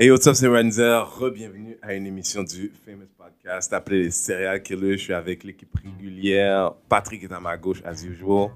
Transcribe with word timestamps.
Hey, 0.00 0.12
what's 0.12 0.28
up, 0.28 0.36
c'est 0.36 0.46
Renzer. 0.46 1.04
Re-bienvenue 1.18 1.76
à 1.82 1.92
une 1.92 2.06
émission 2.06 2.44
du 2.44 2.70
Famous 2.86 3.08
Podcast 3.18 3.72
appelée 3.72 4.04
Les 4.04 4.12
Serial 4.12 4.62
Killers. 4.62 4.96
Je 4.96 5.02
suis 5.02 5.12
avec 5.12 5.42
l'équipe 5.42 5.74
régulière. 5.74 6.72
Patrick 6.88 7.24
est 7.24 7.32
à 7.32 7.40
ma 7.40 7.56
gauche, 7.56 7.82
as 7.84 8.04
usual. 8.04 8.50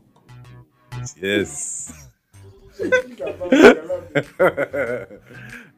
Yes. 1.20 1.92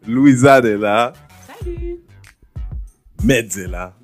Louisa 0.06 0.58
est 0.58 0.76
là. 0.76 1.14
Salut. 1.46 2.02
Meds 3.22 3.56
est 3.56 3.66
là. 3.66 3.94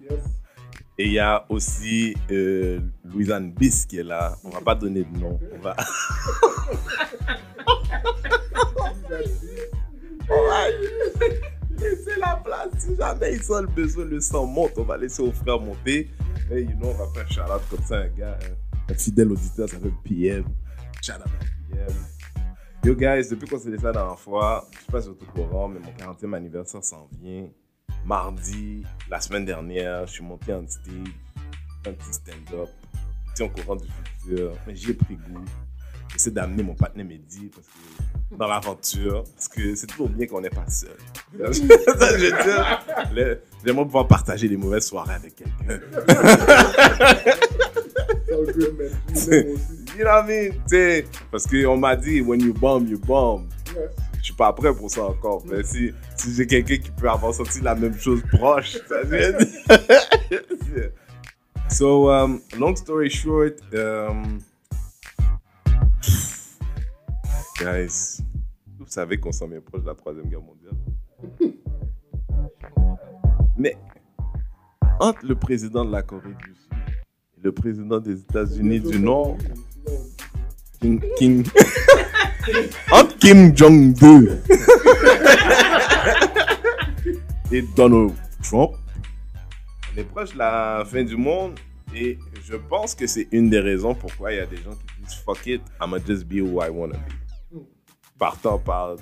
Et 0.96 1.08
il 1.08 1.12
y 1.12 1.18
a 1.18 1.45
aussi 1.50 2.16
euh, 2.30 2.80
Louisanne 3.04 3.52
Bis 3.52 3.84
qui 3.84 3.98
est 3.98 4.02
là. 4.02 4.34
On 4.45 4.48
va 4.48 4.62
pas 4.62 4.74
donner 4.74 5.04
de 5.04 5.18
nom. 5.18 5.38
On 5.52 5.58
va... 5.58 5.77
Laisser 11.80 12.19
la 12.19 12.37
place. 12.37 12.69
Si 12.79 12.97
jamais 12.97 13.34
ils 13.34 13.52
ont 13.52 13.61
le 13.61 13.66
besoin, 13.66 14.05
le 14.05 14.21
sang 14.21 14.47
monte. 14.47 14.73
On 14.77 14.84
va 14.84 14.97
laisser 14.97 15.23
au 15.23 15.33
frère 15.33 15.59
monter. 15.59 16.11
Mais 16.51 16.62
you 16.62 16.77
know, 16.77 16.88
on 16.88 16.95
va 16.95 17.07
faire 17.15 17.30
shout-out 17.30 17.62
comme 17.71 17.84
ça, 17.84 17.98
un 17.98 18.09
gars, 18.09 18.38
un, 18.88 18.93
un 18.93 18.97
fidèle 18.97 19.33
auditeur, 19.33 19.69
ça 19.69 19.77
s'appelle 19.77 19.93
PM. 20.05 20.45
À 21.09 21.19
PM. 21.71 21.88
Yo 22.83 22.95
guys, 22.95 23.29
depuis 23.29 23.47
qu'on 23.47 23.59
s'est 23.59 23.71
laissé 23.71 23.85
la 23.85 23.93
dernière 23.93 24.19
fois, 24.19 24.66
je 24.73 24.79
sais 24.79 24.93
pas 24.93 25.02
si 25.02 25.09
vous 25.09 25.15
êtes 25.15 25.23
au 25.23 25.27
courant, 25.27 25.69
mais 25.69 25.80
mon 25.80 25.93
40e 25.93 26.35
anniversaire 26.35 26.83
s'en 26.83 27.09
vient. 27.21 27.47
Mardi, 28.07 28.85
la 29.10 29.21
semaine 29.21 29.45
dernière, 29.45 30.07
je 30.07 30.12
suis 30.12 30.24
monté 30.24 30.55
en 30.55 30.66
stage, 30.66 30.95
un 31.87 31.93
petit 31.93 32.12
stand-up, 32.12 32.71
petit 33.35 33.43
en 33.43 33.49
courant 33.51 33.77
du 33.77 33.87
futur, 33.87 34.52
mais 34.66 34.74
j'y 34.74 34.93
ai 34.93 34.95
pris 34.95 35.16
goût. 35.16 35.45
J'essaie 36.12 36.30
d'amener 36.30 36.62
mon 36.62 36.74
partenaire 36.74 37.06
Mehdi 37.06 37.50
parce 37.55 37.66
que, 37.66 38.37
dans 38.37 38.46
l'aventure, 38.48 39.24
parce 39.34 39.48
que 39.48 39.74
c'est 39.74 39.87
toujours 39.87 40.09
bien 40.09 40.27
qu'on 40.27 40.41
n'est 40.41 40.51
pas 40.51 40.68
seul. 40.68 40.91
je 41.32 41.62
veux 41.62 42.30
dire, 42.30 42.84
le- 43.14 43.41
j'aimerais 43.64 43.85
pouvoir 43.85 44.07
partager 44.09 44.48
des 44.48 44.57
mauvaises 44.57 44.87
soirées 44.87 45.15
avec 45.15 45.35
quelqu'un. 45.37 45.80
Je. 49.15 49.57
You 49.98 50.04
know 50.04 50.10
what 50.10 50.30
I 50.30 50.51
mean? 50.70 51.04
Parce 51.30 51.46
qu'on 51.46 51.76
m'a 51.76 51.96
dit, 51.96 52.20
when 52.20 52.40
you 52.40 52.52
bomb, 52.54 52.87
you 52.88 52.98
bomb. 52.98 53.48
Yes. 53.66 53.90
Je 54.18 54.24
suis 54.26 54.35
pas 54.35 54.52
prêt 54.52 54.74
pour 54.74 54.90
ça 54.90 55.04
encore. 55.04 55.42
Mais 55.46 55.63
si, 55.65 55.92
si 56.16 56.35
j'ai 56.35 56.46
quelqu'un 56.46 56.76
qui 56.76 56.90
peut 56.90 57.09
avoir 57.09 57.35
senti 57.35 57.60
la 57.60 57.74
même 57.74 57.98
chose 57.98 58.23
proche, 58.32 58.76
ça 58.88 59.02
veut 59.02 59.32
dire. 59.32 60.90
so, 61.70 62.10
um, 62.10 62.40
long 62.59 62.76
story 62.76 63.09
short, 63.10 63.54
um, 63.74 64.38
guys, 67.59 68.22
vous 68.78 68.87
savez 68.87 69.19
qu'on 69.19 69.32
s'en 69.32 69.48
vient 69.48 69.60
proche 69.60 69.82
de 69.82 69.87
la 69.87 69.94
Troisième 69.94 70.26
Guerre 70.26 70.41
mondiale. 70.41 70.75
Mais, 73.56 73.76
entre 74.98 75.26
le 75.26 75.34
président 75.34 75.84
de 75.84 75.92
la 75.92 76.03
Corée 76.03 76.28
du 76.28 76.54
Sud 76.54 76.72
et 77.37 77.41
le 77.42 77.53
président 77.53 78.00
des 78.00 78.20
États-Unis 78.20 78.81
du 78.81 78.98
Nord, 78.98 79.37
King, 80.81 81.44
entre 82.92 83.19
Kim 83.19 83.54
Jong-un 83.54 84.22
et 87.53 87.60
Donald 87.76 88.14
Trump, 88.42 88.70
on 89.92 89.98
est 89.98 90.04
proche 90.04 90.32
de 90.32 90.38
la 90.38 90.82
fin 90.87 91.03
du 91.03 91.16
monde 91.16 91.59
et 91.94 92.19
je 92.44 92.56
pense 92.56 92.94
que 92.94 93.06
c'est 93.06 93.28
une 93.32 93.50
des 93.50 93.60
raisons 93.60 93.94
pourquoi 93.94 94.32
il 94.32 94.37
y 94.37 94.41
a 94.41 94.47
des 94.47 94.56
gens 94.56 94.70
qui 94.70 95.00
fuck 95.15 95.47
it, 95.47 95.61
I'ma 95.81 95.99
just 95.99 96.28
be 96.28 96.39
who 96.39 96.61
I 96.61 96.71
wanna 96.71 96.99
be. 96.99 97.61
Partant 98.19 98.59
par, 98.59 98.97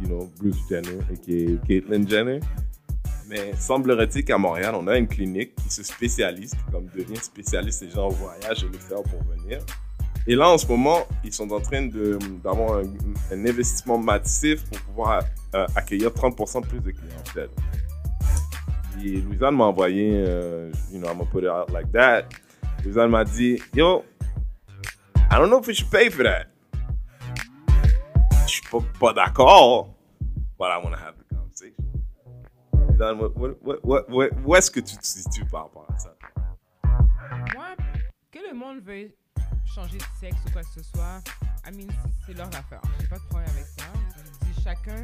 you 0.00 0.08
know, 0.08 0.30
Bruce 0.38 0.58
Jenner 0.68 0.98
et 1.10 1.58
Caitlyn 1.66 2.06
Jenner. 2.06 2.40
Mais 3.28 3.54
semblerait-il 3.56 4.24
qu'à 4.24 4.38
Montréal, 4.38 4.74
on 4.74 4.86
a 4.86 4.98
une 4.98 5.08
clinique 5.08 5.54
qui 5.56 5.70
se 5.70 5.82
spécialise, 5.82 6.54
comme 6.70 6.86
devient 6.94 7.16
spécialiste, 7.16 7.82
les 7.82 7.90
gens 7.90 8.08
voyagent 8.08 8.64
et 8.64 8.68
le 8.68 8.78
faire 8.78 9.02
pour 9.02 9.22
venir. 9.24 9.60
Et 10.26 10.36
là, 10.36 10.48
en 10.48 10.58
ce 10.58 10.66
moment, 10.66 11.00
ils 11.22 11.32
sont 11.32 11.50
en 11.52 11.60
train 11.60 11.86
d'avoir 12.42 12.78
un, 12.78 13.44
investissement 13.44 13.98
massif 13.98 14.64
pour 14.64 14.80
pouvoir 14.80 15.24
euh, 15.54 15.66
accueillir 15.76 16.10
30% 16.10 16.62
de 16.62 16.66
plus 16.66 16.80
de 16.80 16.90
clientèle. 16.92 17.50
Et 19.04 19.20
Louisanne 19.20 19.56
m'a 19.56 19.64
envoyé, 19.64 20.12
euh, 20.14 20.70
you 20.90 20.98
know, 20.98 21.08
I'm 21.08 21.18
gonna 21.18 21.30
put 21.30 21.42
it 21.42 21.48
out 21.48 21.70
like 21.70 21.92
that. 21.92 22.28
Louisanne 22.84 23.10
m'a 23.10 23.24
dit, 23.24 23.58
yo, 23.74 24.02
I 25.34 25.38
don't 25.38 25.50
know 25.50 25.58
if 25.58 25.66
we 25.66 25.74
should 25.74 25.90
pay 25.90 26.10
for 26.10 26.22
that. 26.22 26.46
Pas, 28.70 28.84
pas 29.00 29.12
d'accord, 29.12 29.88
but 30.56 30.70
I 30.70 30.76
want 30.78 30.92
to 30.92 30.96
have 30.96 31.16
the 31.18 31.24
conversation. 31.34 31.74
What- 33.18 33.36
what- 33.36 33.60
what- 33.60 33.84
what- 33.84 34.08
what- 34.08 34.30
où 34.46 34.54
est-ce 34.54 34.70
que 34.70 34.78
tu 34.78 34.96
te 34.96 35.04
situes 35.04 35.44
par 35.46 35.64
rapport 35.64 35.86
à 35.92 35.98
ça? 35.98 36.14
Moi, 37.52 37.66
que 38.30 38.38
le 38.48 38.54
monde 38.54 38.78
veuille 38.84 39.12
changer 39.74 39.98
de 39.98 40.04
sexe 40.20 40.36
ou 40.46 40.52
quoi 40.52 40.62
que 40.62 40.68
ce 40.68 40.82
soit, 40.84 41.20
I 41.66 41.72
mean, 41.72 41.88
c'est 42.24 42.34
leur 42.34 42.46
affaire. 42.46 42.80
J'ai 43.00 43.08
pas 43.08 43.18
de 43.18 43.24
problème 43.28 43.50
avec 43.50 43.66
ça. 43.66 43.86
Je 44.14 44.52
dis 44.52 44.62
chacun. 44.62 45.02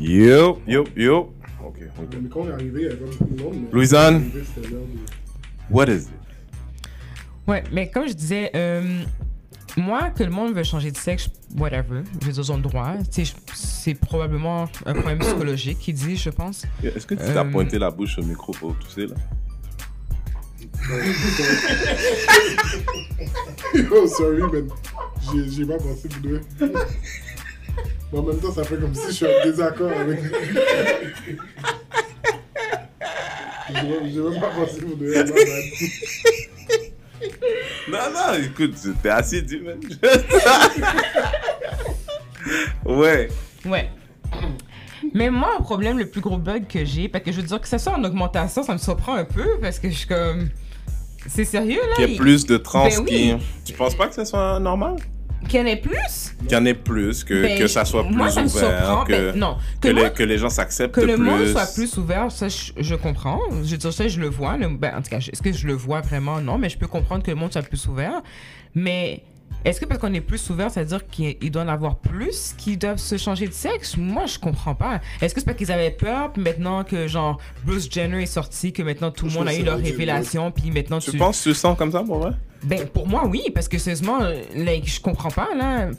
Yo, 0.00 0.60
yo, 0.66 0.84
yo. 0.96 1.32
Ok. 1.66 1.78
Mais 2.22 2.28
quand 2.28 2.40
on 2.40 2.48
est 2.48 2.52
arrivé, 2.52 2.80
il 2.82 2.84
y 2.84 2.86
avait 2.86 2.96
comme 2.96 3.10
tout 3.16 3.26
le 3.36 3.42
monde. 3.42 3.54
mais- 3.64 3.70
Louisanne? 3.72 4.30
De- 4.30 4.44
What 5.70 5.86
is 5.86 6.02
it? 6.02 6.08
Ouais, 7.46 7.62
mais 7.72 7.90
comme 7.90 8.06
je 8.08 8.12
disais, 8.12 8.50
euh, 8.54 9.02
moi, 9.76 10.10
que 10.10 10.22
le 10.22 10.30
monde 10.30 10.54
veut 10.54 10.62
changer 10.64 10.90
de 10.90 10.96
sexe, 10.96 11.28
whatever, 11.56 12.02
je 12.20 12.26
veux 12.26 12.32
dire, 12.42 12.56
le 12.56 12.62
droit. 12.62 12.94
C'est 13.54 13.94
probablement 13.94 14.68
un 14.86 14.94
problème 14.94 15.18
psychologique 15.18 15.78
qui 15.78 15.92
dit, 15.92 16.16
je 16.16 16.30
pense. 16.30 16.64
Est-ce 16.82 17.06
que 17.06 17.14
tu 17.14 17.20
t'as 17.24 17.44
Euh, 17.44 17.50
pointé 17.50 17.78
la 17.78 17.90
bouche 17.90 18.18
au 18.18 18.22
micro 18.22 18.52
pour 18.52 18.76
tousser 18.78 19.06
là? 19.06 19.14
Oh, 23.92 24.06
sorry, 24.06 24.42
man. 24.42 24.68
J'ai- 25.32 25.50
J'ai 25.50 25.64
pas 25.66 25.78
pensé 25.78 26.08
deux. 26.22 26.40
Mais 28.12 28.18
en 28.18 28.22
même 28.22 28.38
temps, 28.38 28.52
ça 28.52 28.64
fait 28.64 28.76
comme 28.76 28.94
si 28.94 29.06
je 29.08 29.12
suis 29.12 29.26
en 29.26 29.44
désaccord 29.44 29.90
avec. 29.90 30.20
J'ai 33.74 34.10
j'ai 34.12 34.20
même 34.20 34.40
pas 34.40 34.50
pensé 34.50 34.80
pour 34.82 34.96
deux. 34.96 35.06
my 35.06 35.22
bad. 35.22 35.34
Non, 37.88 37.98
non, 38.12 38.34
écoute, 38.44 38.74
t'es 39.02 39.08
assez 39.08 39.42
dit, 39.42 39.60
man. 39.60 39.78
ouais. 42.84 43.28
Ouais. 43.64 43.90
Mais 45.14 45.30
moi, 45.30 45.54
le 45.58 45.62
problème, 45.64 45.98
le 45.98 46.06
plus 46.08 46.20
gros 46.20 46.38
bug 46.38 46.66
que 46.66 46.84
j'ai, 46.84 47.08
parce 47.08 47.24
que 47.24 47.32
je 47.32 47.40
veux 47.40 47.46
dire 47.46 47.60
que 47.60 47.68
ça 47.68 47.78
soit 47.78 47.92
en 47.92 48.04
augmentation, 48.04 48.62
ça 48.62 48.72
me 48.72 48.78
surprend 48.78 49.14
un 49.14 49.24
peu, 49.24 49.58
parce 49.60 49.78
que 49.78 49.88
je 49.90 49.94
suis 49.96 50.08
comme. 50.08 50.48
C'est 51.28 51.44
sérieux, 51.44 51.80
là? 51.88 51.94
Qu'il 51.96 52.04
y 52.04 52.08
ait 52.08 52.12
il- 52.14 52.18
plus 52.18 52.44
de 52.46 52.56
trans 52.56 52.88
Ben 52.88 52.98
oui. 53.00 53.04
qui. 53.06 53.34
Tu 53.64 53.72
penses 53.74 53.94
pas 53.94 54.08
que 54.08 54.14
ce 54.14 54.24
soit 54.24 54.58
normal? 54.58 54.96
Qu'il 55.48 55.60
y 55.60 55.62
en 55.62 55.66
ait 55.66 55.76
plus? 55.76 56.34
Qu'il 56.42 56.52
y 56.52 56.56
en 56.56 56.64
ait 56.64 56.74
plus, 56.74 57.24
que, 57.24 57.42
Ben, 57.42 57.58
que 57.58 57.66
ça 57.66 57.84
soit 57.84 58.04
plus 58.04 58.14
moi, 58.16 58.30
ça 58.30 58.42
me 58.42 58.48
ouvert, 58.48 59.04
que, 59.06 59.12
Ben, 59.32 59.36
non. 59.38 59.56
que, 59.80 59.88
Que, 59.88 59.92
les, 59.94 60.10
que 60.10 60.22
les 60.22 60.38
gens 60.38 60.50
s'acceptent 60.50 60.94
que 60.94 61.00
le 61.00 61.14
plus. 61.14 61.22
monde 61.24 61.46
soit 61.46 61.72
plus 61.74 61.96
ouvert, 61.98 62.30
ça, 62.30 62.48
je, 62.48 62.72
je 62.76 62.94
comprends. 62.94 63.38
Je 63.64 63.70
veux 63.72 63.76
dire, 63.76 63.92
ça, 63.92 64.08
je 64.08 64.20
le 64.20 64.28
vois. 64.28 64.56
le- 64.56 64.68
ben, 64.68 64.94
en 64.96 65.02
tout 65.02 65.10
cas, 65.10 65.18
est-ce 65.18 65.42
que 65.42 65.52
je 65.52 65.66
le 65.66 65.74
vois 65.74 66.00
vraiment? 66.00 66.40
Non, 66.40 66.58
mais 66.58 66.68
je 66.68 66.78
peux 66.78 66.86
comprendre 66.86 67.22
que 67.22 67.30
le 67.30 67.36
monde 67.36 67.52
soit 67.52 67.62
plus 67.62 67.86
ouvert. 67.86 68.22
Mais 68.74 69.22
est-ce 69.64 69.80
que 69.80 69.84
parce 69.84 70.00
qu'on 70.00 70.12
est 70.14 70.20
plus 70.20 70.48
ouvert, 70.50 70.70
ça 70.70 70.80
veut 70.80 70.86
dire 70.86 71.06
qu'il 71.06 71.50
doit 71.50 71.62
en 71.62 71.68
avoir 71.68 71.96
plus 71.96 72.54
qui 72.56 72.76
doivent 72.76 72.96
se 72.98 73.16
changer 73.16 73.46
de 73.46 73.52
sexe? 73.52 73.96
Moi, 73.96 74.26
je 74.26 74.38
comprends 74.38 74.74
pas. 74.74 75.00
Est-ce 75.20 75.34
que 75.34 75.40
c'est 75.40 75.46
parce 75.46 75.58
qu'ils 75.58 75.70
avaient 75.70 75.90
peur, 75.90 76.32
puis 76.32 76.42
maintenant 76.42 76.82
que, 76.84 77.06
genre, 77.06 77.38
Bruce 77.64 77.88
Jenner 77.90 78.22
est 78.22 78.26
sorti, 78.26 78.72
que 78.72 78.82
maintenant 78.82 79.10
tout 79.10 79.26
le 79.26 79.32
monde 79.32 79.48
a 79.48 79.54
eu 79.54 79.62
leur 79.62 79.78
révélation, 79.78 80.50
puis 80.50 80.70
maintenant 80.70 80.98
Tu 80.98 81.10
tu... 81.12 81.16
penses 81.18 81.38
que 81.44 81.50
tu 81.50 81.54
sens 81.54 81.76
comme 81.76 81.92
ça 81.92 82.02
pour 82.02 82.18
vrai? 82.20 82.32
Ben, 82.64 82.86
pour 82.86 83.06
moi, 83.08 83.26
oui, 83.26 83.42
parce 83.54 83.68
que 83.68 83.78
sérieusement, 83.78 84.20
like, 84.54 84.88
je 84.88 85.00
comprends 85.00 85.30
pas, 85.30 85.48
là. 85.56 85.90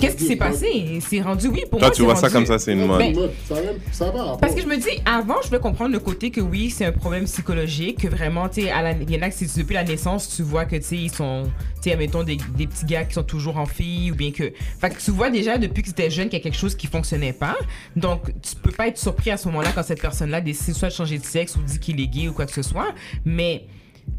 Qu'est-ce 0.00 0.16
qui 0.16 0.26
s'est 0.26 0.34
passé? 0.34 0.98
C'est 1.08 1.20
rendu, 1.20 1.46
oui, 1.46 1.60
pour 1.70 1.78
Toi, 1.78 1.86
moi, 1.86 1.94
tu 1.94 2.02
vois 2.02 2.16
ça 2.16 2.28
comme 2.28 2.46
ça, 2.46 2.58
c'est 2.58 2.72
une 2.72 2.84
mode. 2.84 2.98
Ben, 2.98 3.14
Ça 3.48 3.54
ça 3.92 4.04
rapport. 4.06 4.38
Parce 4.38 4.52
que 4.56 4.60
je 4.60 4.66
me 4.66 4.76
dis, 4.76 4.88
avant, 5.06 5.36
je 5.40 5.46
voulais 5.46 5.60
comprendre 5.60 5.92
le 5.92 6.00
côté 6.00 6.32
que 6.32 6.40
oui, 6.40 6.70
c'est 6.70 6.84
un 6.84 6.90
problème 6.90 7.26
psychologique, 7.26 8.00
que 8.02 8.08
vraiment, 8.08 8.48
tu 8.48 8.62
sais, 8.62 8.70
à 8.72 8.82
la- 8.82 8.90
il 8.90 9.08
y 9.08 9.16
en 9.16 9.22
a 9.22 9.30
que 9.30 9.56
depuis 9.58 9.74
la 9.74 9.84
naissance, 9.84 10.34
tu 10.34 10.42
vois 10.42 10.64
que, 10.64 10.74
tu 10.74 10.82
sais, 10.82 10.96
ils 10.96 11.12
sont, 11.12 11.44
tu 11.80 11.90
sais, 11.90 11.96
mettons, 11.96 12.24
des, 12.24 12.38
des 12.56 12.66
petits 12.66 12.86
gars 12.86 13.04
qui 13.04 13.14
sont 13.14 13.22
toujours 13.22 13.56
en 13.56 13.66
fille, 13.66 14.10
ou 14.10 14.16
bien 14.16 14.32
que. 14.32 14.52
Fait 14.80 14.90
que 14.90 15.00
tu 15.00 15.12
vois 15.12 15.30
déjà 15.30 15.58
depuis 15.58 15.82
que 15.82 15.88
c'était 15.90 16.10
jeune 16.10 16.28
qu'il 16.28 16.40
y 16.40 16.42
a 16.42 16.42
quelque 16.42 16.58
chose 16.58 16.74
qui 16.74 16.88
fonctionnait 16.88 17.32
pas. 17.32 17.54
Donc, 17.94 18.24
tu 18.42 18.56
peux 18.60 18.72
pas 18.72 18.88
être 18.88 18.98
surpris 18.98 19.30
à 19.30 19.36
ce 19.36 19.46
moment-là 19.46 19.70
quand 19.72 19.84
cette 19.84 20.02
personne-là 20.02 20.40
décide 20.40 20.74
soit 20.74 20.88
de 20.88 20.94
changer 20.94 21.18
de 21.18 21.24
sexe 21.24 21.54
ou 21.54 21.60
dit 21.62 21.78
qu'il 21.78 22.00
est 22.00 22.08
gay 22.08 22.26
ou 22.26 22.32
quoi 22.32 22.46
que 22.46 22.52
ce 22.52 22.62
soit. 22.62 22.92
Mais. 23.24 23.64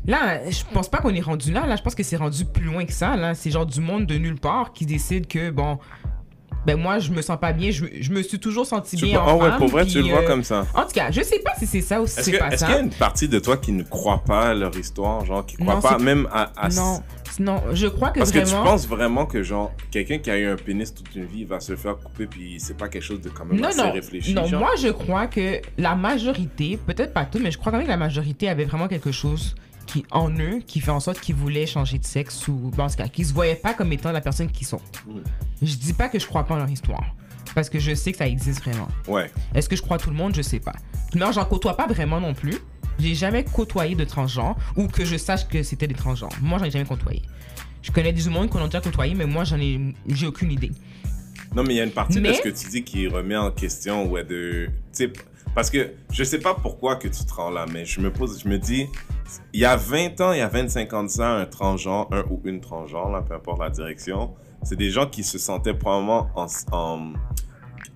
Là, 0.07 0.49
je 0.49 0.61
pense 0.71 0.87
pas 0.89 0.99
qu'on 0.99 1.13
est 1.15 1.21
rendu 1.21 1.51
là. 1.51 1.65
Là, 1.65 1.75
je 1.75 1.81
pense 1.81 1.95
que 1.95 2.03
c'est 2.03 2.15
rendu 2.17 2.45
plus 2.45 2.65
loin 2.65 2.85
que 2.85 2.93
ça. 2.93 3.15
Là, 3.15 3.33
c'est 3.33 3.49
genre 3.49 3.65
du 3.65 3.81
monde 3.81 4.05
de 4.05 4.15
nulle 4.15 4.39
part 4.39 4.71
qui 4.73 4.85
décide 4.85 5.25
que, 5.27 5.49
bon, 5.49 5.79
ben 6.67 6.79
moi, 6.79 6.99
je 6.99 7.11
me 7.11 7.21
sens 7.23 7.39
pas 7.39 7.53
bien. 7.53 7.71
Je, 7.71 7.85
je 8.01 8.11
me 8.11 8.21
suis 8.21 8.39
toujours 8.39 8.65
senti 8.67 8.95
bien 8.97 9.19
vois- 9.19 9.33
en 9.33 9.39
ah 9.41 9.43
ouais, 9.51 9.57
pour 9.57 9.67
vrai, 9.67 9.83
puis, 9.83 9.93
tu 9.93 10.01
le 10.03 10.09
vois 10.09 10.21
euh, 10.23 10.27
comme 10.27 10.43
ça. 10.43 10.65
En 10.75 10.81
tout 10.83 10.93
cas, 10.93 11.09
je 11.11 11.21
sais 11.21 11.39
pas 11.39 11.51
si 11.57 11.65
c'est 11.65 11.81
ça 11.81 12.01
ou 12.01 12.07
si 12.07 12.19
Est-ce 12.19 12.25
c'est 12.25 12.31
que- 12.33 12.37
pas 12.37 12.47
est-ce 12.49 12.57
ça. 12.59 12.65
qu'il 12.67 12.75
y 12.75 12.77
a 12.77 12.81
une 12.81 12.89
partie 12.91 13.27
de 13.27 13.39
toi 13.39 13.57
qui 13.57 13.71
ne 13.71 13.81
croit 13.83 14.23
pas 14.23 14.49
à 14.49 14.53
leur 14.53 14.75
histoire, 14.77 15.25
genre 15.25 15.43
qui 15.45 15.57
croit 15.57 15.75
Non, 15.75 15.81
pas 15.81 15.97
même 15.97 16.27
à, 16.31 16.51
à- 16.55 16.69
Non, 16.69 17.01
Non, 17.39 17.61
je 17.73 17.87
crois 17.87 18.11
que 18.11 18.19
Parce 18.19 18.31
que 18.31 18.39
tu 18.39 18.53
penses 18.53 18.87
vraiment 18.87 19.25
que, 19.25 19.43
genre, 19.43 19.71
quelqu'un 19.91 20.19
qui 20.19 20.29
a 20.31 20.37
eu 20.37 20.47
un 20.47 20.55
pénis 20.55 20.93
toute 20.93 21.13
une 21.15 21.25
vie 21.25 21.43
va 21.45 21.59
se 21.59 21.75
faire 21.75 21.97
couper, 21.97 22.27
puis 22.27 22.55
c'est 22.59 22.77
pas 22.77 22.87
quelque 22.89 23.03
chose 23.03 23.21
de 23.21 23.29
quand 23.29 23.43
même 23.45 23.59
Non, 23.59 23.67
assez 23.69 23.77
non. 23.83 23.91
réfléchi. 23.91 24.33
non, 24.33 24.45
genre? 24.45 24.59
moi 24.61 24.69
je 24.81 24.87
crois 24.87 25.27
que 25.27 25.59
la 25.77 25.95
majorité, 25.95 26.77
peut-être 26.77 27.13
pas 27.13 27.25
tout, 27.25 27.39
mais 27.41 27.51
je 27.51 27.57
crois 27.57 27.71
quand 27.71 27.77
même 27.79 27.87
que 27.87 27.91
la 27.91 27.97
majorité 27.97 28.49
avait 28.49 28.65
vraiment 28.65 28.87
quelque 28.87 29.11
chose 29.11 29.53
qui 29.85 30.05
en 30.11 30.29
eux 30.31 30.61
qui 30.65 30.79
fait 30.79 30.91
en 30.91 30.99
sorte 30.99 31.19
qu'ils 31.19 31.35
voulaient 31.35 31.65
changer 31.65 31.97
de 31.99 32.05
sexe 32.05 32.47
ou 32.47 32.71
en 32.77 32.87
tout 32.89 32.95
cas, 32.95 33.07
qu'ils 33.07 33.25
se 33.25 33.33
voyaient 33.33 33.55
pas 33.55 33.73
comme 33.73 33.91
étant 33.93 34.11
la 34.11 34.21
personne 34.21 34.51
qu'ils 34.51 34.67
sont. 34.67 34.81
Mm. 35.07 35.19
Je 35.61 35.75
dis 35.75 35.93
pas 35.93 36.09
que 36.09 36.19
je 36.19 36.25
crois 36.25 36.45
pas 36.45 36.55
en 36.55 36.57
leur 36.57 36.69
histoire. 36.69 37.15
Parce 37.53 37.69
que 37.69 37.79
je 37.79 37.93
sais 37.93 38.11
que 38.11 38.17
ça 38.17 38.27
existe 38.27 38.61
vraiment. 38.63 38.87
Ouais. 39.07 39.31
Est-ce 39.53 39.69
que 39.69 39.75
je 39.75 39.81
crois 39.81 39.97
tout 39.97 40.09
le 40.09 40.15
monde? 40.15 40.35
Je 40.35 40.41
sais 40.41 40.59
pas. 40.59 40.73
Mais 41.13 41.21
j'en 41.31 41.45
côtoie 41.45 41.77
pas 41.77 41.87
vraiment 41.87 42.19
non 42.19 42.33
plus. 42.33 42.57
J'ai 42.99 43.15
jamais 43.15 43.43
côtoyé 43.43 43.95
de 43.95 44.03
transgenres 44.03 44.57
ou 44.75 44.87
que 44.87 45.05
je 45.05 45.17
sache 45.17 45.47
que 45.47 45.63
c'était 45.63 45.87
des 45.87 45.95
transgenres. 45.95 46.33
Moi, 46.41 46.59
j'en 46.59 46.65
ai 46.65 46.71
jamais 46.71 46.85
côtoyé. 46.85 47.21
Je 47.81 47.91
connais 47.91 48.11
des 48.11 48.27
humains 48.27 48.47
qu'on 48.47 48.59
a 48.59 48.65
déjà 48.65 48.81
côtoyé, 48.81 49.13
mais 49.15 49.25
moi, 49.25 49.43
j'en 49.43 49.59
ai, 49.59 49.93
j'ai 50.07 50.27
aucune 50.27 50.51
idée. 50.51 50.71
Non, 51.55 51.63
mais 51.63 51.75
il 51.75 51.77
y 51.77 51.81
a 51.81 51.83
une 51.83 51.91
partie 51.91 52.19
de 52.19 52.33
ce 52.33 52.41
que 52.41 52.49
tu 52.49 52.69
dis 52.69 52.83
qui 52.83 53.07
remet 53.07 53.37
en 53.37 53.51
question, 53.51 54.09
ouais, 54.09 54.23
de. 54.23 54.69
Sais, 54.91 55.11
parce 55.55 55.69
que 55.69 55.93
je 56.11 56.23
sais 56.23 56.39
pas 56.39 56.53
pourquoi 56.53 56.97
que 56.97 57.07
tu 57.07 57.23
te 57.25 57.33
rends 57.33 57.49
là, 57.49 57.65
mais 57.71 57.85
je 57.85 58.01
me 58.01 58.11
pose, 58.11 58.43
je 58.43 58.47
me 58.47 58.59
dis, 58.59 58.87
il 59.53 59.61
y 59.61 59.65
a 59.65 59.75
20 59.75 60.21
ans, 60.21 60.33
il 60.33 60.39
y 60.39 60.41
a 60.41 60.49
25 60.49 60.93
ans 60.93 61.03
de 61.03 61.07
ça, 61.07 61.31
un 61.31 61.45
transgenre, 61.45 62.07
un 62.11 62.23
ou 62.29 62.41
une 62.43 62.59
transgenre, 62.59 63.09
là, 63.09 63.21
peu 63.21 63.33
importe 63.33 63.61
la 63.61 63.69
direction, 63.69 64.35
c'est 64.63 64.75
des 64.75 64.91
gens 64.91 65.07
qui 65.07 65.23
se 65.23 65.37
sentaient 65.37 65.73
probablement 65.73 66.29
en, 66.35 66.47
en, 66.71 67.13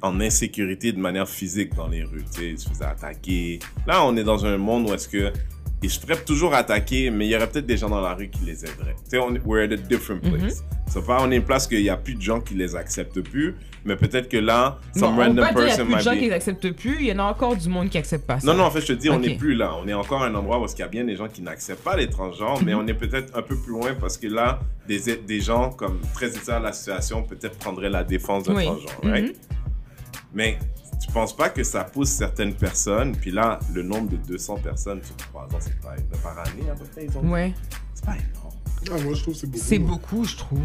en 0.01 0.21
insécurité 0.21 0.93
de 0.93 0.99
manière 0.99 1.27
physique 1.27 1.75
dans 1.75 1.87
les 1.87 2.03
rues, 2.03 2.23
tu 2.31 2.39
sais, 2.39 2.49
ils 2.51 2.59
se 2.59 2.69
faisaient 2.69 2.85
attaquer. 2.85 3.59
Là, 3.85 4.05
on 4.05 4.15
est 4.15 4.23
dans 4.23 4.45
un 4.45 4.57
monde 4.57 4.89
où 4.89 4.93
est-ce 4.93 5.09
que 5.09 5.33
ils 5.81 5.89
se 5.89 5.99
feraient 5.99 6.23
toujours 6.23 6.53
attaquer, 6.53 7.09
mais 7.09 7.25
il 7.25 7.29
y 7.29 7.35
aurait 7.35 7.49
peut-être 7.49 7.65
des 7.65 7.77
gens 7.77 7.89
dans 7.89 8.01
la 8.01 8.13
rue 8.13 8.29
qui 8.29 8.43
les 8.43 8.65
aideraient. 8.65 8.95
Tu 8.95 9.11
sais, 9.11 9.17
on, 9.17 9.33
we're 9.45 9.63
at 9.63 9.73
a 9.73 9.77
different 9.77 10.19
place. 10.19 10.63
C'est 10.87 11.05
pas, 11.05 11.19
on 11.21 11.31
est 11.31 11.37
une 11.37 11.43
place 11.43 11.67
qu'il 11.67 11.81
y 11.81 11.89
a 11.89 11.95
plus 11.95 12.15
de 12.15 12.21
gens 12.21 12.41
qui 12.41 12.53
les 12.55 12.75
acceptent 12.75 13.21
plus, 13.21 13.55
mais 13.85 13.95
peut-être 13.95 14.29
que 14.29 14.37
là, 14.37 14.77
some 14.93 15.01
Non, 15.01 15.07
on 15.09 15.15
peut 15.15 15.21
random 15.23 15.45
pas 15.45 15.53
dire 15.53 15.55
qu'il 15.55 15.61
y 15.61 15.63
a 15.63 15.65
person 15.67 15.85
plus 15.85 15.91
de 15.91 15.95
might 15.95 16.03
gens 16.03 16.11
be- 16.11 16.15
qui 16.19 16.25
les 16.25 16.31
acceptent 16.31 16.71
plus. 16.73 16.95
Il 16.99 17.05
y 17.05 17.11
en 17.13 17.19
a 17.19 17.23
encore 17.23 17.55
du 17.55 17.69
monde 17.69 17.89
qui 17.89 17.97
accepte 17.97 18.25
pas 18.27 18.39
ça. 18.39 18.47
Non, 18.47 18.53
non, 18.53 18.63
en 18.65 18.71
fait, 18.71 18.81
je 18.81 18.87
te 18.87 18.93
dis, 18.93 19.09
on 19.09 19.19
n'est 19.19 19.35
plus 19.37 19.55
là. 19.55 19.73
On 19.81 19.87
est 19.87 19.93
encore 19.93 20.23
à 20.23 20.27
un 20.27 20.35
endroit 20.35 20.59
où 20.61 20.65
il 20.65 20.79
y 20.79 20.81
a 20.83 20.87
bien 20.87 21.03
des 21.05 21.15
gens 21.15 21.27
qui 21.27 21.41
n'acceptent 21.41 21.83
pas 21.83 21.95
les 21.95 22.09
transgenres, 22.09 22.61
mais 22.63 22.73
on 22.75 22.85
est 22.87 22.93
peut-être 22.93 23.35
un 23.37 23.41
peu 23.41 23.55
plus 23.55 23.71
loin 23.71 23.93
parce 23.99 24.17
que 24.17 24.27
là, 24.27 24.59
des, 24.87 25.17
des 25.17 25.41
gens 25.41 25.71
comme 25.71 25.99
très 26.13 26.27
états 26.35 26.57
à 26.57 26.59
la 26.59 26.73
situation 26.73 27.23
peut-être 27.23 27.57
prendraient 27.57 27.89
la 27.89 28.03
défense 28.03 28.43
d'un 28.43 28.55
Oui. 28.55 28.65
transgenre, 28.65 28.99
Mhm. 29.03 29.11
right? 29.11 29.35
Mais 30.33 30.57
tu 31.03 31.11
penses 31.11 31.35
pas 31.35 31.49
que 31.49 31.63
ça 31.63 31.83
pousse 31.85 32.09
certaines 32.09 32.53
personnes, 32.53 33.15
puis 33.15 33.31
là, 33.31 33.59
le 33.73 33.81
nombre 33.83 34.09
de 34.11 34.17
200 34.17 34.57
personnes 34.57 35.01
sur 35.03 35.15
3 35.15 35.43
ans, 35.43 35.57
c'est 35.59 35.79
pas 35.81 35.95
par 36.21 36.37
année 36.39 36.69
à 36.69 36.75
peu 36.75 36.85
près, 36.85 37.05
ils 37.05 37.17
ont? 37.17 37.31
Ouais. 37.31 37.53
C'est 37.93 38.05
pas 38.05 38.11
énorme. 38.15 38.55
Ah, 38.91 39.03
moi, 39.03 39.13
je 39.13 39.21
trouve 39.23 39.33
que 39.33 39.39
c'est 39.39 39.47
beaucoup. 39.47 39.63
C'est 39.65 39.79
beaucoup, 39.79 40.23
je 40.25 40.35
trouve. 40.37 40.59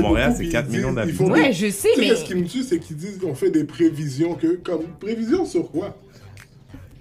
Montréal, 0.00 0.32
c'est 0.36 0.38
puis 0.44 0.48
4 0.50 0.66
ils 0.70 0.76
millions 0.76 0.92
d'habitants. 0.92 1.26
font 1.26 1.32
Ouais, 1.32 1.48
des- 1.48 1.52
je 1.52 1.70
sais, 1.70 1.88
Tu 1.94 2.00
sais, 2.02 2.08
mais. 2.10 2.16
ce 2.16 2.24
qui 2.24 2.34
me 2.34 2.46
tue, 2.46 2.62
c'est 2.62 2.78
qu'ils 2.78 2.96
disent 2.96 3.18
qu'on 3.18 3.34
fait 3.34 3.50
des 3.50 3.64
prévisions 3.64 4.34
que. 4.34 4.56
Comme, 4.62 4.82
prévisions 5.00 5.44
sur 5.44 5.70
quoi? 5.70 5.96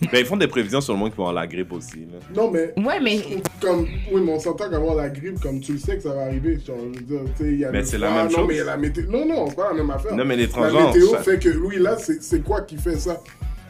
Ben, 0.02 0.20
ils 0.20 0.26
font 0.26 0.38
des 0.38 0.48
prévisions 0.48 0.80
sur 0.80 0.94
le 0.94 1.00
monde 1.00 1.12
qui 1.12 1.18
va 1.18 1.24
avoir 1.24 1.34
la 1.34 1.46
grippe 1.46 1.74
aussi. 1.74 1.98
Là. 2.12 2.20
Non, 2.34 2.50
mais. 2.50 2.74
Ouais, 2.78 3.02
mais. 3.02 3.20
Comme, 3.60 3.86
oui, 4.14 4.22
mais 4.24 4.32
on 4.32 4.40
s'entend 4.40 4.70
qu'avoir 4.70 4.96
la 4.96 5.10
grippe, 5.10 5.40
comme 5.42 5.60
tu 5.60 5.74
le 5.74 5.78
sais 5.78 5.98
que 5.98 6.04
ça 6.04 6.14
va 6.14 6.22
arriver. 6.24 6.58
Genre, 6.66 6.78
je 6.94 7.00
veux 7.00 7.06
dire, 7.06 7.20
tu 7.38 7.44
sais, 7.44 7.52
il 7.52 7.60
y 7.60 7.66
a 7.66 7.72
Mais 7.72 7.84
c'est 7.84 7.98
la 7.98 8.10
même 8.10 8.26
non, 8.28 8.38
chose. 8.38 8.46
mais 8.48 8.54
il 8.54 8.58
y 8.58 8.62
a 8.62 8.66
la 8.66 8.78
météo. 8.78 9.04
Non, 9.10 9.26
non, 9.26 9.48
c'est 9.50 9.56
pas 9.58 9.70
la 9.72 9.78
même 9.78 9.90
affaire. 9.90 10.16
Non, 10.16 10.24
mais 10.24 10.38
les 10.38 10.44
La 10.48 10.52
transgenres. 10.54 10.94
météo 10.94 11.10
ça- 11.10 11.18
fait 11.24 11.38
que, 11.40 11.50
oui, 11.58 11.80
là, 11.80 11.98
c'est 11.98 12.24
c'est 12.24 12.42
quoi 12.42 12.62
qui 12.62 12.78
fait 12.78 12.98
ça? 12.98 13.22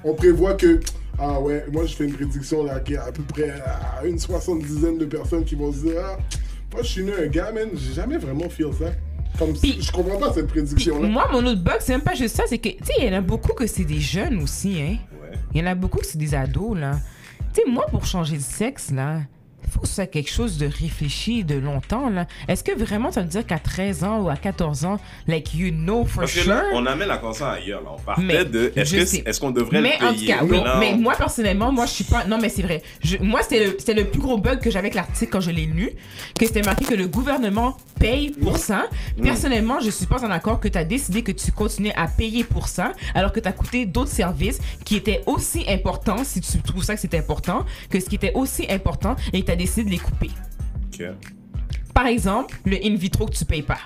On 0.03 0.13
prévoit 0.13 0.53
que. 0.53 0.79
Ah 1.17 1.41
ouais, 1.41 1.65
moi 1.73 1.85
je 1.85 1.95
fais 1.95 2.05
une 2.05 2.13
prédiction 2.13 2.63
là, 2.63 2.79
qu'il 2.79 2.93
y 2.93 2.97
a 2.97 3.03
à 3.05 3.11
peu 3.11 3.23
près 3.23 3.51
ah, 3.65 4.05
une 4.05 4.17
soixante-dizaine 4.19 4.97
de 4.99 5.03
personnes 5.05 5.43
qui 5.43 5.55
vont 5.55 5.73
se 5.73 5.79
dire 5.79 5.95
Ah, 6.01 6.17
moi 6.73 6.81
je 6.83 6.87
suis 6.87 7.03
né 7.03 7.11
un 7.19 7.27
gars, 7.27 7.51
man, 7.51 7.69
j'ai 7.73 7.93
jamais 7.93 8.17
vraiment 8.17 8.49
feel 8.49 8.73
ça. 8.77 8.91
Comme 9.37 9.55
si- 9.55 9.81
je 9.81 9.91
comprends 9.91 10.17
pas 10.17 10.33
cette 10.33 10.47
prédiction 10.47 11.01
là. 11.01 11.07
Moi, 11.07 11.27
mon 11.31 11.45
autre 11.45 11.61
bug, 11.63 11.77
c'est 11.79 11.93
même 11.93 12.01
pas 12.01 12.15
juste 12.15 12.35
ça, 12.35 12.43
c'est 12.47 12.57
que, 12.57 12.69
tu 12.69 12.77
sais, 12.83 12.93
il 12.99 13.05
y 13.05 13.09
en 13.09 13.17
a 13.17 13.21
beaucoup 13.21 13.53
que 13.53 13.67
c'est 13.67 13.85
des 13.85 13.99
jeunes 13.99 14.41
aussi, 14.41 14.81
hein. 14.81 14.97
Ouais. 15.21 15.37
Il 15.53 15.61
y 15.61 15.63
en 15.63 15.67
a 15.67 15.75
beaucoup 15.75 15.99
que 15.99 16.05
c'est 16.05 16.17
des 16.17 16.35
ados, 16.35 16.77
là. 16.77 16.97
Tu 17.53 17.61
sais, 17.61 17.69
moi, 17.69 17.85
pour 17.89 18.05
changer 18.05 18.35
de 18.37 18.41
sexe, 18.41 18.91
là, 18.91 19.21
que 19.81 19.87
ce 19.87 19.95
soit 19.95 20.07
quelque 20.07 20.29
chose 20.31 20.57
de 20.57 20.65
réfléchi, 20.67 21.43
de 21.43 21.55
longtemps, 21.55 22.09
là. 22.09 22.27
Est-ce 22.47 22.63
que 22.63 22.77
vraiment 22.77 23.11
ça 23.11 23.21
veut 23.21 23.27
dire 23.27 23.45
qu'à 23.45 23.59
13 23.59 24.03
ans 24.03 24.21
ou 24.21 24.29
à 24.29 24.35
14 24.35 24.85
ans, 24.85 24.99
like, 25.27 25.53
you 25.53 25.71
know 25.71 26.05
for 26.05 26.21
Parce 26.21 26.33
que 26.33 26.39
sure? 26.41 26.53
là, 26.53 26.63
on 26.73 26.85
amène 26.85 27.07
la 27.07 27.17
conversation 27.17 27.47
ailleurs. 27.47 27.81
Là. 27.83 27.89
On 27.97 27.99
partait 28.01 28.21
Mais 28.21 28.45
de 28.45 28.71
est-ce 28.75 28.91
que- 29.21 29.29
est-ce 29.29 29.39
qu'on 29.39 29.51
devrait 29.51 29.81
mais 29.81 29.97
le 29.99 30.05
en 30.05 30.09
tout 30.09 30.15
payer? 30.15 30.27
cas, 30.27 30.43
oui. 30.43 30.57
Non. 30.57 30.79
Mais 30.79 30.95
moi, 30.95 31.15
personnellement, 31.17 31.71
moi, 31.71 31.85
je 31.85 31.91
suis 31.91 32.03
pas. 32.03 32.25
Non, 32.25 32.37
mais 32.41 32.49
c'est 32.49 32.61
vrai. 32.63 32.81
Je- 33.03 33.17
Moi, 33.17 33.41
c'était 33.43 33.65
le, 33.65 33.75
c'était 33.77 33.93
le 33.93 34.05
plus 34.05 34.19
gros 34.21 34.37
bug 34.37 34.59
que 34.59 34.69
j'avais 34.71 34.79
avec 34.79 34.95
l'article 34.95 35.31
quand 35.31 35.41
je 35.41 35.51
l'ai 35.51 35.65
lu, 35.65 35.91
que 36.39 36.45
c'était 36.45 36.61
marqué 36.61 36.85
que 36.85 36.95
le 36.95 37.07
gouvernement 37.07 37.77
paye 37.99 38.29
pour 38.31 38.57
ça. 38.57 38.85
Personnellement, 39.21 39.79
je 39.81 39.89
suis 39.89 40.05
pas 40.05 40.23
en 40.25 40.31
accord 40.31 40.59
que 40.59 40.67
tu 40.67 40.77
as 40.77 40.83
décidé 40.85 41.21
que 41.21 41.31
tu 41.31 41.51
continuais 41.51 41.93
à 41.95 42.07
payer 42.07 42.43
pour 42.43 42.67
ça, 42.67 42.93
alors 43.13 43.31
que 43.33 43.39
tu 43.39 43.47
as 43.47 43.51
coûté 43.51 43.85
d'autres 43.85 44.11
services 44.11 44.59
qui 44.85 44.95
étaient 44.95 45.21
aussi 45.25 45.65
importants, 45.67 46.23
si 46.23 46.39
tu 46.41 46.61
trouves 46.61 46.83
ça 46.83 46.95
que 46.95 47.01
c'était 47.01 47.17
important, 47.17 47.65
que 47.89 47.99
ce 47.99 48.05
qui 48.07 48.15
était 48.15 48.31
aussi 48.33 48.65
important, 48.69 49.15
et 49.33 49.43
tu 49.43 49.51
as 49.51 49.55
décidé 49.55 49.68
de 49.77 49.89
les 49.89 49.99
couper. 49.99 50.31
Par 51.93 52.07
exemple, 52.07 52.59
le 52.65 52.77
in 52.83 52.95
vitro 52.95 53.25
que 53.25 53.31
tu 53.31 53.45
payes 53.45 53.61
pas. 53.61 53.79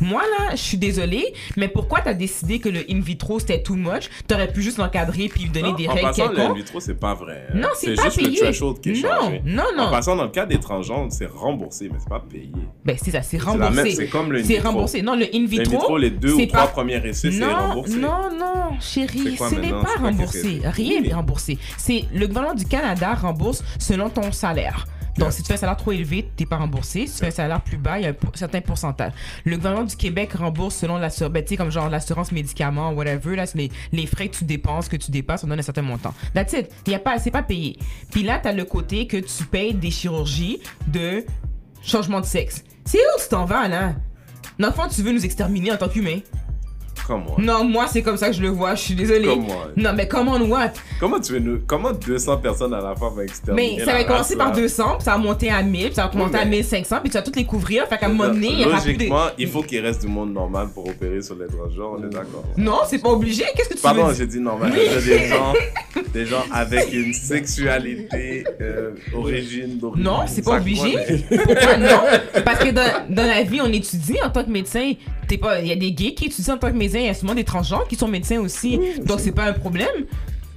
Moi, 0.00 0.22
là, 0.38 0.50
je 0.52 0.56
suis 0.60 0.76
désolée, 0.78 1.32
mais 1.56 1.68
pourquoi 1.68 2.00
t'as 2.00 2.12
décidé 2.14 2.58
que 2.58 2.68
le 2.68 2.80
in 2.90 3.00
vitro 3.00 3.38
c'était 3.38 3.62
too 3.62 3.74
much? 3.76 4.08
T'aurais 4.26 4.50
pu 4.52 4.62
juste 4.62 4.78
l'encadrer 4.78 5.28
puis 5.28 5.42
lui 5.44 5.50
donner 5.50 5.70
Non, 5.70 5.74
des 5.74 5.88
en 5.88 5.92
règles 5.92 6.06
passant, 6.08 6.32
le 6.32 6.40
in 6.40 6.54
vitro, 6.54 6.80
c'est 6.80 6.94
pas 6.94 7.14
vrai. 7.14 7.46
hein. 7.50 7.56
Non, 7.56 7.68
c'est 7.74 7.94
pas 7.94 8.04
juste 8.04 8.16
payé. 8.16 8.30
le 8.30 8.36
threshold 8.36 8.80
qui 8.80 8.90
est 8.90 9.02
Non, 9.02 9.40
non, 9.44 9.64
non. 9.76 9.82
En 9.84 9.90
passant, 9.90 10.16
dans 10.16 10.24
le 10.24 10.30
cas 10.30 10.46
des 10.46 10.58
transgenres, 10.60 11.06
c'est 11.10 11.26
remboursé, 11.26 11.88
mais 11.90 11.98
c'est 11.98 12.08
pas 12.08 12.20
payé. 12.20 12.50
Ben, 12.84 12.96
c'est 13.02 13.10
ça, 13.10 13.22
c'est 13.22 13.38
C'est 13.38 13.44
remboursé. 13.44 13.90
C'est 13.92 14.06
comme 14.08 14.32
le 14.32 14.40
in 14.40 14.44
C'est 14.44 14.54
vitro. 14.54 14.68
remboursé. 14.68 15.02
Non, 15.02 15.14
le 15.16 15.24
in 15.24 15.28
Le 15.32 15.36
in 15.44 15.46
vitro. 15.46 15.70
vitro, 15.72 15.98
les 15.98 16.10
deux 16.10 16.32
ou 16.34 16.38
c'est 16.40 16.46
trois 16.46 16.60
pas- 16.62 16.66
premiers 16.68 17.06
essais, 17.06 17.30
c'est 17.30 17.44
remboursé. 17.44 17.96
non, 17.96 18.30
non, 18.38 18.78
chérie, 18.80 19.20
C'est 19.24 19.36
quoi 19.36 19.48
ce 19.50 19.54
n'est 19.56 19.70
pas 19.70 19.84
C'est 19.96 20.02
remboursé. 20.02 20.60
Rien 20.64 21.00
n'est 21.00 21.14
remboursé. 21.14 21.58
C'est 21.78 22.04
le 22.14 22.26
gouvernement 22.26 22.54
du 22.54 22.64
Canada 22.66 23.14
rembourse 23.14 23.62
selon 23.78 24.08
ton 24.10 24.30
salaire. 24.32 24.86
Donc, 25.20 25.32
si 25.32 25.42
tu 25.42 25.48
fais 25.48 25.54
un 25.54 25.58
salaire 25.58 25.76
trop 25.76 25.92
élevé, 25.92 26.30
t'es 26.34 26.46
pas 26.46 26.56
remboursé. 26.56 27.06
Si 27.06 27.12
tu 27.12 27.18
fais 27.18 27.26
un 27.26 27.30
salaire 27.30 27.60
plus 27.60 27.76
bas, 27.76 27.98
il 27.98 28.04
y 28.04 28.06
a 28.06 28.10
un 28.10 28.14
certain 28.34 28.60
pourcentage. 28.60 29.12
Le 29.44 29.56
gouvernement 29.56 29.84
du 29.84 29.94
Québec 29.94 30.32
rembourse 30.32 30.76
selon 30.76 30.96
l'assurance, 30.96 31.32
ben, 31.32 31.44
tu 31.44 31.56
comme 31.56 31.70
genre 31.70 31.90
l'assurance 31.90 32.32
médicaments, 32.32 32.92
whatever, 32.92 33.36
là, 33.36 33.44
les, 33.54 33.70
les 33.92 34.06
frais 34.06 34.28
que 34.28 34.36
tu 34.36 34.44
dépenses, 34.44 34.88
que 34.88 34.96
tu 34.96 35.10
dépasses, 35.10 35.44
on 35.44 35.48
donne 35.48 35.58
un 35.58 35.62
certain 35.62 35.82
montant. 35.82 36.14
That's 36.34 36.54
it. 36.54 36.70
Y 36.86 36.94
a 36.94 36.98
pas, 36.98 37.18
c'est 37.18 37.30
pas 37.30 37.42
payé. 37.42 37.78
Puis 38.10 38.22
là, 38.22 38.40
t'as 38.42 38.52
le 38.52 38.64
côté 38.64 39.06
que 39.06 39.18
tu 39.18 39.44
payes 39.44 39.74
des 39.74 39.90
chirurgies 39.90 40.60
de 40.86 41.24
changement 41.82 42.20
de 42.20 42.26
sexe. 42.26 42.64
C'est 42.84 42.98
où 42.98 43.20
tu 43.22 43.28
t'en 43.28 43.44
vas, 43.44 43.68
là? 43.68 43.94
Dans 44.58 44.68
le 44.68 44.74
fond, 44.74 44.88
tu 44.88 45.02
veux 45.02 45.12
nous 45.12 45.24
exterminer 45.24 45.72
en 45.72 45.76
tant 45.76 45.88
qu'humain. 45.88 46.20
Comme 47.06 47.24
moi. 47.24 47.34
Non, 47.38 47.64
moi, 47.64 47.86
c'est 47.88 48.02
comme 48.02 48.16
ça 48.16 48.28
que 48.28 48.32
je 48.34 48.42
le 48.42 48.48
vois. 48.48 48.74
Je 48.74 48.82
suis 48.82 48.94
désolée. 48.94 49.26
Comme 49.28 49.44
moi. 49.46 49.68
Non, 49.76 49.90
mais 49.94 50.06
comment 50.06 50.36
what? 50.38 50.72
Comment 51.00 51.18
tu 51.20 51.32
veux 51.32 51.38
nous... 51.40 51.58
Comment 51.66 51.92
200 51.92 52.36
personnes 52.38 52.74
à 52.74 52.80
la 52.80 52.94
fois 52.94 53.10
vont 53.10 53.22
exterminer 53.22 53.76
Mais 53.78 53.84
ça 53.84 53.92
va 53.92 54.04
commencer 54.04 54.36
par 54.36 54.48
là? 54.50 54.54
200, 54.56 54.84
puis 54.96 55.04
ça 55.04 55.12
va 55.12 55.18
monter 55.18 55.50
à 55.50 55.62
1000, 55.62 55.86
puis 55.86 55.94
ça 55.94 56.06
va 56.06 56.18
monter 56.18 56.38
à 56.38 56.44
mais- 56.44 56.58
1500, 56.58 56.96
puis 57.00 57.10
tu 57.10 57.16
vas 57.16 57.22
toutes 57.22 57.36
les 57.36 57.44
couvrir. 57.44 57.86
Fait 57.88 57.98
qu'à 57.98 58.06
un 58.06 58.10
moment 58.10 58.28
donné, 58.32 58.48
il 58.52 58.60
y 58.60 58.64
aura 58.64 58.80
plus 58.80 58.92
de... 58.92 58.98
Logiquement, 58.98 59.26
il 59.38 59.48
faut 59.48 59.62
qu'il 59.62 59.80
reste 59.80 60.02
du 60.02 60.08
monde 60.08 60.32
normal 60.32 60.68
pour 60.74 60.88
opérer 60.88 61.20
sur 61.22 61.34
les 61.36 61.46
transgenres, 61.46 61.96
on 61.98 62.04
est 62.04 62.10
d'accord. 62.12 62.44
Non, 62.56 62.78
c'est 62.86 62.98
pas 63.02 63.10
obligé. 63.10 63.44
Qu'est-ce 63.56 63.68
que 63.70 63.74
tu 63.74 63.80
Pardon, 63.82 64.06
veux 64.06 64.14
j'ai 64.14 64.26
dit 64.26 64.40
normal. 64.40 64.72
Oui. 64.74 64.80
Des 65.04 65.26
gens, 65.28 65.52
des 66.12 66.26
gens 66.26 66.44
avec 66.52 66.92
une 66.92 67.12
sexualité, 67.14 68.44
euh, 68.60 68.92
origine, 69.14 69.78
d'origine. 69.78 70.04
Non, 70.04 70.20
c'est 70.26 70.42
pas 70.44 70.56
obligé. 70.58 70.96
Pourquoi 71.28 71.76
non? 71.76 72.00
Parce 72.44 72.58
que 72.60 72.70
dans, 72.70 73.06
dans 73.08 73.26
la 73.26 73.42
vie, 73.42 73.60
on 73.60 73.72
étudie 73.72 74.18
en 74.24 74.30
tant 74.30 74.44
que 74.44 74.50
médecin. 74.50 74.92
Il 75.32 75.66
y 75.68 75.70
a 75.70 75.76
des 75.76 75.92
gays 75.92 76.12
qui 76.14 76.24
étudient 76.26 76.54
en 76.54 76.58
tant 76.58 76.72
que 76.72 76.76
médecin, 76.76 76.89
il 76.98 77.06
y 77.06 77.08
a 77.08 77.14
souvent 77.14 77.34
des 77.34 77.44
transgenres 77.44 77.86
qui 77.88 77.96
sont 77.96 78.08
médecins 78.08 78.40
aussi. 78.40 78.78
Donc 79.04 79.20
c'est 79.20 79.32
pas 79.32 79.44
un 79.44 79.52
problème. 79.52 80.06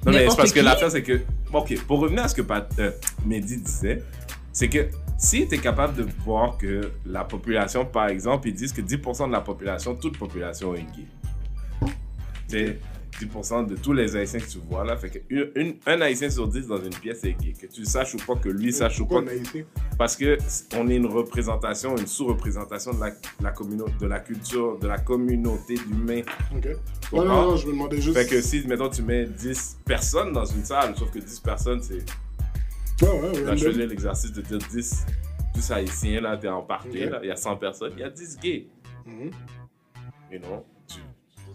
Non, 0.05 0.11
mais 0.11 0.29
c'est 0.29 0.35
parce 0.35 0.51
que 0.51 0.59
l'affaire, 0.59 0.91
c'est 0.91 1.03
que. 1.03 1.21
Ok, 1.53 1.77
pour 1.87 1.99
revenir 1.99 2.23
à 2.23 2.27
ce 2.27 2.35
que 2.35 2.41
Pat, 2.41 2.67
euh, 2.79 2.91
Mehdi 3.25 3.57
disait, 3.57 4.03
c'est 4.51 4.67
que 4.67 4.87
si 5.17 5.47
tu 5.47 5.55
es 5.55 5.57
capable 5.59 5.95
de 5.95 6.07
voir 6.25 6.57
que 6.57 6.91
la 7.05 7.23
population, 7.23 7.85
par 7.85 8.07
exemple, 8.07 8.47
ils 8.47 8.53
disent 8.53 8.73
que 8.73 8.81
10% 8.81 9.27
de 9.27 9.31
la 9.31 9.41
population, 9.41 9.95
toute 9.95 10.17
population 10.17 10.73
est 10.75 10.85
gay. 12.49 12.79
Tu 13.19 13.19
sais, 13.19 13.25
10% 13.25 13.67
de 13.67 13.75
tous 13.75 13.93
les 13.93 14.15
Haïtiens 14.15 14.39
que 14.39 14.47
tu 14.49 14.57
vois 14.59 14.83
là, 14.83 14.97
fait 14.97 15.09
que 15.09 15.19
une, 15.29 15.51
une- 15.55 15.75
un 15.85 16.01
Haïtien 16.01 16.29
sur 16.29 16.47
10 16.47 16.67
dans 16.67 16.81
une 16.83 16.89
pièce 16.95 17.23
est 17.23 17.33
gay. 17.33 17.53
Que 17.59 17.67
tu 17.67 17.81
le 17.81 17.85
saches 17.85 18.15
ou 18.15 18.17
pas, 18.17 18.35
que 18.35 18.49
lui 18.49 18.73
sache 18.73 18.99
ou 18.99 19.05
pas. 19.05 19.21
Parce 19.97 20.15
que 20.15 20.37
on 20.77 20.89
est 20.89 20.95
une 20.95 21.05
représentation, 21.05 21.95
une 21.97 22.07
sous-représentation 22.07 22.93
de 22.93 22.99
la, 22.99 23.11
la 23.41 23.51
communauté, 23.51 23.93
de 24.01 24.07
la 24.07 24.19
culture, 24.19 24.77
de 24.79 24.87
la 24.87 24.97
communauté 24.99 25.75
d'humains. 25.75 26.21
Ok. 26.55 26.67
Non, 27.13 27.25
non, 27.25 27.55
je 27.57 27.67
me 27.67 27.73
demandais 27.73 28.01
juste. 28.01 28.17
Fait 28.17 28.25
que 28.27 28.41
si, 28.41 28.65
mettons, 28.67 28.89
tu 28.89 29.03
mets 29.03 29.25
10 29.25 29.79
personnes 29.85 30.33
dans 30.33 30.45
une 30.45 30.65
salle, 30.65 30.95
sauf 30.97 31.11
que 31.11 31.19
10 31.19 31.39
personnes, 31.39 31.81
c'est. 31.81 32.03
Ouais, 33.03 33.09
ouais, 33.19 33.43
ouais. 33.43 33.57
Faisais 33.57 33.85
l'exercice 33.85 34.31
de 34.31 34.41
dire 34.41 34.57
10. 34.71 35.05
Tous 35.53 35.71
haïtiens, 35.71 36.19
là, 36.21 36.35
t'es 36.37 36.47
en 36.47 36.63
party, 36.63 37.03
Ok. 37.05 37.11
là, 37.11 37.19
il 37.21 37.27
y 37.27 37.31
a 37.31 37.35
100 37.35 37.57
personnes, 37.57 37.91
il 37.95 37.99
y 37.99 38.03
a 38.03 38.09
10 38.09 38.37
gays. 38.41 38.67
Mhm. 39.05 39.29
You 40.31 40.39
know? 40.39 40.65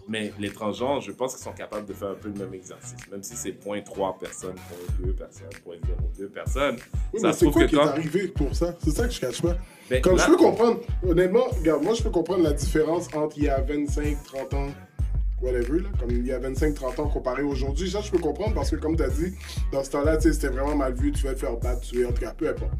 Tu, 0.09 0.11
Mais 0.11 0.33
les 0.39 0.49
transgenres, 0.49 1.01
je 1.01 1.11
pense 1.11 1.35
qu'ils 1.35 1.43
sont 1.43 1.51
capables 1.53 1.85
de 1.85 1.93
faire 1.93 2.09
un 2.09 2.15
peu 2.15 2.29
le 2.29 2.35
même 2.35 2.53
exercice. 2.53 2.95
Même 3.11 3.23
si 3.23 3.35
c'est 3.35 3.51
0.3 3.51 4.17
personnes, 4.19 4.55
0.2 5.01 5.13
personnes, 5.13 5.47
0.02 5.65 6.27
personnes. 6.29 6.75
Oui, 7.13 7.19
ça 7.19 7.27
mais 7.27 7.33
c'est 7.33 7.45
quoi 7.51 7.63
que 7.63 7.67
qui 7.69 7.75
est 7.75 7.79
arrivé 7.79 8.27
pour 8.29 8.55
ça? 8.55 8.75
C'est 8.83 8.91
ça 8.91 9.07
que 9.07 9.13
je 9.13 9.19
cache 9.21 9.41
pas. 9.41 9.55
Ben, 9.89 10.01
Comme 10.01 10.17
là- 10.17 10.23
je 10.25 10.31
peux 10.31 10.37
comprendre, 10.37 10.79
honnêtement, 11.07 11.45
regarde, 11.59 11.83
moi 11.83 11.93
je 11.95 12.03
peux 12.03 12.09
comprendre 12.11 12.43
la 12.43 12.53
différence 12.53 13.07
entre 13.13 13.37
il 13.37 13.45
y 13.45 13.49
a 13.49 13.59
25, 13.61 14.17
30 14.23 14.53
ans, 14.53 14.67
whatever, 15.41 15.79
là, 15.79 15.89
comme 15.99 16.11
il 16.11 16.25
y 16.25 16.31
a 16.31 16.39
25, 16.39 16.75
30 16.75 16.99
ans 16.99 17.07
comparé 17.07 17.41
aujourd'hui. 17.43 17.89
Ça, 17.89 18.01
je 18.01 18.11
peux 18.11 18.19
comprendre 18.19 18.53
parce 18.53 18.69
que, 18.71 18.75
comme 18.75 18.95
tu 18.95 19.03
as 19.03 19.09
dit, 19.09 19.33
dans 19.71 19.83
ce 19.83 19.89
temps-là, 19.91 20.17
tu 20.17 20.23
sais, 20.23 20.33
c'était 20.33 20.49
vraiment 20.49 20.75
mal 20.75 20.93
vu, 20.93 21.11
tu 21.11 21.23
vas 21.23 21.33
te 21.33 21.39
faire 21.39 21.55
battre, 21.57 21.81
tuer, 21.81 22.05
en 22.05 22.11
tout 22.11 22.21
cas, 22.21 22.33
peu 22.33 22.49
importe. 22.49 22.73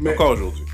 Mais, 0.00 0.12
Encore 0.14 0.30
aujourd'hui. 0.30 0.64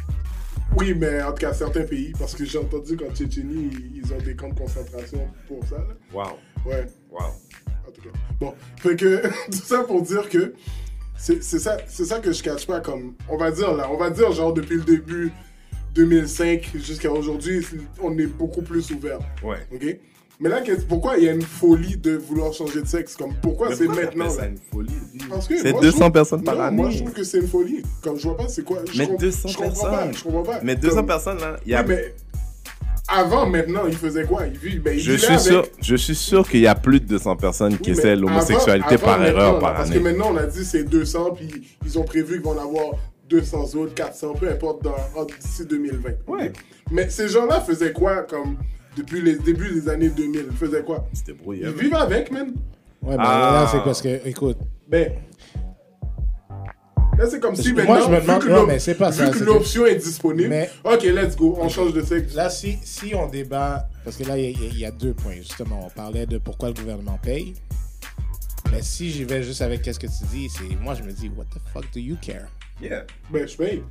Oui, 0.77 0.95
mais 0.95 1.23
en 1.23 1.31
tout 1.33 1.39
cas, 1.39 1.53
certains 1.55 1.85
pays, 1.85 2.13
parce 2.19 2.35
que 2.35 2.45
j'ai 2.45 2.59
entendu 2.59 2.97
qu'en 2.97 3.11
Tchétchénie, 3.15 3.71
ils 3.95 4.13
ont 4.13 4.19
des 4.19 4.35
camps 4.35 4.49
de 4.49 4.59
concentration 4.59 5.27
pour 5.49 5.65
ça. 5.67 5.77
Là. 5.79 5.95
Wow. 6.13 6.71
Ouais, 6.71 6.87
Wow. 7.11 7.21
en 7.87 7.91
tout 7.93 8.03
cas. 8.03 8.09
Bon, 8.41 8.55
fait 8.79 8.97
que 8.97 9.23
tout 9.47 9.53
ça 9.65 9.83
pour 9.85 10.03
dire 10.03 10.29
que 10.29 10.55
c'est 11.19 11.43
ça, 11.43 11.79
ça 11.89 12.19
que 12.19 12.31
je 12.33 12.43
cache 12.43 12.67
pas 12.67 12.81
comme 12.81 13.15
on 13.31 13.39
va 13.39 13.51
dire 13.51 13.73
là, 13.75 13.89
on 13.91 13.97
va 13.97 14.11
dire 14.11 14.33
genre 14.33 14.53
depuis 14.53 14.77
le 14.77 14.83
début 14.83 15.33
2005 15.95 16.73
jusqu'à 16.75 17.11
aujourd'hui, 17.11 17.67
on 18.03 18.17
est 18.19 18.27
beaucoup 18.27 18.61
plus 18.61 18.91
ouvert, 18.91 19.19
Ouais. 19.43 19.57
ok? 19.73 19.99
Mais 20.39 20.51
là, 20.51 20.61
pourquoi 20.89 21.17
il 21.17 21.25
y 21.25 21.29
a 21.29 21.33
une 21.33 21.41
folie 21.43 21.97
de 21.97 22.17
vouloir 22.17 22.53
changer 22.53 22.83
de 22.83 22.87
sexe? 22.87 23.17
Comme 23.17 23.33
pourquoi 23.41 23.75
c'est 23.75 23.87
maintenant 23.89 24.27
t'appelles 24.27 24.31
ça 24.31 24.43
là? 24.43 24.49
une 24.49 24.59
folie 24.71 24.95
Parce 25.31 25.49
que 25.49 25.59
C'est 25.59 25.71
moi, 25.73 25.81
je 25.83 25.87
200 25.87 25.99
trouve- 25.99 26.13
personnes 26.13 26.45
par 26.45 26.55
Non, 26.57 26.61
année. 26.63 26.77
Moi, 26.77 26.91
je 26.91 26.99
trouve 26.99 27.13
que 27.13 27.25
c'est 27.25 27.39
une 27.39 27.49
folie. 27.49 27.83
Comme 28.03 28.19
je 28.19 28.23
vois 28.25 28.37
pas, 28.37 28.49
c'est 28.49 28.63
quoi 28.65 28.81
je 28.93 28.99
Mais 28.99 29.07
comp- 29.07 29.19
200 29.21 29.49
je 29.49 29.57
comprends 29.57 29.71
pas. 29.85 29.91
personnes. 29.91 30.15
Je 30.15 30.23
comprends 30.25 30.43
pas. 30.43 30.61
Mais 30.63 30.77
200 30.77 30.97
Comme- 30.97 31.07
personnes, 31.07 31.39
là, 31.39 31.57
il 31.65 31.73
y 31.73 31.75
a. 31.75 31.81
Oui, 31.81 31.87
mais 31.89 32.15
avant, 33.09 33.47
maintenant, 33.47 33.83
il 33.87 33.97
faisait 33.97 34.25
quoi? 34.25 34.47
Il 34.47 34.59
vit, 34.59 34.79
ben, 34.79 34.93
il 34.95 35.01
Je 35.01 35.13
suis, 35.13 35.27
avec- 35.27 35.41
sûr, 35.41 35.67
je 35.81 35.97
suis 35.97 36.15
sûr 36.15 36.47
qu'il 36.49 36.61
y 36.61 36.67
a 36.67 36.75
plus 36.75 37.01
de 37.01 37.07
200 37.07 37.37
personnes 37.37 37.79
qui 37.79 37.93
Oui, 37.93 37.99
essaient 37.99 38.17
l'homosexualité 38.17 38.99
par 38.99 39.25
erreur 39.25 39.59
par 39.59 39.71
là, 39.71 39.77
Parce 39.79 39.91
année. 39.91 39.99
que 40.01 40.05
maintenant, 40.05 40.33
on 40.33 40.37
a 40.37 40.45
dit 40.45 40.65
c'est 40.67 40.85
200, 40.85 41.31
puis 41.31 41.49
ils 41.85 41.99
ont 41.99 42.05
prévu 42.05 42.35
qu'ils 42.35 42.43
vont 42.43 42.51
en 42.59 42.63
avoir 42.63 42.91
200 43.31 43.75
autres, 43.77 43.95
400, 43.95 44.35
peu 44.35 44.49
importe, 44.51 44.83
d'ici 45.41 45.65
2020. 45.65 46.11
Ouais. 46.27 46.53
Mais 46.91 47.09
ces 47.09 47.29
gens-là 47.29 47.61
faisaient 47.61 47.93
quoi, 47.93 48.23
comme, 48.23 48.57
depuis 48.97 49.23
les 49.23 49.37
débuts 49.37 49.73
des 49.73 49.89
années 49.89 50.09
2000 50.09 50.47
Ils 50.51 50.57
faisaient 50.57 50.83
quoi? 50.83 51.07
C'était 51.13 51.33
brouillé. 51.35 51.63
Ils 51.67 51.73
vivaient 51.73 51.97
avec, 51.97 52.31
man. 52.31 52.49
Ouais, 53.03 53.17
mais 53.17 53.25
Ah. 53.27 53.61
là, 53.65 53.69
c'est 53.71 53.85
parce 53.85 54.01
que, 54.03 54.27
écoute, 54.27 54.59
Ben. 54.89 55.13
Là, 57.19 57.27
c'est 57.31 57.41
comme 57.41 57.57
si 57.57 57.73
Moi, 57.73 57.85
maintenant, 57.85 58.07
je 58.07 58.11
me 58.13 58.21
vu 58.21 58.27
demande- 58.27 58.43
que 58.43 58.49
non, 58.51 58.67
mais 58.67 58.79
c'est 58.79 58.95
pas 58.95 59.09
vu 59.11 59.17
ça, 59.17 59.31
que 59.31 59.39
c'est 59.39 59.45
l'option 59.47 59.87
est 59.87 59.95
disponible, 59.95 60.51
Mais- 60.51 60.71
ok, 60.85 61.03
let's 61.05 61.35
go, 61.35 61.57
on 61.59 61.69
change 61.71 61.95
de 61.95 62.03
sexe. 62.03 62.35
là, 62.35 62.51
si, 62.51 62.77
si 62.83 63.15
on 63.15 63.27
débat, 63.27 63.89
parce 64.05 64.17
que 64.19 64.25
là, 64.25 64.37
il 64.37 64.51
y, 64.75 64.81
y 64.81 64.85
a 64.85 64.91
deux 64.91 65.15
points, 65.15 65.33
justement. 65.37 65.87
On 65.87 65.91
parlait 65.91 66.27
de 66.27 66.37
pourquoi 66.37 66.69
le 66.69 66.75
gouvernement 66.75 67.19
paye. 67.23 67.55
Mais 68.71 68.83
si 68.83 69.11
j'y 69.11 69.25
vais 69.25 69.43
juste 69.43 69.63
avec 69.63 69.81
qu'est-ce 69.81 69.99
que 69.99 70.07
tu 70.09 70.25
dis, 70.31 70.49
c'est 70.51 70.77
moi, 70.83 70.95
je 70.95 71.03
me 71.05 71.13
dis, 71.13 71.31
what 71.35 71.45
the 71.45 71.59
fuck 71.73 71.85
do 71.95 72.01
you 72.01 72.17
care? 72.21 72.49
Yeah. 72.83 73.05
Ben, 73.33 73.49
je 73.49 73.57
paye. 73.57 73.83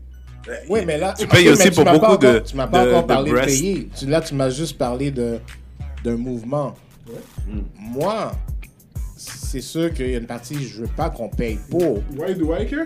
Oui, 0.69 0.81
mais 0.85 0.97
là, 0.97 1.13
Tu 1.17 1.27
payes 1.27 1.49
aussi 1.49 1.71
pour 1.71 1.85
m'as 1.85 1.91
pas 1.91 1.99
beaucoup 1.99 2.17
de- 2.17 2.27
encore- 2.27 2.43
Tu 2.43 2.55
m'as 2.55 2.67
pas 2.67 2.87
encore 2.87 3.07
parlé 3.07 3.31
de, 3.31 3.37
payer. 3.39 3.89
Tu, 3.97 4.05
là, 4.05 4.21
tu 4.21 4.35
m'as 4.35 4.49
juste 4.49 4.77
parlé 4.77 5.11
de 5.11 5.39
d'un 6.03 6.17
mouvement. 6.17 6.73
Moi, 7.77 8.31
c'est 9.17 9.61
sûr 9.61 9.93
qu'il 9.93 10.09
y 10.11 10.15
a 10.15 10.19
une 10.19 10.27
partie, 10.27 10.63
je 10.67 10.81
veux 10.81 10.87
pas 10.87 11.09
qu'on 11.09 11.29
paye 11.29 11.59
pour. 11.69 11.99
Why 12.17 12.35
do 12.35 12.53
I 12.55 12.67
care? 12.67 12.85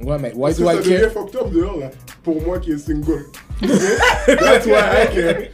Ouais, 0.00 0.18
mais 0.18 0.32
why 0.34 0.52
Parce 0.52 0.54
que 0.56 0.60
do 0.60 0.66
ça 0.66 0.74
I 0.74 0.76
devient 0.78 1.00
care? 1.00 1.12
fucked 1.12 1.36
up 1.36 1.50
dehors, 1.52 1.78
là. 1.78 1.90
Pour 2.22 2.42
moi 2.42 2.58
qui 2.58 2.72
est 2.72 2.78
single. 2.78 3.24
That's 3.60 4.66
why 4.66 5.02
I 5.04 5.06
care. 5.14 5.50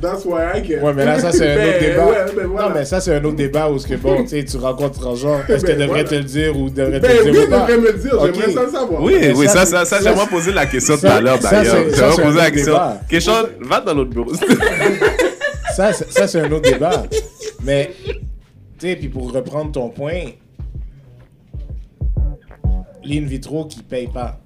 That's 0.00 0.24
why 0.24 0.42
I 0.54 0.62
care. 0.62 0.82
Ouais, 0.82 0.92
mais 0.94 1.04
là, 1.04 1.18
ça, 1.18 1.32
c'est 1.32 1.50
un 1.50 1.56
autre 1.68 1.78
débat. 1.80 2.06
ouais, 2.06 2.32
ben, 2.36 2.46
voilà. 2.46 2.68
Non, 2.68 2.74
mais 2.74 2.84
ça, 2.84 3.00
c'est 3.00 3.14
un 3.14 3.24
autre 3.24 3.36
débat 3.36 3.68
où, 3.70 3.78
ce 3.78 3.86
que, 3.86 3.94
bon, 3.94 4.22
tu 4.22 4.28
sais, 4.28 4.44
tu 4.44 4.56
rencontres 4.56 5.00
transgenre. 5.00 5.40
Est-ce 5.50 5.64
qu'elle 5.64 5.76
Ben, 5.78 5.86
devrait 5.86 6.04
voilà. 6.04 6.08
te 6.08 6.14
le 6.14 6.24
dire 6.24 6.56
ou 6.56 6.70
devrait 6.70 7.00
te 7.00 7.06
Ben 7.06 7.16
le 7.16 7.24
oui, 7.24 7.30
dire 7.32 7.42
ou 7.46 7.50
pas? 7.50 7.58
devrait 7.60 7.78
me 7.78 7.86
le 7.92 7.98
dire, 7.98 8.10
j'aimerais 8.24 8.52
ça 8.52 8.62
le 8.62 8.70
savoir. 8.70 9.02
Oui, 9.02 9.16
Mais 9.20 9.32
oui, 9.34 9.48
ça, 9.48 9.66
ça, 9.66 10.00
j'aimerais 10.02 10.26
poser 10.28 10.52
la 10.52 10.66
question 10.66 10.96
tout 10.96 11.06
à 11.06 11.20
l'heure 11.20 11.38
d'ailleurs. 11.38 11.76
J'aimerais 11.94 12.22
poser 12.22 12.38
la 12.38 12.50
question. 12.50 12.74
Question, 13.08 13.32
va 13.60 13.80
dans 13.80 13.94
l'autre 13.94 14.10
bureau. 14.10 14.32
Ça, 15.74 15.90
c'est- 15.94 16.10
ça, 16.12 16.26
c'est 16.28 16.38
un 16.40 16.52
autre 16.52 16.70
débat. 16.70 17.04
Mais, 17.64 17.92
tu 18.78 18.88
sais, 18.88 18.94
puis 18.96 19.08
pour 19.08 19.32
reprendre 19.32 19.72
ton 19.72 19.88
point, 19.88 20.20
l'in 23.02 23.20
vitro 23.24 23.64
qui 23.64 23.82
paye 23.82 24.06
pas. 24.06 24.38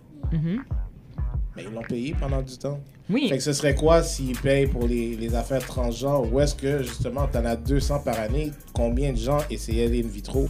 Mais 1.56 1.64
ils 1.64 1.72
l'ont 1.72 1.82
payé 1.82 2.14
pendant 2.20 2.42
du 2.42 2.56
temps. 2.58 2.78
Oui. 3.08 3.28
Fait 3.28 3.36
que 3.38 3.42
ce 3.42 3.52
serait 3.52 3.74
quoi 3.74 4.02
s'ils 4.02 4.38
payent 4.38 4.66
pour 4.66 4.86
les, 4.86 5.16
les 5.16 5.34
affaires 5.34 5.64
transgenres? 5.64 6.30
Ou 6.30 6.40
est-ce 6.40 6.54
que, 6.54 6.82
justement, 6.82 7.26
t'en 7.28 7.44
as 7.44 7.56
200 7.56 8.00
par 8.00 8.18
année? 8.18 8.52
Combien 8.74 9.12
de 9.12 9.18
gens 9.18 9.38
essayaient 9.48 9.88
l'in 9.88 10.06
vitro? 10.06 10.48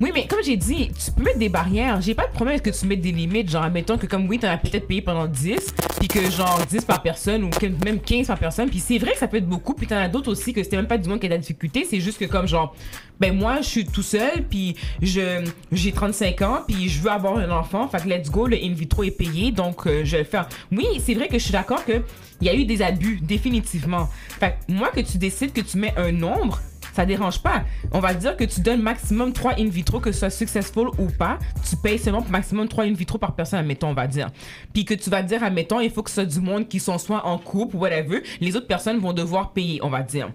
Oui, 0.00 0.10
mais 0.12 0.26
comme 0.26 0.42
j'ai 0.42 0.56
dit, 0.56 0.90
tu 0.92 1.10
peux 1.12 1.22
mettre 1.22 1.38
des 1.38 1.48
barrières. 1.48 2.00
J'ai 2.00 2.14
pas 2.14 2.26
de 2.26 2.32
problème 2.32 2.54
avec 2.54 2.62
que 2.62 2.78
tu 2.78 2.86
mettes 2.86 3.00
des 3.00 3.12
limites. 3.12 3.50
Genre, 3.50 3.62
admettons 3.62 3.96
que 3.96 4.06
comme 4.06 4.28
oui, 4.28 4.38
t'en 4.38 4.48
as 4.48 4.58
peut-être 4.58 4.86
payé 4.86 5.02
pendant 5.02 5.26
10, 5.26 5.74
puis 5.98 6.08
que 6.08 6.30
genre 6.30 6.60
10 6.68 6.84
par 6.84 7.02
personne 7.02 7.44
ou 7.44 7.50
même 7.84 8.00
15 8.00 8.26
par 8.26 8.38
personne. 8.38 8.68
Puis 8.68 8.80
c'est 8.80 8.98
vrai 8.98 9.12
que 9.12 9.18
ça 9.18 9.28
peut 9.28 9.36
être 9.36 9.48
beaucoup. 9.48 9.74
Puis 9.74 9.86
t'en 9.86 9.96
as 9.96 10.08
d'autres 10.08 10.30
aussi 10.30 10.52
que 10.52 10.62
c'était 10.62 10.76
même 10.76 10.86
pas 10.86 10.98
du 10.98 11.08
monde 11.08 11.20
qui 11.20 11.26
a 11.26 11.28
de 11.28 11.34
la 11.34 11.40
difficulté. 11.40 11.86
C'est 11.88 12.00
juste 12.00 12.18
que 12.18 12.24
comme 12.24 12.48
genre, 12.48 12.74
ben 13.20 13.36
moi, 13.36 13.58
je 13.60 13.68
suis 13.68 13.84
tout 13.86 14.02
seul, 14.02 14.44
puis 14.48 14.76
je 15.00 15.44
j'ai 15.72 15.92
35 15.92 16.42
ans, 16.42 16.58
puis 16.66 16.88
je 16.88 17.00
veux 17.00 17.10
avoir 17.10 17.38
un 17.38 17.50
enfant. 17.50 17.88
Fait 17.88 17.98
que 17.98 18.08
let's 18.08 18.30
go, 18.30 18.46
le 18.46 18.56
in 18.56 18.72
vitro 18.72 19.04
est 19.04 19.10
payé, 19.10 19.52
donc 19.52 19.86
euh, 19.86 20.04
je 20.04 20.12
vais 20.12 20.18
le 20.18 20.24
faire. 20.24 20.48
Oui, 20.72 20.86
c'est 21.04 21.14
vrai 21.14 21.28
que 21.28 21.38
je 21.38 21.44
suis 21.44 21.52
d'accord 21.52 21.84
que 21.84 22.02
il 22.40 22.46
y 22.46 22.50
a 22.50 22.54
eu 22.54 22.64
des 22.64 22.82
abus, 22.82 23.20
définitivement. 23.22 24.08
Fait 24.40 24.56
que 24.66 24.72
moi, 24.72 24.90
que 24.90 25.00
tu 25.00 25.18
décides 25.18 25.52
que 25.52 25.60
tu 25.60 25.78
mets 25.78 25.94
un 25.96 26.10
nombre, 26.12 26.60
ça 26.94 27.04
dérange 27.04 27.40
pas. 27.40 27.64
On 27.92 28.00
va 28.00 28.14
dire 28.14 28.36
que 28.36 28.44
tu 28.44 28.60
donnes 28.60 28.80
maximum 28.80 29.32
3 29.32 29.54
in 29.58 29.68
vitro, 29.68 29.98
que 30.00 30.12
ce 30.12 30.20
soit 30.20 30.30
successful 30.30 30.88
ou 30.98 31.06
pas. 31.06 31.38
Tu 31.68 31.76
payes 31.76 31.98
seulement 31.98 32.22
pour 32.22 32.30
maximum 32.30 32.68
3 32.68 32.84
in 32.84 32.92
vitro 32.92 33.18
par 33.18 33.34
personne, 33.34 33.58
admettons, 33.58 33.88
on 33.88 33.94
va 33.94 34.06
dire. 34.06 34.30
Puis 34.72 34.84
que 34.84 34.94
tu 34.94 35.10
vas 35.10 35.22
dire, 35.22 35.42
admettons, 35.42 35.80
il 35.80 35.90
faut 35.90 36.02
que 36.02 36.10
ce 36.10 36.22
soit 36.22 36.24
du 36.24 36.40
monde 36.40 36.68
qui 36.68 36.78
sont 36.78 36.98
soit 36.98 37.26
en 37.26 37.38
couple 37.38 37.76
ou 37.76 37.80
whatever. 37.80 38.22
Les 38.40 38.54
autres 38.56 38.68
personnes 38.68 38.98
vont 38.98 39.12
devoir 39.12 39.52
payer, 39.52 39.80
on 39.82 39.90
va 39.90 40.02
dire. 40.02 40.30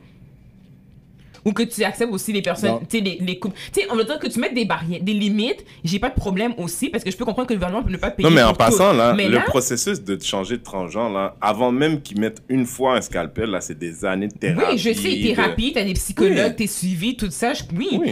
Ou 1.50 1.52
que 1.52 1.64
tu 1.64 1.84
acceptes 1.84 2.14
aussi 2.14 2.32
les 2.32 2.44
personnes, 2.44 2.80
tu 2.88 3.00
sais, 3.00 3.04
les, 3.04 3.18
les 3.22 3.40
couples. 3.40 3.56
Tu 3.74 3.82
sais, 3.82 3.88
on 3.90 3.96
va 3.96 4.04
dire 4.04 4.20
que 4.20 4.28
tu 4.28 4.40
mets 4.40 4.54
des 4.54 4.66
barrières, 4.66 5.02
des 5.02 5.14
limites. 5.14 5.66
J'ai 5.84 5.98
pas 5.98 6.10
de 6.10 6.14
problème 6.14 6.54
aussi, 6.60 6.90
parce 6.90 7.04
que 7.04 7.10
je 7.10 7.18
peux 7.18 7.26
comprendre 7.26 7.48
que 7.48 7.54
le 7.54 7.58
gouvernement 7.60 7.82
peut 7.84 7.90
ne 7.92 7.98
pas 7.98 8.12
payer. 8.12 8.30
Non, 8.30 8.36
mais 8.36 8.44
en 8.44 8.54
passant, 8.54 8.94
là, 8.94 9.14
Mais 9.16 9.28
le 9.28 9.38
là, 9.38 9.42
processus 9.48 10.00
de 10.04 10.22
changer 10.22 10.58
de 10.58 10.64
transgenre, 10.64 11.10
là, 11.12 11.36
avant 11.42 11.72
même 11.72 12.02
qu'ils 12.02 12.20
mettent 12.20 12.44
une 12.50 12.68
fois 12.68 12.98
un 12.98 13.02
scalpel, 13.02 13.50
là, 13.50 13.62
c'est 13.62 13.80
des 13.80 14.06
années 14.06 14.28
de 14.28 14.34
thérapie. 14.34 14.68
Oui, 14.74 14.78
je 14.78 14.94
sais, 14.94 15.16
de- 15.16 15.24
thérapie, 15.34 15.72
t'as 15.74 15.84
des 15.86 15.94
psychologues, 15.94 16.38
Oui. 16.50 16.56
t'es 16.56 16.68
suivi, 16.68 17.18
tout 17.18 17.32
ça, 17.32 17.54
je- 17.54 17.64
oui. 17.76 17.88
Oui. 18.00 18.12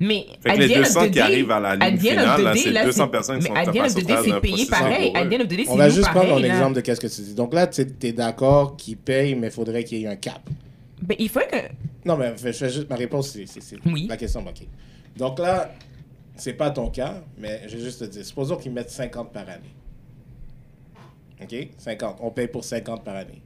Mais 0.00 0.26
Fait 0.42 0.54
que 0.54 0.58
les 0.60 0.68
the 0.68 0.76
end 0.76 0.80
of 0.80 0.86
200 0.86 1.00
the 1.00 1.04
qui 1.06 1.10
day- 1.10 1.20
arrivent 1.20 1.50
à 1.50 1.60
la 1.60 1.74
ligne 1.76 1.98
finale, 1.98 2.42
là, 2.42 2.54
c'est 2.56 2.70
là, 2.70 2.84
200 2.84 3.04
c'est- 3.04 3.10
personnes 3.10 3.38
qui 3.40 3.46
sont 3.48 3.52
Mais 3.52 3.68
of 3.68 3.74
passées 3.74 4.00
c'est 4.24 4.40
payé 4.40 4.66
pareil. 4.66 5.12
On 5.68 5.76
va 5.76 5.88
juste 5.90 6.08
prendre 6.08 6.34
un 6.36 6.42
exemple 6.42 6.74
de 6.76 6.80
qu'est-ce 6.80 7.00
que 7.00 7.08
tu 7.08 7.20
dis. 7.20 7.34
Donc 7.34 7.52
là, 7.52 7.66
tu 7.66 7.84
es 8.02 8.12
d'accord 8.12 8.76
qu'ils 8.76 8.96
payent, 8.96 9.34
mais 9.34 9.48
il 9.48 9.52
faudrait 9.52 9.84
qu'il 9.84 9.98
y 9.98 10.04
ait 10.04 10.08
un 10.08 10.16
cap. 10.16 10.40
Ben, 11.02 11.16
il 11.18 11.28
faut 11.28 11.40
que... 11.40 11.56
Non, 12.04 12.16
mais 12.16 12.32
je 12.36 12.52
fais 12.52 12.70
juste 12.70 12.88
ma 12.90 12.96
réponse, 12.96 13.30
c'est 13.30 13.46
c'est- 13.46 13.60
c'est 13.60 13.76
Oui. 13.86 14.06
la 14.08 14.16
question. 14.16 14.40
OK. 14.40 14.66
Donc 15.16 15.38
là, 15.38 15.72
c'est 16.36 16.52
pas 16.54 16.70
ton 16.70 16.90
cas, 16.90 17.22
mais 17.36 17.62
je 17.68 17.76
vais 17.76 17.82
juste 17.84 18.00
te 18.00 18.04
dire. 18.04 18.24
Supposons 18.24 18.56
qu'ils 18.56 18.72
mettent 18.72 18.90
50 18.90 19.32
par 19.32 19.48
année. 19.48 19.74
OK? 21.42 21.68
50. 21.78 22.18
On 22.20 22.30
paye 22.30 22.48
pour 22.48 22.64
50 22.64 23.04
par 23.04 23.16
année. 23.16 23.42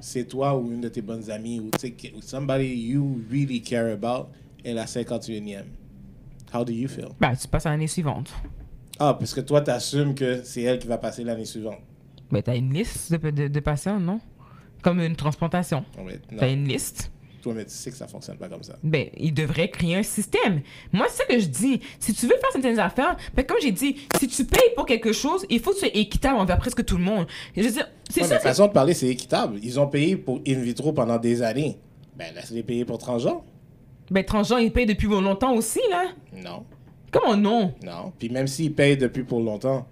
C'est 0.00 0.24
toi 0.26 0.56
ou 0.56 0.70
une 0.72 0.80
de 0.80 0.88
tes 0.88 1.02
bonnes 1.02 1.28
amies 1.30 1.60
ou, 1.60 1.70
somebody 2.20 2.66
you 2.66 3.20
really 3.30 3.60
care 3.60 3.92
about 3.92 4.28
est 4.64 4.72
la 4.72 4.84
51e. 4.86 5.64
How 6.54 6.64
do 6.64 6.72
you 6.72 6.88
feel? 6.88 7.08
Ben, 7.20 7.34
tu 7.34 7.48
passes 7.48 7.66
à 7.66 7.70
l'année 7.70 7.88
suivante. 7.88 8.32
Ah, 8.98 9.14
parce 9.18 9.34
que 9.34 9.40
toi, 9.40 9.60
tu 9.60 9.70
assumes 9.70 10.14
que 10.14 10.42
c'est 10.44 10.62
elle 10.62 10.78
qui 10.78 10.86
va 10.86 10.98
passer 10.98 11.24
l'année 11.24 11.44
suivante. 11.44 11.78
Ben, 12.30 12.42
t'as 12.42 12.56
une 12.56 12.72
liste 12.72 13.12
de, 13.12 13.30
de, 13.30 13.48
de 13.48 13.60
patients, 13.60 13.98
non? 14.00 14.20
Comme 14.82 15.00
une 15.00 15.16
transplantation. 15.16 15.84
Non. 15.96 16.04
T'as 16.38 16.50
une 16.50 16.66
liste. 16.68 17.10
Toi, 17.42 17.52
mais 17.54 17.64
tu 17.64 17.70
sais 17.70 17.90
que 17.92 17.96
ça 17.96 18.08
fonctionne 18.08 18.36
pas 18.36 18.48
comme 18.48 18.64
ça. 18.64 18.74
Ben, 18.82 19.06
il 19.16 19.32
devrait 19.32 19.70
créer 19.70 19.94
un 19.94 20.02
système. 20.02 20.60
Moi, 20.92 21.06
c'est 21.08 21.18
ça 21.18 21.24
que 21.24 21.38
je 21.38 21.46
dis. 21.46 21.80
Si 22.00 22.12
tu 22.12 22.26
veux 22.26 22.36
faire 22.36 22.50
certaines 22.52 22.80
affaires, 22.80 23.16
ben, 23.34 23.44
comme 23.46 23.58
j'ai 23.62 23.70
dit, 23.70 23.96
si 24.18 24.26
tu 24.26 24.44
payes 24.44 24.72
pour 24.74 24.86
quelque 24.86 25.12
chose, 25.12 25.46
il 25.48 25.60
faut 25.60 25.70
que 25.70 25.76
tu 25.76 25.86
sois 25.86 25.96
équitable 25.96 26.36
envers 26.38 26.58
presque 26.58 26.84
tout 26.84 26.96
le 26.96 27.04
monde. 27.04 27.26
Je 27.56 27.62
veux 27.62 27.70
dire, 27.70 27.88
c'est 28.10 28.22
Ouais, 28.22 28.26
ça 28.26 28.36
que... 28.38 28.42
façon 28.42 28.66
de 28.66 28.72
parler, 28.72 28.92
c'est 28.92 29.06
équitable. 29.06 29.60
Ils 29.62 29.78
ont 29.78 29.86
payé 29.86 30.16
pour 30.16 30.40
in 30.48 30.54
vitro 30.60 30.92
pendant 30.92 31.16
des 31.18 31.42
années. 31.42 31.78
Ben, 32.16 32.34
laisse-les 32.34 32.64
payer 32.64 32.84
pour 32.84 32.98
transgenres. 32.98 33.44
Ben, 34.10 34.24
transgenres, 34.24 34.58
ils 34.60 34.72
payent 34.72 34.86
depuis 34.86 35.06
longtemps 35.06 35.54
aussi, 35.54 35.80
là. 35.90 36.06
Non, 36.34 36.64
Comment 37.12 37.36
non? 37.36 37.72
non. 37.84 38.12
Puis 38.18 38.28
même 38.30 38.48
s'ils 38.48 38.74
payent 38.74 38.96
depuis 38.96 39.22
pour 39.22 39.40
longtemps, 39.40 39.86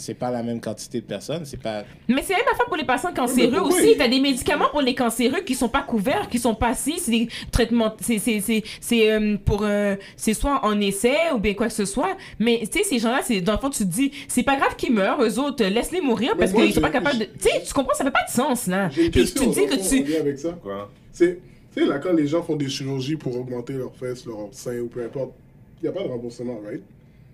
c'est 0.00 0.14
pas 0.14 0.30
la 0.30 0.42
même 0.42 0.60
quantité 0.60 1.00
de 1.00 1.06
personnes. 1.06 1.44
C'est 1.44 1.56
pas. 1.60 1.84
Mais 2.08 2.22
c'est 2.22 2.32
la 2.32 2.38
même 2.40 2.48
affaire 2.52 2.66
pour 2.66 2.76
les 2.76 2.84
patients 2.84 3.12
cancéreux 3.14 3.58
pourquoi 3.58 3.76
aussi. 3.78 3.92
il- 3.92 3.96
T'as 3.96 4.08
des 4.08 4.18
médicaments 4.20 4.68
pour 4.70 4.80
les 4.80 4.94
cancéreux 4.94 5.40
qui 5.42 5.54
sont 5.54 5.68
pas 5.68 5.82
couverts, 5.82 6.28
qui 6.28 6.38
sont 6.38 6.54
pas 6.54 6.68
assis. 6.70 6.98
C'est 6.98 7.10
des 7.12 7.28
traitements. 7.52 7.94
C'est 8.00 8.18
c'est 8.18 8.40
c'est 8.40 8.62
c'est 8.80 9.12
euh, 9.12 9.36
pour 9.44 9.60
euh, 9.62 9.94
c'est 10.16 10.34
soit 10.34 10.64
en 10.64 10.80
essai 10.80 11.16
ou 11.34 11.38
bien 11.38 11.54
quoi 11.54 11.68
que 11.68 11.72
ce 11.74 11.84
soit. 11.84 12.16
Mais 12.38 12.60
tu 12.70 12.78
sais 12.78 12.84
ces 12.84 12.98
gens-là, 12.98 13.20
c'est 13.22 13.40
dans 13.40 13.52
le 13.52 13.58
fond 13.58 13.70
tu 13.70 13.78
te 13.84 13.84
dis 13.84 14.10
c'est 14.26 14.42
pas 14.42 14.56
grave 14.56 14.74
qu'ils 14.76 14.92
meurent, 14.92 15.22
eux 15.22 15.38
autres 15.38 15.64
laisse-les 15.64 16.00
mourir 16.00 16.36
parce 16.36 16.52
qu'ils 16.52 16.72
sont 16.74 16.80
pas 16.80 16.90
capables 16.90 17.18
de. 17.18 17.24
Tu 17.26 17.48
sais 17.50 17.62
tu 17.66 17.72
comprends 17.72 17.94
ça 17.94 18.04
fait 18.04 18.10
pas 18.10 18.24
de 18.26 18.32
sens 18.32 18.66
là. 18.66 18.88
Puis 18.88 19.10
te 19.10 19.44
dis 19.44 19.66
que 19.66 20.06
tu 20.06 20.16
avec 20.16 20.38
ça. 20.38 20.52
Quoi? 20.62 20.90
C'est 21.12 21.38
Tu 21.74 21.82
sais, 21.82 21.86
là, 21.86 21.98
quand 21.98 22.12
les 22.12 22.26
gens 22.26 22.42
font 22.42 22.56
des 22.56 22.68
chirurgies 22.68 23.16
pour 23.16 23.36
augmenter 23.38 23.74
leurs 23.74 23.94
fesses, 23.94 24.24
leurs 24.26 24.48
seins 24.52 24.78
ou 24.80 24.86
peu 24.88 25.04
importe, 25.04 25.32
il 25.80 25.84
n'y 25.84 25.88
a 25.88 25.92
pas 25.92 26.02
de 26.02 26.08
remboursement, 26.08 26.58
right? 26.66 26.82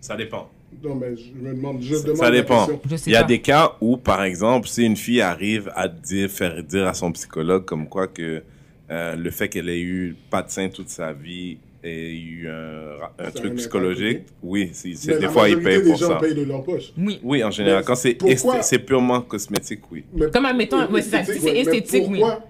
Ça 0.00 0.14
dépend. 0.16 0.48
Non, 0.82 0.94
mais 0.94 1.16
je 1.16 1.32
me 1.32 1.54
demande, 1.54 1.80
je 1.80 1.94
Ça, 1.94 2.02
demande 2.02 2.16
ça 2.18 2.30
dépend. 2.30 2.66
question. 2.66 2.80
Je 2.90 2.96
sais 2.96 3.10
Il 3.10 3.12
y 3.12 3.16
a 3.16 3.22
pas. 3.22 3.26
des 3.26 3.40
cas 3.40 3.72
où, 3.80 3.96
par 3.96 4.22
exemple, 4.24 4.68
si 4.68 4.84
une 4.84 4.96
fille 4.96 5.20
arrive 5.20 5.70
à 5.74 5.88
dire, 5.88 6.28
faire 6.30 6.62
dire 6.62 6.86
à 6.86 6.94
son 6.94 7.12
psychologue 7.12 7.64
comme 7.64 7.88
quoi 7.88 8.06
que 8.08 8.42
euh, 8.90 9.16
le 9.16 9.30
fait 9.30 9.48
qu'elle 9.48 9.68
ait 9.68 9.80
eu 9.80 10.14
pas 10.30 10.42
de 10.42 10.50
sein 10.50 10.68
toute 10.68 10.88
sa 10.90 11.12
vie 11.12 11.58
et 11.82 12.14
eu 12.16 12.48
un, 12.48 13.30
truc 13.30 13.52
un 13.52 13.54
psychologique, 13.56 14.18
impact, 14.18 14.32
oui, 14.42 14.70
c'est, 14.72 14.94
c'est- 14.94 15.12
Mais 15.12 15.18
des 15.18 15.26
la 15.26 15.28
fois 15.30 15.48
ils 15.48 15.58
payent 15.60 15.82
pour 15.82 15.92
des 15.92 15.98
gens 15.98 16.08
ça. 16.08 16.16
payent 16.16 16.34
de 16.34 16.42
leur 16.42 16.62
poche. 16.62 16.92
Oui. 16.98 17.20
Oui, 17.22 17.42
en 17.44 17.50
général, 17.50 17.80
Mais 17.80 17.84
quand 17.86 17.94
c'est, 17.94 18.14
pourquoi- 18.14 18.60
purement 18.86 19.20
cosmétique, 19.22 19.80
oui. 19.90 20.04
Mais- 20.14 20.30
Comme 20.30 20.44
admettons, 20.46 20.86
ouais, 20.90 21.02
c'est 21.02 21.24
c'est 21.24 21.40
ouais, 21.40 21.52
mais 21.52 21.58
esthétique, 21.60 22.04
oui. 22.08 22.18
pourquoi, 22.18 22.44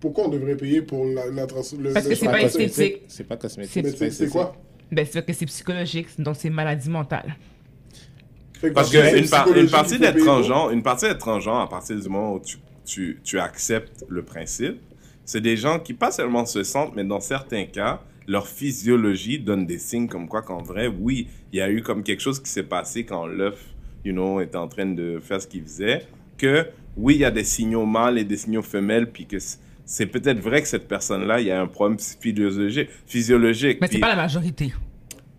Pourquoi 0.00 0.24
on 0.26 0.28
devrait 0.30 0.56
payer 0.56 0.82
pour 0.82 1.04
la, 1.04 1.26
la 1.30 1.46
trans... 1.46 1.60
le, 1.78 1.92
Parce 1.92 2.04
le 2.06 2.10
que 2.10 2.16
c'est 2.16 2.26
pas 2.26 2.42
esthétique? 2.42 2.68
esthétique. 2.70 3.02
C'est 3.08 3.24
pas 3.28 3.36
cosmétique. 3.36 3.86
C'est- 3.96 4.06
esthétique. 4.06 4.30
quoi? 4.32 4.56
Ben, 4.92 5.06
c'est 5.10 5.24
que 5.24 5.32
c'est 5.32 5.46
psychologique, 5.46 6.08
donc 6.18 6.36
c'est 6.38 6.50
maladie 6.50 6.90
mentale. 6.90 7.34
Parce 8.74 8.90
qu'une 8.90 9.28
par, 9.28 9.48
partie 9.70 9.98
d'être 9.98 10.18
transgenre, 10.18 10.70
une 10.70 10.82
partie 10.82 11.06
d'être 11.06 11.18
transgenre, 11.18 11.60
à 11.60 11.68
partir 11.68 11.98
du 11.98 12.08
moment 12.08 12.34
où 12.34 12.40
tu, 12.40 12.58
tu, 12.84 13.18
tu 13.24 13.40
acceptes 13.40 14.04
le 14.08 14.22
principe, 14.22 14.76
c'est 15.24 15.40
des 15.40 15.56
gens 15.56 15.78
qui 15.78 15.94
pas 15.94 16.12
seulement 16.12 16.44
se 16.44 16.62
sentent, 16.62 16.94
mais 16.94 17.04
dans 17.04 17.20
certains 17.20 17.64
cas, 17.64 18.02
leur 18.28 18.46
physiologie 18.46 19.38
donne 19.38 19.66
des 19.66 19.78
signes 19.78 20.08
comme 20.08 20.28
quoi 20.28 20.42
qu'en 20.42 20.62
vrai, 20.62 20.86
oui, 20.86 21.26
il 21.52 21.58
y 21.58 21.62
a 21.62 21.70
eu 21.70 21.82
comme 21.82 22.02
quelque 22.02 22.20
chose 22.20 22.40
qui 22.40 22.50
s'est 22.50 22.62
passé 22.62 23.04
quand 23.04 23.26
l'œuf, 23.26 23.58
you 24.04 24.12
know, 24.12 24.40
était 24.40 24.56
en 24.56 24.68
train 24.68 24.86
de 24.86 25.18
faire 25.20 25.40
ce 25.40 25.46
qu'il 25.46 25.62
faisait, 25.62 26.06
que 26.36 26.66
oui, 26.96 27.14
il 27.14 27.20
y 27.20 27.24
a 27.24 27.30
des 27.30 27.44
signaux 27.44 27.86
mâles 27.86 28.18
et 28.18 28.24
des 28.24 28.36
signaux 28.36 28.62
femelles, 28.62 29.10
puis 29.10 29.26
que 29.26 29.38
c'est 29.94 30.06
peut-être 30.06 30.38
vrai 30.40 30.62
que 30.62 30.68
cette 30.68 30.88
personne-là, 30.88 31.38
il 31.40 31.48
y 31.48 31.50
a 31.50 31.60
un 31.60 31.66
problème 31.66 31.98
physiologique. 31.98 32.88
physiologique 33.06 33.76
Mais 33.82 33.88
c'est 33.92 33.98
pas 33.98 34.08
la 34.08 34.16
majorité. 34.16 34.72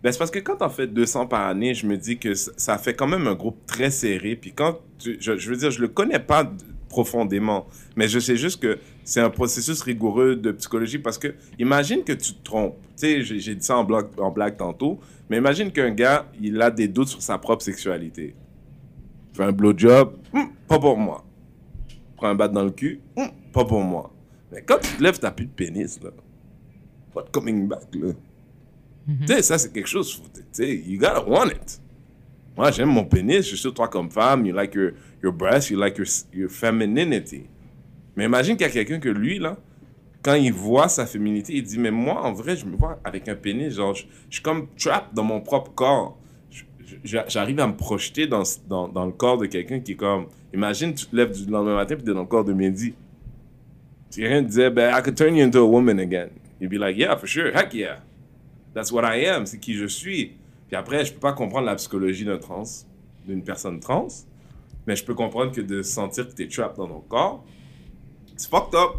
ben, 0.00 0.12
c'est 0.12 0.18
parce 0.18 0.30
que 0.30 0.38
quand 0.38 0.54
t'en 0.58 0.68
fais 0.70 0.86
200 0.86 1.26
par 1.26 1.48
année, 1.48 1.74
je 1.74 1.86
me 1.88 1.96
dis 1.96 2.18
que 2.18 2.34
ça- 2.34 2.78
fait 2.78 2.94
quand 2.94 3.08
même 3.08 3.26
un 3.26 3.34
groupe 3.34 3.66
très 3.66 3.90
serré. 3.90 4.36
Puis 4.36 4.52
quand, 4.52 4.78
tu- 5.00 5.16
je, 5.18 5.36
je 5.36 5.50
veux 5.50 5.56
dire, 5.56 5.72
je 5.72 5.80
le 5.80 5.88
connais 5.88 6.20
pas 6.20 6.48
profondément, 6.88 7.66
mais 7.96 8.06
je 8.06 8.20
sais 8.20 8.36
juste 8.36 8.62
que 8.62 8.78
c'est 9.02 9.20
un 9.20 9.28
processus 9.30 9.82
rigoureux 9.82 10.36
de 10.36 10.52
psychologie 10.52 10.98
parce 11.00 11.18
que 11.18 11.34
imagine 11.58 12.04
que 12.04 12.12
tu 12.12 12.34
te 12.34 12.44
trompes. 12.44 12.76
Tu 12.96 13.24
sais, 13.24 13.24
j'ai 13.24 13.56
dit 13.56 13.66
ça 13.66 13.76
en 13.76 13.82
blague, 13.82 14.06
en 14.18 14.30
blague 14.30 14.56
tantôt, 14.56 15.00
mais 15.28 15.38
imagine 15.38 15.72
qu'un 15.72 15.90
gars, 15.90 16.26
il 16.40 16.62
a 16.62 16.70
des 16.70 16.86
doutes 16.86 17.08
sur 17.08 17.20
sa 17.20 17.38
propre 17.38 17.64
sexualité. 17.64 18.36
Fait 19.32 19.42
un 19.42 19.50
blowjob, 19.50 20.14
hum, 20.32 20.50
pas 20.68 20.78
pour 20.78 20.96
moi. 20.96 21.24
Prends 22.16 22.28
un 22.28 22.36
bat 22.36 22.46
dans 22.46 22.62
le 22.62 22.70
cul, 22.70 23.00
hum, 23.16 23.26
pas 23.52 23.64
pour 23.64 23.80
moi. 23.82 24.13
Mais 24.54 24.62
quand 24.62 24.78
tu 24.78 24.96
te 24.96 25.02
lèves, 25.02 25.18
t'as 25.18 25.32
plus 25.32 25.46
de 25.46 25.50
pénis, 25.50 26.00
là. 26.00 26.10
What 27.14 27.24
coming 27.32 27.66
back, 27.68 27.88
là? 27.94 28.12
Tu 29.06 29.26
sais, 29.26 29.42
ça, 29.42 29.58
c'est 29.58 29.72
quelque 29.72 29.88
chose, 29.88 30.22
tu 30.32 30.42
sais, 30.52 30.76
you 30.76 30.98
gotta 30.98 31.22
want 31.28 31.48
it. 31.48 31.80
Moi, 32.56 32.70
j'aime 32.70 32.88
mon 32.88 33.04
pénis, 33.04 33.38
je 33.38 33.48
suis 33.48 33.58
sûr, 33.58 33.74
toi, 33.74 33.88
comme 33.88 34.10
femme, 34.10 34.46
you 34.46 34.54
like 34.54 34.74
your, 34.74 34.92
your 35.22 35.32
breast, 35.32 35.70
you 35.70 35.78
like 35.78 35.98
your, 35.98 36.06
your 36.32 36.48
femininity. 36.48 37.48
Mais 38.16 38.24
imagine 38.24 38.56
qu'il 38.56 38.66
y 38.66 38.70
a 38.70 38.72
quelqu'un 38.72 39.00
que 39.00 39.08
lui, 39.08 39.38
là, 39.38 39.58
quand 40.22 40.34
il 40.34 40.52
voit 40.52 40.88
sa 40.88 41.04
féminité, 41.04 41.54
il 41.56 41.64
dit, 41.64 41.78
mais 41.78 41.90
moi, 41.90 42.22
en 42.24 42.32
vrai, 42.32 42.56
je 42.56 42.64
me 42.64 42.76
vois 42.76 42.98
avec 43.04 43.28
un 43.28 43.34
pénis, 43.34 43.74
genre, 43.74 43.92
je, 43.92 44.04
je 44.30 44.36
suis 44.36 44.42
comme 44.42 44.68
trapped 44.78 45.12
dans 45.14 45.24
mon 45.24 45.40
propre 45.40 45.72
corps. 45.74 46.18
J'arrive 47.02 47.60
à 47.60 47.66
me 47.66 47.76
projeter 47.76 48.26
dans, 48.26 48.44
dans, 48.68 48.88
dans 48.88 49.04
le 49.04 49.12
corps 49.12 49.36
de 49.36 49.46
quelqu'un 49.46 49.80
qui 49.80 49.92
est 49.92 49.96
comme, 49.96 50.28
imagine, 50.54 50.94
tu 50.94 51.06
te 51.06 51.14
lèves 51.14 51.32
du 51.32 51.50
lendemain 51.50 51.74
matin, 51.74 51.96
puis 51.96 52.04
tu 52.04 52.10
es 52.10 52.14
dans 52.14 52.20
le 52.20 52.26
corps 52.26 52.44
de 52.44 52.52
Mehdi. 52.52 52.94
Quelqu'un 54.16 54.42
te 54.42 54.48
disait, 54.48 54.68
I 54.68 55.00
could 55.02 55.16
turn 55.16 55.34
you 55.34 55.44
into 55.44 55.58
a 55.58 55.66
woman 55.66 55.98
again. 55.98 56.30
You'd 56.60 56.70
be 56.70 56.78
like, 56.78 56.96
yeah, 56.96 57.16
for 57.16 57.26
sure, 57.26 57.52
heck 57.52 57.74
yeah. 57.74 58.00
That's 58.74 58.90
what 58.90 59.04
I 59.04 59.26
am, 59.26 59.46
c'est 59.46 59.58
qui 59.58 59.74
je 59.74 59.86
suis. 59.86 60.32
Puis 60.68 60.76
après, 60.76 61.04
je 61.04 61.12
peux 61.12 61.20
pas 61.20 61.32
comprendre 61.32 61.66
la 61.66 61.76
psychologie 61.76 62.24
d'un 62.24 62.38
trans, 62.38 62.64
d'une 63.26 63.42
personne 63.42 63.80
trans, 63.80 64.08
mais 64.86 64.96
je 64.96 65.04
peux 65.04 65.14
comprendre 65.14 65.52
que 65.52 65.60
de 65.60 65.82
sentir 65.82 66.28
que 66.28 66.34
tu 66.34 66.42
es 66.44 66.48
trapped 66.48 66.76
dans 66.76 66.88
ton 66.88 67.00
corps, 67.00 67.44
c'est 68.36 68.48
fucked 68.48 68.74
up. 68.74 68.96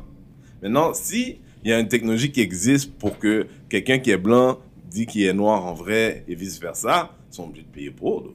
Maintenant, 0.61 0.93
si 0.93 1.39
il 1.63 1.69
y 1.69 1.73
a 1.73 1.79
une 1.79 1.87
technologie 1.87 2.31
qui 2.31 2.41
existe 2.41 2.93
pour 2.93 3.17
que 3.17 3.47
quelqu'un 3.69 3.99
qui 3.99 4.11
est 4.11 4.17
blanc 4.17 4.59
dit 4.89 5.05
qu'il 5.05 5.23
est 5.23 5.33
noir 5.33 5.65
en 5.65 5.73
vrai 5.73 6.23
et 6.27 6.35
vice 6.35 6.59
versa, 6.59 7.11
ils 7.31 7.35
sont 7.35 7.45
obligés 7.45 7.63
de 7.63 7.71
payer 7.71 7.91
pour. 7.91 8.33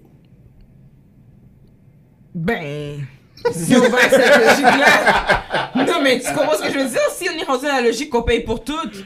Ben. 2.34 3.06
Si 3.52 3.74
on 3.76 3.88
va 3.88 3.98
à 3.98 4.10
cette 4.10 4.36
logique-là. 4.36 5.36
Non, 5.86 6.02
mais 6.02 6.20
tu 6.20 6.26
comprends 6.34 6.54
ce 6.56 6.62
que 6.66 6.72
je 6.72 6.78
veux 6.78 6.88
dire? 6.88 7.00
Si 7.16 7.26
on 7.28 7.38
est 7.38 7.44
rendu 7.44 7.64
dans 7.66 7.72
la 7.72 7.80
logique 7.82 8.10
qu'on 8.10 8.22
paye 8.22 8.40
pour 8.44 8.62
toutes, 8.62 9.04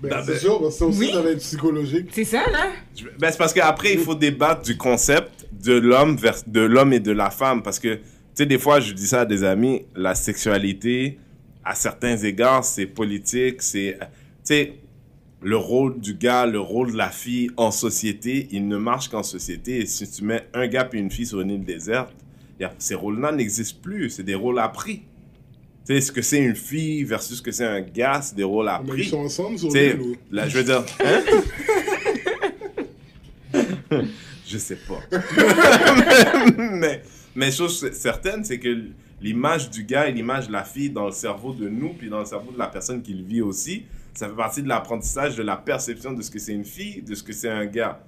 Ben, 0.00 0.08
Ben, 0.10 0.22
c'est 0.24 0.32
ben- 0.32 0.38
sûr, 0.40 0.60
parce 0.60 0.74
que 0.74 0.78
ça 0.78 0.86
aussi, 0.86 0.98
Oui. 0.98 1.10
ça 1.12 1.20
va 1.22 1.30
être 1.30 1.38
psychologique. 1.38 2.06
c'est 2.12 2.24
ça, 2.24 2.42
là? 2.50 2.68
Ben, 3.18 3.30
c'est 3.30 3.38
parce 3.38 3.52
qu'après, 3.52 3.92
il 3.94 3.98
faut 4.00 4.14
débattre 4.14 4.62
du 4.62 4.76
concept 4.76 5.46
de 5.52 5.72
l'homme 5.74 6.16
vers 6.16 6.36
de 6.46 6.60
l'homme 6.60 6.92
et 6.92 7.00
de 7.00 7.12
la 7.12 7.30
femme. 7.30 7.62
Parce 7.62 7.78
que, 7.78 7.94
tu 7.94 8.00
sais, 8.34 8.46
des 8.46 8.58
fois, 8.58 8.80
je 8.80 8.92
dis 8.92 9.06
ça 9.06 9.20
à 9.22 9.24
des 9.24 9.42
amis, 9.44 9.84
la 9.94 10.14
sexualité, 10.14 11.18
à 11.64 11.74
certains 11.74 12.16
égards, 12.16 12.64
c'est 12.64 12.86
politique, 12.86 13.62
c'est, 13.62 13.96
tu 14.00 14.06
sais, 14.44 14.74
le 15.40 15.56
rôle 15.56 15.98
du 15.98 16.14
gars, 16.14 16.46
le 16.46 16.60
rôle 16.60 16.92
de 16.92 16.96
la 16.96 17.10
fille 17.10 17.50
en 17.56 17.70
société, 17.70 18.48
il 18.52 18.68
ne 18.68 18.76
marche 18.76 19.08
qu'en 19.08 19.22
société. 19.24 19.80
Et 19.80 19.86
si 19.86 20.08
tu 20.10 20.24
mets 20.24 20.46
un 20.54 20.66
gars 20.68 20.88
et 20.92 20.96
une 20.98 21.10
fille 21.10 21.26
sur 21.26 21.40
une 21.40 21.50
île 21.50 21.64
déserte, 21.64 22.12
ces 22.78 22.94
rôles-là 22.94 23.32
n'existent 23.32 23.78
plus. 23.82 24.10
C'est 24.10 24.22
des 24.22 24.34
rôles 24.34 24.58
appris. 24.58 25.02
Tu 25.86 25.94
sais, 25.94 26.00
ce 26.00 26.12
que 26.12 26.22
c'est 26.22 26.38
une 26.38 26.54
fille 26.54 27.02
versus 27.04 27.38
ce 27.38 27.42
que 27.42 27.50
c'est 27.50 27.64
un 27.66 27.80
gars, 27.80 28.20
c'est 28.22 28.36
des 28.36 28.44
rôles 28.44 28.66
Mais 28.66 28.72
appris. 28.72 29.02
ils 29.02 29.08
sont 29.08 29.18
ensemble 29.18 29.58
sais, 29.58 29.94
l'île 29.94 30.00
ou- 30.00 30.16
là, 30.30 30.48
je 30.48 30.58
veux 30.58 30.64
dire. 30.64 30.84
Hein? 31.04 31.22
je 34.46 34.58
sais 34.58 34.76
pas. 34.88 35.00
mais, 36.58 37.02
mais 37.34 37.50
chose 37.50 37.90
certaine, 37.92 38.44
c'est 38.44 38.58
que 38.58 38.84
l'image 39.20 39.70
du 39.70 39.84
gars 39.84 40.08
et 40.08 40.12
l'image 40.12 40.48
de 40.48 40.52
la 40.52 40.64
fille 40.64 40.90
dans 40.90 41.06
le 41.06 41.12
cerveau 41.12 41.52
de 41.52 41.68
nous, 41.68 41.90
puis 41.94 42.08
dans 42.08 42.20
le 42.20 42.24
cerveau 42.26 42.52
de 42.52 42.58
la 42.58 42.66
personne 42.68 43.02
qui 43.02 43.14
le 43.14 43.24
vit 43.24 43.40
aussi, 43.42 43.84
ça 44.14 44.28
fait 44.28 44.34
partie 44.36 44.62
de 44.62 44.68
l'apprentissage 44.68 45.36
de 45.36 45.42
la 45.42 45.56
perception 45.56 46.12
de 46.12 46.22
ce 46.22 46.30
que 46.30 46.38
c'est 46.38 46.52
une 46.52 46.64
fille, 46.64 47.02
de 47.02 47.14
ce 47.14 47.22
que 47.22 47.32
c'est 47.32 47.48
un 47.48 47.66
gars. 47.66 48.04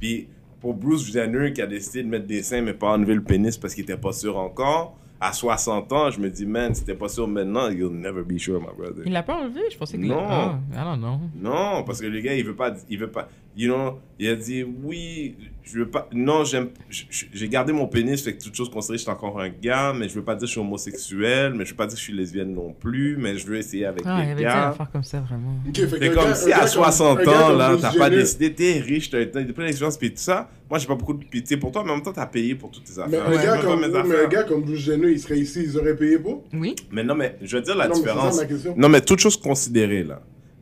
Puis 0.00 0.28
pour 0.60 0.74
Bruce 0.74 1.10
Jenner 1.12 1.52
qui 1.52 1.62
a 1.62 1.66
décidé 1.66 2.02
de 2.02 2.08
mettre 2.08 2.26
des 2.26 2.42
seins 2.42 2.62
mais 2.62 2.74
pas 2.74 2.88
enlever 2.92 3.14
le 3.14 3.22
pénis 3.22 3.56
parce 3.56 3.74
qu'il 3.74 3.84
était 3.84 3.96
pas 3.96 4.12
sûr 4.12 4.36
encore, 4.36 4.96
à 5.20 5.32
60 5.32 5.92
ans, 5.92 6.10
je 6.10 6.20
me 6.20 6.30
dis, 6.30 6.46
man, 6.46 6.74
si 6.74 6.84
t'es 6.84 6.94
pas 6.94 7.08
sûr 7.08 7.26
maintenant, 7.26 7.68
you'll 7.70 7.92
never 7.92 8.22
be 8.22 8.38
sure, 8.38 8.60
my 8.60 8.68
brother. 8.76 9.02
Il 9.04 9.12
l'a 9.12 9.24
pas 9.24 9.34
enlevé? 9.36 9.62
Je 9.70 9.76
pensais 9.76 9.98
qu'il 9.98 10.06
Non. 10.06 10.24
Ah, 10.28 10.58
I 10.72 10.84
don't 10.84 10.98
know. 10.98 11.18
Non, 11.40 11.82
parce 11.84 12.00
que 12.00 12.06
le 12.06 12.20
gars, 12.20 12.34
il 12.34 12.44
veut 12.44 12.54
pas, 12.54 12.74
il 12.88 12.98
veut 12.98 13.10
pas, 13.10 13.28
you 13.56 13.72
know, 13.72 13.98
il 14.18 14.28
a 14.28 14.36
dit, 14.36 14.64
oui, 14.64 15.34
je 15.64 15.80
veux 15.80 15.88
pas, 15.88 16.08
non, 16.12 16.44
j'aime, 16.44 16.68
j'ai 16.90 17.48
gardé 17.48 17.72
mon 17.72 17.86
pénis, 17.86 18.22
fait 18.22 18.34
que 18.34 18.42
toute 18.42 18.54
chose 18.54 18.70
considérée, 18.70 18.98
je 18.98 19.02
suis 19.02 19.10
encore 19.10 19.38
un 19.40 19.48
gars, 19.50 19.92
mais 19.94 20.08
je 20.08 20.14
veux 20.14 20.22
pas 20.24 20.34
dire 20.34 20.42
que 20.42 20.46
je 20.46 20.52
suis 20.52 20.60
homosexuel, 20.60 21.52
mais 21.54 21.64
je 21.64 21.70
veux 21.70 21.76
pas 21.76 21.86
dire 21.86 21.94
que 21.94 21.98
je 21.98 22.04
suis 22.04 22.12
lesbienne 22.14 22.54
non 22.54 22.72
plus, 22.72 23.16
mais 23.18 23.36
je 23.36 23.46
veux 23.46 23.56
essayer 23.56 23.84
avec 23.84 24.02
Ah, 24.06 24.20
il 24.20 24.30
avait 24.30 24.34
dit 24.36 24.42
une 24.42 24.48
gars. 24.48 24.68
affaire 24.70 24.90
comme 24.90 25.02
ça, 25.04 25.20
vraiment. 25.20 25.56
Ok, 25.68 25.74
fait 25.76 25.88
C'est 25.88 26.10
comme 26.14 26.24
gars- 26.24 26.34
si 26.34 26.52
à 26.52 26.60
gars 26.60 26.66
60 26.66 27.18
comme- 27.18 27.28
un 27.28 27.30
gars 27.38 27.46
ans, 27.50 27.52
là, 27.56 27.76
t'as 27.80 27.92
pas 27.98 28.08
décidé, 28.10 28.52
t'es 28.54 28.78
riche, 28.80 29.10
t'as 29.10 29.24
t'as 29.26 29.44
plein 29.44 29.66
d'expérience, 29.66 29.98
puis 29.98 30.10
tout 30.10 30.16
ça. 30.18 30.48
Moi, 30.70 30.78
j'ai 30.78 30.86
pas 30.86 30.94
beaucoup 30.94 31.14
de 31.14 31.24
pitié 31.24 31.56
pour 31.56 31.72
toi, 31.72 31.82
mais 31.84 31.90
en 31.90 31.94
même 31.96 32.02
temps, 32.04 32.12
t'as 32.12 32.26
payé 32.26 32.54
pour 32.54 32.70
toutes 32.70 32.84
tes 32.84 32.92
Mais 33.08 33.16
affaires. 33.16 33.28
un, 33.28 33.42
gars 33.56 33.62
comme, 33.62 33.80
mes 33.80 33.88
mais 33.88 33.96
un 33.96 34.00
affaires. 34.00 34.28
gars 34.28 34.42
comme 34.44 34.62
Bruce 34.62 34.80
Jenner, 34.80 35.10
il 35.10 35.18
serait 35.20 35.38
ici, 35.38 35.62
ils 35.64 35.76
auraient 35.78 35.96
payé 35.96 36.18
pour? 36.18 36.44
Oui? 36.52 36.74
Mais 36.92 37.02
non, 37.02 37.14
mais 37.14 37.36
je 37.42 37.56
veux 37.56 37.62
dire 37.62 37.74
la 37.76 37.88
Non, 37.88 37.94
mais 37.94 38.00
c'est 38.00 38.06
ça 38.36 38.44
différence. 38.44 38.76
Non, 38.76 38.88
mais 38.88 39.00
toute 39.00 39.18
chose 39.20 39.36
considérée, 39.38 40.02
là. 40.04 40.20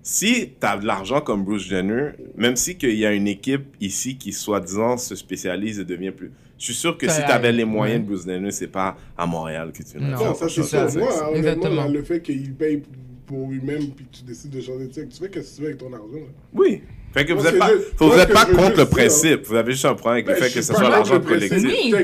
Si 0.09 0.53
tu 0.61 0.65
as 0.65 0.77
de 0.79 0.87
l'argent 0.87 1.21
comme 1.21 1.43
Bruce 1.43 1.65
Jenner, 1.67 2.11
même 2.37 2.55
si 2.55 2.77
qu'il 2.77 2.95
y 2.95 3.05
a 3.05 3.13
une 3.13 3.27
équipe 3.27 3.75
ici 3.81 4.17
qui, 4.17 4.33
soi-disant, 4.33 4.97
se 4.99 5.17
spécialise 5.17 5.81
et 5.81 5.85
devient 5.85 6.13
plus... 6.13 6.31
Je 6.57 6.65
suis 6.67 6.75
sûr 6.75 6.97
que 6.97 7.09
Ça 7.09 7.15
si 7.15 7.25
tu 7.27 7.31
avais 7.33 7.51
les 7.51 7.65
moyens 7.65 8.03
de 8.03 8.07
Bruce 8.07 8.25
Jenner, 8.25 8.53
c'est 8.53 8.69
pas 8.69 8.97
à 9.19 9.27
Montréal 9.27 9.73
que 9.73 9.83
tu 9.83 9.99
Non. 9.99 10.11
Non, 10.11 10.35
ça 10.35 10.49
c'est 10.49 10.63
ça. 10.63 10.83
Moi, 10.83 10.91
c'est- 10.93 11.01
honnêtement, 11.01 11.35
exactement. 11.35 11.75
là, 11.87 11.89
le 11.89 12.03
fait 12.05 12.23
qu'il 12.23 12.55
paye 12.55 12.85
pour 13.27 13.49
lui-même 13.51 13.91
puis 13.91 14.07
tu 14.13 14.23
décides 14.23 14.53
de 14.53 14.61
changer 14.61 14.87
de 14.87 14.93
sexe, 14.93 15.17
tu 15.17 15.25
fais 15.25 15.29
qu'est-ce 15.29 15.51
que 15.51 15.57
tu 15.57 15.63
veux 15.63 15.67
avec 15.71 15.79
ton 15.79 15.93
argent 15.93 16.07
là? 16.15 16.33
Oui. 16.55 16.83
Fait 17.17 17.25
que 17.25 17.33
Moi, 17.33 17.43
vous 17.43 17.49
n'êtes 17.49 17.59
pas, 17.59 17.71
vous 17.99 18.13
êtes 18.13 18.33
pas 18.33 18.45
contre 18.45 18.69
le 18.71 18.75
dire- 18.77 18.89
principe. 18.91 19.47
Vous 19.47 19.55
avez 19.55 19.73
juste 19.73 19.87
un 19.87 19.95
problème 19.95 20.25
avec 20.25 20.27
le 20.29 20.35
Ben, 20.35 20.43
fait 20.49 20.55
que 20.55 20.63
ce 20.63 20.75
soit 20.75 20.89
l'argent 20.91 21.19
collectif. 21.19 21.63
Oui. 21.65 21.95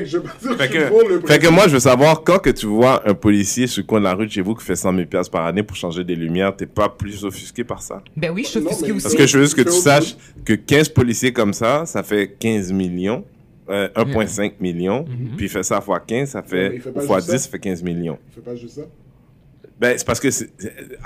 Fait 0.57 0.67
que 0.69 1.27
Fait 1.27 1.39
fait 1.39 1.51
moi, 1.51 1.67
je 1.67 1.73
veux 1.73 1.79
savoir, 1.79 2.23
quand 2.23 2.39
que 2.39 2.49
tu 2.49 2.65
vois 2.65 3.07
un 3.07 3.13
policier 3.13 3.67
sur 3.67 3.83
le 3.83 3.85
coin 3.87 3.99
de 3.99 4.05
la 4.05 4.15
rue 4.15 4.25
de 4.25 4.31
chez 4.31 4.41
vous 4.41 4.55
qui 4.55 4.65
fait 4.65 4.75
100 4.75 4.91
000 4.95 5.05
piastres 5.05 5.31
par 5.31 5.45
année 5.45 5.61
pour 5.61 5.77
changer 5.77 6.03
des 6.03 6.15
lumières, 6.15 6.55
t'es 6.55 6.65
pas 6.65 6.89
plus 6.89 7.23
offusqué 7.23 7.63
par 7.63 7.83
ça? 7.83 8.01
Ben 8.17 8.31
oui, 8.31 8.41
je 8.43 8.49
suis 8.49 8.59
mais- 8.61 8.71
aussi. 8.71 8.91
Parce 9.03 9.13
que 9.13 9.27
je 9.27 9.37
veux 9.37 9.43
juste 9.43 9.55
que 9.55 9.61
tu 9.61 9.71
saches 9.71 10.15
que 10.43 10.53
15 10.53 10.89
policiers 10.89 11.31
comme 11.31 11.53
ça, 11.53 11.85
ça 11.85 12.01
fait 12.01 12.35
15 12.39 12.71
millions. 12.73 13.23
euh, 13.69 13.87
1,5 13.95 14.53
millions. 14.59 15.05
Puis 15.37 15.45
il 15.45 15.49
fait 15.49 15.63
ça 15.63 15.79
fois 15.79 15.99
15, 16.01 16.31
ça 16.31 16.41
fait, 16.43 16.75
il 16.75 16.81
fait 16.81 16.91
fois 17.05 17.19
juste 17.19 17.29
10, 17.29 17.37
ça. 17.37 17.43
ça 17.45 17.49
fait 17.49 17.59
15 17.59 17.81
millions. 17.81 18.17
Fais 18.35 18.41
pas 18.41 18.55
juste 18.55 18.75
ça. 18.75 18.81
Ben, 19.79 19.97
c'est 19.97 20.05
parce 20.05 20.19
que 20.19 20.27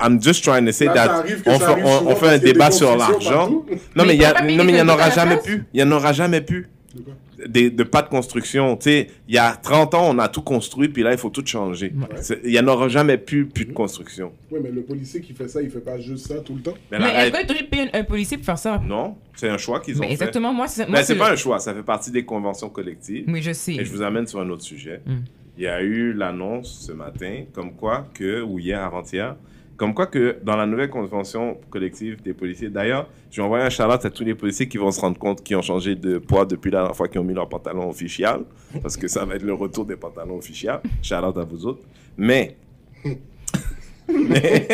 I'm 0.01 0.21
just 0.21 0.43
trying 0.43 0.65
to 0.65 0.71
say 0.71 0.85
Là, 0.85 0.93
that 0.93 1.23
on 1.45 1.59
ça 1.59 1.65
fait, 1.67 1.81
arrive 1.81 2.07
on, 2.07 2.15
fait 2.15 2.27
un 2.27 2.37
débat 2.37 2.69
sur 2.71 2.95
l'argent. 2.95 3.49
Non, 3.49 3.65
Mais 3.95 4.05
mais 4.05 4.15
il 4.15 4.21
y 4.21 4.25
a, 4.25 4.33
payer 4.33 4.57
non, 4.57 4.63
mais 4.63 4.71
il 4.73 4.75
y 4.75 4.83
des 4.83 4.89
en 4.89 4.89
aura 4.93 5.09
jamais 5.09 5.37
pu. 5.37 5.63
Il 5.73 5.79
y 5.79 5.83
en 5.83 5.91
aura 5.91 6.13
jamais 6.13 6.41
pu. 6.41 6.69
De 6.93 7.01
quoi 7.01 7.13
des, 7.45 7.69
de 7.69 7.83
pas 7.83 8.01
de 8.01 8.09
construction. 8.09 8.75
Tu 8.77 8.83
sais, 8.83 9.07
il 9.27 9.35
y 9.35 9.37
a 9.37 9.55
30 9.55 9.93
ans, 9.93 10.09
on 10.09 10.19
a 10.19 10.27
tout 10.27 10.41
construit, 10.41 10.89
puis 10.89 11.03
là, 11.03 11.11
il 11.11 11.17
faut 11.17 11.29
tout 11.29 11.45
changer. 11.45 11.93
Ouais. 11.95 12.37
Il 12.43 12.51
y 12.51 12.59
en 12.59 12.67
aura 12.67 12.87
jamais 12.87 13.17
plus, 13.17 13.45
plus 13.45 13.65
de 13.65 13.73
construction. 13.73 14.31
Ouais, 14.51 14.59
mais 14.61 14.71
le 14.71 14.81
policier 14.81 15.21
qui 15.21 15.33
fait 15.33 15.47
ça, 15.47 15.61
il 15.61 15.69
fait 15.69 15.79
pas 15.79 15.99
juste 15.99 16.27
ça 16.27 16.39
tout 16.39 16.55
le 16.55 16.61
temps. 16.61 16.73
Mais, 16.91 16.99
Mais 16.99 17.05
la 17.13 17.27
est-ce 17.27 17.63
payé 17.65 17.89
un, 17.93 17.99
un 17.99 18.03
policier 18.03 18.37
pour 18.37 18.45
faire 18.45 18.57
ça 18.57 18.81
non, 18.85 19.17
c'est 19.35 19.49
un 19.49 19.57
choix 19.57 19.79
qu'ils 19.79 19.97
ont 19.97 19.99
Mais 20.01 20.07
fait. 20.07 20.13
exactement, 20.13 20.53
moi, 20.53 20.67
c'est. 20.67 20.87
moi, 20.87 20.99
Mais 20.99 21.03
c'est 21.05 21.13
le- 21.13 21.19
pas 21.19 21.31
un 21.31 21.35
choix, 21.35 21.59
ça 21.59 21.73
fait 21.73 21.83
partie 21.83 22.11
des 22.11 22.25
conventions 22.25 22.69
collectives. 22.69 23.25
Oui, 23.27 23.41
je 23.41 23.51
sais. 23.51 23.73
Et 23.75 23.85
je 23.85 23.91
vous 23.91 24.01
amène 24.01 24.27
sur 24.27 24.39
un 24.39 24.49
autre 24.49 24.63
sujet. 24.63 25.01
Mm. 25.05 25.15
Il 25.57 25.63
y 25.63 25.67
a 25.67 25.81
eu 25.81 26.13
l'annonce 26.13 26.85
ce 26.87 26.91
matin, 26.91 27.45
comme 27.53 27.73
quoi 27.73 28.05
que, 28.13 28.41
ou 28.41 28.59
hier, 28.59 28.81
avant-hier, 28.83 29.35
comme 29.75 29.93
quoi 29.93 30.07
que 30.07 30.37
dans 30.43 30.55
la 30.55 30.65
nouvelle 30.65 30.89
convention 30.89 31.57
collective 31.69 32.21
des 32.21 32.33
policiers, 32.33 32.69
d'ailleurs, 32.69 33.07
je 33.31 33.37
vais 33.41 33.45
envoyer 33.45 33.63
un 33.65 33.69
shout 33.69 33.83
à 33.83 33.97
tous 34.09 34.23
les 34.23 34.33
policiers 34.35 34.67
qui 34.67 34.77
vont 34.77 34.91
se 34.91 34.99
rendre 35.01 35.17
compte 35.17 35.43
qu'ils 35.43 35.55
ont 35.55 35.61
changé 35.61 35.95
de 35.95 36.17
poids 36.19 36.45
depuis 36.45 36.71
la 36.71 36.79
dernière 36.79 36.95
fois 36.95 37.07
qu'ils 37.07 37.21
ont 37.21 37.23
mis 37.23 37.33
leur 37.33 37.47
pantalon 37.49 37.89
officiel, 37.89 38.37
parce 38.81 38.97
que 38.97 39.07
ça 39.07 39.25
va 39.25 39.35
être 39.35 39.43
le 39.43 39.53
retour 39.53 39.85
des 39.85 39.95
pantalons 39.95 40.37
officiels. 40.37 40.79
Out 41.11 41.37
à 41.37 41.43
vous 41.43 41.65
autres. 41.65 41.83
Mais, 42.17 42.55
mais, 44.07 44.67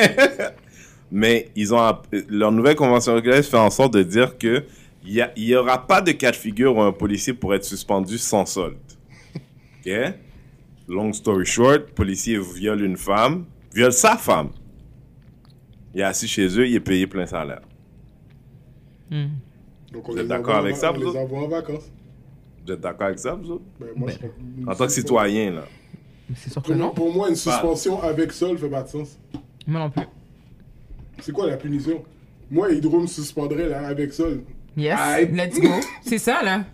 mais 1.12 1.50
ils 1.56 1.74
ont, 1.74 1.98
leur 2.30 2.52
nouvelle 2.52 2.76
convention 2.76 3.14
collective 3.22 3.50
fait 3.52 3.58
en 3.58 3.70
sorte 3.70 3.94
de 3.94 4.04
dire 4.04 4.38
que 4.38 4.64
il 5.06 5.14
y, 5.14 5.22
a- 5.22 5.32
il 5.36 5.44
y 5.44 5.56
aura 5.56 5.86
pas 5.86 6.00
de 6.02 6.14
cas 6.14 6.32
de 6.32 6.36
figure 6.38 6.78
où 6.78 6.82
un 6.82 6.94
policier 6.94 7.34
pourrait 7.34 7.58
être 7.58 7.66
suspendu 7.66 8.18
sans 8.18 8.46
solde. 8.46 8.78
OK? 9.86 9.92
Long 10.88 11.14
story 11.14 11.46
short, 11.46 11.92
policier 11.94 12.38
viole 12.40 12.84
une 12.84 12.98
femme, 12.98 13.46
viole 13.74 13.94
sa 13.94 14.18
femme. 14.18 14.50
Il 15.94 16.02
est 16.02 16.04
assis 16.04 16.28
chez 16.28 16.48
eux, 16.60 16.68
il 16.68 16.76
est 16.76 16.80
payé 16.80 17.08
plein 17.08 17.26
salaire. 17.26 17.62
Donc, 19.12 20.10
on 20.10 20.12
Vous 20.12 20.18
êtes 20.20 20.28
d'accord 20.28 20.56
avec 20.56 20.76
ça, 20.76 20.92
vous 20.92 21.06
en 21.16 21.48
vacances. 21.48 21.92
Vous 22.66 22.72
êtes 22.74 22.80
d'accord 22.82 23.08
avec 23.08 23.20
ça, 23.20 23.34
vous 23.36 23.52
autres? 23.52 23.64
Ben, 23.80 23.88
moi, 23.96 24.10
Ben, 24.22 24.30
je- 24.62 24.68
En 24.70 24.76
tant 24.76 24.86
que 24.88 24.92
citoyen, 24.92 25.52
là. 25.52 25.66
C'est 26.36 26.54
Pour, 26.54 26.68
moi- 26.70 26.76
non. 26.78 26.94
pour 26.94 27.14
moi, 27.14 27.30
une 27.30 27.36
suspension 27.36 28.02
avec 28.02 28.32
sol 28.32 28.58
fait 28.58 28.70
pas 28.70 28.82
de 28.84 28.88
sens. 28.88 29.20
Moi 29.68 29.80
non 29.82 29.90
plus. 29.92 30.04
C'est 31.20 31.32
quoi 31.32 31.48
la 31.48 31.58
punition? 31.58 32.04
Moi, 32.50 32.72
Hydro 32.72 33.02
me 33.02 33.08
suspendrait 33.08 33.70
là, 33.70 33.88
avec 33.88 34.14
sol. 34.14 34.42
Yes, 34.76 34.98
Aïe. 35.00 35.30
let's 35.32 35.60
go. 35.60 35.70
C'est 36.02 36.18
ça, 36.18 36.42
là. 36.44 36.66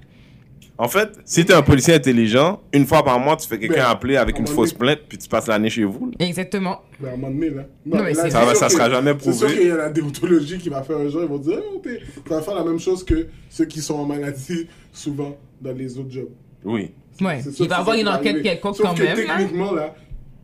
En 0.81 0.87
fait, 0.87 1.09
si 1.25 1.43
t'es 1.45 1.53
un 1.53 1.61
policier 1.61 1.93
intelligent, 1.95 2.61
une 2.73 2.85
fois 2.85 3.03
par 3.03 3.19
mois, 3.19 3.35
tu 3.35 3.45
fais 3.47 3.59
quelqu'un 3.59 3.83
Ben, 3.83 3.89
appeler 3.89 4.15
avec 4.15 4.39
une 4.39 4.47
fausse 4.47 4.69
donné- 4.73 4.95
plainte, 4.95 4.99
puis 5.09 5.17
tu 5.17 5.27
passes 5.27 5.45
l'année 5.47 5.69
chez 5.69 5.83
vous. 5.83 6.09
là. 6.17 6.25
Exactement. 6.25 6.79
Mais 7.01 7.09
à 7.09 7.13
un 7.13 7.17
moment 7.17 7.33
donné, 7.33 7.49
là. 7.49 7.63
Non, 7.85 8.01
mais 8.01 8.13
c'est- 8.13 8.29
Ça 8.29 8.45
va- 8.45 8.55
ça 8.55 8.69
sera 8.69 8.89
jamais 8.89 9.13
C'est 9.19 9.33
sûr 9.33 9.47
prouvé. 9.47 9.59
qu'il 9.59 9.67
y 9.67 9.71
a 9.71 9.75
la 9.75 9.89
déontologie 9.89 10.57
qui 10.57 10.69
va 10.69 10.81
faire 10.81 10.97
un 10.97 11.09
jour. 11.09 11.21
Ils 11.23 11.27
vont 11.27 11.37
dire, 11.37 11.59
oh, 11.75 11.81
t'es- 11.83 11.99
ça 12.29 12.35
va 12.35 12.41
faire 12.41 12.55
la 12.55 12.63
même 12.63 12.79
chose 12.79 13.03
que 13.03 13.27
ceux 13.49 13.65
qui 13.65 13.81
sont 13.81 13.95
en 13.95 14.05
maladie 14.05 14.67
souvent 14.93 15.37
dans 15.61 15.73
les 15.73 15.97
autres 15.97 16.11
jobs. 16.11 16.29
Oui. 16.63 16.91
Ouais. 17.19 17.41
Il 17.59 17.67
va 17.67 17.79
avoir 17.79 17.97
une 17.97 18.07
enquête 18.07 18.27
arriver. 18.27 18.41
quelconque 18.41 18.77
Sauf 18.77 18.85
quand 18.87 18.95
que 18.95 19.03
même. 19.03 19.17
là. 19.27 19.35
techniquement, 19.37 19.73
là, 19.73 19.93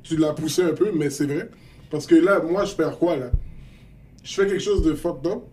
tu 0.03 0.17
l'as 0.17 0.33
poussé 0.33 0.63
un 0.63 0.73
peu, 0.73 0.91
mais 0.93 1.09
c'est 1.09 1.27
vrai. 1.27 1.49
Parce 1.89 2.05
que 2.05 2.15
là, 2.15 2.41
moi, 2.41 2.65
je 2.65 2.75
perds 2.75 2.99
quoi, 2.99 3.15
là? 3.15 3.27
Je 4.21 4.33
fais 4.33 4.47
quelque 4.47 4.59
chose 4.61 4.81
de 4.83 4.93
fucked 4.95 5.27
up. 5.31 5.43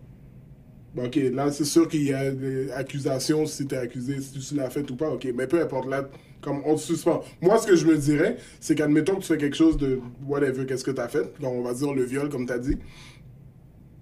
Bon, 0.93 1.05
ok, 1.05 1.15
là, 1.33 1.51
c'est 1.51 1.65
sûr 1.65 1.87
qu'il 1.87 2.03
y 2.03 2.13
a 2.13 2.29
des 2.29 2.71
accusations, 2.71 3.47
si 3.47 3.65
t'es 3.65 3.77
accusé, 3.77 4.21
si 4.21 4.39
tu 4.39 4.55
l'as 4.55 4.69
fait 4.69 4.89
ou 4.91 4.95
pas, 4.95 5.09
ok, 5.09 5.27
mais 5.35 5.47
peu 5.47 5.59
importe, 5.59 5.87
là, 5.89 6.07
comme 6.39 6.61
on 6.65 6.75
te 6.75 6.81
suspend. 6.81 7.23
Moi, 7.41 7.57
ce 7.57 7.65
que 7.65 7.75
je 7.75 7.87
me 7.87 7.97
dirais, 7.97 8.37
c'est 8.59 8.75
qu'admettons 8.75 9.15
que 9.15 9.21
tu 9.21 9.27
fais 9.27 9.37
quelque 9.37 9.55
chose 9.55 9.77
de 9.77 9.99
whatever, 10.27 10.65
qu'est-ce 10.67 10.83
que 10.83 10.91
t'as 10.91 11.07
fait, 11.07 11.33
donc 11.39 11.53
on 11.53 11.63
va 11.63 11.73
dire 11.73 11.93
le 11.93 12.03
viol, 12.03 12.29
comme 12.29 12.45
t'as 12.45 12.59
dit. 12.59 12.77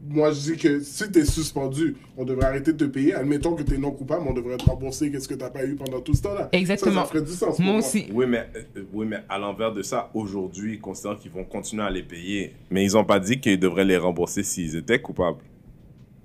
Moi, 0.04 0.32
je 0.32 0.40
dis 0.40 0.58
que 0.58 0.80
si 0.80 1.12
t'es 1.12 1.24
suspendu, 1.24 1.96
on 2.18 2.26
devrait 2.26 2.48
arrêter 2.48 2.74
de 2.74 2.86
te 2.86 2.92
payer. 2.92 3.14
Admettons 3.14 3.54
que 3.54 3.62
t'es 3.62 3.78
non 3.78 3.92
coupable, 3.92 4.26
on 4.28 4.34
devrait 4.34 4.58
te 4.58 4.66
rembourser 4.66 5.12
qu'est-ce 5.12 5.28
que 5.28 5.36
t'as 5.36 5.52
pas 5.52 5.64
eu 5.64 5.76
pendant 5.76 6.02
tout 6.02 6.16
ce 6.16 6.24
temps-là. 6.24 6.50
Exactement. 6.54 6.96
Ça, 6.96 7.02
ça 7.02 7.08
ferait 7.08 7.22
du 7.22 7.32
sens. 7.32 7.60
Moi 7.60 7.78
aussi. 7.78 8.08
Oui, 8.12 8.26
mais, 8.28 8.50
euh, 8.56 8.84
oui, 8.94 9.06
mais 9.08 9.20
à 9.30 9.38
l'envers 9.38 9.72
de 9.72 9.84
ça, 9.84 10.10
aujourd'hui, 10.16 10.74
ils 10.74 10.82
considèrent 10.82 11.20
qu'ils 11.20 11.30
vont 11.30 11.44
continuer 11.44 11.84
à 11.84 11.92
les 11.92 12.02
payer. 12.02 12.56
Mais 12.72 12.84
ils 12.84 12.94
n'ont 12.94 13.06
pas 13.06 13.20
dit 13.20 13.40
qu'ils 13.40 13.60
devraient 13.60 13.86
les 13.86 13.98
rembourser 13.98 14.42
s'ils 14.42 14.76
étaient 14.76 15.00
coupables. 15.00 15.38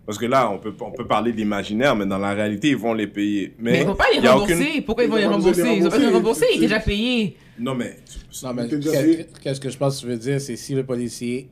Parce 0.06 0.18
que 0.18 0.26
là, 0.26 0.48
on 0.50 0.58
peut, 0.58 0.72
on 0.80 0.92
peut 0.92 1.06
parler 1.06 1.32
d'imaginaire, 1.32 1.96
mais 1.96 2.06
dans 2.06 2.18
la 2.18 2.32
réalité, 2.32 2.68
ils 2.70 2.76
vont 2.76 2.94
les 2.94 3.08
payer. 3.08 3.54
Mais, 3.58 3.72
Mais 3.72 3.80
ils 3.80 3.86
vont 3.86 3.94
pas 3.96 4.04
les 4.12 4.18
il 4.18 4.24
y 4.24 4.26
a 4.28 4.32
rembourser. 4.32 4.54
aucune- 4.54 4.82
Pourquoi 4.84 5.04
ils 5.04 5.10
vont 5.10 5.16
Ils 5.16 5.20
les 5.20 5.26
rembourser? 5.26 5.60
Ils 5.78 5.86
ont 5.86 5.90
pas 5.90 5.98
les 5.98 6.04
rembourser. 6.06 6.14
rembourser. 6.16 6.46
Il 6.54 6.58
est 6.58 6.60
déjà 6.68 6.78
payé. 6.80 7.36
Non, 7.58 7.74
mais... 7.74 7.96
Non, 8.42 8.54
mais 8.54 8.68
qu'est-ce 9.42 9.60
que 9.60 9.68
je 9.70 9.76
pense 9.76 9.96
que 9.96 10.00
tu 10.02 10.06
veux 10.06 10.16
dire, 10.18 10.40
c'est 10.40 10.56
si 10.56 10.74
le 10.74 10.84
policier 10.84 11.48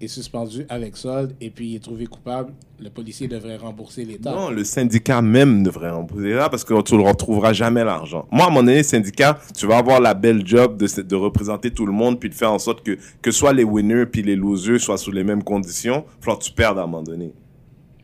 est 0.00 0.06
suspendu 0.06 0.64
avec 0.68 0.96
solde 0.96 1.34
et 1.40 1.50
puis 1.50 1.70
il 1.70 1.76
est 1.76 1.82
trouvé 1.82 2.06
coupable, 2.06 2.52
le 2.78 2.88
policier 2.88 3.26
devrait 3.26 3.56
rembourser 3.56 4.04
l'État. 4.04 4.30
Non, 4.30 4.48
le 4.50 4.62
syndicat 4.62 5.20
même 5.20 5.64
devrait 5.64 5.90
rembourser 5.90 6.30
là 6.30 6.48
parce 6.48 6.62
que 6.62 6.80
tu 6.82 6.94
ne 6.94 7.02
retrouveras 7.02 7.52
jamais 7.52 7.82
l'argent. 7.84 8.28
Moi, 8.30 8.46
à 8.46 8.50
mon 8.50 8.62
donné, 8.62 8.84
syndicat, 8.84 9.38
tu 9.56 9.66
vas 9.66 9.78
avoir 9.78 10.00
la 10.00 10.14
belle 10.14 10.46
job 10.46 10.76
de, 10.76 11.02
de 11.02 11.16
représenter 11.16 11.72
tout 11.72 11.84
le 11.84 11.92
monde 11.92 12.20
puis 12.20 12.28
de 12.30 12.34
faire 12.34 12.52
en 12.52 12.60
sorte 12.60 12.84
que, 12.84 12.96
que 13.20 13.32
soit 13.32 13.52
les 13.52 13.64
winners 13.64 14.06
puis 14.06 14.22
les 14.22 14.36
losers 14.36 14.78
soient 14.80 14.98
sous 14.98 15.10
les 15.10 15.24
mêmes 15.24 15.42
conditions. 15.42 16.04
Il 16.20 16.24
faut 16.24 16.36
que 16.36 16.44
tu 16.44 16.52
perdes 16.52 16.78
à 16.78 16.82
un 16.82 16.86
moment 16.86 17.02
donné. 17.02 17.32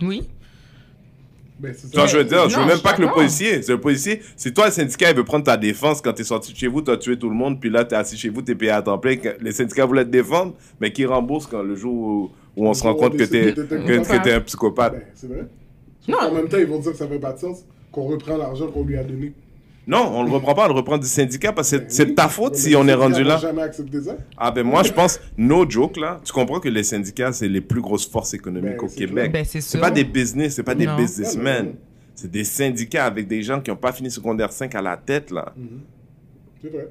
Oui. 0.03 0.29
Ben, 1.59 1.73
vois, 1.73 2.07
ça. 2.07 2.07
je 2.07 2.17
veux 2.19 2.25
dire, 2.25 2.49
je 2.49 2.57
veux 2.57 2.63
Non, 2.63 2.67
même 2.67 2.81
pas 2.81 2.95
que 2.95 3.03
le 3.03 3.09
policier, 3.13 3.63
c'est 3.63 3.73
le 3.73 3.81
policier. 3.81 4.21
C'est 4.37 4.53
toi, 4.53 4.67
le 4.67 4.73
syndicat, 4.73 5.11
il 5.11 5.17
veut 5.17 5.25
prendre 5.25 5.45
ta 5.45 5.57
défense 5.57 6.01
quand 6.01 6.13
t'es 6.13 6.25
sorti 6.25 6.53
de 6.53 6.59
chez 6.59 6.67
vous, 6.67 6.83
t'as 6.83 6.97
tué 6.97 7.17
tout 7.17 7.29
le 7.29 7.37
monde, 7.37 7.61
puis 7.61 7.71
là, 7.71 7.85
t'es 7.85 7.95
assis 7.95 8.17
chez 8.17 8.29
vous, 8.29 8.43
t'es 8.43 8.57
payé 8.57 8.73
à 8.73 8.83
temps 8.83 8.99
plein. 8.99 9.17
Les 9.41 9.53
syndicats 9.53 9.87
voulaient 9.87 10.05
te 10.05 10.11
défendre, 10.11 10.55
mais 10.81 10.93
qui 10.93 11.07
remboursent 11.07 11.47
quand 11.47 11.63
le 11.63 11.77
jour 11.77 11.95
où, 11.95 12.31
où 12.57 12.67
on 12.69 12.75
se 12.75 12.83
rend 12.83 12.95
compte 12.95 13.17
que 13.17 13.25
t'es 13.25 13.55
que 13.55 13.61
t'es 14.23 14.33
un 14.33 14.39
Ben, 14.39 14.43
psychopathe. 14.43 14.95
c'est 15.15 15.29
vrai. 15.29 15.47
Non. 16.09 16.19
En 16.19 16.35
même 16.35 16.49
temps, 16.49 16.59
ils 16.59 16.67
vont 16.67 16.81
dire 16.81 16.93
que 16.93 16.99
ça 16.99 17.07
fait 17.09 17.21
pas 17.21 17.33
de 17.33 17.39
sens 17.39 17.65
qu'on 17.93 18.05
reprend 18.09 18.37
l'argent 18.37 18.67
qu'on 18.69 18.85
lui 18.85 18.97
a 18.97 19.05
donné. 19.05 19.33
Non, 19.87 20.11
on 20.15 20.23
le 20.23 20.31
reprend 20.31 20.55
pas, 20.55 20.65
on 20.65 20.69
le 20.69 20.75
reprend 20.75 20.97
du 20.97 21.07
syndicat 21.07 21.53
parce 21.53 21.71
que 21.73 21.77
Ben 21.77 21.85
c'est 21.89 22.07
oui. 22.09 22.15
ta 22.15 22.29
faute 22.29 22.57
si 22.57 22.75
on 22.75 22.89
est 22.89 22.95
rendu 22.95 23.23
là. 23.23 23.37
jamais 23.37 23.63
accepté 23.63 24.01
ça? 24.01 24.17
Ah 24.37 24.51
ben 24.51 24.63
moi, 24.65 24.83
je 24.83 24.93
pense, 24.93 25.21
no 25.37 25.69
joke 25.69 25.99
là, 25.99 26.21
tu 26.25 26.33
comprends 26.33 26.59
que 26.59 26.71
les 26.71 26.83
syndicats, 26.85 27.33
c'est 27.33 27.49
les 27.49 27.61
plus 27.61 27.83
grosses 27.83 28.09
forces 28.09 28.33
économiques 28.33 28.79
Ben, 28.79 28.85
au 28.85 28.89
Québec. 28.89 29.33
Ben, 29.33 29.45
c'est 29.45 29.79
pas 29.81 29.91
des 29.91 30.05
business, 30.05 30.55
c'est 30.55 30.63
pas 30.63 30.75
des 30.75 30.87
businessmen. 30.87 31.75
C'est 32.15 32.31
des 32.31 32.45
syndicats 32.45 33.05
avec 33.07 33.27
des 33.29 33.43
gens 33.43 33.61
qui 33.61 33.71
n'ont 33.71 33.77
pas 33.77 33.93
fini 33.93 34.11
secondaire 34.11 34.53
5 34.53 34.75
à 34.75 34.81
la 34.81 34.97
tête 34.97 35.31
là. 35.31 35.53
C'est 36.63 36.71
vrai. 36.71 36.89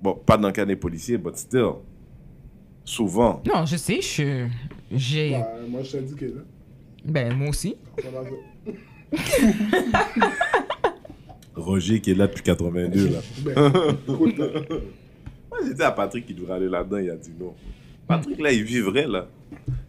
Bon, 0.00 0.14
pas 0.14 0.36
dans 0.36 0.48
le 0.48 0.52
cas 0.52 0.64
des 0.64 0.76
policiers, 0.76 1.18
but 1.18 1.36
still. 1.36 1.70
Souvent. 2.84 3.42
Non, 3.46 3.64
je 3.64 3.76
sais, 3.76 4.00
je. 4.00 4.46
J'ai. 4.90 5.30
Bah, 5.32 5.48
moi, 5.68 5.82
je 5.82 5.98
dit 5.98 6.14
que 6.14 6.24
là. 6.26 6.42
Ben, 7.04 7.34
moi 7.34 7.48
aussi. 7.48 7.76
Roger 11.62 12.00
qui 12.00 12.10
est 12.10 12.14
là 12.14 12.26
depuis 12.26 12.42
82 12.42 13.08
là. 13.08 13.18
Ben, 13.44 13.72
écoute, 14.08 14.38
là. 14.38 14.46
Moi 15.50 15.58
j'ai 15.66 15.74
dit 15.74 15.82
à 15.82 15.90
Patrick 15.90 16.26
qu'il 16.26 16.36
devrait 16.36 16.54
aller 16.54 16.68
là-dedans, 16.68 16.98
il 16.98 17.10
a 17.10 17.16
dit 17.16 17.32
non. 17.38 17.54
Patrick 18.06 18.40
là, 18.40 18.52
il 18.52 18.62
vivrait 18.62 19.06
là. 19.06 19.28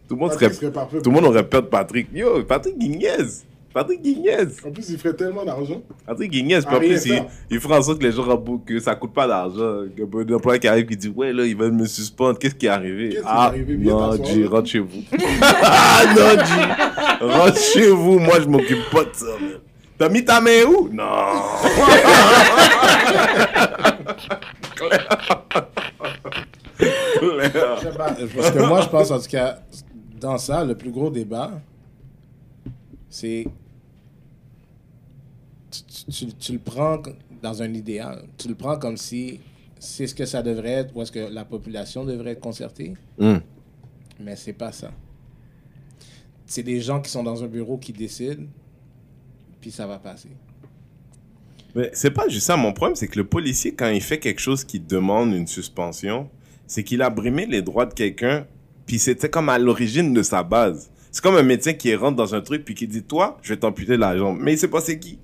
Tout 0.08 0.14
le 0.14 0.20
monde 0.20 0.32
serait, 0.32 0.50
tout 0.50 1.10
le 1.10 1.10
monde 1.10 1.24
aurait 1.24 1.48
peur 1.48 1.62
de 1.62 1.68
Patrick. 1.68 2.08
Yo, 2.14 2.42
Patrick 2.44 2.74
il 2.80 2.90
niaise. 2.98 3.44
Patrick 3.74 4.04
niaise. 4.04 4.60
En 4.64 4.70
plus, 4.70 4.88
il 4.90 4.98
ferait 4.98 5.14
tellement 5.14 5.44
d'argent. 5.44 5.82
Patrick 6.06 6.30
niaise. 6.32 6.64
Puis 6.64 6.76
en 6.76 6.78
rien 6.78 6.88
plus, 6.90 7.06
il, 7.06 7.12
faire. 7.12 7.26
il 7.50 7.58
fera 7.60 7.78
en 7.78 7.82
sorte 7.82 7.98
que 7.98 8.06
les 8.06 8.12
gens 8.12 8.44
que 8.64 8.78
ça 8.78 8.94
coûte 8.94 9.12
pas 9.12 9.26
d'argent. 9.26 9.80
Un 9.82 10.32
employé 10.32 10.60
qui 10.60 10.68
arrive 10.68 10.86
qui 10.86 10.96
dit 10.96 11.08
Ouais, 11.08 11.32
là, 11.32 11.44
ils 11.44 11.56
veulent 11.56 11.72
me 11.72 11.86
suspendre. 11.86 12.38
Qu'est-ce 12.38 12.54
qui 12.54 12.66
est 12.66 12.68
arrivé? 12.68 13.08
Qu'est-ce 13.08 13.22
qui 13.22 13.26
est 13.26 13.30
Ah, 13.30 13.46
arrivé? 13.46 13.76
Non, 13.76 14.24
G, 14.24 14.46
rentre 14.46 14.68
chez 14.68 14.78
vous. 14.78 15.02
ah, 15.42 16.04
non, 16.16 16.44
G, 16.44 17.34
rentre 17.34 17.58
chez 17.58 17.88
vous. 17.88 18.20
Moi, 18.20 18.40
je 18.42 18.46
m'occupe 18.46 18.90
pas 18.92 19.04
de 19.04 19.10
ça, 19.12 19.26
man. 19.40 19.58
T'as 19.96 20.08
mis 20.08 20.24
ta 20.24 20.40
main 20.40 20.64
où? 20.64 20.88
Non. 20.88 21.04
Parce 27.20 28.50
que 28.50 28.66
moi, 28.66 28.80
je 28.82 28.88
pense, 28.88 29.10
en 29.10 29.18
tout 29.20 29.28
cas, 29.28 29.58
dans 30.20 30.38
ça, 30.38 30.64
le 30.64 30.74
plus 30.76 30.90
gros 30.90 31.10
débat, 31.10 31.60
c'est. 33.08 33.46
Tu, 35.70 35.82
tu- 36.12 36.32
tu 36.34 36.52
le 36.52 36.58
prends 36.58 37.00
dans 37.42 37.62
un 37.62 37.72
idéal. 37.74 38.24
Tu 38.38 38.48
le 38.48 38.54
prends 38.54 38.78
comme 38.78 38.96
si 38.96 39.40
c'est 39.78 40.06
ce 40.06 40.14
que 40.14 40.24
ça 40.24 40.42
devrait 40.42 40.70
être, 40.70 40.96
ou 40.96 41.02
est-ce 41.02 41.12
que 41.12 41.18
la 41.32 41.44
population 41.44 42.04
devrait 42.04 42.32
être 42.32 42.40
concertée, 42.40 42.94
Hum. 43.18 43.40
mais 44.20 44.36
c'est 44.36 44.52
pas 44.52 44.72
ça. 44.72 44.90
C'est 46.46 46.62
des 46.62 46.80
gens 46.80 47.00
qui 47.00 47.10
sont 47.10 47.22
dans 47.22 47.42
un 47.42 47.46
bureau 47.48 47.76
qui 47.78 47.92
décident, 47.92 48.44
puis 49.64 49.70
ça 49.70 49.86
va 49.86 49.96
passer. 49.96 50.28
Mais 51.74 51.90
c'est 51.94 52.10
pas 52.10 52.28
juste 52.28 52.44
ça. 52.44 52.54
Mon 52.54 52.74
problème, 52.74 52.96
c'est 52.96 53.08
que 53.08 53.18
le 53.18 53.24
policier, 53.24 53.72
quand 53.72 53.88
il 53.88 54.02
fait 54.02 54.18
quelque 54.18 54.38
chose 54.38 54.62
qui 54.62 54.78
demande 54.78 55.32
une 55.32 55.46
suspension, 55.46 56.28
c'est 56.66 56.84
qu'il 56.84 57.00
a 57.00 57.08
brimé 57.08 57.46
les 57.46 57.62
droits 57.62 57.86
de 57.86 57.94
quelqu'un, 57.94 58.46
puis 58.84 58.98
c'était 58.98 59.30
comme 59.30 59.48
à 59.48 59.58
l'origine 59.58 60.12
de 60.12 60.22
sa 60.22 60.42
base. 60.42 60.90
C'est 61.10 61.22
comme 61.22 61.36
un 61.36 61.42
médecin 61.42 61.72
qui 61.72 61.94
rentre 61.94 62.14
dans 62.14 62.34
un 62.34 62.42
truc, 62.42 62.62
puis 62.66 62.74
qui 62.74 62.86
dit 62.86 63.04
Toi, 63.04 63.38
je 63.40 63.54
vais 63.54 63.58
t'amputer 63.58 63.96
la 63.96 64.14
jambe. 64.18 64.36
Mais 64.38 64.52
il 64.52 64.58
sait 64.58 64.68
pas 64.68 64.82
c'est 64.82 64.98
qui. 64.98 65.18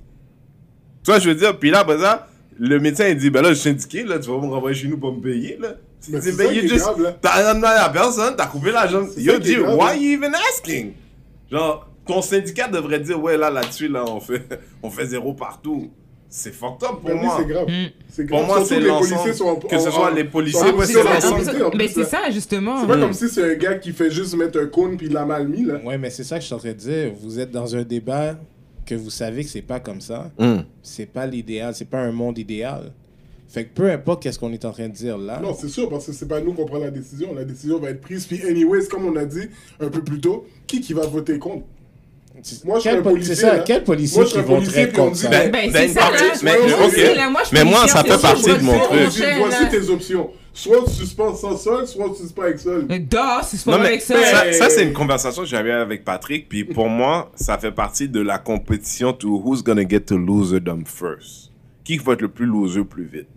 Toi, 1.05 1.19
je 1.19 1.29
veux 1.29 1.35
dire, 1.35 1.59
puis 1.59 1.71
là, 1.71 1.81
après 1.81 1.99
ça, 1.99 2.27
le 2.59 2.81
médecin, 2.81 3.09
il 3.09 3.19
dit 3.19 3.29
Ben 3.29 3.43
là, 3.43 3.51
je 3.51 3.57
suis 3.57 3.69
syndiqué, 3.69 4.05
là, 4.05 4.19
tu 4.19 4.31
vas 4.31 4.39
me 4.39 4.47
renvoyer 4.47 4.75
chez 4.75 4.89
nous 4.89 4.97
pour 4.97 5.15
me 5.15 5.21
payer, 5.21 5.59
là. 5.59 5.75
Mais 6.09 6.17
Il 6.17 6.23
c'est 6.23 6.31
dit, 6.31 6.37
Ben, 6.39 6.55
you 6.55 6.67
just-. 6.67 6.89
T'as 7.21 7.85
à 7.85 7.91
personne, 7.91 8.37
t'as 8.39 8.47
coupé 8.47 8.73
la 8.73 8.87
jambe. 8.87 9.11
Yo, 9.19 9.39
grave, 9.39 9.77
why 9.77 10.03
you 10.03 10.13
even 10.15 10.33
asking? 10.35 10.95
Genre, 11.51 11.90
ton 12.11 12.23
syndicat 12.23 12.69
devrait 12.69 13.01
dire 13.01 13.21
Ouais, 13.23 13.37
là, 13.37 13.51
là-dessus, 13.51 13.89
là, 13.89 14.05
on 14.09 14.21
fait, 14.21 14.43
on 14.83 14.91
fait 14.91 15.07
zéro 15.07 15.33
partout. 15.35 15.91
c'est 16.29 16.53
fucked 16.55 16.83
up 16.85 16.91
pour 16.91 17.01
Pour 17.01 17.11
lui, 17.11 17.21
moi. 17.21 17.37
c'est 17.39 17.47
grave. 17.49 17.67
Mm. 17.69 17.87
C'est 18.09 18.27
Pour 18.27 18.45
moi, 18.45 18.65
c'est 18.65 18.75
policiers 18.77 18.89
l'ensemble. 18.89 19.35
sont 19.35 19.45
en- 19.47 19.57
Que 19.57 19.79
ce 19.79 19.91
soit 19.91 20.11
en- 20.11 20.15
les 20.15 20.25
policiers, 20.25 20.61
en 20.61 20.65
ouais, 20.77 20.87
mission 20.87 21.01
c'est 21.03 21.15
l'ensemble. 21.15 21.45
d'enquêter, 21.45 21.63
en 21.65 21.71
Mais 21.77 21.85
plus, 21.87 21.95
c'est 21.95 22.05
ça, 22.05 22.31
justement. 22.31 22.81
C'est 22.83 22.87
pas 22.87 22.97
Mm. 22.97 23.01
comme 23.01 23.13
si 23.13 23.29
c'est 23.29 23.53
un 23.53 23.55
gars 23.57 23.75
qui 23.75 23.93
fait 23.93 24.11
juste 24.11 24.37
mettre 24.37 24.61
un 24.61 24.67
cône 24.67 24.97
puis 24.97 25.07
il 25.07 25.13
l'a 25.13 25.25
mal 25.25 25.49
mis, 25.49 25.65
là. 25.65 25.81
Ouais, 25.85 25.99
mais 25.99 26.11
c'est 26.11 26.25
ça 26.25 26.37
que 26.37 26.43
je 26.43 26.47
suis 26.47 26.55
en 26.55 26.59
train 26.59 26.69
de 26.71 26.75
dire. 26.75 27.13
Vous 27.21 27.39
êtes 27.41 27.51
dans 27.51 27.75
un 27.75 27.83
débat 27.83 28.37
que 28.87 28.95
vous 28.95 29.11
savez 29.11 29.43
que 29.45 29.51
c'est 29.51 29.63
pas 29.63 29.81
comme 29.81 30.01
ça. 30.01 30.31
Hum. 30.39 30.65
C'est 30.83 31.07
pas 31.07 31.27
l'idéal, 31.27 31.75
c'est 31.75 31.89
pas 31.89 31.99
un 32.01 32.13
monde 32.13 32.39
idéal. 32.39 32.93
Fait 33.49 33.65
que 33.65 33.75
peu 33.75 33.91
importe 33.91 34.23
qu'est-ce 34.23 34.39
qu'on 34.39 34.53
est 34.53 34.65
en 34.65 34.71
train 34.71 34.89
de 34.89 34.93
dire 34.95 35.19
là. 35.19 35.41
Non, 35.43 35.57
c'est 35.61 35.69
sûr, 35.69 35.89
parce 35.89 36.07
que 36.07 36.13
c'est 36.13 36.29
pas 36.29 36.41
nous 36.41 36.53
qu'on 36.53 36.67
prend 36.67 36.79
la 36.79 36.93
décision. 36.93 37.35
La 37.35 37.45
décision 37.45 37.81
va 37.81 37.91
être 37.91 38.01
prise. 38.01 38.25
Puis, 38.27 38.41
anyways, 38.49 38.87
comme 38.87 39.07
on 39.07 39.17
a 39.17 39.25
dit 39.25 39.49
un 39.81 39.89
peu 39.89 40.05
plus 40.05 40.21
tôt, 40.21 40.47
qui 40.69 40.81
qui 40.81 40.93
va 40.93 41.05
voter 41.09 41.37
contre? 41.41 41.65
Moi, 42.65 42.79
je 42.79 42.85
quel, 42.85 42.99
un 42.99 43.03
po- 43.03 43.11
policier, 43.11 43.35
c'est 43.35 43.41
ça, 43.43 43.59
quel 43.61 43.85
policier 43.85 44.19
Moi, 44.19 44.25
je 44.25 44.29
qui 44.31 44.35
serais 44.41 44.45
policier, 44.55 44.87
puis 44.87 45.01
on 45.01 45.11
dit, 45.11 45.27
ben, 45.29 45.51
Ben, 45.51 45.71
Ben, 45.73 45.91
mais- 47.53 47.65
Moi 47.65 47.81
suis 47.81 47.89
ça 47.91 48.03
fait 48.05 48.23
partie 48.23 48.43
de 48.59 48.63
mon 48.65 48.79
truc. 48.79 49.01
Voici 49.39 49.69
tes 49.71 49.91
options. 49.91 50.31
Soit 50.53 50.85
tu 50.85 50.91
suspends 50.91 51.35
sans 51.35 51.57
sol, 51.57 51.87
soit 51.87 52.11
tu 52.11 52.23
suspends 52.23 52.43
avec 52.43 52.59
sol. 52.59 52.87
Non, 53.71 53.79
mais 53.79 53.89
avec 53.89 54.03
ça. 54.03 54.15
ça, 54.25 54.53
ça, 54.53 54.69
c'est 54.69 54.83
une 54.83 54.93
conversation 54.93 55.43
que 55.43 55.49
j'avais 55.49 55.71
avec 55.73 56.05
Patrick. 56.05 56.49
Puis 56.49 56.65
pour 56.65 56.89
moi, 56.89 57.31
ça 57.37 57.57
fait 57.57 57.71
partie 57.71 58.09
de 58.09 58.21
la 58.21 58.39
compétition 58.39 59.13
to 59.13 59.41
who's 59.45 59.63
gonna 59.63 59.87
get 59.89 60.01
to 60.01 60.19
loserdom 60.19 60.85
first. 60.85 61.51
Qui 61.85 61.99
va 61.99 62.15
être 62.15 62.23
le 62.23 62.29
plus 62.29 62.47
loser 62.47 62.83
plus 62.85 63.05
vite? 63.05 63.29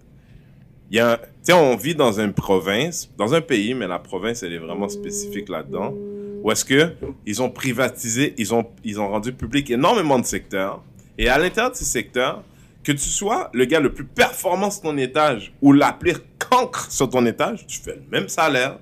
Il 0.92 0.98
y 0.98 1.00
a, 1.00 1.20
un- 1.50 1.54
on 1.54 1.76
vit 1.76 1.96
dans 1.96 2.20
une 2.20 2.34
province, 2.34 3.10
dans 3.18 3.34
un 3.34 3.42
pays, 3.42 3.74
mais 3.74 3.88
la 3.88 4.00
province, 4.00 4.42
elle 4.44 4.54
est 4.54 4.58
vraiment 4.60 4.90
spécifique 4.90 5.50
là-dedans. 5.50 5.94
Où 6.44 6.52
est-ce 6.52 6.66
que 6.66 6.94
ils 7.26 7.42
ont 7.42 7.50
privatisé, 7.50 8.36
ils 8.38 8.54
ont, 8.54 8.68
ils 8.84 9.00
ont 9.00 9.08
rendu 9.08 9.32
public 9.34 9.72
énormément 9.72 10.20
de 10.20 10.26
secteurs. 10.26 10.84
Et 11.18 11.30
à 11.30 11.38
l'intérieur 11.40 11.72
de 11.72 11.78
ces 11.78 11.86
secteurs, 11.86 12.44
que 12.84 12.92
tu 12.92 12.98
sois 13.10 13.50
le 13.54 13.64
gars 13.66 13.80
le 13.80 13.94
plus 13.94 14.04
performant 14.04 14.70
sur 14.70 14.82
ton 14.82 14.98
étage 14.98 15.54
ou 15.62 15.72
la 15.72 15.94
pire 15.94 16.20
cancre 16.38 16.92
sur 16.92 17.10
ton 17.10 17.26
étage, 17.26 17.66
tu 17.66 17.80
fais 17.80 17.96
le 17.96 18.04
même 18.12 18.28
salaire. 18.28 18.78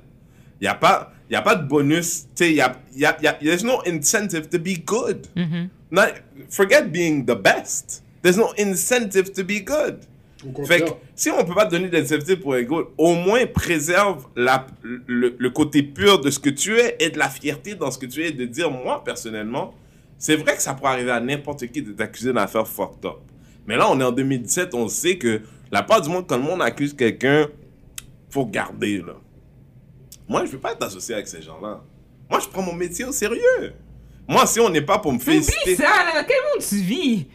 Il 0.59 0.63
n'y 0.63 0.67
a, 0.67 0.73
pas- 0.75 1.13
y 1.29 1.35
a 1.35 1.41
pas 1.43 1.55
de 1.55 1.67
bonus. 1.67 2.25
Il 2.39 2.53
y 2.53 2.61
a, 2.61 2.75
y 2.95 3.05
a, 3.05 3.15
y 3.21 3.27
a, 3.27 3.33
there's 3.33 3.63
no 3.63 3.81
incentive 3.85 4.49
to 4.49 4.57
be 4.57 4.79
good. 4.83 5.27
Not- 5.91 6.21
forget 6.49 6.91
being 6.91 7.25
the 7.25 7.35
best. 7.35 8.03
There's 8.23 8.37
no 8.37 8.53
incentive 8.57 9.31
to 9.33 9.43
be 9.43 9.61
good. 9.63 9.99
Fait 10.65 10.81
que 10.81 10.91
si 11.15 11.29
on 11.29 11.43
peut 11.45 11.53
pas 11.53 11.65
te 11.65 11.71
donner 11.71 11.89
d'incentive 11.89 12.39
pour 12.39 12.55
être 12.55 12.67
good, 12.67 12.87
au 12.97 13.13
moins 13.13 13.45
préserve 13.45 14.25
la, 14.35 14.65
le, 14.83 15.35
le 15.37 15.49
côté 15.49 15.83
pur 15.83 16.19
de 16.19 16.29
ce 16.29 16.39
que 16.39 16.49
tu 16.49 16.77
es 16.77 16.95
et 16.99 17.09
de 17.09 17.17
la 17.19 17.29
fierté 17.29 17.75
dans 17.75 17.91
ce 17.91 17.97
que 17.97 18.05
tu 18.05 18.23
es, 18.23 18.31
de 18.31 18.45
dire, 18.45 18.71
moi, 18.71 19.03
personnellement, 19.03 19.73
c'est 20.17 20.35
vrai 20.35 20.55
que 20.55 20.61
ça 20.61 20.73
pourrait 20.73 20.91
arriver 20.91 21.11
à 21.11 21.19
n'importe 21.19 21.67
qui 21.67 21.81
de 21.81 21.91
t'accuser 21.91 22.29
d'une 22.29 22.37
affaire 22.37 22.67
fucked 22.67 23.05
up. 23.05 23.17
Mais 23.67 23.75
là, 23.77 23.87
on 23.89 23.99
est 23.99 24.03
en 24.03 24.11
2017, 24.11 24.73
on 24.73 24.87
sait 24.87 25.17
que 25.17 25.41
la 25.71 25.83
part 25.83 26.01
du 26.01 26.09
monde, 26.09 26.25
quand 26.27 26.37
le 26.37 26.43
monde 26.43 26.61
accuse 26.61 26.93
quelqu'un, 26.93 27.47
faut 28.29 28.45
garder, 28.45 28.97
là. 28.99 29.13
Moi, 30.27 30.45
je 30.45 30.51
veux 30.51 30.59
pas 30.59 30.71
être 30.73 30.83
associé 30.83 31.15
avec 31.15 31.27
ces 31.27 31.41
gens-là. 31.41 31.81
Moi, 32.29 32.39
je 32.39 32.47
prends 32.47 32.61
mon 32.61 32.73
métier 32.73 33.03
au 33.05 33.11
sérieux. 33.11 33.73
Moi, 34.27 34.45
si 34.45 34.59
on 34.59 34.69
n'est 34.69 34.81
pas 34.81 34.99
pour 34.99 35.11
me 35.11 35.17
Oublie 35.17 35.25
féliciter... 35.25 35.75
ça, 35.75 35.83
là. 35.83 36.23
Quel 36.23 36.37
monde 36.37 36.65
tu 36.67 36.75
vis? 36.77 37.27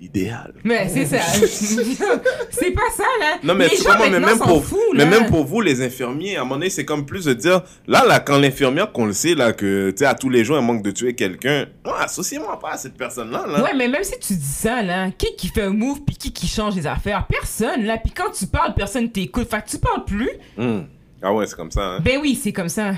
Idéal. 0.00 0.54
Mais 0.64 0.88
c'est 0.88 1.06
ça. 1.06 1.18
c'est 2.50 2.70
pas 2.72 2.90
ça, 2.94 3.04
là. 3.20 3.38
Non, 3.42 3.54
mais 3.54 3.68
Les 3.68 3.76
tu 3.76 3.82
gens 3.82 3.90
comprends, 3.90 4.10
mais 4.10 4.20
même 4.20 4.38
pour, 4.38 4.64
foutent, 4.64 4.78
mais 4.92 5.04
là. 5.04 5.10
même 5.10 5.26
pour 5.30 5.44
vous, 5.44 5.60
les 5.60 5.80
infirmiers, 5.82 6.36
à 6.36 6.40
un 6.40 6.44
moment 6.44 6.56
donné, 6.56 6.68
c'est 6.68 6.84
comme 6.84 7.06
plus 7.06 7.24
de 7.24 7.32
dire, 7.32 7.62
là, 7.86 8.04
là, 8.06 8.20
quand 8.20 8.38
l'infirmière, 8.38 8.92
qu'on 8.92 9.06
le 9.06 9.12
sait, 9.12 9.34
là, 9.34 9.52
que, 9.52 9.90
tu 9.90 9.98
sais, 9.98 10.04
à 10.06 10.14
tous 10.14 10.28
les 10.28 10.44
jours, 10.44 10.58
elle 10.58 10.64
manque 10.64 10.82
de 10.82 10.90
tuer 10.90 11.14
quelqu'un, 11.14 11.66
moi, 11.84 12.00
associez-moi 12.02 12.58
pas 12.58 12.72
à 12.72 12.76
cette 12.76 12.96
personne-là, 12.96 13.46
là. 13.46 13.62
Ouais, 13.62 13.74
mais 13.74 13.88
même 13.88 14.04
si 14.04 14.18
tu 14.18 14.34
dis 14.34 14.44
ça, 14.44 14.82
là, 14.82 15.10
qui 15.16 15.34
qui 15.36 15.48
fait 15.48 15.62
un 15.62 15.70
move 15.70 16.00
puis 16.06 16.16
qui 16.16 16.32
qui 16.32 16.48
change 16.48 16.74
les 16.74 16.86
affaires? 16.86 17.26
Personne, 17.26 17.84
là. 17.84 17.96
Puis 17.96 18.12
quand 18.12 18.30
tu 18.30 18.46
parles, 18.46 18.74
personne 18.74 19.10
t'écoute. 19.10 19.48
Fait 19.48 19.62
que 19.62 19.70
tu 19.70 19.78
parles 19.78 20.04
plus. 20.04 20.30
Hum. 20.58 20.86
Ah 21.22 21.32
ouais, 21.32 21.46
c'est 21.46 21.56
comme 21.56 21.70
ça, 21.70 21.80
hein, 21.82 22.00
Ben 22.04 22.18
oui, 22.20 22.38
c'est 22.40 22.52
comme 22.52 22.68
ça. 22.68 22.92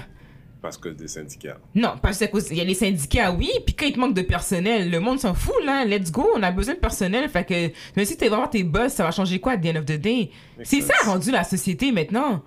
Parce 0.66 0.78
que 0.78 0.88
des 0.88 1.06
syndicats. 1.06 1.58
Non, 1.76 1.94
parce 2.02 2.18
qu'il 2.18 2.56
y 2.56 2.60
a 2.60 2.64
les 2.64 2.74
syndicats, 2.74 3.30
oui, 3.32 3.48
puis 3.64 3.72
quand 3.76 3.86
il 3.86 3.92
te 3.92 4.00
manque 4.00 4.14
de 4.14 4.22
personnel, 4.22 4.90
le 4.90 4.98
monde 4.98 5.20
s'en 5.20 5.32
fout, 5.32 5.54
là. 5.64 5.84
Let's 5.84 6.10
go, 6.10 6.26
on 6.36 6.42
a 6.42 6.50
besoin 6.50 6.74
de 6.74 6.80
personnel. 6.80 7.28
Fait 7.28 7.44
que, 7.44 7.70
même 7.96 8.04
si 8.04 8.16
t'es 8.16 8.28
vraiment 8.28 8.48
tes 8.48 8.64
boss, 8.64 8.92
ça 8.94 9.04
va 9.04 9.12
changer 9.12 9.38
quoi 9.38 9.52
at 9.52 9.58
the 9.58 9.66
end 9.66 9.76
of 9.78 9.84
the 9.86 9.92
day? 10.00 10.30
C'est 10.64 10.80
ça 10.80 10.94
rendu 11.04 11.30
la 11.30 11.44
société 11.44 11.92
maintenant. 11.92 12.42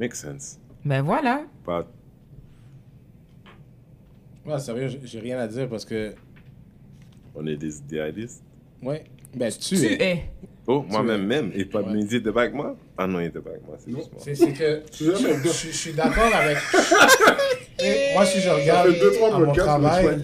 Make 0.00 0.14
sense. 0.14 0.58
Ben 0.86 1.02
voilà. 1.02 1.42
Pas... 1.66 1.86
Ouais, 4.46 4.58
sérieux, 4.58 4.88
j'ai- 5.04 5.20
rien 5.20 5.38
à 5.38 5.46
dire 5.46 5.68
parce 5.68 5.84
que. 5.84 6.14
On 7.34 7.46
est 7.46 7.56
des 7.56 7.78
idéalistes. 7.78 8.42
Ouais. 8.82 9.04
Ben, 9.34 9.50
tu, 9.52 9.76
Tu 9.76 9.84
es. 9.84 10.02
es. 10.02 10.30
Oh, 10.66 10.82
moi-même, 10.88 11.26
même. 11.26 11.50
Et 11.54 11.64
pas 11.66 11.82
Ouais. 11.82 11.92
de 12.04 12.14
était 12.16 12.32
pas 12.32 12.42
avec 12.42 12.54
moi? 12.54 12.76
Ah 12.96 13.06
non, 13.08 13.18
il 13.20 13.26
était 13.26 13.40
pas 13.40 13.50
avec 13.50 13.66
moi, 13.66 13.76
c'est 13.78 13.90
juste 13.90 14.12
moi. 14.12 14.20
C'est 14.22 14.52
que. 14.52 14.82
Je, 14.92 15.04
je- 15.16 15.48
je 15.48 15.76
suis 15.76 15.92
d'accord 15.92 16.32
avec. 16.34 16.58
Et 17.82 18.14
moi, 18.14 18.24
si 18.24 18.40
je 18.40 18.48
regarde 18.48 18.88
2-3 18.90 19.34
à 19.34 19.38
mon 19.40 19.52
travail, 19.52 20.06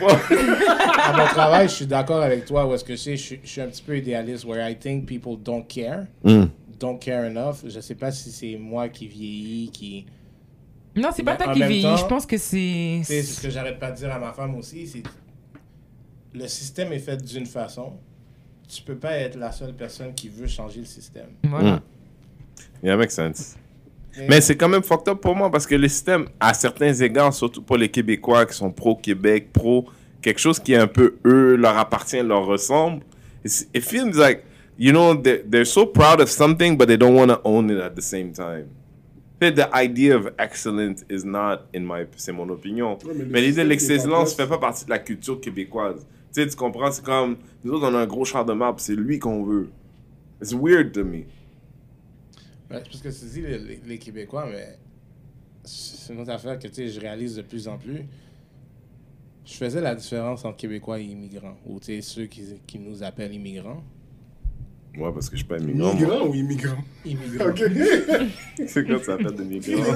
à 0.00 1.12
mon 1.12 1.26
travail, 1.26 1.68
je 1.68 1.74
suis 1.74 1.86
d'accord 1.86 2.22
avec 2.22 2.44
toi. 2.46 2.66
Où 2.66 2.74
est-ce 2.74 2.84
que 2.84 2.96
c'est, 2.96 3.16
je, 3.16 3.22
suis- 3.22 3.40
je 3.44 3.48
suis 3.48 3.60
un 3.60 3.66
petit 3.68 3.82
peu 3.82 3.96
idéaliste, 3.98 4.44
where 4.46 4.68
I 4.68 4.74
think 4.76 5.06
people 5.06 5.36
don't 5.36 5.64
care, 5.66 6.06
Hum. 6.24 6.48
don't 6.80 6.98
care 6.98 7.24
enough. 7.26 7.56
Je 7.66 7.80
sais 7.80 7.94
pas 7.94 8.10
si 8.10 8.30
c'est 8.30 8.56
moi 8.56 8.88
qui 8.88 9.06
vieillis, 9.06 9.70
qui. 9.70 10.06
Non, 10.96 11.10
c'est 11.14 11.22
pas 11.22 11.36
toi 11.36 11.52
qui 11.52 11.62
vieillis. 11.62 11.96
Je 11.98 12.06
pense 12.06 12.24
que 12.26 12.38
c'est. 12.38 13.02
C'est 13.04 13.22
ce 13.22 13.42
que 13.42 13.50
j'arrête 13.50 13.78
pas 13.78 13.90
de 13.90 13.96
dire 13.96 14.10
à 14.12 14.18
ma 14.18 14.32
femme 14.32 14.54
aussi, 14.56 14.86
c'est 14.86 15.02
le 16.34 16.48
système 16.48 16.92
est 16.92 16.98
fait 16.98 17.22
d'une 17.22 17.46
façon. 17.46 17.92
Tu 18.66 18.82
peux 18.82 18.96
pas 18.96 19.12
être 19.12 19.36
la 19.36 19.50
seule 19.52 19.74
personne 19.74 20.14
qui 20.14 20.28
veut 20.28 20.46
changer 20.46 20.80
le 20.80 20.86
système. 20.86 21.28
Voilà. 21.44 21.74
Hum. 21.74 21.80
Yeah, 22.82 22.96
make 22.96 23.10
sense. 23.10 23.56
Mais 24.28 24.40
c'est 24.40 24.56
quand 24.56 24.68
même 24.68 24.82
fucked 24.82 25.08
up 25.08 25.20
pour 25.20 25.36
moi 25.36 25.50
parce 25.50 25.66
que 25.66 25.74
le 25.76 25.86
système, 25.88 26.26
à 26.40 26.52
certains 26.54 26.92
égards, 26.92 27.32
surtout 27.32 27.62
pour 27.62 27.76
les 27.76 27.88
Québécois 27.88 28.46
qui 28.46 28.54
sont 28.54 28.70
pro-Québec, 28.70 29.52
pro 29.52 29.86
quelque 30.20 30.40
chose 30.40 30.58
qui 30.58 30.72
est 30.72 30.76
un 30.76 30.88
peu 30.88 31.16
eux, 31.24 31.54
leur 31.56 31.76
appartient, 31.78 32.20
leur 32.22 32.44
ressemble, 32.44 33.02
it's- 33.44 33.68
it 33.72 33.82
feels 33.84 34.16
like, 34.16 34.42
you 34.76 34.90
know, 34.90 35.14
they're, 35.14 35.42
they're 35.48 35.64
so 35.66 35.86
proud 35.86 36.20
of 36.20 36.28
something, 36.28 36.76
but 36.76 36.86
they 36.88 36.96
don't 36.98 37.14
want 37.16 37.28
to 37.28 37.40
own 37.44 37.70
it 37.70 37.80
at 37.80 37.90
the 37.90 38.00
same 38.00 38.32
time. 38.32 38.66
Fait, 39.40 39.52
The 39.52 39.68
idea 39.72 40.16
of 40.16 40.30
excellence 40.36 41.04
is 41.08 41.24
not, 41.24 41.58
in 41.72 41.82
my, 41.82 42.04
c'est 42.16 42.32
mon 42.32 42.48
opinion. 42.48 42.98
Ouais, 43.04 43.12
mais 43.30 43.40
l'idée 43.40 43.62
de 43.62 43.68
l'excellence 43.68 44.34
fait 44.34 44.48
pas 44.48 44.58
partie 44.58 44.84
de 44.84 44.90
la 44.90 44.98
culture 44.98 45.40
québécoise. 45.40 46.04
Tu 46.34 46.42
sais, 46.42 46.48
tu 46.48 46.56
comprends, 46.56 46.90
c'est 46.90 47.04
comme, 47.04 47.36
nous 47.62 47.74
autres, 47.74 47.88
on 47.88 47.94
a 47.94 47.98
un 47.98 48.06
gros 48.06 48.24
char 48.24 48.44
de 48.44 48.52
marbre, 48.52 48.80
c'est 48.80 48.96
lui 48.96 49.20
qu'on 49.20 49.44
veut. 49.44 49.68
It's 50.42 50.52
weird 50.52 50.90
to 50.94 51.04
me. 51.04 51.20
Ouais, 52.70 52.82
c'est 52.92 53.00
parce 53.02 53.18
que 53.18 53.24
tu 53.26 53.30
dis 53.32 53.40
les, 53.42 53.58
les- 53.58 53.80
les 53.86 53.98
Québécois, 53.98 54.46
mais 54.50 54.78
c'est 55.64 56.12
une 56.12 56.20
autre 56.20 56.30
affaire 56.30 56.58
que 56.58 56.68
tu 56.68 56.74
sais, 56.74 56.88
je 56.88 57.00
réalise 57.00 57.36
de 57.36 57.42
plus 57.42 57.66
en 57.68 57.78
plus. 57.78 58.02
Je 59.46 59.54
faisais 59.54 59.80
la 59.80 59.94
différence 59.94 60.44
entre 60.44 60.56
Québécois 60.58 61.00
et 61.00 61.04
immigrants, 61.04 61.56
ou 61.64 61.80
tu 61.80 61.86
sais, 61.86 62.00
ceux 62.02 62.26
qui, 62.26 62.42
qui 62.66 62.78
nous 62.78 63.02
appellent 63.02 63.32
immigrants. 63.32 63.82
Moi, 64.94 65.12
parce 65.14 65.30
que 65.30 65.36
je 65.36 65.40
suis 65.42 65.48
pas 65.48 65.58
immigrant. 65.58 65.92
moi. 65.92 65.94
Migrant 65.94 66.26
ou 66.28 66.34
immigrant? 66.34 66.84
Immigrants. 67.04 67.48
Ok. 67.50 67.62
C'est 68.66 68.84
quoi 68.86 68.98
ça 68.98 69.04
s'appelle 69.16 69.34
de 69.36 69.44
migrant? 69.44 69.82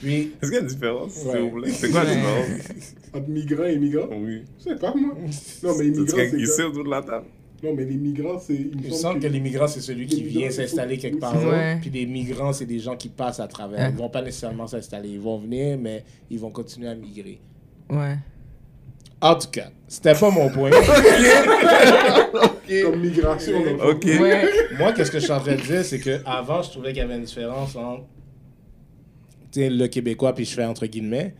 Puis, 0.00 0.32
Est-ce 0.42 0.50
qu'il 0.50 0.52
y 0.52 0.56
a 0.56 0.60
une 0.60 0.66
différence, 0.66 1.12
s'il 1.12 1.28
Ouais. 1.28 1.40
vous 1.40 1.60
plaît? 1.60 1.70
C'est 1.70 1.90
quoi 1.90 2.02
la 2.04 2.14
différence? 2.14 2.94
Entre 3.14 3.28
migrants 3.28 3.64
et 3.64 3.74
immigrants? 3.74 4.08
Oui. 4.12 4.42
Je 4.58 4.64
sais 4.64 4.76
pas, 4.76 4.92
moi. 4.94 5.14
Non, 5.62 5.78
mais 5.78 5.86
immigrant, 5.86 6.16
c'est. 6.18 6.40
ici 6.40 6.52
quoi? 6.56 6.66
autour 6.66 6.84
de 6.84 6.90
la 6.90 7.02
table? 7.02 7.26
Non, 7.62 7.74
mais 7.74 7.84
les 7.84 7.96
migrants, 7.96 8.38
c'est. 8.40 8.54
Il 8.54 8.80
me 8.82 8.90
semble 8.90 9.20
que. 9.20 9.26
que 9.26 9.32
l'immigrant, 9.32 9.68
c'est 9.68 9.80
celui 9.80 10.06
qui 10.06 10.16
Les 10.16 10.28
vient 10.28 10.48
migrants, 10.48 10.56
s'installer 10.56 10.98
quelque 10.98 11.20
part 11.20 11.36
Ouais. 11.36 11.78
Puis 11.80 11.90
les 11.90 12.06
migrants, 12.06 12.52
c'est 12.52 12.66
des 12.66 12.80
gens 12.80 12.96
qui 12.96 13.08
passent 13.08 13.40
à 13.40 13.46
travers. 13.46 13.90
Ils 13.90 13.96
vont 13.96 14.08
pas 14.08 14.22
nécessairement 14.22 14.66
s'installer. 14.66 15.10
Ils 15.10 15.20
vont 15.20 15.38
venir, 15.38 15.78
mais 15.78 16.04
ils 16.30 16.40
vont 16.40 16.50
continuer 16.50 16.88
à 16.88 16.94
migrer. 16.94 17.40
Ouais. 17.88 18.16
En 19.20 19.36
tout 19.36 19.48
cas, 19.52 19.70
c'était 19.86 20.14
pas 20.14 20.30
mon 20.30 20.50
point. 20.50 20.70
Comme 22.82 23.00
migration. 23.00 23.64
donc. 23.64 23.80
Ok. 23.84 24.04
Ouais. 24.04 24.44
Moi, 24.78 24.92
qu'est-ce 24.92 25.12
que 25.12 25.20
je 25.20 25.24
suis 25.24 25.32
en 25.32 25.38
train 25.38 25.54
de 25.54 25.60
dire, 25.60 25.84
c'est 25.84 26.00
que 26.00 26.20
avant, 26.24 26.62
je 26.62 26.70
trouvais 26.70 26.88
qu'il 26.88 26.98
y 26.98 27.04
avait 27.04 27.14
une 27.16 27.24
différence 27.24 27.76
entre 27.76 28.02
le 29.54 29.86
Québécois, 29.86 30.34
puis 30.34 30.44
je 30.44 30.54
fais 30.54 30.64
entre 30.64 30.86
guillemets, 30.86 31.34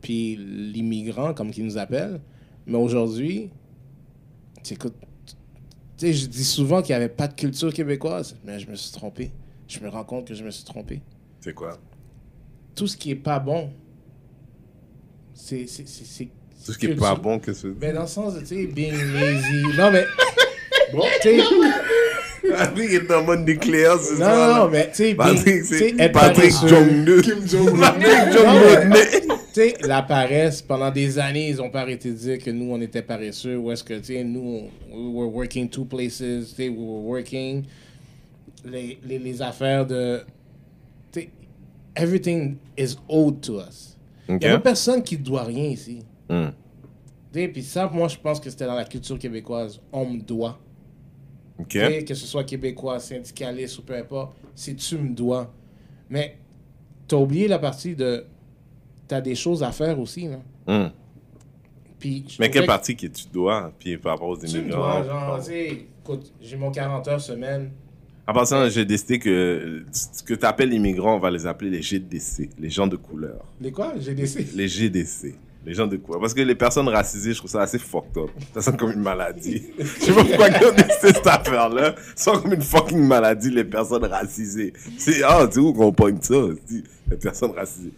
puis 0.00 0.36
l'immigrant, 0.36 1.34
comme 1.34 1.50
qu'ils 1.50 1.64
nous 1.64 1.78
appellent. 1.78 2.20
Mais 2.66 2.78
aujourd'hui, 2.78 3.50
tu 4.56 4.60
sais, 4.62 4.74
écoute, 4.74 4.94
tu 5.96 6.06
sais, 6.06 6.12
je 6.12 6.26
dis 6.26 6.44
souvent 6.44 6.82
qu'il 6.82 6.90
n'y 6.94 6.96
avait 7.02 7.08
pas 7.08 7.28
de 7.28 7.34
culture 7.34 7.72
québécoise, 7.72 8.36
mais 8.44 8.58
je 8.58 8.68
me 8.68 8.74
suis 8.74 8.92
trompé. 8.92 9.30
Je 9.68 9.80
me 9.80 9.88
rends 9.88 10.04
compte 10.04 10.26
que 10.26 10.34
je 10.34 10.42
me 10.44 10.50
suis 10.50 10.64
trompé. 10.64 11.00
C'est 11.40 11.54
quoi? 11.54 11.78
Tout 12.74 12.86
ce 12.86 12.96
qui 12.96 13.10
est 13.12 13.14
pas 13.16 13.38
bon, 13.38 13.70
c'est. 15.34 15.66
Tout 16.64 16.72
ce 16.72 16.78
qui 16.78 16.86
est 16.86 16.94
pas 16.94 17.14
bon, 17.14 17.38
que 17.38 17.50
tu 17.50 17.70
Ben, 17.72 17.94
dans 17.94 18.02
le 18.02 18.06
sens 18.08 18.34
de, 18.34 18.40
tu 18.40 18.46
sais, 18.46 18.66
being 18.66 18.92
lazy. 19.12 19.62
Non, 19.76 19.90
mais. 19.90 20.04
Bon, 20.92 21.02
Tu 21.22 21.40
sais, 21.40 21.44
Patrick 22.56 22.90
est 22.90 23.10
en 23.12 23.24
mode 23.24 23.40
nucléaire, 23.40 23.98
c'est 23.98 24.16
ça? 24.16 24.36
non, 24.36 24.54
non, 24.64 24.70
mais 24.70 24.88
tu 24.90 24.96
sais, 24.96 25.14
Patrick, 25.14 25.64
c'est 25.64 26.12
Patrick. 26.12 26.52
Jong-2. 26.52 27.20
Kim 27.22 27.48
Jong-un. 27.48 27.80
Patrick 27.80 28.06
Non, 28.06 28.88
mais- 28.90 29.10
Jong-2. 29.10 29.20
Tu 29.22 29.43
sais, 29.60 29.74
la 29.86 30.02
paresse, 30.02 30.62
pendant 30.62 30.90
des 30.90 31.18
années, 31.18 31.48
ils 31.48 31.60
ont 31.62 31.70
pas 31.70 31.80
arrêté 31.82 32.10
de 32.10 32.16
dire 32.16 32.38
que 32.38 32.50
nous, 32.50 32.72
on 32.72 32.80
était 32.80 33.02
paresseux. 33.02 33.56
Ou 33.56 33.70
est-ce 33.72 33.84
que, 33.84 33.94
tu 33.94 34.04
sais, 34.14 34.24
nous, 34.24 34.68
on- 34.90 34.96
we 34.96 35.14
were 35.14 35.32
working 35.34 35.68
two 35.68 35.84
places, 35.84 36.18
tu 36.18 36.44
sais, 36.44 36.68
we 36.68 36.78
were 36.78 37.04
working. 37.04 37.64
Les, 38.64 38.98
les, 39.04 39.18
les 39.18 39.42
affaires 39.42 39.86
de. 39.86 40.22
Tu 41.12 41.20
sais, 41.20 41.30
everything 41.96 42.56
is 42.78 42.96
owed 43.08 43.40
to 43.42 43.60
us. 43.60 43.96
Il 44.28 44.36
n'y 44.36 44.46
a 44.46 44.58
personne 44.60 45.02
qui 45.02 45.18
ne 45.18 45.22
doit 45.22 45.44
rien 45.44 45.64
ici. 45.64 46.00
Tu 47.32 47.40
sais, 47.40 47.48
Puis 47.48 47.62
ça, 47.62 47.90
moi, 47.92 48.08
je 48.08 48.16
pense 48.16 48.40
que 48.40 48.48
c'était 48.48 48.66
dans 48.66 48.74
la 48.74 48.84
culture 48.86 49.18
québécoise. 49.18 49.80
On 49.92 50.06
me 50.06 50.20
doit. 50.20 50.58
Ok. 51.58 51.68
Tu 51.68 51.78
sais, 51.78 52.04
Que 52.04 52.14
ce 52.14 52.26
soit 52.26 52.44
québécois, 52.44 52.98
syndicaliste 53.00 53.78
ou 53.78 53.82
peu 53.82 53.94
importe, 53.96 54.34
si 54.54 54.74
tu 54.74 54.96
me 54.96 55.14
dois. 55.14 55.52
Mais 56.08 56.38
t'as 57.06 57.16
oublié 57.16 57.46
la 57.48 57.58
partie 57.58 57.94
de. 57.94 58.24
T'as 59.14 59.20
des 59.20 59.36
choses 59.36 59.62
à 59.62 59.70
faire 59.70 60.00
aussi, 60.00 60.26
là. 60.26 60.38
Hmm. 60.66 60.90
Puis, 62.00 62.24
Mais 62.40 62.50
quelle 62.50 62.62
que 62.62 62.66
partie 62.66 62.96
que 62.96 63.06
tu 63.06 63.26
dois, 63.32 63.72
puis 63.78 63.96
par 63.96 64.14
rapport 64.14 64.30
aux 64.30 64.36
Tu 64.36 64.46
immigrants? 64.48 65.02
dois, 65.02 65.04
genre, 65.04 65.38
tu 65.38 65.44
sais, 65.44 65.86
écoute, 66.02 66.32
j'ai 66.42 66.56
mon 66.56 66.72
40 66.72 67.06
heures 67.06 67.20
semaine. 67.20 67.70
En 68.26 68.32
passant, 68.32 68.68
j'ai 68.68 68.84
décidé 68.84 69.20
que 69.20 69.84
ce 69.92 70.20
que 70.24 70.34
tu 70.34 70.44
appelles 70.44 70.72
immigrants, 70.72 71.14
on 71.14 71.20
va 71.20 71.30
les 71.30 71.46
appeler 71.46 71.70
les 71.70 71.80
GDC, 71.80 72.50
les 72.58 72.70
gens 72.70 72.88
de 72.88 72.96
couleur. 72.96 73.44
Les 73.60 73.70
quoi? 73.70 73.92
Décidé. 73.94 74.46
Les 74.56 74.66
GDC, 74.66 75.36
les 75.64 75.74
gens 75.74 75.86
de 75.86 75.96
couleur. 75.96 76.20
Parce 76.20 76.34
que 76.34 76.40
les 76.40 76.56
personnes 76.56 76.88
racisées, 76.88 77.34
je 77.34 77.38
trouve 77.38 77.50
ça 77.52 77.62
assez 77.62 77.78
fucked 77.78 78.16
up. 78.18 78.30
Ça 78.52 78.62
sonne 78.62 78.76
comme 78.76 78.90
une 78.90 79.00
maladie. 79.00 79.62
Je 79.78 79.84
sais 79.84 80.12
pas 80.12 80.24
pourquoi 80.24 80.48
ils 80.48 80.66
ont 80.66 80.72
décidé 80.74 81.12
cette 81.14 81.26
affaire-là. 81.28 81.94
Ça 82.16 82.32
sonne 82.32 82.42
comme 82.42 82.54
une 82.54 82.62
fucking 82.62 83.06
maladie, 83.06 83.50
les 83.50 83.62
personnes 83.62 84.06
racisées. 84.06 84.72
C'est, 84.98 85.22
ah, 85.22 85.46
tu 85.46 85.60
où 85.60 85.72
qu'on 85.72 85.92
pointe 85.92 86.24
ça, 86.24 86.34
aussi? 86.36 86.82
les 87.08 87.16
personnes 87.16 87.52
racisées. 87.52 87.92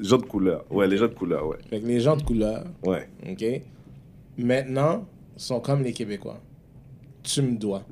Gens 0.00 0.18
de 0.18 0.24
couleur. 0.24 0.64
Ouais, 0.70 0.86
les 0.86 0.96
gens 0.96 1.08
de 1.08 1.14
couleur, 1.14 1.46
ouais. 1.48 1.56
Fait 1.68 1.80
que 1.80 1.86
les 1.86 2.00
gens 2.00 2.16
de 2.16 2.22
couleur, 2.22 2.64
Ouais. 2.84 3.08
OK, 3.28 3.44
maintenant, 4.38 5.04
sont 5.36 5.60
comme 5.60 5.82
les 5.82 5.92
Québécois. 5.92 6.40
Tu 7.22 7.42
me 7.42 7.56
dois. 7.56 7.82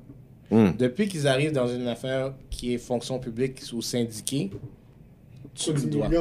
Hmm. 0.50 0.70
Depuis 0.78 1.08
qu'ils 1.08 1.26
arrivent 1.26 1.52
dans 1.52 1.66
une 1.66 1.88
affaire 1.88 2.34
qui 2.50 2.74
est 2.74 2.78
fonction 2.78 3.18
publique 3.18 3.60
ou 3.72 3.80
syndiquée, 3.80 4.50
tu 5.54 5.72
me 5.72 5.80
dois. 5.80 6.08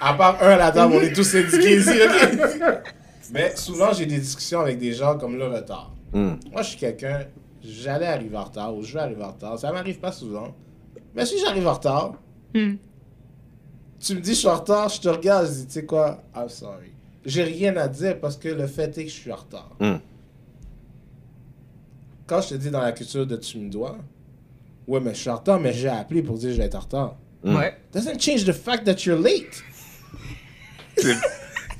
À 0.00 0.12
part 0.14 0.42
un 0.42 0.50
à 0.50 0.56
la 0.56 0.70
table, 0.70 0.94
on 0.96 1.00
est 1.00 1.12
tous 1.12 1.22
syndiqués 1.24 1.76
ici? 1.78 1.98
Mais 3.32 3.56
souvent, 3.56 3.92
j'ai 3.92 4.06
des 4.06 4.18
discussions 4.18 4.60
avec 4.60 4.78
des 4.78 4.92
gens 4.92 5.16
comme 5.18 5.36
le 5.36 5.46
retard. 5.46 5.92
Hmm. 6.12 6.34
Moi, 6.52 6.62
je 6.62 6.68
suis 6.70 6.78
quelqu'un, 6.78 7.24
j'allais 7.62 8.06
arriver 8.06 8.36
en 8.36 8.44
retard 8.44 8.74
ou 8.76 8.82
je 8.82 8.92
vais 8.94 9.00
arriver 9.00 9.22
en 9.22 9.32
retard. 9.32 9.58
Ça 9.58 9.72
m'arrive 9.72 9.98
pas 9.98 10.12
souvent. 10.12 10.54
Mais 11.18 11.26
si 11.26 11.38
j'arrive 11.40 11.66
en 11.66 11.74
retard, 11.74 12.14
Hmm. 12.54 12.76
tu 14.00 14.14
me 14.14 14.20
dis 14.20 14.30
je 14.30 14.38
suis 14.38 14.48
en 14.48 14.54
retard, 14.54 14.88
je 14.88 15.00
te 15.00 15.08
regarde, 15.08 15.46
je 15.48 15.52
dis, 15.52 15.66
tu 15.66 15.72
sais 15.72 15.84
quoi, 15.84 16.22
I'm 16.34 16.48
sorry. 16.48 16.92
J'ai 17.26 17.42
rien 17.42 17.76
à 17.76 17.88
dire 17.88 18.18
parce 18.20 18.36
que 18.36 18.48
le 18.48 18.66
fait 18.66 18.96
est 18.96 19.04
que 19.04 19.10
je 19.10 19.14
suis 19.16 19.32
en 19.32 19.36
retard. 19.36 19.76
Hmm. 19.80 19.96
Quand 22.26 22.40
je 22.40 22.50
te 22.50 22.54
dis 22.54 22.70
dans 22.70 22.80
la 22.80 22.92
culture 22.92 23.26
de 23.26 23.36
tu 23.36 23.58
me 23.58 23.68
dois, 23.68 23.98
ouais, 24.86 25.00
mais 25.00 25.12
je 25.12 25.18
suis 25.20 25.28
en 25.30 25.36
retard, 25.36 25.58
mais 25.60 25.72
j'ai 25.72 25.88
appelé 25.88 26.22
pour 26.22 26.38
dire 26.38 26.50
que 26.50 26.54
je 26.54 26.58
vais 26.60 26.66
être 26.66 26.76
en 26.76 26.80
retard. 26.80 27.16
Hmm. 27.42 27.56
Ouais. 27.56 27.76
Doesn't 27.92 28.20
change 28.20 28.44
the 28.44 28.52
fact 28.52 28.84
that 28.84 29.04
you're 29.04 29.20
late. 29.20 29.62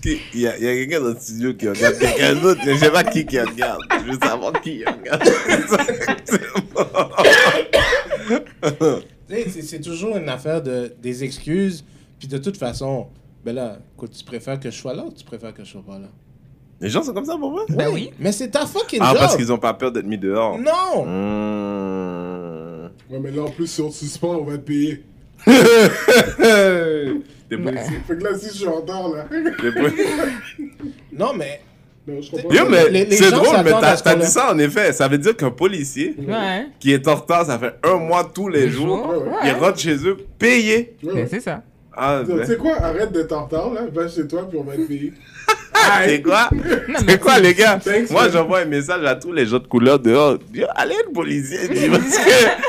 Il 0.04 0.40
y 0.40 0.46
a, 0.46 0.56
il 0.56 0.64
y 0.64 0.68
a 0.68 0.74
quelqu'un 0.74 1.00
dans 1.00 1.08
le 1.08 1.18
studio 1.18 1.54
qui 1.54 1.68
regarde 1.68 1.98
quelqu'un 1.98 2.36
d'autre. 2.36 2.60
Je 2.64 2.76
sais 2.76 2.90
pas 2.90 3.02
qui 3.02 3.26
qui 3.26 3.40
regarde. 3.40 3.80
Je 3.90 4.12
veux 4.12 4.18
savoir 4.18 4.52
qui 4.60 4.84
regarde. 4.84 5.24
C'est 9.28 9.62
c'est 9.62 9.80
toujours 9.80 10.16
une 10.16 10.28
affaire 10.28 10.62
de, 10.62 10.92
des 11.02 11.24
excuses. 11.24 11.84
Puis 12.18 12.28
de 12.28 12.38
toute 12.38 12.56
façon, 12.56 13.08
ben 13.44 13.54
là, 13.54 13.78
écoute, 13.96 14.12
tu 14.16 14.24
préfères 14.24 14.58
que 14.58 14.70
je 14.70 14.76
sois 14.76 14.94
là 14.94 15.04
ou 15.04 15.12
tu 15.12 15.24
préfères 15.24 15.52
que 15.54 15.64
je 15.64 15.70
sois 15.70 15.82
pas 15.86 15.98
là? 15.98 16.08
Les 16.80 16.88
gens 16.88 17.02
sont 17.02 17.12
comme 17.12 17.24
ça 17.24 17.36
pour 17.36 17.50
moi? 17.50 17.64
Ben 17.70 17.88
oui. 17.92 18.10
Mais 18.20 18.30
c'est 18.32 18.48
ta 18.50 18.64
fucking 18.64 19.00
Ah, 19.02 19.10
job. 19.10 19.18
parce 19.18 19.36
qu'ils 19.36 19.52
ont 19.52 19.58
pas 19.58 19.74
peur 19.74 19.90
d'être 19.92 20.06
mis 20.06 20.18
dehors. 20.18 20.56
Non! 20.58 21.04
Mmh. 21.04 22.90
Ouais, 23.10 23.18
mais 23.20 23.30
là, 23.32 23.42
en 23.42 23.50
plus, 23.50 23.66
si 23.66 23.80
on 23.80 23.88
te 23.88 23.94
suspend, 23.94 24.36
on 24.36 24.44
va 24.44 24.58
te 24.58 24.62
payer. 24.62 25.02
T'es 27.48 27.56
policier. 27.56 27.98
Fait 28.06 28.16
que 28.18 28.24
là, 28.24 28.38
si 28.38 28.46
je 28.48 28.52
suis 28.52 28.66
en 28.66 28.76
retard, 28.76 29.08
là. 29.08 29.24
Policier. 29.24 30.06
Non, 31.12 31.32
mais 31.34 31.60
Je 32.20 32.30
comprends. 32.30 32.50
Yo, 32.54 32.68
mais 32.68 32.88
Les- 32.90 33.04
les 33.04 33.16
c'est 33.16 33.30
gens 33.30 33.36
drôle, 33.36 33.56
mais 33.64 33.70
s'attendent 33.70 33.80
t'as 33.82 33.90
à 33.90 33.96
ce 33.96 34.02
t'as 34.02 34.14
qu'on 34.14 34.20
dit 34.20 34.26
ça 34.26 34.52
en 34.52 34.58
effet. 34.58 34.92
Ça 34.92 35.08
veut 35.08 35.18
dire 35.18 35.36
qu'un 35.36 35.50
policier 35.50 36.14
Ouais. 36.18 36.66
qui 36.80 36.92
est 36.92 37.06
en 37.08 37.14
retard, 37.16 37.46
ça 37.46 37.58
fait 37.58 37.74
un 37.84 37.96
mois 37.96 38.30
tous 38.32 38.48
les 38.48 38.68
jours, 38.70 39.08
ouais. 39.08 39.48
il 39.48 39.52
rentre 39.52 39.78
chez 39.78 39.96
eux 40.06 40.16
payé. 40.38 40.94
Ouais, 41.02 41.12
Ben, 41.14 41.28
c'est 41.30 41.40
ça. 41.40 41.62
Ah, 42.00 42.22
Tu 42.24 42.32
ben. 42.32 42.46
sais 42.46 42.56
quoi, 42.56 42.76
arrête 42.80 43.10
d'être 43.10 43.32
en 43.32 43.44
retard, 43.46 43.72
là. 43.72 43.82
Va 43.92 44.06
chez 44.08 44.26
toi, 44.26 44.46
puis 44.48 44.56
on 44.58 44.62
va 44.62 44.76
te 44.76 44.82
payer. 44.82 45.12
C'est 46.06 46.22
quoi? 46.22 46.48
C'est 47.06 47.20
quoi, 47.20 47.38
les 47.38 47.54
gars? 47.54 47.78
Thanks, 47.82 48.10
Moi, 48.10 48.22
man. 48.24 48.30
j'envoie 48.32 48.58
un 48.60 48.64
message 48.66 49.04
à 49.04 49.14
tous 49.14 49.32
les 49.32 49.46
gens 49.46 49.58
de 49.58 49.66
couleur 49.66 49.98
dehors. 49.98 50.38
Yo, 50.54 50.66
allez, 50.76 50.94
le 51.06 51.12
policier. 51.12 51.66
dis, 51.68 51.88
Parce 51.88 52.18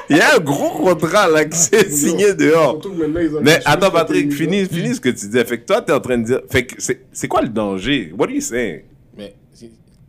qu'il 0.08 0.17
y 0.17 0.21
a 0.21 0.36
un 0.36 0.39
gros 0.39 0.69
contrat 0.71 1.28
là 1.28 1.45
qui 1.45 1.58
s'est 1.58 1.89
signé 1.89 2.34
dehors. 2.34 2.71
Surtout 2.82 2.91
que 2.91 3.02
maintenant, 3.02 3.19
ils 3.21 3.36
ont 3.36 3.41
Mais 3.41 3.60
attends, 3.65 3.91
Patrick, 3.91 4.32
finis, 4.34 4.65
finis 4.65 4.95
ce 4.95 5.02
que 5.02 5.10
tu 5.10 5.25
disais. 5.28 5.43
Fait 5.45 5.60
que 5.60 5.65
toi, 5.65 5.82
t'es 5.82 5.91
en 5.93 5.99
train 5.99 6.17
de 6.17 6.23
dire. 6.25 6.39
Fait 6.49 6.65
que 6.65 6.75
c'est 6.78 7.02
c'est 7.12 7.28
quoi 7.28 7.41
le 7.41 7.49
danger? 7.49 8.13
What 8.17 8.28
are 8.28 8.32
you 8.34 8.41
saying? 8.41 8.82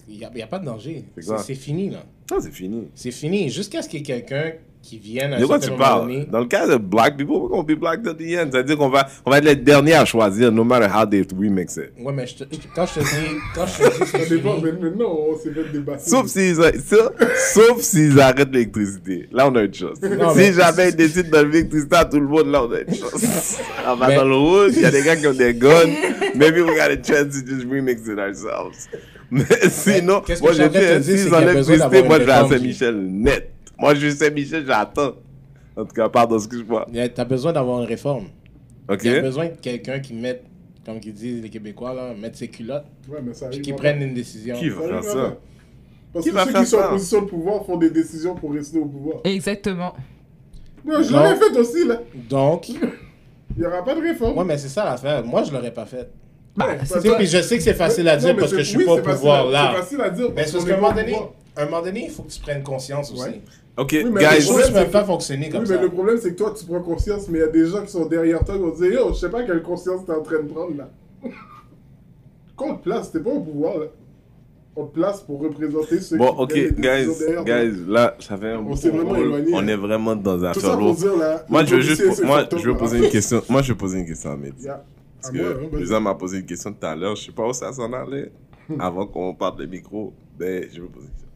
Il 0.08 0.18
n'y 0.18 0.24
a, 0.24 0.30
y 0.34 0.42
a 0.42 0.46
pas 0.46 0.58
de 0.58 0.64
danger. 0.66 1.04
C'est 1.44 1.54
fini, 1.54 1.90
là. 1.90 2.04
Non, 2.30 2.38
c'est 2.40 2.52
fini. 2.52 2.88
C'est 2.94 3.10
fini. 3.10 3.48
Jusqu'à 3.50 3.82
ce 3.82 3.88
qu'il 3.88 4.00
y 4.00 4.02
ait 4.02 4.04
quelqu'un 4.22 4.52
qui 4.82 4.96
vienne 4.98 5.34
à 5.34 5.38
De 5.38 5.44
quoi 5.44 5.58
tu 5.58 5.66
moment 5.70 5.78
parles 5.78 6.02
donné. 6.08 6.24
Dans 6.24 6.38
le 6.40 6.46
cas 6.46 6.66
de 6.66 6.76
black 6.78 7.16
people, 7.18 7.36
we're 7.36 7.50
gonna 7.50 7.62
be 7.64 7.78
black 7.78 8.02
to 8.02 8.14
the 8.14 8.22
end? 8.38 8.48
C'est-à-dire 8.50 8.78
qu'on 8.78 8.88
va, 8.88 9.06
on 9.26 9.30
va 9.30 9.36
être 9.38 9.44
les 9.44 9.54
derniers 9.56 9.92
à 9.92 10.06
choisir, 10.06 10.50
no 10.50 10.64
matter 10.64 10.86
how 10.86 11.04
they 11.04 11.22
remix 11.38 11.76
it. 11.76 11.90
Ouais, 12.00 12.12
mais 12.14 12.26
je 12.26 12.36
te- 12.36 12.44
quand 12.74 12.86
je 12.86 12.94
te 12.94 13.00
dis, 13.00 13.36
quand 13.54 13.66
je 13.66 13.76
te 13.84 14.04
dis 14.04 14.10
Ça 14.10 14.18
c'est 14.20 14.28
dépend, 14.30 14.56
fini, 14.56 14.70
mais 14.80 14.88
maintenant, 14.88 15.14
on 15.32 15.36
s'est 15.38 15.52
fait 15.52 15.70
débattre. 15.70 16.02
Sauf 16.02 16.28
s'ils, 16.28 16.56
sauf 17.52 17.80
s'ils 17.82 18.18
arrêtent 18.20 18.52
l'électricité. 18.52 19.28
Là, 19.32 19.48
on 19.50 19.54
a 19.56 19.62
une 19.64 19.74
chance. 19.74 20.00
Non, 20.00 20.30
si 20.32 20.38
mais- 20.38 20.52
jamais 20.54 20.88
ils 20.88 20.96
décident 20.96 21.28
d'enlever 21.30 21.52
l'électricité 21.58 21.96
à 21.96 22.04
tout 22.06 22.20
le 22.20 22.26
monde, 22.28 22.46
là, 22.46 22.64
on 22.64 22.72
a 22.72 22.80
une 22.80 22.94
chance. 22.94 23.58
On 23.86 23.96
va 23.96 24.08
Mais- 24.08 24.16
dans 24.16 24.24
le 24.24 24.34
route, 24.36 24.72
il 24.76 24.82
y 24.82 24.86
a 24.86 24.90
des 24.90 25.02
gars 25.02 25.16
qui 25.16 25.26
ont 25.26 25.34
des 25.34 25.52
guns. 25.54 25.70
Maybe 26.36 26.56
we 26.60 26.74
got 26.74 26.90
a 26.90 26.96
chance 27.02 27.34
to 27.38 27.46
just 27.46 27.66
remix 27.70 28.00
it 28.06 28.18
ourselves. 28.18 28.88
Mais 29.30 29.44
sinon, 29.68 30.20
que 30.22 30.38
moi, 30.40 30.52
je 30.52 30.98
dis, 30.98 31.18
s'ils 31.18 31.34
enlèvent 31.34 31.64
d'avoir 31.78 32.04
moi, 32.04 32.18
je 32.18 32.24
vais 32.24 32.32
à 32.32 32.48
Saint-Michel 32.48 32.96
net. 33.06 33.52
Moi, 33.78 33.94
je 33.94 34.08
suis 34.08 34.12
Saint-Michel, 34.18 34.64
j'attends. 34.66 35.12
En 35.76 35.84
tout 35.84 35.94
cas, 35.94 36.08
pardon, 36.08 36.36
excuse-moi. 36.36 36.86
t'as 37.14 37.24
besoin 37.24 37.52
d'avoir 37.52 37.80
une 37.80 37.86
réforme. 37.88 38.26
OK? 38.88 39.00
Il 39.04 39.12
y 39.12 39.16
a 39.16 39.20
besoin 39.20 39.46
de 39.46 39.54
quelqu'un 39.54 40.00
qui 40.00 40.14
mette, 40.14 40.44
comme 40.84 40.98
qu'ils 41.00 41.14
disent 41.14 41.42
les 41.42 41.48
Québécois, 41.48 41.94
là, 41.94 42.12
mettre 42.14 42.36
ses 42.38 42.48
culottes, 42.48 42.84
Ouais, 43.08 43.20
mais 43.24 43.32
ça 43.32 43.48
puis 43.48 43.60
qui 43.62 43.70
pas. 43.72 43.78
prennent 43.78 44.02
une 44.02 44.14
décision. 44.14 44.56
Qui 44.56 44.68
va 44.70 44.82
faire 44.88 45.04
ça? 45.04 45.14
pas. 45.14 45.36
Parce 46.12 46.24
Qui 46.24 46.30
que 46.32 46.34
va 46.36 46.44
ceux 46.44 46.50
faire 46.50 46.60
qui 46.62 46.66
sont 46.66 46.78
ça? 46.78 46.88
en 46.88 46.90
position 46.90 47.22
de 47.22 47.26
pouvoir 47.26 47.64
font 47.64 47.76
des 47.76 47.90
décisions 47.90 48.34
pour 48.34 48.52
rester 48.52 48.78
au 48.78 48.86
pouvoir. 48.86 49.18
Exactement. 49.24 49.94
Ouais, 50.84 51.04
je 51.04 51.12
l'aurais 51.12 51.36
fait 51.36 51.56
aussi, 51.56 51.86
là. 51.86 52.00
Donc, 52.28 52.68
Il 53.56 53.60
n'y 53.60 53.64
aura 53.66 53.84
pas 53.84 53.94
de 53.94 54.00
réforme. 54.00 54.36
ouais, 54.38 54.44
mais 54.44 54.58
c'est 54.58 54.68
ça 54.68 54.84
l'affaire. 54.84 55.24
Moi, 55.24 55.42
je 55.44 55.52
l'aurais 55.52 55.72
pas 55.72 55.84
fait. 55.86 56.08
Bah, 56.60 56.84
c'est 56.84 57.00
sais, 57.00 57.08
que- 57.08 57.16
puis 57.16 57.26
je 57.26 57.42
sais 57.42 57.56
que 57.56 57.62
c'est 57.62 57.74
facile 57.74 58.08
à 58.08 58.16
dire 58.16 58.36
parce 58.36 58.50
que 58.52 58.58
je 58.58 58.62
suis 58.64 58.78
oui, 58.78 58.84
pas 58.84 58.92
au 58.94 58.98
pouvoir 58.98 59.48
à- 59.48 59.50
là. 59.50 59.72
C'est 59.74 59.80
facile 59.82 60.00
à 60.02 60.10
dire. 60.10 60.26
Mais 60.28 60.34
parce 60.34 60.46
c'est 60.48 60.52
parce 60.52 60.64
qu'on 60.64 60.70
qu'à 60.70 60.74
un 60.74 60.78
est 60.78 60.80
moment 60.80 60.94
donné, 60.94 61.16
un 61.56 61.64
moment 61.64 61.82
donné, 61.82 62.04
il 62.04 62.10
faut 62.10 62.22
que 62.22 62.30
tu 62.30 62.40
prennes 62.40 62.62
conscience 62.62 63.12
aussi. 63.12 63.22
Ouais. 63.22 63.40
OK, 63.76 63.90
Oui, 63.92 64.10
mais 64.12 64.20
guys. 64.20 64.42
choses 64.42 64.60
problème, 64.62 64.86
ne 64.86 64.92
pas 64.92 65.04
fonctionner 65.04 65.48
comme 65.48 65.60
Oui, 65.62 65.66
ça. 65.68 65.76
mais 65.76 65.82
le 65.82 65.88
problème, 65.90 66.18
c'est 66.20 66.30
que 66.32 66.36
toi, 66.36 66.54
tu 66.58 66.64
prends 66.66 66.80
conscience, 66.80 67.28
mais 67.28 67.38
il 67.38 67.42
y 67.42 67.44
a 67.44 67.48
des 67.48 67.66
gens 67.66 67.82
qui 67.82 67.90
sont 67.90 68.04
derrière 68.06 68.44
toi 68.44 68.54
qui 68.56 68.60
vont 68.60 68.70
dire 68.74 68.92
Yo, 68.92 69.08
je 69.14 69.18
sais 69.18 69.30
pas 69.30 69.42
quelle 69.44 69.62
conscience 69.62 70.04
t'es 70.04 70.12
en 70.12 70.22
train 70.22 70.42
de 70.42 70.48
prendre 70.48 70.76
là. 70.76 70.88
Quand 72.56 72.66
on 72.72 72.74
te 72.76 72.82
place, 72.84 73.10
t'es 73.10 73.20
pas 73.20 73.30
au 73.30 73.40
pouvoir 73.40 73.78
là. 73.78 73.86
On 74.76 74.84
te 74.86 74.94
place 74.94 75.20
pour 75.22 75.40
représenter 75.40 76.00
ceux 76.00 76.16
Bon, 76.16 76.32
qui 76.32 76.40
ok, 76.42 76.48
prennent 76.48 76.62
les 76.62 77.06
guys, 77.06 77.18
derrière 77.18 77.44
toi. 77.44 77.64
guys, 77.64 77.76
là, 77.88 78.16
ça 78.20 78.36
fait 78.36 78.50
un 78.50 78.58
On 78.58 78.62
bon 78.62 78.76
s'est 78.76 78.90
vraiment 78.90 79.16
éloigné, 79.16 79.50
On 79.52 79.66
est 79.66 79.76
vraiment 79.76 80.14
dans 80.16 80.36
un 80.44 80.52
Tout 80.52 80.58
affaire 80.58 80.62
ça 80.62 80.76
pour 80.76 80.80
lourde. 80.80 80.96
dire 80.98 81.16
là. 81.16 81.44
Moi, 81.48 81.64
je 81.64 81.74
veux 81.74 81.80
juste, 81.80 82.22
moi, 82.24 82.44
je 82.50 82.56
veux 82.68 82.76
poser 82.76 82.98
une 82.98 83.08
question. 83.10 83.42
Moi, 83.48 83.62
je 83.62 83.72
veux 83.72 83.78
poser 83.78 83.98
une 83.98 84.06
question 84.06 84.30
à 84.30 84.36
Mehdi. 84.36 84.66
Parce 85.20 85.34
hein, 85.34 85.38
que. 85.70 85.76
Lisa 85.76 86.00
m'a 86.00 86.14
posé 86.14 86.38
une 86.38 86.46
question 86.46 86.72
tout 86.72 86.86
à 86.86 86.94
l'heure. 86.94 87.16
Je 87.16 87.26
sais 87.26 87.32
pas 87.32 87.46
où 87.46 87.52
ça 87.52 87.72
s'en 87.72 87.92
allait. 87.92 88.32
Avant 88.78 89.06
qu'on 89.06 89.34
parte 89.34 89.58
le 89.58 89.66
micro, 89.66 90.14
ben, 90.38 90.66
je 90.72 90.80
veux 90.80 90.88
poser 90.88 91.06
une 91.06 91.12
question. 91.12 91.28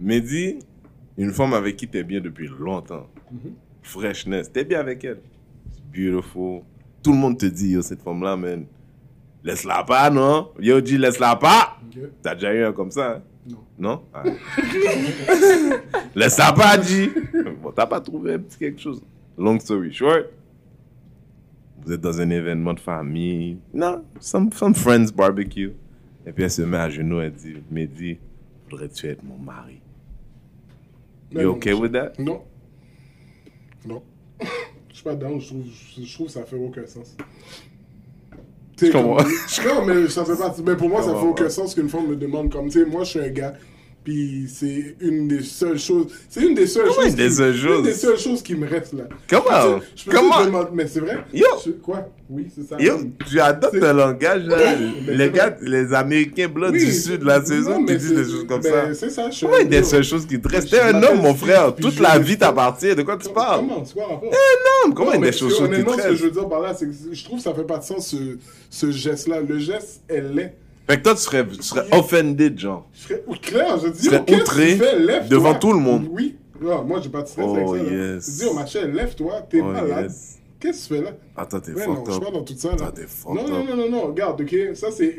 Mehdi, 0.00 0.58
une 1.16 1.32
femme 1.32 1.54
avec 1.54 1.76
qui 1.76 1.86
t'es 1.86 2.02
bien 2.02 2.20
depuis 2.20 2.48
longtemps. 2.58 3.06
Mhm. 3.30 3.52
Freshness. 3.82 4.50
T'es 4.50 4.64
bien 4.64 4.80
avec 4.80 5.04
elle? 5.04 5.20
Beautiful. 5.94 6.62
Tout 7.02 7.12
le 7.12 7.18
monde 7.18 7.38
te 7.38 7.46
dit, 7.46 7.70
yo, 7.70 7.82
cette 7.82 8.02
femme-là, 8.02 8.36
man, 8.36 8.66
laisse-la 9.42 9.84
pas, 9.84 10.10
non? 10.10 10.50
Yo, 10.60 10.80
dis, 10.80 10.98
laisse-la 10.98 11.36
pas. 11.36 11.78
Ok. 11.84 12.02
T'as 12.22 12.34
déjà 12.34 12.54
eu 12.54 12.64
un 12.64 12.72
comme 12.72 12.90
ça, 12.90 13.16
hein? 13.16 13.22
Non. 13.44 13.58
Non? 13.76 14.02
Ah. 14.14 14.22
Laisse-la 16.14 16.52
pas, 16.52 16.78
dis. 16.78 17.10
Bon, 17.60 17.72
t'as 17.72 17.86
pas 17.86 18.00
trouvé 18.00 18.34
un 18.34 18.38
petit 18.38 18.56
quelque 18.56 18.80
chose. 18.80 19.02
Long 19.36 19.58
story 19.58 19.92
short. 19.92 20.26
Vous 21.84 21.92
êtes 21.92 22.00
dans 22.00 22.20
un 22.20 22.30
événement 22.30 22.74
de 22.74 22.80
famille. 22.80 23.58
Non, 23.74 24.04
some, 24.20 24.52
some 24.52 24.74
friends 24.74 25.10
barbecue. 25.14 25.72
Et 26.26 26.32
puis 26.32 26.44
elle 26.44 26.50
se 26.50 26.62
met 26.62 26.76
à 26.76 26.88
genoux 26.88 27.20
et 27.20 27.30
dit, 27.30 27.54
Mehdi, 27.70 28.18
voudrais-tu 28.70 29.08
être 29.08 29.24
mon 29.24 29.36
mari? 29.38 29.80
Mais 31.32 31.42
You 31.42 31.48
non, 31.50 31.56
okay 31.56 31.72
with 31.72 31.92
that? 31.92 32.12
Non. 32.18 32.42
Non. 33.86 34.02
Je 34.40 34.94
suis 34.94 35.02
pas 35.04 35.14
down, 35.16 35.40
je 35.40 35.46
trouve, 35.48 35.64
je, 35.66 36.02
je 36.04 36.14
trouve 36.14 36.26
que 36.26 36.32
ça 36.32 36.44
fait 36.44 36.56
aucun 36.56 36.86
sens. 36.86 37.16
Je 38.80 38.90
comprends? 38.92 39.16
comme- 39.16 39.86
non, 39.88 39.94
mais 40.02 40.08
ça 40.08 40.24
fait 40.24 40.36
pas. 40.36 40.54
Mais 40.64 40.76
pour 40.76 40.88
moi, 40.88 41.00
Je 41.00 41.06
ça 41.06 41.12
fait 41.12 41.18
comprends, 41.18 41.30
aucun 41.30 41.48
sens 41.48 41.74
qu'une 41.74 41.88
femme 41.88 42.06
me 42.08 42.16
demande 42.16 42.52
comme, 42.52 42.68
tu 42.68 42.80
sais, 42.80 42.86
moi, 42.86 43.02
je 43.04 43.10
suis 43.10 43.20
un 43.20 43.28
gars. 43.28 43.54
Puis 44.04 44.46
c'est 44.52 44.96
une 45.00 45.28
des 45.28 45.42
seules 45.42 45.78
choses. 45.78 46.06
C'est 46.28 46.40
une 46.42 46.54
des 46.54 46.66
seules 46.66 46.88
Comment 46.88 47.02
choses. 47.02 47.10
une 47.10 47.16
des 47.16 47.28
qui- 47.28 47.34
seules 47.34 47.54
Une 47.54 47.60
choses? 47.62 47.82
des 47.84 47.92
seules 47.94 48.18
choses 48.18 48.42
qui 48.42 48.54
me 48.56 48.66
reste 48.68 48.94
là. 48.94 49.04
Comment? 49.30 49.80
Je 49.94 50.04
peux 50.04 50.10
te 50.10 50.16
Comment? 50.16 50.44
demander- 50.44 50.68
mais 50.74 50.86
c'est 50.88 50.98
vrai? 51.00 51.18
Yo! 51.32 51.46
Je- 51.64 51.70
quoi? 51.70 52.08
Oui, 52.28 52.48
c'est 52.52 52.66
ça. 52.66 52.78
Yo, 52.80 52.94
tu 53.28 53.38
adoptes 53.38 53.80
un 53.82 53.92
langage, 53.92 54.44
là. 54.46 54.56
Les 55.06 55.30
gars, 55.30 55.56
les 55.60 55.92
Américains 55.94 56.48
blancs 56.48 56.72
Oui, 56.72 56.84
du 56.84 56.90
sud, 56.92 57.22
là, 57.22 57.38
non, 57.40 57.82
eux 57.82 57.86
qui 57.86 57.96
disent 57.96 58.14
des 58.14 58.24
choses 58.24 58.46
comme 58.48 58.60
ben, 58.62 58.72
ça. 58.72 58.94
C'est 58.94 59.10
ça, 59.10 59.30
je 59.30 59.40
Comment 59.40 59.54
un 59.56 59.60
une 59.60 59.68
des 59.68 59.82
seules 59.84 60.02
choses 60.02 60.26
qui 60.26 60.40
te 60.40 60.48
restent? 60.48 60.68
Je 60.68 60.76
T'es 60.76 60.80
un 60.80 61.00
homme, 61.02 61.20
mon 61.22 61.34
frère. 61.34 61.74
Toute 61.74 61.94
je 61.94 62.02
la 62.02 62.18
vie 62.18 62.36
t'appartient. 62.38 62.94
De 62.96 63.02
quoi 63.02 63.16
tu 63.18 63.28
parles? 63.28 63.60
Comment? 63.60 63.84
C'est 63.84 63.94
quoi 63.94 64.04
le 64.08 64.14
rapport? 64.14 64.30
Non, 64.32 64.92
comment 64.92 65.10
Non, 65.10 65.16
une 65.16 65.22
des 65.22 65.32
choses 65.32 65.56
qui 65.56 65.62
honnêtement, 65.62 65.94
te 65.94 66.02
ce 66.02 66.08
que 66.08 66.14
je 66.16 66.24
veux 66.24 66.30
dire 66.30 66.48
par 66.48 66.60
là, 66.60 66.74
c'est 66.74 66.86
que 66.86 66.92
je 67.12 67.24
trouve 67.24 67.36
que 67.36 67.42
ça 67.44 67.54
fait 67.54 67.64
pas 67.66 67.78
de 67.78 67.84
sens 67.84 68.08
ce, 68.08 68.16
ce 68.70 68.90
geste-là. 68.90 69.40
Le 69.46 69.58
geste, 69.58 70.00
elle 70.08 70.32
l'est. 70.34 70.54
Fait 70.88 70.98
que 70.98 71.02
toi, 71.02 71.14
tu 71.14 71.20
serais, 71.20 71.46
tu 71.46 71.62
serais 71.62 71.86
offended, 71.96 72.58
genre. 72.58 72.88
Je 72.92 73.00
serais 73.02 73.22
ou 73.26 73.34
clair, 73.34 73.78
je 73.78 73.88
dis, 73.88 74.00
Tu 74.00 74.06
serais 74.06 74.20
outré 74.34 74.76
fais? 74.76 75.28
Devant 75.28 75.54
tout 75.54 75.72
le 75.72 75.78
monde. 75.78 76.08
Oui. 76.10 76.36
Non, 76.60 76.84
moi, 76.84 77.00
j'ai 77.02 77.08
pas 77.08 77.22
de 77.22 77.28
stress 77.28 77.46
Oh, 77.48 77.56
avec 77.74 77.86
ça. 77.88 77.92
yes. 77.94 78.26
Je 78.26 78.38
dis, 78.44 78.48
oh, 78.50 78.54
ma 78.54 78.66
chère, 78.66 78.86
lève-toi, 78.88 79.46
t'es 79.50 79.60
Oh, 79.60 79.64
malade. 79.64 80.04
yes. 80.10 80.38
Qu'est-ce 80.60 80.88
que 80.88 80.94
tu 80.94 81.00
fais 81.00 81.10
là? 81.10 81.16
Attends, 81.36 81.60
t'es 81.60 81.72
Ouais, 81.72 81.86
non, 81.88 82.04
je 82.06 82.12
suis 82.12 82.20
pas 82.20 82.30
dans 82.30 82.42
tout 82.44 82.54
ça, 82.56 82.68
là. 82.76 82.86
Attends, 82.86 83.34
Non, 83.34 83.48
non, 83.48 83.64
non, 83.64 83.76
non, 83.76 83.90
non, 83.90 84.00
regarde, 84.08 84.40
ok, 84.40 84.54
ça 84.74 84.88
c'est. 84.92 85.10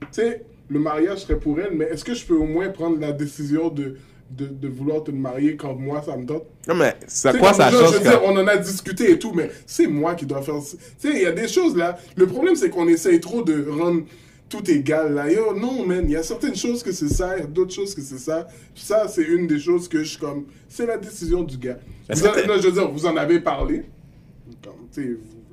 Tu 0.00 0.06
sais, 0.10 0.44
le 0.68 0.78
mariage 0.78 1.20
serait 1.20 1.38
pour 1.38 1.58
elle, 1.60 1.74
mais 1.74 1.86
est-ce 1.86 2.04
que 2.04 2.14
je 2.14 2.24
peux 2.26 2.34
au 2.36 2.44
moins 2.44 2.68
prendre 2.68 2.98
la 3.00 3.12
décision 3.12 3.68
de, 3.70 3.96
de, 4.30 4.46
de 4.46 4.68
vouloir 4.68 5.02
te 5.02 5.10
marier 5.10 5.56
quand 5.56 5.74
moi 5.74 6.02
ça 6.04 6.14
me 6.16 6.26
tente? 6.26 6.44
Non, 6.68 6.74
mais 6.74 6.94
sais, 7.06 7.32
quoi 7.38 7.54
ça 7.54 7.70
change 7.70 7.92
je 7.92 7.98
veux 7.98 8.00
dire, 8.00 8.20
on 8.24 8.36
en 8.36 8.46
a 8.46 8.56
discuté 8.58 9.12
et 9.12 9.18
tout, 9.18 9.32
mais 9.34 9.50
c'est 9.66 9.86
moi 9.86 10.14
qui 10.14 10.26
dois 10.26 10.42
faire. 10.42 10.60
ça. 10.60 10.76
Tu 11.00 11.10
sais, 11.10 11.16
il 11.16 11.22
y 11.22 11.26
a 11.26 11.32
des 11.32 11.48
choses 11.48 11.74
là. 11.76 11.96
Le 12.16 12.26
problème, 12.26 12.54
c'est 12.54 12.68
qu'on 12.68 12.86
essaye 12.88 13.20
trop 13.20 13.42
de 13.42 13.66
rendre 13.70 14.02
tout 14.56 14.70
égal 14.70 15.14
là. 15.14 15.30
Yo, 15.30 15.54
non, 15.54 15.84
man, 15.86 16.04
il 16.04 16.12
y 16.12 16.16
a 16.16 16.22
certaines 16.22 16.54
choses 16.56 16.82
que 16.82 16.92
c'est 16.92 17.08
ça, 17.08 17.38
d'autres 17.40 17.74
choses 17.74 17.94
que 17.94 18.00
c'est 18.02 18.18
ça. 18.18 18.46
Ça, 18.74 19.08
c'est 19.08 19.22
une 19.24 19.46
des 19.46 19.58
choses 19.58 19.88
que 19.88 19.98
je 20.04 20.10
suis 20.10 20.18
comme. 20.18 20.44
C'est 20.68 20.86
la 20.86 20.96
décision 20.98 21.42
du 21.42 21.56
gars. 21.58 21.78
Vous 22.10 22.24
en- 22.26 22.46
non, 22.46 22.54
je 22.60 22.66
veux 22.68 22.72
dire, 22.72 22.90
vous 22.90 23.06
en 23.06 23.16
avez 23.16 23.40
parlé? 23.40 23.84
Comme, 24.62 24.86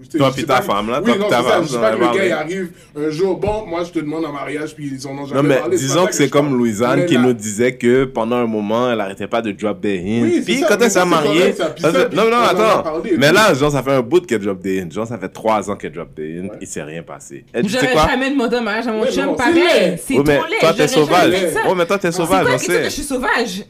sais, 0.05 0.11
sais, 0.13 0.17
Toi 0.17 0.27
je 0.29 0.33
puis 0.33 0.41
sais 0.41 0.47
ta 0.47 0.61
femme, 0.61 0.89
là, 0.89 1.01
Oui, 1.03 1.17
toi 1.17 1.29
ta 1.29 1.37
c'est 1.37 1.43
ça. 1.43 1.49
femme, 1.49 1.63
Je 1.63 1.67
sais 1.69 1.77
pas 1.79 1.91
que 1.91 1.99
le 1.99 2.05
gars 2.17 2.25
il 2.25 2.31
arrive 2.31 2.69
un 2.97 3.09
jour, 3.09 3.37
bon, 3.37 3.65
moi 3.67 3.83
je 3.83 3.91
te 3.91 3.99
demande 3.99 4.25
en 4.25 4.31
mariage, 4.33 4.75
puis 4.75 4.91
ils 4.93 5.07
en 5.07 5.11
ont 5.11 5.25
jamais 5.25 5.41
Non, 5.41 5.47
mais 5.47 5.57
parlé. 5.57 5.77
disons 5.77 6.05
que 6.05 6.13
c'est 6.15 6.25
je 6.27 6.31
comme. 6.31 6.57
Louisanne 6.57 7.05
qui 7.05 7.17
nous 7.17 7.33
disait 7.33 7.75
que 7.75 8.05
pendant 8.05 8.35
un 8.37 8.45
moment, 8.47 8.91
elle 8.91 8.99
arrêtait 9.01 9.27
pas 9.27 9.41
de 9.41 9.51
drop 9.51 9.79
des 9.79 9.99
hints. 9.99 10.41
Puis 10.45 10.63
quand 10.67 10.77
elle 10.81 10.91
s'est 10.91 11.05
mariée. 11.05 11.53
non, 12.13 12.29
non, 12.29 12.37
attends. 12.37 13.01
Mais 13.17 13.31
là, 13.31 13.53
genre, 13.53 13.71
ça 13.71 13.81
fait 13.83 13.91
un 13.93 14.01
bout 14.01 14.25
qu'elle 14.25 14.39
drop 14.41 14.59
des 14.59 14.81
hints. 14.81 14.89
Genre, 14.91 15.07
ça 15.07 15.17
fait 15.17 15.29
trois 15.29 15.69
ans 15.69 15.75
qu'elle 15.75 15.91
drop 15.93 16.13
des 16.15 16.39
hints. 16.41 16.47
Il 16.61 16.67
s'est 16.67 16.83
rien 16.83 17.03
passé. 17.03 17.45
Sais 17.53 17.61
J'aurais 17.65 17.91
quoi? 17.93 18.07
jamais 18.07 18.29
demandé 18.31 18.57
un 18.57 18.61
mariage 18.61 18.87
à 18.87 18.91
mon 18.91 19.05
chum 19.05 19.35
pareil. 19.35 19.97
C'est 20.05 20.13
trop 20.15 20.23
laid. 20.23 20.39
toi, 20.59 20.73
t'es 20.73 20.87
sauvage. 20.87 21.31
Ouais, 21.31 21.75
mais 21.75 21.85
toi, 21.85 21.97
t'es 21.97 22.11
C'est 22.11 22.17
sauvage, 22.17 22.41
quoi 22.41 22.49
on 22.49 22.53
la 22.53 22.57
question? 22.57 22.73
que 22.73 22.79
sait. 22.79 22.83
je 22.85 22.89
suis 22.89 23.03
sauvage? 23.03 23.63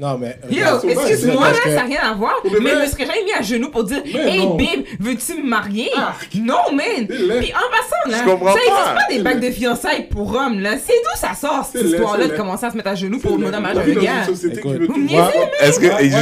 Non, 0.00 0.16
mais. 0.16 0.38
Yo, 0.48 0.58
regarde, 0.60 0.80
sauvage, 0.80 1.10
excuse-moi, 1.10 1.42
parce 1.42 1.56
là, 1.58 1.62
que- 1.64 1.70
ça 1.70 1.74
n'a 1.74 1.82
rien 1.82 2.00
à 2.02 2.14
voir. 2.14 2.34
Mais 2.44 2.50
je 2.52 2.58
me 2.60 2.86
serais 2.86 3.06
jamais 3.06 3.24
mis 3.24 3.32
à 3.32 3.42
genoux 3.42 3.68
pour 3.68 3.82
dire 3.82 4.00
Mais 4.14 4.30
Hey, 4.30 4.46
non. 4.46 4.54
babe, 4.56 4.84
veux-tu 5.00 5.42
me 5.42 5.48
marier? 5.48 5.90
Arc. 5.96 6.28
Non, 6.36 6.70
man. 6.72 7.06
Puis 7.08 7.18
en 7.52 7.68
passant, 7.68 8.08
là, 8.08 8.18
Je 8.24 8.30
comprends 8.30 8.52
ça 8.52 8.58
existe 8.60 8.76
pas. 8.76 8.94
pas 8.94 9.06
des 9.10 9.18
laid. 9.40 9.48
de 9.48 9.50
fiançailles 9.52 10.08
pour 10.08 10.32
hommes, 10.36 10.60
là. 10.60 10.74
C'est 10.78 10.92
d'où 10.92 11.16
ça 11.20 11.34
sort, 11.34 11.68
cette 11.72 11.84
histoire-là, 11.84 12.28
de 12.28 12.36
commencer 12.36 12.66
à 12.66 12.70
se 12.70 12.76
mettre 12.76 12.90
à 12.90 12.94
genoux 12.94 13.18
pour 13.18 13.36
demander 13.38 13.56
un 13.56 13.60
mariage 13.60 13.84
à 13.88 13.90
un 13.90 13.94
gars. 13.94 14.26
Est-ce 15.62 15.80
que. 15.80 15.86
Il 16.00 16.12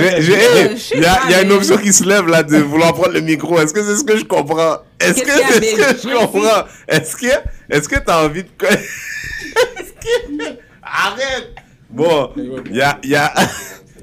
y 1.02 1.34
a, 1.34 1.42
une 1.42 1.48
mais- 1.48 1.54
option 1.54 1.76
qui 1.76 1.92
se 1.92 2.04
lève 2.04 2.26
là 2.28 2.42
de 2.42 2.56
vouloir 2.56 2.94
prendre 2.94 3.12
le 3.12 3.20
micro. 3.20 3.58
Est-ce 3.60 3.74
que 3.74 3.82
c'est 3.82 3.96
ce 3.96 4.04
que 4.04 4.16
je 4.16 4.24
comprends? 4.24 4.78
Est-ce 4.98 5.22
que 5.22 5.30
c'est 5.30 5.62
ce 5.62 6.02
que 6.02 6.08
je 6.10 6.14
comprends? 6.16 6.64
Est-ce 6.88 7.14
que 7.16 7.26
est-ce 7.68 7.88
que 7.90 7.98
t'as 7.98 8.24
envie 8.24 8.42
de. 8.44 8.48
Est-ce 8.70 9.92
que. 9.92 10.44
Arrête! 10.82 11.54
Bon, 11.90 12.30
il 12.36 12.76
y 12.76 12.82
a. 12.82 12.98
Y 13.02 13.14
a... 13.14 13.32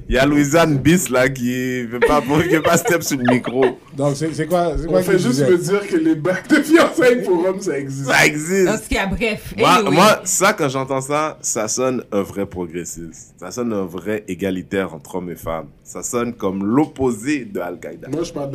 Y 0.10 0.18
a 0.18 0.26
Louisanne 0.26 0.78
Bis 0.78 1.10
là 1.10 1.30
qui 1.30 1.84
veut 1.84 2.00
pas, 2.00 2.20
veut 2.52 2.62
pas 2.62 2.78
step 2.78 3.04
sur 3.04 3.18
le 3.18 3.24
micro. 3.32 3.80
Donc, 3.96 4.16
c'est 4.16 4.34
c'est 4.34 4.48
quoi, 4.48 4.74
c'est 4.78 4.88
On 4.88 4.92
quoi 4.92 5.02
fait 5.02 5.18
juste 5.18 5.48
me 5.48 5.58
dire 5.58 5.88
que 5.88 5.96
les 5.96 6.16
bagues 6.16 6.48
de 6.48 6.56
fiançailles 6.62 7.24
pour 7.24 7.46
hommes, 7.46 7.62
ça 7.62 7.80
existe. 7.80 8.10
Ça 8.10 8.26
existe. 8.26 8.70
En 8.70 8.78
tout 8.78 8.90
cas, 8.90 9.08
bref. 9.08 9.54
Moi, 9.58 9.70
anyway. 9.70 9.96
moi, 9.96 10.22
ça, 10.26 10.54
quand 10.54 10.68
j'entends 10.68 11.02
ça, 11.02 11.38
ça 11.42 11.68
sonne 11.68 12.04
un 12.12 12.22
vrai 12.22 12.46
progressiste. 12.46 13.34
Ça 13.40 13.52
sonne 13.52 13.72
un 13.72 13.86
vrai 13.86 14.24
égalitaire 14.28 14.94
entre 14.94 15.16
hommes 15.16 15.32
et 15.32 15.36
femmes. 15.36 15.70
Ça 15.84 16.04
sonne 16.04 16.34
comme 16.34 16.66
l'opposé 16.66 17.46
de 17.46 17.60
Al-Qaïda. 17.60 18.10
Moi, 18.10 18.20
je 18.20 18.26
suis 18.26 18.34
pas 18.34 18.52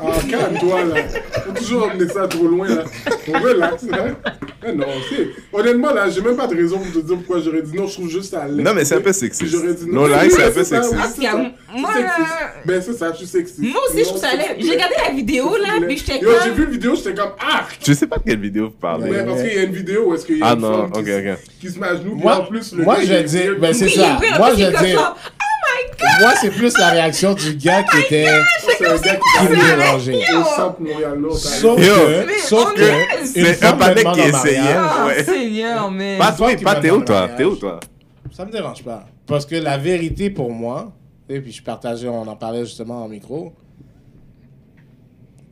ah, 0.00 0.12
calme-toi, 0.28 0.84
là. 0.84 0.94
Faut 1.44 1.52
toujours 1.52 1.90
emmener 1.90 2.08
ça 2.08 2.26
trop 2.26 2.46
loin, 2.46 2.68
là. 2.68 2.84
On 3.28 3.38
relax, 3.40 3.84
hein. 3.92 4.16
Mais 4.62 4.72
non, 4.74 4.86
c'est... 5.08 5.28
Honnêtement, 5.52 5.92
là, 5.94 6.08
j'ai 6.10 6.20
même 6.20 6.36
pas 6.36 6.46
de 6.46 6.54
raison 6.56 6.78
pour 6.78 6.92
te 6.92 6.98
dire 6.98 7.16
pourquoi 7.16 7.40
j'aurais 7.40 7.62
dit 7.62 7.74
non. 7.76 7.86
Je 7.86 7.94
trouve 7.94 8.08
juste 8.10 8.34
à 8.34 8.46
l'aise. 8.46 8.64
Non, 8.64 8.72
mais 8.74 8.84
c'est 8.84 8.96
un 8.96 9.00
peu 9.00 9.12
sexiste. 9.12 9.50
J'aurais 9.50 9.74
dit 9.74 9.86
No 9.86 10.02
non. 10.02 10.06
lie, 10.08 10.14
Oui, 10.24 10.30
c'est 10.36 10.44
un 10.44 10.50
peu 10.50 10.64
sexiste. 10.64 11.20
cas, 11.20 11.30
ça. 11.32 11.36
moi, 11.76 11.90
là- 11.98 12.16
Ben, 12.64 12.82
c'est 12.82 12.92
ça, 12.92 13.10
je 13.12 13.16
suis 13.18 13.26
sexiste. 13.26 13.58
Moi 13.60 13.80
aussi, 13.88 13.98
je 14.00 14.04
trouve 14.04 14.20
ça 14.20 14.36
Non, 14.36 14.42
te 14.42 14.62
J'ai 14.64 14.70
regardé 14.72 14.94
la 15.06 15.14
vidéo, 15.14 15.56
là, 15.56 15.68
puis 15.86 15.96
j'étais 15.96 16.18
Yo, 16.20 16.30
j'ai 16.42 16.48
comme. 16.50 16.56
vu 16.58 16.64
la 16.64 16.70
vidéo, 16.70 16.94
j'étais 16.94 17.14
comme 17.14 17.32
arc. 17.40 17.78
Je 17.86 17.92
sais 17.92 18.06
pas 18.06 18.18
de 18.18 18.22
quelle 18.24 18.40
vidéo 18.40 18.64
vous 18.66 18.70
parlez. 18.80 19.10
Mais 19.10 19.24
parce 19.24 19.42
qu'il 19.42 19.54
y 19.54 19.58
a 19.58 19.62
une 19.62 19.72
vidéo 19.72 20.04
où 20.08 20.14
est-ce 20.14 20.26
qu'il 20.26 20.38
y 20.38 20.42
a 20.42 20.46
Ah 20.48 20.52
une 20.54 20.60
non, 20.60 20.72
femme 20.88 20.92
qui, 20.92 21.00
ok, 21.00 21.06
se- 21.06 21.30
ok. 21.32 21.38
qui 21.60 21.70
se 21.70 21.78
met 21.78 21.86
à 21.86 21.96
genoux, 21.96 22.16
puis 22.16 22.28
en 22.28 22.44
plus, 22.44 22.72
le 22.74 22.84
moi, 22.84 22.96
je 23.00 23.14
dis- 23.22 23.38
ben, 23.58 23.72
c'est 23.72 23.88
ça. 23.88 24.18
Moi, 24.38 24.50
je 24.56 24.64
comme 24.76 24.84
dis-. 24.84 24.94
Moi, 26.20 26.32
c'est 26.40 26.50
plus 26.50 26.76
la 26.78 26.90
réaction 26.90 27.34
du 27.34 27.54
gars 27.54 27.82
qui 27.82 27.98
était. 28.00 28.26
C'est 28.78 28.86
un 28.86 28.96
gars 28.96 29.16
qui 29.16 30.34
au 30.34 30.44
centre 30.44 30.80
Montréal, 30.80 31.20
là. 31.20 31.28
Sauf 31.34 31.76
que, 31.76 32.38
sauf 32.40 32.74
que, 32.74 32.82
C'est 33.26 33.64
un 33.64 33.72
demande 33.72 34.14
qui 34.14 34.20
essayait. 34.20 34.60
Oh. 34.76 35.22
Seigneur, 35.24 35.90
mais. 35.92 36.18
Pas 36.18 36.32
t'es 36.80 36.90
où 36.90 37.02
toi? 37.02 37.28
T'es 37.36 37.44
où 37.44 37.56
toi? 37.56 37.80
Ça 38.32 38.44
me 38.44 38.50
dérange 38.52 38.82
pas. 38.82 39.06
Parce 39.26 39.46
que 39.46 39.56
la 39.56 39.76
vérité 39.76 40.30
pour 40.30 40.50
moi, 40.50 40.92
et 41.28 41.40
puis 41.40 41.52
je 41.52 41.62
partageais, 41.62 42.08
on 42.08 42.26
en 42.26 42.36
parlait 42.36 42.64
justement 42.64 43.04
en 43.04 43.08
micro, 43.08 43.52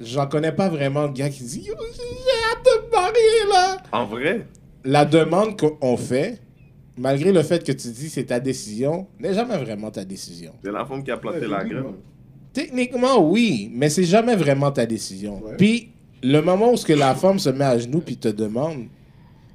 j'en 0.01 0.27
connais 0.27 0.53
pas 0.53 0.69
vraiment 0.69 1.09
de 1.09 1.13
gars 1.13 1.29
qui 1.29 1.43
disent 1.43 1.67
Yo, 1.67 1.75
j'ai 1.79 2.51
hâte 2.51 2.65
de 2.65 2.87
me 2.87 2.91
marier 2.91 3.53
là. 3.53 3.77
En 3.93 4.05
vrai? 4.07 4.47
La 4.85 5.05
demande 5.05 5.57
qu'on 5.57 5.97
fait, 5.97 6.41
malgré 6.99 7.33
le 7.33 7.43
fait 7.43 7.65
que 7.65 7.73
tu 7.73 7.89
dis 7.89 8.09
c'est 8.09 8.25
ta 8.25 8.41
décision, 8.41 9.07
n'est 9.19 9.35
jamais 9.35 9.57
vraiment 9.57 9.91
ta 9.91 10.05
décision. 10.05 10.53
C'est 10.63 10.73
la 10.73 10.85
femme 10.85 11.03
qui 11.03 11.11
a 11.11 11.17
planté 11.17 11.47
la 11.47 11.65
graine. 11.65 11.95
Techniquement, 12.53 13.19
oui, 13.19 13.71
mais 13.73 13.89
c'est 13.89 14.05
jamais 14.05 14.37
vraiment 14.37 14.71
ta 14.71 14.85
décision. 14.87 15.43
Ouais. 15.45 15.57
Puis, 15.57 15.91
le 16.23 16.41
moment 16.41 16.73
où 16.73 16.77
ce 16.77 16.85
que 16.85 16.93
la 16.93 17.15
femme 17.15 17.39
se 17.39 17.51
met 17.51 17.65
à 17.65 17.79
genoux 17.79 18.01
puis 18.01 18.17
te 18.17 18.29
demande, 18.29 18.87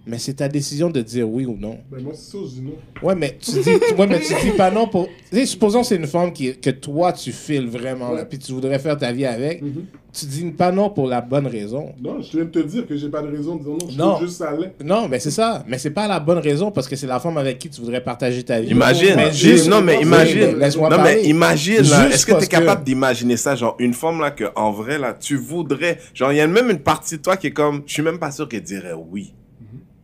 mais 0.05 0.17
c'est 0.17 0.33
ta 0.35 0.47
décision 0.49 0.89
de 0.89 1.01
dire 1.01 1.29
oui 1.29 1.45
ou 1.45 1.55
non. 1.57 1.77
Ben, 1.91 2.01
moi, 2.03 2.13
c'est 2.15 2.31
sûr, 2.31 2.45
je 2.45 2.55
dis 2.55 2.61
non. 2.61 2.73
Ouais, 3.01 3.15
mais 3.15 3.37
tu 3.39 3.51
dis, 3.51 3.69
ouais, 3.97 4.07
mais 4.07 4.19
tu 4.19 4.33
dis 4.43 4.51
pas 4.57 4.69
non 4.71 4.87
pour. 4.87 5.07
Tu 5.31 5.37
sais, 5.37 5.45
supposons 5.45 5.81
que 5.81 5.87
c'est 5.87 5.95
une 5.95 6.07
femme 6.07 6.33
qui, 6.33 6.55
que 6.57 6.69
toi 6.71 7.13
tu 7.13 7.31
files 7.31 7.67
vraiment, 7.69 8.11
là, 8.11 8.25
puis 8.25 8.37
tu 8.39 8.51
voudrais 8.51 8.79
faire 8.79 8.97
ta 8.97 9.11
vie 9.11 9.25
avec. 9.25 9.61
Mhm. 9.61 9.85
Tu 10.15 10.27
dis 10.27 10.43
pas 10.51 10.71
non 10.71 10.91
pour 10.91 11.07
la 11.07 11.21
bonne 11.21 11.47
raison. 11.47 11.91
Non, 11.99 12.21
je 12.21 12.33
viens 12.33 12.45
de 12.45 12.49
te 12.51 12.59
dire 12.59 12.85
que 12.85 12.95
j'ai 12.95 13.09
pas 13.09 13.23
de 13.23 13.29
raison 13.35 13.55
de 13.55 13.63
dire 13.63 13.71
non. 13.71 13.89
Je 13.89 13.97
Non. 13.97 14.19
juste 14.19 14.37
ça 14.37 14.51
l'est. 14.55 14.73
Non, 14.83 15.07
mais 15.07 15.17
c'est 15.19 15.31
ça. 15.31 15.63
Mais 15.67 15.79
c'est 15.79 15.89
pas 15.89 16.07
la 16.07 16.19
bonne 16.19 16.37
raison 16.37 16.69
parce 16.69 16.87
que 16.87 16.95
c'est 16.95 17.07
la 17.07 17.19
femme 17.19 17.35
avec 17.39 17.57
qui 17.57 17.67
tu 17.67 17.81
voudrais 17.81 18.03
partager 18.03 18.43
ta 18.43 18.61
vie. 18.61 18.69
Imagine, 18.69 19.13
Mais 19.15 19.33
juste- 19.33 19.67
non 19.67 19.81
mais 19.81 19.99
imagine, 20.01 20.59
laisse-moi 20.59 20.89
non 20.89 20.97
mais 20.97 21.15
parler. 21.15 21.29
imagine 21.29 21.77
là, 21.77 22.03
Juste 22.03 22.13
est-ce 22.13 22.25
que 22.27 22.31
tu 22.33 22.43
es 22.43 22.45
que- 22.45 22.51
capable 22.51 22.83
d'imaginer 22.83 23.37
ça, 23.37 23.55
genre 23.55 23.75
une 23.79 23.95
femme 23.95 24.19
là 24.21 24.29
que 24.29 24.43
en 24.55 24.71
vrai 24.71 24.99
là, 24.99 25.15
tu 25.19 25.35
voudrais, 25.35 25.97
genre 26.13 26.31
il 26.31 26.37
y 26.37 26.41
a 26.41 26.47
même 26.47 26.69
une 26.69 26.79
partie 26.79 27.17
de 27.17 27.21
toi 27.23 27.35
qui 27.35 27.47
est 27.47 27.51
comme, 27.51 27.81
je 27.87 27.93
suis 27.93 28.03
même 28.03 28.19
pas 28.19 28.29
sûr 28.29 28.47
qu'elle 28.47 28.61
dirait 28.61 28.93
oui. 28.93 29.33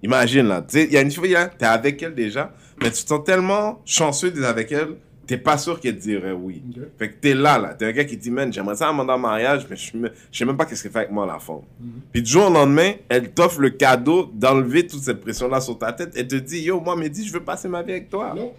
Imagine 0.03 0.47
là, 0.47 0.61
tu 0.61 0.77
sais, 0.79 0.85
il 0.85 0.93
y 0.93 0.97
a 0.97 1.01
une 1.01 1.11
fille 1.11 1.33
là, 1.33 1.47
t'es 1.47 1.65
avec 1.65 2.01
elle 2.01 2.15
déjà, 2.15 2.53
mais 2.81 2.89
tu 2.91 3.03
te 3.03 3.07
sens 3.09 3.23
tellement 3.25 3.81
chanceux 3.85 4.31
d'être 4.31 4.45
avec 4.45 4.71
elle, 4.71 4.95
t'es 5.27 5.37
pas 5.37 5.57
sûr 5.57 5.79
qu'elle 5.79 5.97
dirait 5.97 6.31
oui. 6.31 6.63
Ok. 6.69 6.83
Fait 6.97 7.09
que 7.09 7.15
t'es 7.19 7.33
là 7.33 7.57
là, 7.59 7.73
t'es 7.73 7.85
un 7.85 7.91
gars 7.91 8.05
qui 8.05 8.15
dit 8.15 8.31
man, 8.31 8.51
j'aimerais 8.51 8.75
ça 8.77 8.87
demander 8.87 9.11
en 9.11 9.17
mariage, 9.19 9.67
mais 9.69 9.75
je 9.75 9.97
me- 9.97 10.09
sais 10.31 10.45
même 10.45 10.55
pas 10.57 10.65
qu'est-ce 10.65 10.83
qu'elle 10.83 10.91
fait 10.93 10.99
avec 10.99 11.11
moi 11.11 11.25
la 11.25 11.37
femme. 11.39 11.61
Puis 12.13 12.21
du 12.21 12.31
jour 12.31 12.47
au 12.47 12.53
lendemain, 12.53 12.93
elle 13.09 13.29
t'offre 13.31 13.59
le 13.59 13.71
cadeau 13.71 14.31
d'enlever 14.33 14.87
toute 14.87 15.01
cette 15.03 15.19
pression 15.19 15.49
là 15.49 15.59
sur 15.59 15.77
ta 15.77 15.91
tête, 15.91 16.13
elle 16.15 16.27
te 16.27 16.35
dit 16.35 16.61
yo 16.61 16.79
moi 16.79 16.95
Mehdi, 16.95 17.27
je 17.27 17.33
veux 17.33 17.43
passer 17.43 17.67
ma 17.67 17.81
vie 17.83 17.91
avec 17.91 18.09
toi. 18.09 18.33
Non. 18.35 18.53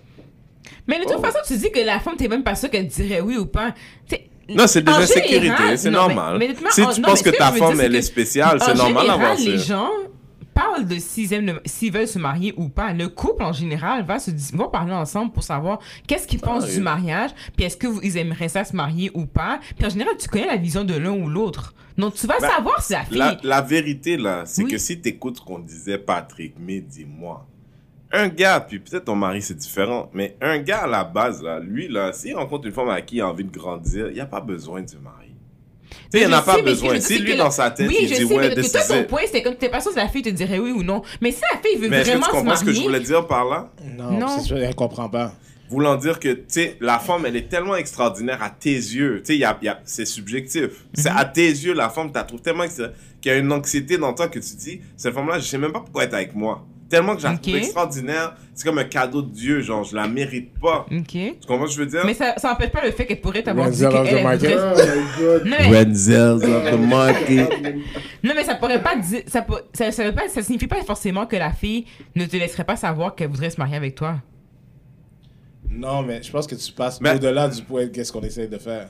Mais 0.86 0.99
de 0.99 1.05
toute 1.05 1.14
Oh. 1.18 1.22
façon, 1.22 1.38
tu 1.47 1.57
dis 1.57 1.70
que 1.72 1.80
la 1.80 1.99
femme, 2.01 2.16
t'es 2.16 2.28
même 2.28 2.45
pas 2.45 2.55
sûr 2.55 2.68
qu'elle 2.70 2.86
dirait 2.86 3.22
oui 3.22 3.36
ou 3.38 3.47
pas. 3.47 3.74
T'sais, 4.07 4.28
Non, 4.51 4.66
c'est 4.66 4.82
des 4.82 4.93
insécurités, 4.93 5.76
c'est 5.76 5.91
mais- 5.91 5.97
normal. 5.97 6.36
mais 6.38 6.45
honnêtement, 6.47 6.68
si 6.70 6.82
tu 6.82 7.01
non, 7.01 7.09
penses 7.09 7.24
mais 7.24 7.30
que 7.30 7.36
ce 7.36 7.43
ta 7.43 7.51
femme, 7.53 7.80
elle 7.80 7.93
que 7.93 7.97
est 7.97 8.03
spéciale, 8.03 8.59
c'est 8.62 8.74
normal 8.74 9.07
d'avoir 9.07 9.34
les 9.36 9.59
ça. 9.59 9.64
gens 9.64 9.91
parlent 10.61 10.86
de 10.86 10.98
s'ils 10.98 11.61
s'ils 11.64 11.92
veulent 11.92 12.06
se 12.08 12.18
marier 12.18 12.54
ou 12.56 12.68
pas. 12.68 12.92
Le 12.92 13.08
couple, 13.08 13.42
en 13.42 13.52
général, 13.52 14.04
va 14.04 14.18
se 14.18 14.30
va 14.56 14.68
parler 14.68 14.92
ensemble 14.92 15.32
pour 15.32 15.42
savoir 15.42 15.78
qu'est-ce 16.06 16.26
qu'ils 16.26 16.40
pensent 16.40 16.66
oui. 16.66 16.74
du 16.74 16.80
mariage, 16.80 17.30
puis 17.56 17.64
est-ce 17.66 17.76
qu'ils 17.76 18.16
aimeraient 18.16 18.48
ça 18.48 18.64
se 18.64 18.74
marier 18.76 19.11
ou 19.14 19.26
pas. 19.26 19.61
Puis 19.76 19.86
en 19.86 19.90
général, 19.90 20.14
tu 20.18 20.28
connais 20.28 20.46
la 20.46 20.56
vision 20.56 20.84
de 20.84 20.94
l'un 20.94 21.12
ou 21.12 21.28
l'autre. 21.28 21.74
Donc, 21.98 22.14
tu 22.14 22.26
vas 22.26 22.38
Ben, 22.40 22.48
savoir 22.48 22.82
si 22.82 22.92
la 22.92 23.02
fille... 23.04 23.18
La, 23.18 23.36
la 23.42 23.61
vérité, 23.61 24.16
là, 24.16 24.42
c'est 24.46 24.62
Oui. 24.62 24.70
que 24.70 24.78
si 24.78 25.00
tu 25.00 25.08
écoutes 25.11 25.36
ce 25.38 25.42
qu'on 25.42 25.58
disait, 25.58 25.98
Patrick, 25.98 26.54
mais 26.58 26.80
dis-moi, 26.80 27.46
un 28.12 28.28
gars, 28.28 28.61
puis 28.61 28.78
peut-être 28.80 29.04
ton 29.04 29.14
mari 29.16 29.40
c'est 29.42 29.54
différent, 29.56 30.11
mais 30.12 30.36
un 30.40 30.58
gars 30.58 30.80
à 30.82 30.86
la 30.86 31.04
base, 31.04 31.42
là, 31.42 31.61
lui, 31.61 31.88
là, 31.88 32.12
s'il 32.12 32.34
rencontre 32.36 32.66
une 32.66 32.72
femme 32.72 32.88
avec 32.88 33.06
qui 33.06 33.16
il 33.16 33.20
a 33.20 33.28
envie 33.28 33.44
de 33.44 33.50
grandir, 33.52 34.08
il 34.08 34.14
n'y 34.14 34.20
a 34.20 34.26
pas 34.26 34.40
besoin 34.40 34.82
du 34.82 34.96
mari. 34.98 35.26
Tu 35.26 35.26
sais, 35.26 35.29
il 36.12 36.20
Je 36.20 36.26
n'y 36.26 36.32
en 36.34 36.38
a 36.38 36.43
pas 36.43 36.55
sais, 36.55 36.62
mais 36.62 36.70
besoin. 36.70 37.01
Si 37.01 37.18
lui, 37.18 37.36
dans 37.36 37.51
sa 37.51 37.70
tête, 37.70 37.88
oui, 37.88 37.97
il 38.03 38.09
je 38.09 38.14
dit, 38.14 38.26
sais, 38.26 38.34
ouais, 38.34 38.49
mais 38.49 38.55
que 38.55 38.61
this 38.61 38.72
toi, 38.72 38.80
is 38.82 38.88
ton 38.88 39.05
point, 39.05 39.20
c'était 39.26 39.43
comme 39.43 39.57
t'es 39.57 39.68
pas 39.68 39.80
sûr 39.80 39.91
si 39.93 39.97
la 39.99 40.09
fille 40.09 40.22
te 40.22 40.28
dirait 40.30 40.59
oui 40.59 40.70
ou 40.72 40.82
non. 40.82 41.03
Mais 41.20 41.30
si 41.32 41.41
la 41.53 41.59
fille 41.61 41.78
veut 41.78 41.88
Mais 41.88 41.99
est-ce 41.99 42.11
que 42.11 42.16
vraiment 42.18 42.26
tu 42.26 42.30
se 42.32 42.36
comprends 42.36 42.57
ce 42.57 42.64
que 42.64 42.70
je 42.72 42.76
marier, 42.76 42.86
voulais 42.88 43.01
dire 43.01 43.26
par 43.26 43.45
là? 43.49 43.70
Non, 43.97 44.12
Non. 44.18 44.28
c'est 44.38 44.45
sûr, 44.47 44.57
elle 44.59 44.74
comprend 44.74 45.09
pas. 45.09 45.32
Voulant 45.68 45.95
dire 45.95 46.18
que, 46.18 46.28
tu 46.32 46.45
sais, 46.49 46.76
la 46.80 46.99
femme, 46.99 47.26
elle 47.26 47.36
est 47.36 47.49
tellement 47.49 47.76
extraordinaire 47.76 48.43
à 48.43 48.51
tes 48.51 48.72
yeux. 48.74 49.18
Tu 49.20 49.26
sais, 49.26 49.34
il 49.36 49.41
y 49.41 49.45
a, 49.45 49.57
y 49.62 49.68
a- 49.68 49.80
c'est 49.84 50.05
subjectif. 50.05 50.70
C'est 50.95 51.11
Mhm. 51.11 51.16
à 51.16 51.24
tes 51.26 51.47
yeux, 51.49 51.74
la 51.74 51.88
femme, 51.88 52.09
tu 52.09 52.14
la 52.14 52.24
trouves 52.24 52.41
tellement 52.43 52.66
qu'il 52.66 52.91
y 53.26 53.30
a 53.30 53.36
une 53.36 53.53
anxiété 53.53 53.97
dans 53.97 54.12
toi 54.12 54.26
que 54.26 54.41
tu 54.41 54.57
dis, 54.57 54.80
cette 54.97 55.14
femme-là, 55.14 55.38
je 55.38 55.45
sais 55.45 55.59
même 55.59 55.70
pas 55.72 55.78
pourquoi 55.80 56.03
elle 56.05 56.11
est 56.11 56.14
avec 56.14 56.34
moi. 56.34 56.66
Tellement 56.91 57.14
que 57.14 57.22
je 57.22 57.26
la 57.28 57.38
trouve 57.38 57.55
Ok. 57.55 57.61
extraordinaire. 57.61 58.34
C'est 58.53 58.64
comme 58.66 58.78
un 58.78 58.84
cadeau 58.84 59.22
de 59.22 59.30
Dieu, 59.30 59.61
genre, 59.62 59.84
je 59.84 59.95
la 59.97 60.07
mérite 60.09 60.51
pas. 60.61 60.84
Ok. 60.91 61.07
Tu 61.07 61.34
comprends 61.47 61.66
ce 61.68 61.76
que 61.76 61.76
je 61.76 61.80
veux 61.84 61.86
dire? 61.91 62.03
Mais 62.05 62.14
ça, 62.14 62.34
ça 62.36 62.51
n'empêche 62.51 62.70
pas 62.70 62.84
le 62.84 62.91
fait 62.91 63.07
qu'elle 63.07 63.20
pourrait 63.20 63.43
t'avoir 63.45 63.70
dit 63.70 63.86
Renzel 63.86 64.01
of 64.01 64.05
the 64.05 64.09
qu'elle 64.11 64.18
elle 64.18 64.24
market. 64.24 64.59
voudrait... 64.59 64.84
Oh 64.84 64.99
my 64.99 65.24
god. 65.24 65.45
Non 65.47 65.57
mais, 65.70 65.84
Renzels 65.84 66.45
of 66.45 66.70
the 66.72 66.78
market. 66.80 67.51
non, 68.24 68.32
mais 68.34 68.45
ça 68.45 68.57
pourrait 68.57 68.82
pas 68.82 68.97
dire... 68.97 69.22
Ça, 69.28 69.43
peut- 69.43 69.62
ça, 69.72 69.93
ça, 69.93 70.05
veut 70.05 70.14
pas, 70.14 70.28
ça 70.28 70.43
signifie 70.43 70.66
pas 70.66 70.82
forcément 70.82 71.26
que 71.26 71.36
la 71.36 71.53
fille 71.53 71.86
ne 72.16 72.26
te 72.26 72.36
laisserait 72.36 72.64
pas 72.64 72.76
savoir 72.76 73.14
qu'elle 73.14 73.28
voudrait 73.30 73.51
se 73.51 73.59
marier 73.61 73.76
avec 73.76 73.95
toi. 73.95 74.16
Non, 75.70 76.03
mais 76.03 76.20
je 76.22 76.30
pense 76.32 76.47
que 76.49 76.57
tu 76.57 76.72
passes 76.72 77.01
Mais- 77.01 77.14
au-delà 77.14 77.49
du 77.49 77.62
point 77.62 77.84
de 77.84 77.91
qu'est-ce 77.91 78.12
qu'on 78.12 78.22
essaie 78.22 78.49
de 78.49 78.59
faire. 78.59 78.88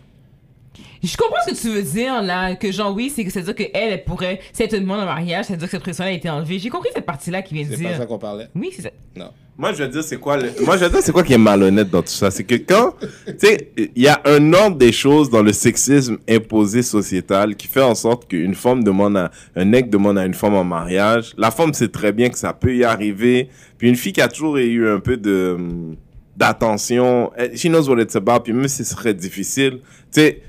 Je 1.02 1.16
comprends 1.16 1.36
ce 1.46 1.52
que 1.52 1.56
tu 1.60 1.68
veux 1.70 1.82
dire, 1.82 2.22
là, 2.22 2.54
que 2.54 2.70
genre, 2.70 2.94
oui, 2.94 3.10
c'est 3.14 3.24
que 3.24 3.30
c'est-à-dire 3.30 3.54
qu'elle, 3.54 3.70
elle 3.74 4.04
pourrait, 4.04 4.40
si 4.52 4.62
elle 4.62 4.68
te 4.68 4.76
demande 4.76 5.00
un 5.00 5.04
mariage, 5.06 5.46
c'est-à-dire 5.46 5.66
que 5.66 5.70
cette 5.72 5.82
pression-là 5.82 6.10
a 6.10 6.12
été 6.12 6.28
enlevée. 6.30 6.58
J'ai 6.58 6.68
compris 6.68 6.90
cette 6.94 7.06
partie-là 7.06 7.42
qui 7.42 7.54
vient 7.54 7.64
de 7.66 7.74
C'est 7.74 7.82
pas 7.82 7.90
ça 7.92 7.96
dire. 7.98 8.06
qu'on 8.06 8.18
parlait. 8.18 8.48
Oui, 8.54 8.70
c'est 8.74 8.82
ça. 8.82 8.90
Non. 9.16 9.30
Moi, 9.58 9.72
je 9.74 9.82
veux 9.82 9.88
dire, 9.88 10.02
c'est 10.02 10.16
quoi 10.18 10.36
le... 10.38 10.50
Moi, 10.64 10.76
je 10.78 10.84
veux 10.84 10.90
dire, 10.90 11.00
c'est 11.02 11.12
quoi 11.12 11.22
qui 11.22 11.32
est 11.34 11.38
malhonnête 11.38 11.90
dans 11.90 12.00
tout 12.00 12.08
ça? 12.08 12.30
C'est 12.30 12.44
que 12.44 12.54
quand, 12.54 12.94
tu 13.26 13.34
sais, 13.38 13.72
il 13.76 14.02
y 14.02 14.08
a 14.08 14.20
un 14.24 14.52
ordre 14.54 14.76
des 14.76 14.92
choses 14.92 15.28
dans 15.28 15.42
le 15.42 15.52
sexisme 15.52 16.16
imposé 16.28 16.82
sociétal 16.82 17.56
qui 17.56 17.66
fait 17.66 17.82
en 17.82 17.94
sorte 17.94 18.26
qu'une 18.28 18.54
femme 18.54 18.82
demande 18.84 19.16
à, 19.18 19.30
un 19.56 19.64
mec 19.66 19.90
demande 19.90 20.16
à 20.18 20.24
une 20.24 20.32
femme 20.34 20.54
en 20.54 20.64
mariage. 20.64 21.32
La 21.36 21.50
femme 21.50 21.74
sait 21.74 21.88
très 21.88 22.12
bien 22.12 22.30
que 22.30 22.38
ça 22.38 22.52
peut 22.54 22.74
y 22.74 22.84
arriver. 22.84 23.48
Puis 23.76 23.88
une 23.88 23.96
fille 23.96 24.12
qui 24.14 24.22
a 24.22 24.28
toujours 24.28 24.56
eu 24.56 24.88
un 24.88 25.00
peu 25.00 25.16
de, 25.18 25.56
hum, 25.58 25.96
d'attention, 26.36 27.30
elle- 27.36 27.56
she 27.56 27.66
knows 27.66 27.88
what 27.88 28.00
it's 28.00 28.16
about. 28.16 28.40
Puis 28.40 28.52
même 28.52 28.68
si 28.68 28.84
ce 28.84 28.94
serait 28.94 29.14
difficile, 29.14 29.80
tu 30.12 30.20
sais, 30.22 30.42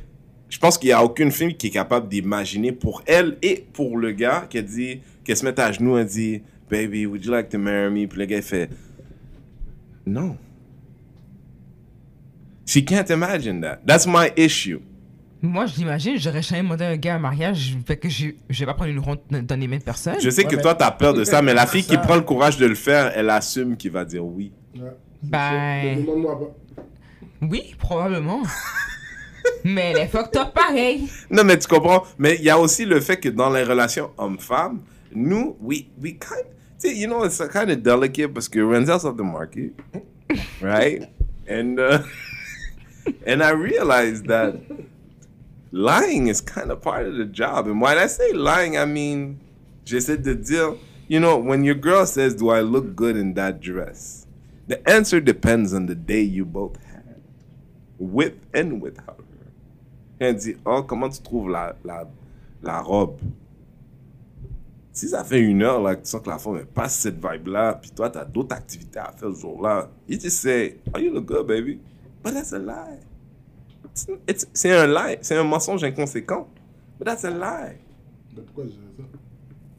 je 0.51 0.59
pense 0.59 0.77
qu'il 0.77 0.89
y 0.89 0.91
a 0.91 1.03
aucune 1.03 1.31
fille 1.31 1.55
qui 1.55 1.67
est 1.67 1.71
capable 1.71 2.07
d'imaginer 2.09 2.71
pour 2.73 3.01
elle 3.07 3.37
et 3.41 3.65
pour 3.73 3.97
le 3.97 4.11
gars 4.11 4.45
qui 4.49 4.57
a 4.59 4.61
dit, 4.61 4.99
qu'elle 5.23 5.37
se 5.37 5.45
met 5.45 5.59
à 5.59 5.71
genoux, 5.71 5.97
elle 5.97 6.05
dit, 6.05 6.43
baby, 6.69 7.05
would 7.07 7.23
you 7.25 7.31
like 7.31 7.49
to 7.49 7.57
marry 7.57 7.89
me? 7.89 8.05
Puis 8.07 8.19
le 8.19 8.25
gars 8.25 8.37
il 8.37 8.43
fait, 8.43 8.69
non. 10.05 10.37
She 12.65 12.83
can't 12.85 13.09
imagine 13.09 13.61
that. 13.61 13.79
That's 13.87 14.05
my 14.05 14.29
issue. 14.37 14.79
Moi, 15.41 15.65
je 15.65 15.75
l'imagine, 15.77 16.17
j'aurais 16.19 16.43
jamais 16.43 16.61
demandé 16.61 16.83
à 16.83 16.89
un 16.89 16.97
gars 16.97 17.15
un 17.15 17.19
mariage, 17.19 17.75
fait 17.87 17.97
que 17.97 18.07
je, 18.09 18.27
je 18.49 18.59
vais 18.59 18.65
pas 18.67 18.75
prendre 18.75 18.91
une 18.91 18.99
ronde 18.99 19.19
dans 19.31 19.59
les 19.59 19.67
mains 19.67 19.79
de 19.79 19.83
personne. 19.83 20.15
Je 20.21 20.29
sais 20.29 20.43
Ouais, 20.45 20.51
que 20.51 20.55
mais- 20.57 20.61
toi, 20.61 20.75
t'as 20.75 20.91
peur 20.91 21.13
de 21.15 21.23
ça, 21.23 21.41
mais 21.41 21.53
la 21.55 21.65
fille 21.67 21.83
qui 21.83 21.97
prend 21.97 22.15
le 22.15 22.21
courage 22.21 22.57
de 22.57 22.65
le 22.67 22.75
faire, 22.75 23.11
elle 23.15 23.29
assume 23.29 23.75
qu'il 23.75 23.89
va 23.91 24.05
dire 24.05 24.23
oui. 24.23 24.51
Ouais. 24.75 24.91
Ben-. 25.23 26.05
Oui, 27.41 27.73
probablement. 27.79 28.41
mais 29.63 29.91
elle 29.91 29.97
est 29.99 30.07
fucked 30.07 30.35
up 30.39 30.53
pareil. 30.53 31.09
Non, 31.29 31.43
mais 31.43 31.57
tu 31.57 31.67
comprends. 31.67 32.03
Mais 32.17 32.35
il 32.35 32.43
y 32.43 32.49
a 32.49 32.59
aussi 32.59 32.85
le 32.85 32.99
fait 32.99 33.17
que 33.17 33.29
dans 33.29 33.49
les 33.49 33.63
relations 33.63 34.11
hommes-femmes, 34.17 34.81
nous, 35.13 35.57
we, 35.59 35.85
we 36.01 36.13
kind 36.13 36.45
sais, 36.81 36.97
you 36.97 37.07
know, 37.07 37.23
it's 37.23 37.39
kind 37.49 37.69
of 37.69 37.83
delicate 37.83 38.33
parce 38.33 38.47
que 38.47 38.59
Renzel's 38.59 39.05
off 39.05 39.17
the 39.17 39.23
market, 39.23 39.73
right? 40.61 41.03
And, 41.47 41.79
uh, 41.79 42.03
and 43.25 43.43
I 43.43 43.51
realized 43.51 44.27
that 44.27 44.55
lying 45.71 46.27
is 46.27 46.41
kind 46.41 46.71
of 46.71 46.81
part 46.81 47.05
of 47.05 47.15
the 47.15 47.25
job. 47.25 47.67
And 47.67 47.79
when 47.79 47.97
I 47.97 48.07
say 48.07 48.33
lying, 48.33 48.77
I 48.77 48.85
mean, 48.85 49.39
j'essaie 49.85 50.21
de 50.21 50.35
dire, 50.35 50.75
you 51.07 51.19
know, 51.19 51.37
when 51.37 51.63
your 51.63 51.75
girl 51.75 52.05
says, 52.05 52.35
do 52.35 52.49
I 52.49 52.61
look 52.61 52.95
good 52.95 53.15
in 53.15 53.35
that 53.35 53.61
dress? 53.61 54.25
The 54.67 54.87
answer 54.89 55.19
depends 55.19 55.73
on 55.73 55.85
the 55.85 55.95
day 55.95 56.21
you 56.21 56.45
both 56.45 56.77
had, 56.85 57.21
with 57.99 58.33
and 58.53 58.81
without 58.81 59.23
dit, 60.33 60.55
oh, 60.65 60.83
comment 60.83 61.09
tu 61.09 61.21
trouves 61.21 61.49
la, 61.49 61.75
la, 61.83 62.07
la 62.61 62.79
robe? 62.81 63.17
Si 64.93 65.07
ça 65.07 65.23
fait 65.23 65.39
une 65.39 65.63
heure 65.63 65.81
là, 65.81 65.95
que 65.95 66.01
tu 66.03 66.09
sens 66.09 66.21
que 66.21 66.29
la 66.29 66.37
femme 66.37 66.65
passe 66.65 66.95
cette 66.95 67.15
vibe-là, 67.15 67.75
puis 67.75 67.91
toi, 67.91 68.09
tu 68.09 68.17
as 68.17 68.25
d'autres 68.25 68.55
activités 68.55 68.99
à 68.99 69.11
faire 69.13 69.33
ce 69.33 69.39
jour-là, 69.39 69.89
you 70.07 70.19
just 70.19 70.37
say, 70.39 70.79
oh, 70.93 70.99
you 70.99 71.13
look 71.13 71.25
good, 71.25 71.47
baby? 71.47 71.79
But 72.23 72.33
that's 72.33 72.53
a 72.53 72.59
lie. 72.59 72.99
C'est 74.53 74.71
un 74.71 74.87
lie. 74.87 75.17
C'est 75.21 75.35
un 75.37 75.43
mensonge 75.43 75.83
inconséquent. 75.83 76.47
But 76.99 77.05
that's 77.05 77.25
a 77.25 77.29
lie. 77.31 77.77
Mais 78.35 78.41
pourquoi 78.43 78.65
je 78.65 78.69
dirais 78.71 78.83
ça? 78.97 79.03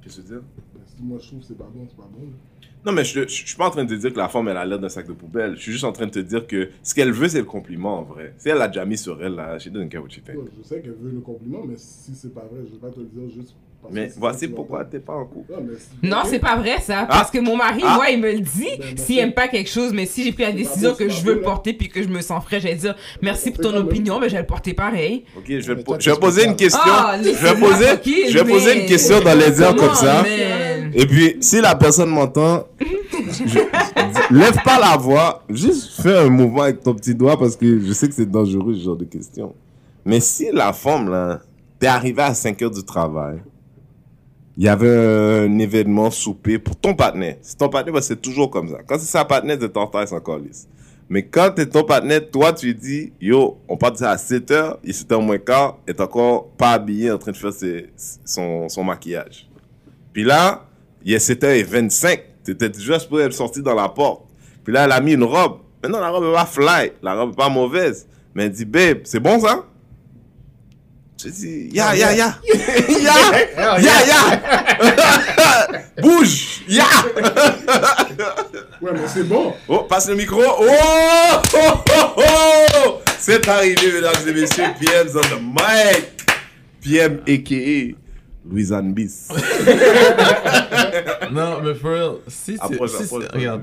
Qu'est-ce 0.02 0.16
que 0.16 0.22
tu 0.22 0.28
veux 0.28 0.40
dire? 0.40 0.48
Ben, 0.74 0.80
Si 0.86 1.02
moi 1.02 1.18
je 1.20 1.26
trouve 1.28 1.40
que 1.40 1.46
c'est 1.46 1.58
pas 1.58 1.68
bon, 1.72 1.86
c'est 1.88 1.96
pas 1.96 2.08
bon. 2.10 2.26
là. 2.26 2.36
Non, 2.84 2.90
mais 2.92 3.04
je, 3.04 3.22
je, 3.22 3.46
suis 3.46 3.56
pas 3.56 3.68
en 3.68 3.70
train 3.70 3.84
de 3.84 3.94
te 3.94 4.00
dire 4.00 4.12
que 4.12 4.18
la 4.18 4.28
femme, 4.28 4.48
elle 4.48 4.56
a 4.56 4.64
l'air 4.64 4.78
d'un 4.78 4.88
sac 4.88 5.06
de 5.06 5.12
poubelle. 5.12 5.54
Je 5.56 5.62
suis 5.62 5.72
juste 5.72 5.84
en 5.84 5.92
train 5.92 6.06
de 6.06 6.10
te 6.10 6.18
dire 6.18 6.46
que 6.46 6.70
ce 6.82 6.94
qu'elle 6.94 7.12
veut, 7.12 7.28
c'est 7.28 7.38
le 7.38 7.44
compliment, 7.44 8.00
en 8.00 8.02
vrai. 8.02 8.34
Si 8.38 8.48
elle 8.48 8.58
l'a 8.58 8.66
déjà 8.66 8.84
mis 8.84 8.98
sur 8.98 9.22
elle, 9.22 9.36
là, 9.36 9.58
she 9.58 9.68
doesn't 9.68 9.88
care 9.88 10.02
what 10.02 10.08
you 10.08 10.22
think. 10.24 10.38
Ouais, 10.38 10.50
je 10.58 10.66
sais 10.66 10.80
qu'elle 10.80 10.96
veut 11.00 11.12
le 11.12 11.20
compliment, 11.20 11.64
mais 11.64 11.76
si 11.76 12.14
c'est 12.14 12.34
pas 12.34 12.48
vrai, 12.50 12.62
je 12.66 12.72
vais 12.72 12.80
pas 12.80 12.90
te 12.90 12.98
le 12.98 13.06
dire 13.06 13.28
juste 13.28 13.54
Mais 13.90 14.10
voici 14.16 14.48
pourquoi 14.48 14.84
t'es 14.84 15.00
pas 15.00 15.12
en 15.14 15.24
couple. 15.24 15.52
Non, 16.02 16.18
c'est 16.24 16.38
pas 16.38 16.56
vrai 16.56 16.76
ça. 16.80 17.04
Parce 17.08 17.30
que 17.30 17.38
mon 17.40 17.56
mari, 17.56 17.82
Ah. 17.84 17.94
moi, 17.96 18.10
il 18.10 18.20
me 18.20 18.30
le 18.32 18.40
dit. 18.40 18.68
Ben, 18.78 18.86
S'il 18.86 18.94
merci. 18.96 19.18
aime 19.18 19.32
pas 19.32 19.48
quelque 19.48 19.68
chose, 19.68 19.92
mais 19.92 20.06
si 20.06 20.22
j'ai 20.24 20.32
pris 20.32 20.44
la 20.44 20.52
décision 20.52 20.94
que 20.94 21.08
je 21.08 21.22
veux 21.22 21.34
le 21.34 21.40
porter 21.42 21.72
puis 21.72 21.88
que 21.88 22.02
je 22.02 22.08
me 22.08 22.20
sens 22.22 22.42
frais, 22.44 22.60
je 22.60 22.68
vais 22.68 22.74
dire 22.74 22.94
merci 23.20 23.50
pour 23.50 23.64
ton 23.64 23.76
opinion, 23.76 24.18
mais 24.20 24.28
je 24.28 24.34
vais 24.34 24.40
le 24.40 24.46
porter 24.46 24.72
pareil. 24.72 25.24
Ok, 25.36 25.44
je 25.48 25.72
vais, 25.72 25.82
poser 26.16 26.44
une 26.46 26.56
question. 26.56 26.80
Ah, 26.84 27.16
je 27.22 27.28
vais 27.30 27.54
poser, 27.60 27.86
je 28.30 28.38
vais 28.38 28.44
poser 28.50 28.80
une 28.82 28.86
question 28.86 29.20
dans 29.20 29.36
les 29.38 29.60
airs 29.60 29.74
comme 29.76 29.94
ça. 29.94 30.24
Et 30.94 31.06
puis, 31.06 31.36
si 31.40 31.60
la 31.60 31.74
personne 31.74 32.10
m'entend, 32.10 32.64
je- 32.80 34.34
lève 34.34 34.62
pas 34.64 34.78
la 34.78 34.96
voix, 34.96 35.42
juste 35.50 36.00
fais 36.02 36.16
un 36.18 36.28
mouvement 36.28 36.62
avec 36.62 36.82
ton 36.82 36.94
petit 36.94 37.14
doigt 37.14 37.38
parce 37.38 37.56
que 37.56 37.80
je 37.80 37.92
sais 37.92 38.08
que 38.08 38.14
c'est 38.14 38.30
dangereux 38.30 38.74
ce 38.74 38.84
genre 38.84 38.96
de 38.96 39.04
questions. 39.04 39.54
Mais 40.04 40.20
si 40.20 40.50
la 40.52 40.72
femme, 40.72 41.10
là, 41.10 41.40
t'es 41.78 41.86
arrivé 41.86 42.22
à 42.22 42.34
5 42.34 42.60
heures 42.62 42.70
du 42.70 42.82
travail, 42.84 43.38
il 44.56 44.64
y 44.64 44.68
avait 44.68 45.46
un 45.46 45.58
événement 45.58 46.10
souper 46.10 46.58
pour 46.58 46.76
ton 46.76 46.94
partenaire. 46.94 47.36
C'est 47.40 47.56
ton 47.58 47.68
partenaire, 47.68 48.02
c'est 48.02 48.20
toujours 48.20 48.50
comme 48.50 48.68
ça. 48.68 48.78
Quand 48.86 48.98
c'est 48.98 49.06
sa 49.06 49.24
partenaire, 49.24 49.58
t'es 49.58 49.76
en 49.78 49.86
retard, 49.86 50.06
c'est 50.06 50.14
encore 50.14 50.38
lisse. 50.38 50.68
Mais 51.08 51.22
quand 51.24 51.50
t'es 51.54 51.66
ton 51.66 51.84
partenaire, 51.84 52.30
toi, 52.30 52.52
tu 52.52 52.74
dis, 52.74 53.12
yo, 53.20 53.58
on 53.68 53.76
part 53.76 53.92
de 53.92 53.96
ça 53.98 54.10
à 54.10 54.18
7 54.18 54.50
heures, 54.50 54.78
il 54.84 54.90
est 54.90 54.92
7 54.94 55.12
heures 55.12 55.22
moins 55.22 55.38
quart, 55.38 55.78
est 55.86 56.00
encore 56.00 56.48
pas 56.50 56.70
habillé 56.72 57.10
en 57.10 57.18
train 57.18 57.32
de 57.32 57.36
faire 57.36 57.52
ses- 57.52 57.90
son, 58.24 58.68
son 58.68 58.84
maquillage. 58.84 59.48
Puis 60.12 60.24
là, 60.24 60.64
il 61.04 61.12
est 61.12 61.18
7h25. 61.18 62.20
T'étais 62.44 62.68
déjà 62.68 62.98
supposé 62.98 63.24
être 63.24 63.32
sorti 63.32 63.62
dans 63.62 63.74
la 63.74 63.88
porte. 63.88 64.22
Puis 64.64 64.72
là, 64.72 64.84
elle 64.84 64.92
a 64.92 65.00
mis 65.00 65.12
une 65.14 65.24
robe. 65.24 65.58
Maintenant, 65.82 66.00
la 66.00 66.10
robe 66.10 66.24
est 66.24 66.32
pas 66.34 66.46
fly. 66.46 66.92
La 67.02 67.14
robe 67.14 67.32
est 67.32 67.36
pas 67.36 67.48
mauvaise. 67.48 68.06
Mais 68.34 68.44
elle 68.44 68.52
dit, 68.52 68.64
babe, 68.64 68.98
c'est 69.04 69.20
bon 69.20 69.38
ça? 69.40 69.64
Je 71.18 71.28
dis, 71.28 71.68
ya, 71.72 71.94
ya, 71.94 72.12
ya. 72.14 72.38
Ya, 73.02 73.14
ya, 73.78 74.06
ya. 74.06 74.20
Bouge, 76.02 76.62
ya. 76.68 76.84
Ouais, 78.80 78.92
mais 78.92 79.06
c'est 79.06 79.24
bon. 79.24 79.54
Oh, 79.68 79.84
passe 79.84 80.08
le 80.08 80.16
micro. 80.16 80.42
Oh, 80.42 80.66
oh, 81.54 81.54
oh, 81.54 82.14
oh. 82.16 83.00
C'est 83.18 83.46
arrivé, 83.46 83.92
mesdames 83.92 84.26
et 84.26 84.32
messieurs. 84.32 84.72
PM's 84.80 85.14
on 85.14 85.20
the 85.20 85.38
mic. 85.40 86.22
PM, 86.82 87.20
a.k.a. 87.26 87.94
Louisanne 88.44 88.92
Bis. 88.92 89.28
Non, 91.30 91.62
mais 91.62 91.74
for 91.74 91.92
real, 91.92 92.16
si 92.26 92.58
c'est 92.58 93.06
si 93.06 93.14
regarde, 93.14 93.62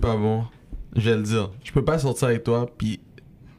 pas 0.00 0.16
bon, 0.16 0.44
je 0.96 1.10
vais 1.10 1.16
le 1.16 1.22
dire. 1.22 1.50
Je 1.62 1.70
peux 1.70 1.84
pas 1.84 1.98
sortir 1.98 2.28
avec 2.28 2.42
toi, 2.42 2.66
puis 2.76 3.00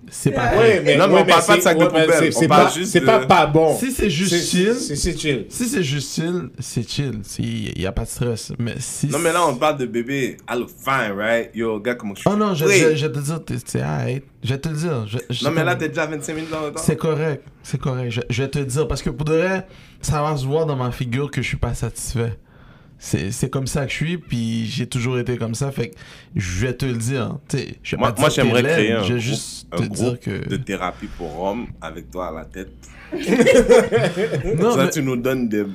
c'est 0.10 0.32
pas 0.32 0.56
Ouais, 0.58 0.82
mais, 0.84 0.96
Non, 0.98 1.08
mais 1.08 1.16
ouais, 1.16 1.22
on 1.22 1.26
parle 1.26 1.46
pas 1.46 1.56
de 1.56 1.62
c'est- 1.62 1.64
sac 1.64 1.78
de 1.78 1.86
poubelle, 1.86 2.32
c'est- 2.32 2.48
pas, 2.48 2.70
juste 2.70 2.92
c'est 2.92 3.00
de- 3.00 3.06
pas 3.06 3.26
pas 3.26 3.46
bon. 3.48 3.76
Si 3.78 3.92
c'est 3.92 4.10
juste 4.10 4.32
C'est- 4.36 4.46
chill, 4.58 4.76
C'est 4.76 4.96
c'est 4.96 5.18
chill. 5.18 5.46
si 5.50 5.66
c'est 5.70 5.84
juste 5.84 6.14
chill, 6.16 6.50
c'est 6.60 6.88
chill. 6.90 7.22
Il 7.40 7.82
y 7.82 7.86
a 7.86 7.92
pas 7.92 8.04
de 8.04 8.10
stress. 8.10 8.52
Mais 8.60 8.76
si 8.80 9.08
Non, 9.08 9.20
mais 9.20 9.34
là, 9.34 9.46
on 9.48 9.56
parle 9.56 9.78
de 9.80 9.86
bébé. 9.86 10.38
I 10.50 10.58
look 10.58 10.70
fine, 10.70 11.14
right? 11.18 11.50
Yo, 11.56 11.80
gars, 11.80 11.96
comment 11.96 12.14
je 12.16 12.22
suis? 12.22 12.30
Oh 12.32 12.36
non, 12.36 12.54
je, 12.54 12.66
Oui. 12.66 12.96
je, 12.96 13.08
te 13.08 13.20
dire, 13.20 13.44
t'es-. 13.44 13.56
Je 14.44 14.50
vais 14.50 14.58
te 14.60 14.70
le 14.70 14.76
dire. 14.76 15.08
Je- 15.08 15.18
je- 15.30 15.44
Non, 15.46 15.52
mais 15.52 15.64
là, 15.64 15.76
t'es 15.76 15.90
déjà 15.90 16.04
à 16.04 16.08
25 16.08 16.34
minutes 16.36 16.52
dans 16.52 16.62
le 16.66 16.72
temps. 16.72 16.82
C'est 16.84 16.96
correct, 16.98 17.44
c'est 17.64 17.80
correct. 17.80 18.12
Je, 18.12 18.22
je 18.30 18.44
vais 18.44 18.50
te 18.50 18.60
le 18.60 18.66
dire 18.66 18.88
parce 18.88 19.02
que 19.02 19.10
pour 19.10 19.26
de 19.26 19.34
vrai, 19.34 19.66
ça 20.02 20.22
va 20.22 20.38
se 20.38 20.46
voir 20.46 20.66
dans 20.66 20.76
ma 20.76 20.92
figure 20.92 21.32
que 21.32 21.42
je 21.42 21.48
suis 21.48 21.58
pas 21.58 21.74
satisfait. 21.74 22.38
C'est 22.98 23.32
c'est 23.32 23.50
comme 23.50 23.68
ça 23.68 23.86
que 23.86 23.92
je 23.92 23.96
suis, 23.96 24.18
puis 24.18 24.66
j'ai 24.66 24.88
toujours 24.88 25.20
été 25.20 25.38
comme 25.38 25.54
ça. 25.54 25.72
Fait 25.72 25.90
que 25.90 25.96
je 26.36 26.66
vais 26.66 26.74
te 26.74 26.86
le 26.86 26.94
dire. 26.94 27.38
Tu 27.50 27.58
sais, 27.58 27.76
je 27.84 27.96
vais 27.96 28.00
Moi, 28.00 28.14
moi 28.18 28.30
dire 28.30 28.44
que 28.44 28.44
j'aimerais 28.48 28.64
créer 28.64 28.92
un 28.94 29.04
Je 29.04 29.14
vais 29.14 29.20
juste 29.20 29.68
un 29.72 29.78
te 29.78 29.84
groupe 29.84 29.98
dire 29.98 30.20
que. 30.20 30.50
de 30.50 30.58
thérapie 30.58 31.08
pour 31.18 31.44
hommes 31.44 31.68
avec 31.82 32.10
toi 32.10 32.28
à 32.30 32.32
la 32.32 32.46
tête. 32.46 32.72
Non, 34.58 34.72
ça, 34.76 34.86
mais- 34.86 34.90
tu 34.90 35.02
nous 35.04 35.16
donnes 35.18 35.48
des... 35.50 35.66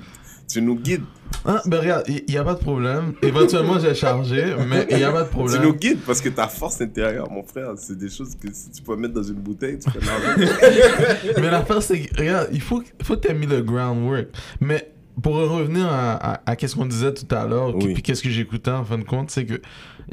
Tu 0.49 0.61
nous 0.63 0.75
guides. 0.77 1.05
Hein, 1.45 1.61
ben 1.65 1.79
regarde, 1.79 2.05
il 2.09 2.25
n'y 2.29 2.37
a 2.37 2.43
pas 2.43 2.55
de 2.55 2.59
problème. 2.59 3.15
Éventuellement, 3.23 3.79
j'ai 3.79 3.95
chargé, 3.95 4.53
mais 4.69 4.85
il 4.91 4.97
n'y 4.97 5.05
a 5.05 5.13
pas 5.13 5.23
de 5.23 5.29
Tu 5.29 5.37
nous 5.37 5.47
problème. 5.47 5.73
guides 5.75 5.99
parce 6.05 6.21
que 6.21 6.29
ta 6.29 6.49
force 6.49 6.81
intérieure, 6.81 7.31
mon 7.31 7.45
frère, 7.45 7.69
c'est 7.77 7.97
des 7.97 8.09
choses 8.11 8.35
que 8.35 8.53
si 8.53 8.71
tu 8.73 8.83
peux 8.83 8.97
mettre 8.97 9.15
dans 9.15 9.23
une 9.23 9.35
bouteille, 9.37 9.79
tu 9.79 9.89
peux. 9.91 10.01
Mais 11.41 11.51
l'affaire, 11.53 11.81
c'est 11.83 12.01
que, 12.01 12.17
regarde, 12.19 12.49
il 12.53 12.61
faut, 12.61 12.83
faut 13.05 13.15
que 13.17 13.27
tu 13.27 13.31
aies 13.31 13.35
mis 13.35 13.47
le 13.47 13.63
groundwork. 13.63 14.27
Mais 14.61 14.91
pour 15.23 15.35
revenir 15.37 15.87
à, 15.87 16.13
à, 16.35 16.41
à 16.47 16.57
qu'est-ce 16.57 16.75
qu'on 16.77 16.87
disait 16.87 17.13
tout 17.15 17.33
à 17.35 17.47
l'heure, 17.47 17.75
Oui. 17.75 17.93
puis 17.95 18.03
qu'est-ce 18.03 18.23
que 18.23 18.31
j'écoutais 18.31 18.71
en 18.71 18.85
fin 18.85 18.99
de 18.99 19.05
compte, 19.05 19.31
c'est 19.31 19.45
que 19.45 19.61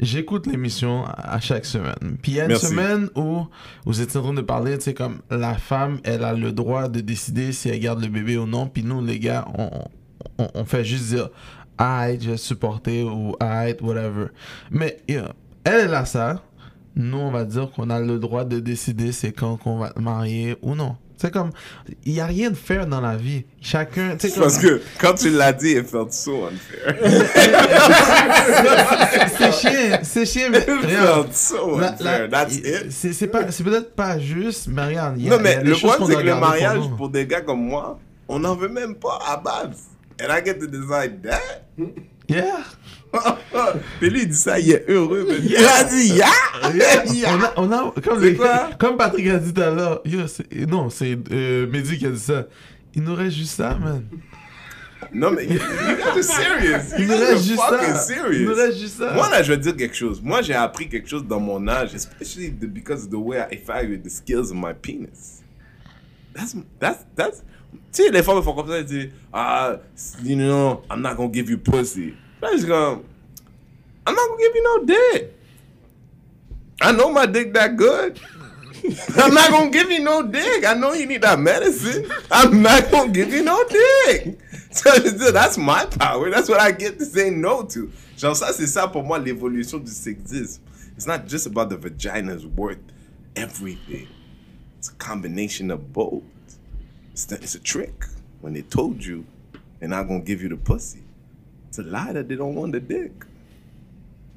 j'écoute 0.00 0.46
l'émission 0.46 1.04
à 1.06 1.40
chaque 1.40 1.64
semaine. 1.64 2.16
Puis 2.22 2.32
il 2.32 2.34
y 2.36 2.40
a 2.40 2.44
une 2.44 2.48
Merci. 2.50 2.66
semaine 2.66 3.08
où 3.16 3.46
vous 3.86 4.00
étiez 4.00 4.18
en 4.20 4.22
train 4.24 4.34
de 4.34 4.40
parler, 4.42 4.76
tu 4.78 4.84
sais, 4.84 4.94
comme 4.94 5.18
la 5.30 5.54
femme, 5.54 5.98
elle 6.04 6.24
a 6.24 6.34
le 6.34 6.52
droit 6.52 6.88
de 6.88 7.00
décider 7.00 7.52
si 7.52 7.68
elle 7.68 7.80
garde 7.80 8.00
le 8.02 8.08
bébé 8.08 8.36
ou 8.36 8.46
non. 8.46 8.66
Puis 8.66 8.82
nous, 8.82 9.04
les 9.04 9.18
gars, 9.18 9.46
on, 9.56 9.70
on, 10.38 10.48
on 10.54 10.64
fait 10.64 10.84
juste 10.84 11.06
dire, 11.08 11.30
aïe, 11.78 12.18
je 12.20 12.30
vais 12.32 12.36
supporter 12.36 13.02
ou 13.04 13.34
aïe, 13.40 13.76
whatever. 13.80 14.26
Mais 14.70 14.98
elle, 15.08 15.32
elle 15.64 15.94
a 15.94 16.04
ça. 16.04 16.42
Nous, 16.96 17.18
on 17.18 17.30
va 17.30 17.44
dire 17.44 17.70
qu'on 17.70 17.90
a 17.90 18.00
le 18.00 18.18
droit 18.18 18.44
de 18.44 18.58
décider 18.58 19.12
c'est 19.12 19.30
quand 19.32 19.56
qu'on 19.56 19.78
va 19.78 19.90
te 19.90 20.00
marier 20.00 20.56
ou 20.62 20.74
non. 20.74 20.96
C'est 21.20 21.32
comme, 21.32 21.50
il 22.04 22.12
n'y 22.12 22.20
a 22.20 22.26
rien 22.26 22.50
de 22.50 22.54
fair 22.56 22.86
dans 22.86 23.00
la 23.00 23.16
vie. 23.16 23.44
Chacun, 23.60 24.16
tu 24.16 24.28
sais, 24.28 24.34
comme- 24.34 24.44
Parce 24.44 24.58
que 24.58 24.80
quand 25.00 25.14
tu 25.14 25.30
l'as 25.30 25.52
dit, 25.52 25.70
it 25.72 25.84
felt 25.88 26.12
so 26.12 26.44
unfair. 26.46 26.94
c'est 29.36 29.52
chiant, 29.52 29.98
c'est 30.02 30.26
chiant, 30.26 30.48
mais 30.50 30.58
It 30.60 30.90
felt 30.90 31.34
so 31.34 31.78
unfair. 31.78 32.28
That's 32.30 32.56
it. 32.56 32.90
C'est 32.90 33.12
c'est 33.12 33.26
pas, 33.26 33.50
c'est 33.50 33.64
peut-être 33.64 33.94
pas 33.94 34.18
juste, 34.18 34.68
mais 34.68 34.86
regarde, 34.86 35.18
y 35.20 35.26
a, 35.26 35.30
Non, 35.30 35.38
il 35.42 35.44
y 35.44 35.48
a 35.54 35.58
mais 35.58 35.64
le 35.64 35.72
problème, 35.74 35.98
qu'on 35.98 36.06
c'est 36.06 36.14
que 36.14 36.20
le 36.20 36.30
pour 36.32 36.40
mariage, 36.40 36.80
pour 36.96 37.08
des 37.08 37.26
gars 37.26 37.40
comme 37.40 37.60
moi, 37.62 37.98
on 38.28 38.38
n'en 38.38 38.54
veut 38.54 38.68
même 38.68 38.94
pas 38.94 39.18
à 39.26 39.36
Babs. 39.36 39.74
And 40.20 40.32
I 40.32 40.42
get 40.44 40.58
to 40.60 40.66
decide 40.66 41.22
that. 41.22 41.62
Yeah. 42.28 42.64
Lui, 44.02 44.22
il 44.22 44.28
dit 44.28 44.34
ça, 44.36 44.58
il 44.58 44.70
est 44.70 44.84
heureux. 44.88 45.26
mais 45.28 45.38
Il 45.42 45.56
a 45.56 45.84
dit, 45.84 46.08
yeah! 46.14 46.26
On 47.28 47.42
a, 47.42 47.52
on 47.56 47.72
a, 47.72 47.92
comme, 48.02 48.20
C'est 48.20 48.30
les- 48.30 48.36
quoi? 48.36 48.70
comme 48.78 48.96
Patrick 48.98 49.26
a 49.28 49.38
dit 49.38 49.52
tout 49.54 49.60
à 49.62 49.70
l'heure, 49.70 50.02
non, 50.68 50.90
c'est 50.90 51.18
euh, 51.32 51.66
Mehdi 51.66 51.96
qui 51.98 52.06
a 52.06 52.10
dit 52.10 52.18
ça. 52.18 52.46
Il 52.94 53.02
nous 53.02 53.14
reste 53.14 53.36
juste 53.36 53.56
ça, 53.56 53.76
man. 53.78 54.04
Non, 55.14 55.30
mais 55.30 55.44
you, 55.46 55.54
guys 55.58 56.02
are 56.04 56.22
serious. 56.22 56.94
Il 56.98 57.04
You 57.04 57.08
nous 57.08 57.14
guys 57.14 57.20
reste 57.24 57.32
are 57.32 57.38
juste 57.38 57.62
fucking 57.62 57.94
ça. 57.94 57.98
serious. 58.00 58.40
Il 58.40 58.44
nous 58.46 58.54
reste 58.54 58.78
juste 58.78 58.98
ça. 58.98 59.14
Moi, 59.14 59.30
là, 59.30 59.42
je 59.42 59.52
vais 59.52 59.56
te 59.58 59.62
dire 59.62 59.76
quelque 59.76 59.96
chose. 59.96 60.20
Moi, 60.22 60.42
j'ai 60.42 60.54
appris 60.54 60.88
quelque 60.88 61.08
chose 61.08 61.24
dans 61.26 61.40
mon 61.40 61.66
âge, 61.66 61.94
especially 61.94 62.50
the, 62.50 62.66
because 62.66 63.04
of 63.04 63.10
the 63.10 63.14
way 63.14 63.38
I 63.38 63.54
evaluate 63.54 64.02
the 64.02 64.10
skills 64.10 64.50
of 64.50 64.56
my 64.56 64.74
penis. 64.74 65.42
That's, 66.34 66.54
that's, 66.78 67.06
that's... 67.16 67.42
Font 68.22 68.54
comme 68.54 68.68
ça, 68.68 68.78
elles 68.78 68.84
disent, 68.84 69.10
ah, 69.32 69.76
you 70.22 70.36
know, 70.36 70.82
I'm 70.90 71.02
not 71.02 71.16
gonna 71.16 71.32
give 71.32 71.50
you 71.50 71.58
pussy. 71.58 72.14
Je 72.42 72.58
suis 72.58 72.66
comme, 72.66 73.02
I'm 74.06 74.14
not 74.14 74.28
gonna 74.28 74.40
give 74.40 74.54
you 74.54 74.62
no 74.62 74.84
dick. 74.84 75.34
I 76.80 76.92
know 76.92 77.10
my 77.10 77.26
dick 77.26 77.52
that 77.54 77.76
good. 77.76 78.20
I'm 79.16 79.34
not 79.34 79.50
gonna 79.50 79.70
give 79.70 79.90
you 79.90 80.00
no 80.00 80.22
dick. 80.22 80.64
I 80.64 80.74
know 80.74 80.92
you 80.92 81.06
need 81.06 81.22
that 81.22 81.38
medicine. 81.38 82.10
I'm 82.30 82.62
not 82.62 82.90
gonna 82.90 83.12
give 83.12 83.32
you 83.32 83.42
no 83.42 83.64
dick. 83.64 84.38
So 84.70 84.90
that's 85.32 85.56
my 85.56 85.86
power. 85.86 86.30
That's 86.30 86.48
what 86.48 86.60
I 86.60 86.70
get 86.72 86.98
to 86.98 87.04
say 87.04 87.30
no 87.30 87.64
to. 87.64 87.90
Genre 88.18 88.36
ça, 88.36 88.52
c'est 88.52 88.66
ça 88.66 88.86
pour 88.86 89.02
moi 89.02 89.18
l'évolution 89.18 89.78
du 89.78 89.90
sexisme. 89.90 90.60
It's 90.94 91.06
not 91.06 91.26
just 91.26 91.46
about 91.46 91.70
the 91.70 91.76
vagina's 91.76 92.46
worth 92.46 92.78
everything. 93.34 94.08
It's 94.78 94.90
a 94.90 94.94
combination 94.94 95.70
of 95.70 95.92
both. 95.92 96.22
It's, 97.18 97.24
the, 97.24 97.34
it's 97.34 97.56
a 97.56 97.58
trick. 97.58 98.04
When 98.42 98.52
they 98.54 98.62
told 98.62 99.04
you 99.04 99.24
they're 99.80 99.88
not 99.88 100.04
gonna 100.06 100.20
give 100.20 100.40
you 100.40 100.48
the 100.48 100.56
pussy, 100.56 101.02
it's 101.66 101.80
a 101.80 101.82
lie 101.82 102.12
that 102.12 102.28
they 102.28 102.36
don't 102.36 102.54
want 102.54 102.70
the 102.70 102.78
dick. 102.78 103.10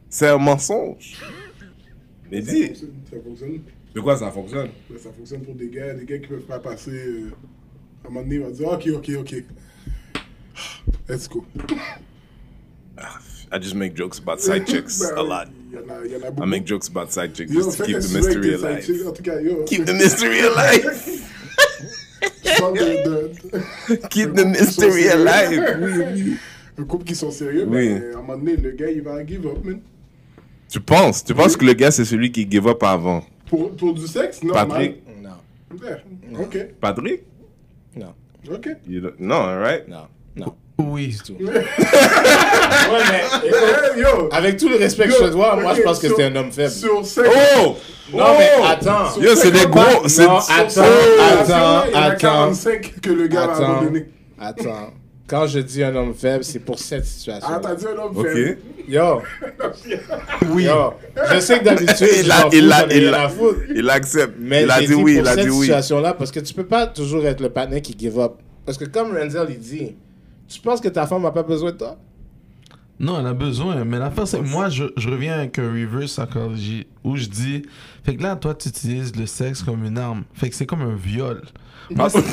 C'est 0.09 0.27
un 0.29 0.39
mensonge. 0.39 1.21
Mais 2.31 2.41
Ça 2.41 2.51
dis, 2.51 2.67
fonctionne, 2.69 2.93
ça 3.11 3.17
fonctionne. 3.23 3.59
de 3.93 3.99
quoi 4.01 4.17
ça 4.17 4.31
fonctionne? 4.31 4.69
Ça 4.97 5.11
fonctionne 5.15 5.41
pour 5.43 5.53
des 5.53 5.69
gars, 5.69 5.93
des 5.93 6.05
gars 6.05 6.17
qui 6.17 6.25
peuvent 6.27 6.41
pas 6.41 6.57
passer. 6.57 6.89
euh, 6.89 7.31
à 8.03 8.07
un 8.07 8.09
moment 8.09 8.23
donné, 8.23 8.35
ils 8.37 8.41
vont 8.41 8.49
dire 8.49 8.67
Ok, 8.69 8.87
ok, 8.95 9.11
ok. 9.19 9.35
Let's 11.07 11.27
go. 11.29 11.45
Ah, 12.97 13.19
I 13.51 13.59
just 13.59 13.75
make 13.75 13.93
jokes 13.95 14.17
about 14.17 14.39
side 14.41 14.65
chicks 14.65 14.97
Ben, 14.99 15.17
a 15.17 15.21
lot. 15.21 15.47
Y 15.71 15.77
en 15.77 15.87
a, 15.87 16.07
y 16.07 16.15
en 16.15 16.23
a. 16.23 16.43
I 16.43 16.47
make 16.47 16.65
jokes 16.65 16.87
about 16.89 17.11
side 17.11 17.35
chicks 17.35 17.53
Yo, 17.53 17.61
just 17.61 17.77
to 17.77 17.83
keep 17.85 17.97
the 17.97 18.01
tu 18.01 18.07
veux 18.07 18.17
avec 18.17 18.35
mystery 18.35 18.53
alive. 18.55 19.07
En 19.07 19.11
tout 19.13 19.21
cas, 19.23 19.39
yo. 19.39 19.65
Keep 19.65 19.85
the 19.85 19.93
mystery 19.93 20.39
alive. 20.39 21.19
Parle 22.61 22.77
de- 22.77 23.91
de- 23.91 24.07
Keep 24.09 24.33
the 24.35 24.45
mystery 24.45 25.07
alive. 25.09 25.63
Oui, 25.81 25.91
oui. 26.23 26.37
Un 26.77 26.83
couple 26.85 27.03
qui 27.03 27.15
sont 27.15 27.31
sérieux, 27.31 27.65
Oui. 27.67 27.89
ben, 27.89 28.03
à 28.15 28.17
un 28.17 28.21
moment 28.21 28.37
donné, 28.37 28.55
le 28.55 28.71
gars, 28.71 28.89
il 28.89 29.01
va 29.01 29.25
give 29.25 29.45
up, 29.45 29.63
man. 29.63 29.79
Tu 30.69 30.79
penses? 30.79 31.23
Tu 31.23 31.33
penses 31.33 31.57
que 31.57 31.65
le 31.65 31.73
gars, 31.73 31.91
c'est 31.91 32.05
celui 32.05 32.31
qui 32.31 32.47
give 32.49 32.67
up 32.67 32.81
avant? 32.83 33.23
Pour, 33.47 33.75
pour 33.75 33.93
du 33.93 34.07
sexe, 34.07 34.41
non. 34.43 34.53
Patrick? 34.53 35.01
Non, 35.21 36.39
Ok, 36.39 36.57
Patrick? 36.79 37.23
non, 37.97 38.13
ok. 38.49 38.69
You 38.87 39.01
don't- 39.01 39.13
Non, 39.19 39.59
right? 39.59 39.87
non, 39.87 40.07
non. 40.35 40.55
Oui. 40.89 41.17
Tout. 41.25 41.33
ouais, 41.43 41.51
mais 43.11 43.47
écoute, 43.47 43.59
Hey, 43.95 44.01
yo! 44.01 44.29
avec 44.31 44.57
tout 44.57 44.69
le 44.69 44.77
respect 44.77 45.07
que 45.07 45.13
je 45.13 45.17
te 45.19 45.29
dois, 45.29 45.55
moi, 45.55 45.73
je 45.75 45.81
pense 45.81 45.99
que 45.99 46.07
c'est 46.15 46.23
un 46.23 46.35
homme 46.35 46.51
faible. 46.51 46.71
Sur 46.71 47.05
sexe. 47.05 47.29
Oh! 47.59 47.75
Non, 48.13 48.23
Oh! 48.27 48.35
mais 48.37 48.49
attends. 48.67 49.19
Yo, 49.21 49.35
c'est 49.35 49.51
des 49.51 49.65
gros. 49.67 50.07
c'est- 50.07 50.25
Non, 50.27 50.39
sur 50.41 50.53
attends, 50.53 50.81
attends, 50.81 51.83
il 51.87 51.91
y 51.91 51.95
en 51.95 51.99
a 52.01 52.05
attends. 52.07 52.17
45 52.17 52.93
que 53.01 53.09
le 53.11 53.27
gars 53.27 53.43
Attends, 53.43 53.63
abandonner. 53.77 54.05
attends. 54.39 54.93
Quand 55.27 55.47
je 55.47 55.59
dis 55.59 55.81
un 55.81 55.95
homme 55.95 56.13
faible, 56.13 56.43
c'est 56.43 56.59
pour 56.59 56.77
cette 56.77 57.05
situation. 57.05 57.47
Ah, 57.49 57.59
t'as 57.61 57.73
dit 57.73 57.85
un 57.85 57.97
homme 58.03 58.17
Ok. 58.17 58.27
faible. 58.27 58.57
Yo, 58.89 59.21
Oui. 60.51 60.63
yo, 60.65 60.93
je 61.33 61.39
sais 61.39 61.59
que 61.59 61.63
d'habitude, 61.63 62.07
Il 62.17 62.25
je 62.25 62.31
a- 62.31 62.49
il 62.51 62.71
a- 62.73 62.85
il 62.93 63.13
a-. 63.13 63.31
Il 63.73 63.89
accepte. 63.89 64.33
Mais 64.39 64.63
il 64.63 64.71
a 64.71 64.79
dit 64.81 64.87
dit 64.87 64.93
oui, 64.95 65.13
pour 65.15 65.21
il 65.23 65.27
a 65.29 65.33
cette 65.35 65.43
dit 65.45 65.49
oui. 65.49 65.65
situation-là, 65.67 66.13
parce 66.15 66.31
que 66.31 66.41
tu 66.41 66.53
peux 66.53 66.65
pas 66.65 66.87
toujours 66.87 67.25
être 67.25 67.39
le 67.39 67.49
partenaire 67.49 67.81
qui 67.81 67.95
give 67.97 68.19
up. 68.19 68.33
Parce 68.65 68.77
que 68.77 68.85
comme 68.85 69.15
Renzel, 69.15 69.47
il 69.51 69.59
dit, 69.59 69.95
tu 70.51 70.59
penses 70.61 70.79
que 70.81 70.89
ta 70.89 71.07
femme 71.07 71.23
n'a 71.23 71.31
pas 71.31 71.41
besoin 71.43 71.71
de 71.71 71.77
toi? 71.77 71.97
Non, 72.99 73.19
elle 73.19 73.25
a 73.27 73.33
besoin. 73.33 73.83
Mais 73.83 73.97
l'affaire, 73.97 74.27
c'est 74.27 74.37
que 74.39 74.43
moi, 74.47 74.69
je, 74.69 74.83
je 74.95 75.09
reviens 75.09 75.33
avec 75.33 75.57
un 75.57 75.71
reverse 75.71 76.11
psychology 76.19 76.85
où 77.03 77.17
je 77.17 77.25
dis, 77.25 77.63
fait 78.05 78.15
que 78.15 78.21
là, 78.23 78.35
toi, 78.35 78.53
tu 78.53 78.69
utilises 78.69 79.15
le 79.15 79.25
sexe 79.25 79.63
comme 79.63 79.83
une 79.85 79.97
arme. 79.97 80.23
Fait 80.35 80.49
que 80.49 80.55
c'est 80.55 80.67
comme 80.67 80.83
un 80.83 80.95
viol. 80.95 81.41
Moi, 81.95 82.09
c'est- 82.09 82.21
fait 82.21 82.27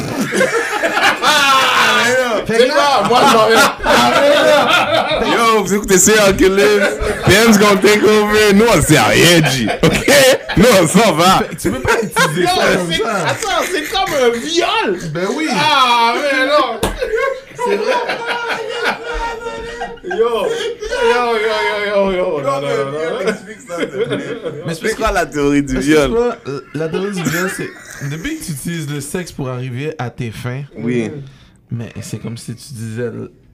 que 2.46 2.54
C'est 2.62 2.68
là? 2.68 3.02
Moi, 3.08 3.20
j'en 3.32 3.46
viens. 3.48 5.36
Yo, 5.36 5.64
vous 5.64 5.74
écoutez 5.74 5.98
Serial 5.98 6.36
Killers. 6.36 6.80
PM's 7.26 7.58
gonna 7.58 7.80
take 7.80 8.04
over. 8.04 8.52
Nous, 8.54 8.64
on 8.72 8.80
sait 8.82 9.00
rien, 9.00 9.42
G. 9.50 9.66
OK? 9.82 10.12
Nous, 10.56 10.64
on 10.82 10.86
s'en 10.86 11.12
va. 11.14 11.38
fait 11.48 11.56
tu 11.56 11.70
peux 11.70 11.80
pas 11.80 11.94
utiliser 12.02 12.42
Yo, 12.42 12.46
ça 12.48 12.76
comme 12.76 12.92
c'est- 12.92 13.02
ça. 13.02 13.26
Attends, 13.26 13.62
c'est 13.70 13.84
comme 13.90 14.14
un 14.14 14.30
viol! 14.38 14.98
Ben 15.12 15.26
oui. 15.36 15.48
Ah, 15.52 16.14
mais 16.16 16.46
non! 16.46 16.80
C'est 17.68 17.76
vrai! 17.76 17.92
Yo! 20.04 20.16
Yo, 20.16 21.36
yo, 21.44 21.56
yo, 21.86 22.12
yo, 22.12 22.12
yo! 22.12 22.40
Non, 22.42 22.60
non, 22.60 22.68
non, 22.68 22.92
non. 22.92 23.20
Explique 23.28 23.60
ça. 23.60 23.76
Mais 24.66 24.74
C'est 24.74 24.94
quoi 24.96 25.12
la 25.12 25.26
théorie 25.26 25.62
du 25.62 25.78
viol? 25.78 26.10
la 26.74 26.88
théorie 26.88 27.12
du 27.12 27.22
viol, 27.22 27.50
c'est 27.54 27.68
depuis 28.10 28.38
que 28.38 28.44
tu 28.44 28.52
utilises 28.52 28.90
le 28.90 29.00
sexe 29.00 29.32
pour 29.32 29.48
arriver 29.48 29.92
à 29.98 30.10
tes 30.10 30.30
fins, 30.30 30.62
Oui. 30.78 31.10
mais 31.70 31.90
c'est 32.00 32.18
comme 32.18 32.36
si 32.38 32.54
tu 32.54 32.72
disais 32.72 33.10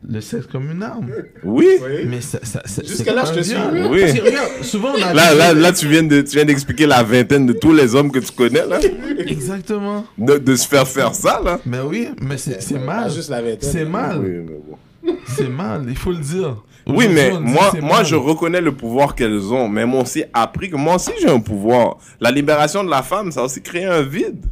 le, 0.08 0.20
sexe 0.20 0.46
comme 0.46 0.70
une 0.70 0.82
arme. 0.82 1.08
Oui? 1.42 1.66
Mais 2.06 2.20
ça, 2.20 2.38
ça, 2.42 2.62
ça- 2.66 2.82
Jusque 2.82 3.04
c'est 3.04 3.14
là, 3.14 3.24
je 3.26 3.32
te 3.38 3.42
suis. 3.42 3.56
Oui. 3.90 4.00
Parce 4.02 4.12
que 4.12 4.24
regarde, 4.24 4.50
souvent 4.62 4.90
on 4.98 5.02
a 5.02 5.14
Là, 5.14 5.32
dit- 5.32 5.38
là, 5.38 5.52
là, 5.54 5.72
tu 5.72 5.88
viens 5.88 6.02
de, 6.02 6.20
tu 6.22 6.36
viens 6.36 6.44
d'expliquer 6.44 6.86
la 6.86 7.02
vingtaine 7.02 7.46
de 7.46 7.52
tous 7.52 7.72
les 7.72 7.94
hommes 7.94 8.10
que 8.12 8.18
tu 8.18 8.32
connais, 8.32 8.66
là. 8.66 8.78
Exactement. 9.26 10.04
De, 10.18 10.38
de 10.38 10.56
se 10.56 10.66
faire 10.68 10.86
faire 10.86 11.14
ça, 11.14 11.40
là. 11.44 11.58
Mais 11.66 11.80
oui, 11.80 12.08
mais 12.20 12.36
c'est 12.38 12.60
c'est 12.62 12.78
mal. 12.78 13.04
Pas 13.04 13.08
juste 13.08 13.30
la 13.30 13.40
vingtaine. 13.42 13.70
C'est 13.70 13.84
mal. 13.84 14.18
Oui, 14.20 14.30
mais 14.46 14.58
bon. 14.66 15.16
C'est 15.26 15.48
mal, 15.48 15.84
il 15.88 15.96
faut 15.96 16.12
le 16.12 16.18
dire. 16.18 16.62
Oui, 16.86 17.06
mais 17.10 17.30
moi, 17.30 17.72
moi, 17.80 17.96
mal. 17.98 18.04
je 18.06 18.14
reconnais 18.14 18.60
le 18.60 18.72
pouvoir 18.72 19.14
qu'elles 19.14 19.52
ont. 19.52 19.68
Mais 19.68 19.86
moi 19.86 20.02
aussi 20.02 20.24
appris 20.34 20.68
que 20.70 20.76
moi 20.76 20.96
aussi 20.96 21.12
j'ai 21.20 21.28
un 21.30 21.40
pouvoir. 21.40 21.96
La 22.20 22.30
libération 22.30 22.84
de 22.84 22.90
la 22.90 23.02
femme, 23.02 23.32
ça 23.32 23.40
a 23.40 23.44
aussi 23.44 23.62
créé 23.62 23.84
un 23.86 24.02
vide. 24.02 24.44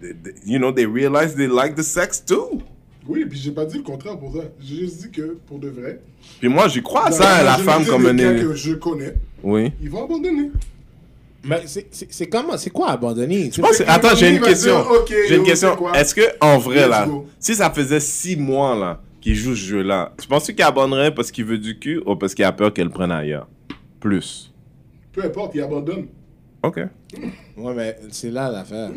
They- 0.00 0.14
they- 0.22 0.34
You 0.46 0.58
know, 0.58 0.72
they 0.72 0.84
realize 0.86 1.36
they 1.36 1.46
like 1.46 1.76
the 1.76 1.82
sex 1.82 2.24
too. 2.24 2.60
Oui, 3.08 3.24
puis 3.24 3.38
j'ai 3.38 3.50
pas 3.50 3.64
dit 3.64 3.78
le 3.78 3.82
contraire 3.82 4.18
pour 4.18 4.32
ça. 4.36 4.42
J'ai 4.60 4.76
juste 4.76 5.02
dit 5.02 5.10
que, 5.10 5.36
pour 5.46 5.58
de 5.58 5.68
vrai. 5.68 6.00
Puis 6.38 6.48
moi, 6.48 6.68
j'y 6.68 6.82
crois 6.82 7.08
à 7.08 7.10
ça, 7.10 7.38
la 7.38 7.44
la 7.44 7.58
femme 7.58 7.84
comme 7.84 8.06
un 8.06 8.16
que 8.16 8.54
je 8.54 8.74
connais, 8.74 9.14
Oui. 9.42 9.72
ils 9.82 9.90
vont 9.90 10.04
abandonner. 10.04 10.50
Mais 11.44 11.62
c'est- 11.66 12.26
comment? 12.26 12.56
C'est 12.56 12.70
quoi 12.70 12.90
abandonner? 12.90 13.50
Tu 13.50 13.60
attends, 13.88 14.14
j'ai 14.14 14.28
une 14.28 14.36
il 14.36 14.40
question. 14.40 14.84
J'ai 15.28 15.36
une 15.36 15.42
question. 15.42 15.76
Est-ce 15.92 16.14
que 16.14 16.22
en 16.40 16.58
vrai 16.58 16.88
là, 16.88 17.08
si 17.40 17.54
ça 17.56 17.70
faisait 17.70 17.98
six 17.98 18.36
mois 18.36 18.76
là 18.76 19.00
qu'il 19.20 19.34
joue 19.34 19.56
ce 19.56 19.60
jeu-là, 19.60 20.12
tu 20.20 20.28
penses 20.28 20.46
qu'il 20.46 20.62
abandonnerait 20.62 21.12
parce 21.12 21.32
qu'il 21.32 21.44
veut 21.44 21.58
du 21.58 21.78
cul 21.78 22.00
ou 22.06 22.14
parce 22.14 22.34
qu'il 22.34 22.44
a 22.44 22.52
peur 22.52 22.72
qu'elle 22.72 22.90
prenne 22.90 23.10
ailleurs? 23.10 23.48
Plus. 23.98 24.52
Peu 25.12 25.24
importe, 25.24 25.54
ils 25.56 25.60
abandonnent. 25.62 26.06
Ok. 26.62 26.76
Ouais, 27.56 27.74
mais 27.74 27.98
c'est 28.10 28.30
là 28.30 28.48
l'affaire. 28.50 28.90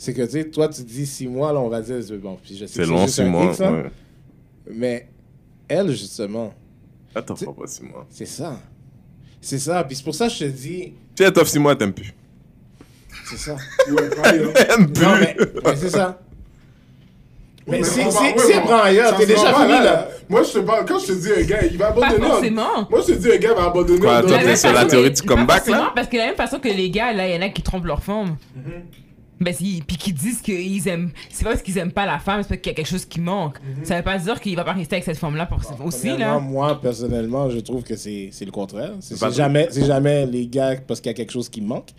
C'est 0.00 0.14
que, 0.14 0.22
tu 0.22 0.30
sais, 0.30 0.44
toi, 0.44 0.68
tu 0.68 0.82
dis 0.82 1.04
six 1.06 1.26
mois, 1.26 1.52
là, 1.52 1.58
on 1.58 1.68
va 1.68 1.80
dire, 1.82 1.96
c'est 2.06 2.16
bon. 2.18 2.38
Puis 2.42 2.54
je 2.56 2.66
sais 2.66 2.78
que 2.78 2.84
C'est 2.84 2.86
long 2.86 3.02
juste 3.02 3.16
six 3.16 3.20
un 3.22 3.26
mois. 3.26 3.46
X, 3.50 3.58
là. 3.58 3.72
ouais. 3.72 3.84
Mais 4.72 5.08
elle, 5.66 5.90
justement, 5.90 6.54
Attends, 7.14 7.34
pas 7.34 7.66
six 7.66 7.82
mois. 7.82 8.06
c'est 8.08 8.26
ça. 8.26 8.60
C'est 9.40 9.58
ça. 9.58 9.82
Puis 9.84 9.96
c'est 9.96 10.04
pour 10.04 10.14
ça 10.14 10.28
que 10.28 10.34
je 10.34 10.38
te 10.38 10.44
dis, 10.44 10.92
Tu 11.16 11.22
es 11.24 11.30
top 11.32 11.46
six 11.48 11.58
mois, 11.58 11.74
t'aimes 11.74 11.92
plus. 11.92 12.14
c'est 13.28 13.36
ça. 13.38 13.56
Ouais. 13.88 14.52
T'aimes 14.66 14.92
plus. 14.92 15.04
Non, 15.04 15.16
mais, 15.18 15.36
mais 15.64 15.76
c'est 15.76 15.90
ça. 15.90 16.20
Mais 17.66 17.78
mais 17.80 17.84
si, 17.84 17.98
va- 18.00 18.06
ouais, 18.08 18.34
si 18.38 18.52
elle 18.52 18.62
prend 18.62 18.78
ailleurs, 18.80 19.16
t'es 19.18 19.26
déjà 19.26 19.52
pas 19.52 19.66
fini, 19.66 19.72
là. 19.84 20.08
Moi, 20.28 20.42
je 20.42 20.52
te 20.52 20.58
parle, 20.60 20.86
quand 20.86 20.98
je 21.00 21.06
te 21.08 21.12
dis 21.12 21.28
un 21.32 21.42
gars, 21.44 21.62
il 21.70 21.76
va 21.76 21.92
Pas 21.92 22.06
abandonner. 22.06 22.24
en- 22.26 22.30
forcément. 22.30 22.88
Moi, 22.88 23.00
je 23.06 23.12
te 23.12 23.18
dis 23.18 23.30
un 23.32 23.36
gars 23.36 23.54
va 23.54 23.64
abandonner. 23.64 23.98
Quoi, 24.00 24.22
toi, 24.22 24.38
t'es 24.38 24.56
sur 24.56 24.72
la 24.72 24.84
théorie 24.86 25.10
du 25.10 25.22
pas 25.22 25.34
comeback, 25.34 25.66
là? 25.66 25.92
Parce 25.94 26.06
que 26.06 26.12
de 26.12 26.18
la 26.18 26.26
même 26.28 26.36
façon 26.36 26.60
que 26.60 26.68
les 26.68 26.88
gars, 26.90 27.12
là, 27.12 27.28
il 27.28 27.34
y 27.34 27.38
en 27.38 27.42
a 27.42 27.48
qui 27.50 27.60
trompent 27.62 27.84
leur 27.84 28.02
femme. 28.02 28.36
Mm-hmm. 28.56 29.07
Ben, 29.40 29.54
si, 29.54 29.82
puis 29.86 29.96
qui 29.96 30.12
disent 30.12 30.40
qu'ils 30.40 30.88
aiment. 30.88 31.10
C'est 31.30 31.44
pas 31.44 31.50
parce 31.50 31.62
qu'ils 31.62 31.78
aiment 31.78 31.92
pas 31.92 32.06
la 32.06 32.18
femme, 32.18 32.42
c'est 32.42 32.48
parce 32.48 32.60
qu'il 32.60 32.70
y 32.70 32.74
a 32.74 32.76
quelque 32.76 32.88
chose 32.90 33.04
qui 33.04 33.20
manque. 33.20 33.58
Mm-hmm. 33.58 33.84
Ça 33.84 33.96
veut 33.96 34.02
pas 34.02 34.18
dire 34.18 34.40
qu'il 34.40 34.56
va 34.56 34.64
pas 34.64 34.72
rester 34.72 34.96
avec 34.96 35.04
cette 35.04 35.18
femme-là 35.18 35.46
pour 35.46 35.58
aussi, 35.84 36.08
Premièrement, 36.08 36.34
là. 36.34 36.40
Moi, 36.40 36.80
personnellement, 36.80 37.48
je 37.50 37.58
trouve 37.60 37.82
que 37.84 37.94
c'est 37.96 38.30
c'est 38.32 38.44
le 38.44 38.50
contraire. 38.50 38.92
C'est 39.00 39.16
c'est 39.16 39.32
jamais, 39.32 39.68
c'est 39.70 39.84
jamais 39.86 40.26
les 40.26 40.46
gars 40.46 40.76
parce 40.86 41.00
qu'il 41.00 41.10
y 41.10 41.14
a 41.14 41.16
quelque 41.16 41.32
chose 41.32 41.48
qui 41.48 41.60
manque. 41.60 41.90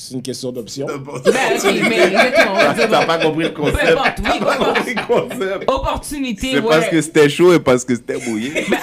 C'est 0.00 0.14
une 0.14 0.22
question 0.22 0.52
d'option. 0.52 0.86
Ben, 0.86 1.00
mais 1.24 2.10
dire, 2.10 2.32
T'as 2.76 2.86
bon, 2.86 3.06
pas 3.06 3.18
compris 3.18 3.44
le 3.46 3.52
Peu 3.52 3.62
concept. 3.62 3.82
importe, 3.82 4.18
oui, 4.22 4.38
peu 4.38 4.44
pas 4.44 4.56
compris 4.56 4.94
le 4.94 5.06
concept. 5.06 5.64
Opportunité, 5.70 6.50
C'est 6.52 6.60
ouais. 6.60 6.68
parce 6.68 6.88
que 6.88 7.02
c'était 7.02 7.28
chaud 7.28 7.52
et 7.52 7.58
parce 7.58 7.84
que 7.84 7.96
c'était 7.96 8.18
mouillé. 8.24 8.64
Ben, 8.70 8.78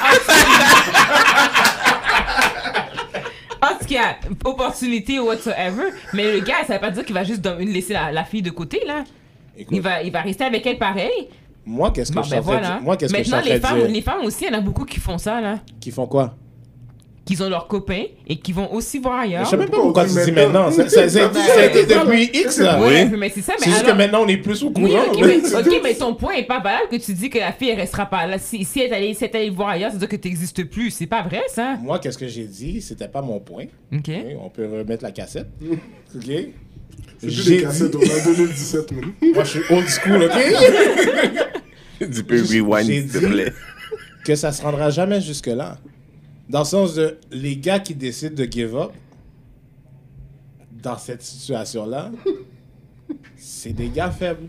En 3.85 3.87
tout 3.87 3.93
cas, 3.93 4.15
opportunité 4.49 5.19
whatsoever, 5.19 5.89
mais 6.13 6.33
le 6.33 6.39
gars, 6.39 6.63
ça 6.65 6.73
veut 6.73 6.79
pas 6.79 6.91
dire 6.91 7.05
qu'il 7.05 7.13
va 7.15 7.23
juste 7.23 7.47
laisser 7.59 7.93
la, 7.93 8.11
la 8.11 8.23
fille 8.23 8.41
de 8.41 8.49
côté, 8.49 8.81
là. 8.85 9.03
Écoute, 9.57 9.75
Il 9.77 9.81
va, 9.81 10.01
il 10.01 10.11
va 10.11 10.21
rester 10.21 10.43
avec 10.43 10.65
elle 10.65 10.77
pareil. 10.77 11.29
moi, 11.65 11.91
qu'est-ce 11.91 12.11
que 12.11 12.15
Bon, 12.15 12.21
je 12.23 12.27
suis 12.27 12.35
ben 12.35 12.41
voilà. 12.41 12.67
dire- 12.67 12.81
Moi, 12.81 12.97
qu'est-ce 12.97 13.13
que 13.13 13.19
je 13.19 13.23
suis 13.23 13.33
en 13.33 13.37
Maintenant, 13.37 13.53
les 13.53 13.59
femmes, 13.59 13.93
les 13.93 14.01
femmes 14.01 14.25
aussi, 14.25 14.45
il 14.45 14.51
y 14.51 14.55
en 14.55 14.57
a 14.57 14.61
beaucoup 14.61 14.85
qui 14.85 14.99
font 14.99 15.17
ça, 15.17 15.39
là. 15.41 15.59
Qui 15.79 15.91
font 15.91 16.07
quoi? 16.07 16.35
Qu'ils 17.25 17.41
ont 17.41 17.49
leurs 17.49 17.67
copains 17.67 18.03
et 18.27 18.35
qui 18.37 18.53
vont 18.53 18.71
aussi 18.71 18.99
voir 18.99 19.21
Je 19.23 19.27
ailleurs. 19.29 19.47
sais 19.47 19.57
même 19.57 19.69
pas 19.69 19.77
Pourquoi 19.77 20.05
tu 20.05 20.11
dit 20.13 20.25
dis 20.25 20.31
maintenant? 20.31 20.69
Ça, 20.69 20.83
a 20.83 20.85
été- 20.85 20.99
a 20.99 21.65
été 21.65 21.85
depuis 21.85 22.23
X, 22.25 22.59
là. 22.59 22.79
Oui. 22.79 23.05
mais 23.17 23.31
c'est 23.33 23.41
ça, 23.41 23.53
mais 23.59 23.63
C'est 23.65 23.71
juste 23.71 23.85
que 23.85 23.91
maintenant, 23.93 24.21
on 24.23 24.27
est 24.27 24.37
plus 24.37 24.61
au 24.63 24.67
Oui, 24.67 24.73
courant. 24.91 25.05
ok, 25.11 25.79
mais, 25.83 25.93
ton 25.95 26.13
point 26.13 26.33
est 26.35 26.43
pas 26.45 26.59
valable 26.59 26.87
que 26.91 26.97
tu 26.97 27.13
dis 27.13 27.31
que 27.31 27.39
la 27.39 27.51
fille 27.51 27.69
elle 27.69 27.79
restera 27.79 28.05
pas 28.05 28.27
là. 28.27 28.37
Si, 28.37 28.63
si 28.63 28.79
elle 28.81 28.91
est 28.91 28.95
allée, 28.95 29.13
si 29.15 29.23
elle 29.25 29.31
est 29.31 29.35
allée 29.37 29.49
voir 29.49 29.69
ailleurs, 29.69 29.89
c'est 29.91 29.97
dire 29.97 30.07
que 30.07 30.15
tu 30.15 30.27
n'existes 30.27 30.63
plus. 30.65 30.91
C'est 30.91 31.07
pas 31.07 31.23
vrai, 31.23 31.41
ça? 31.47 31.77
Moi, 31.81 31.97
qu'est-ce 31.97 32.17
que 32.19 32.27
j'ai 32.27 32.45
dit? 32.45 32.79
C'était 32.81 33.07
pas 33.07 33.23
mon 33.23 33.39
point. 33.39 33.65
Ok. 33.91 34.11
On 34.43 34.49
peut 34.49 34.67
remettre 34.67 35.03
la 35.03 35.11
cassette. 35.11 35.47
Ok 36.15 36.21
C'est 37.17 37.27
plus 37.27 37.29
J'ai 37.31 37.57
des 37.57 37.63
cassettes, 37.63 37.95
on 37.95 37.99
en 37.99 38.33
2017, 38.35 38.91
man. 38.91 39.05
Moi, 39.33 39.43
je 39.43 39.49
suis 39.49 39.61
old 39.71 39.87
school, 39.89 40.23
ok? 40.23 40.31
Tu 42.13 42.23
peux 42.23 42.41
rewind, 42.41 42.85
s'il 42.85 43.07
te 43.09 43.17
plaît. 43.25 43.53
que 44.25 44.35
ça 44.35 44.51
se 44.51 44.61
rendra 44.61 44.89
jamais 44.91 45.21
jusque-là. 45.21 45.77
Dans 46.49 46.59
le 46.59 46.65
sens 46.65 46.93
de 46.95 47.17
les 47.31 47.57
gars 47.57 47.79
qui 47.79 47.95
décident 47.95 48.35
de 48.35 48.45
give 48.49 48.75
up 48.75 48.91
dans 50.83 50.97
cette 50.97 51.21
situation-là, 51.23 52.11
c'est 53.37 53.73
des 53.73 53.89
gars 53.89 54.11
faibles. 54.11 54.47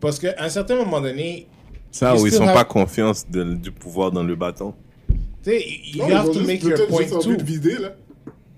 Parce 0.00 0.18
qu'à 0.18 0.34
un 0.38 0.48
certain 0.48 0.76
moment 0.76 1.00
donné, 1.00 1.46
Ça, 1.90 2.16
où 2.16 2.26
ils 2.26 2.32
sont 2.32 2.46
have- 2.46 2.54
pas 2.54 2.64
confiance 2.64 3.28
de- 3.28 3.54
du 3.54 3.70
pouvoir 3.70 4.10
dans 4.10 4.22
le 4.22 4.34
bâton. 4.34 4.74
tu 5.08 5.50
sais, 5.50 5.64
you 5.94 6.06
Non, 6.08 6.16
have 6.16 6.30
to 6.32 6.40
make 6.40 6.62
your 6.62 6.86
point 6.88 7.04
too. 7.04 7.36
de 7.36 7.42
vider, 7.42 7.76
là. 7.78 7.94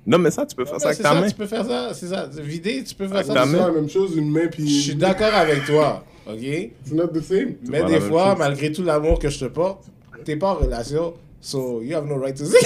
Non, 0.07 0.18
mais 0.18 0.30
ça, 0.30 0.45
tu 0.47 0.57
peux 0.57 0.64
faire 0.64 0.80
ça 0.80 0.89
avec 0.89 0.99
ta 1.03 1.11
ça, 1.12 1.20
main. 1.20 1.28
tu 1.28 1.35
peux 1.35 1.47
faire 1.47 1.64
ça, 1.64 1.95
c'est 1.95 2.09
ça. 2.09 2.26
Vider, 2.26 2.83
tu 2.85 2.95
peux 2.95 3.07
faire 3.07 3.16
Avec 3.18 3.26
ça. 3.28 3.35
ta 3.35 3.47
C'est 3.47 3.57
la 3.57 3.70
même 3.70 3.89
chose, 3.89 4.16
une 4.16 4.30
main 4.30 4.47
puis. 4.49 4.68
Je 4.68 4.80
suis 4.83 4.95
d'accord 4.97 5.33
avec 5.35 5.64
toi, 5.64 6.05
ok? 6.26 6.41
C'est 6.41 6.95
not 6.95 7.09
the 7.09 7.20
same. 7.20 7.55
Mais 7.68 7.85
des 7.85 8.01
fois, 8.01 8.30
chose. 8.30 8.39
malgré 8.39 8.72
tout 8.72 8.83
l'amour 8.83 9.18
que 9.20 9.28
je 9.28 9.39
te 9.41 9.45
porte, 9.45 9.85
t'es 10.24 10.37
pas 10.37 10.53
en 10.53 10.55
relation, 10.57 11.14
so 11.43 11.82
you 11.82 11.95
have 11.95 12.07
no 12.07 12.16
right 12.16 12.34
to 12.36 12.47
say. 12.47 12.59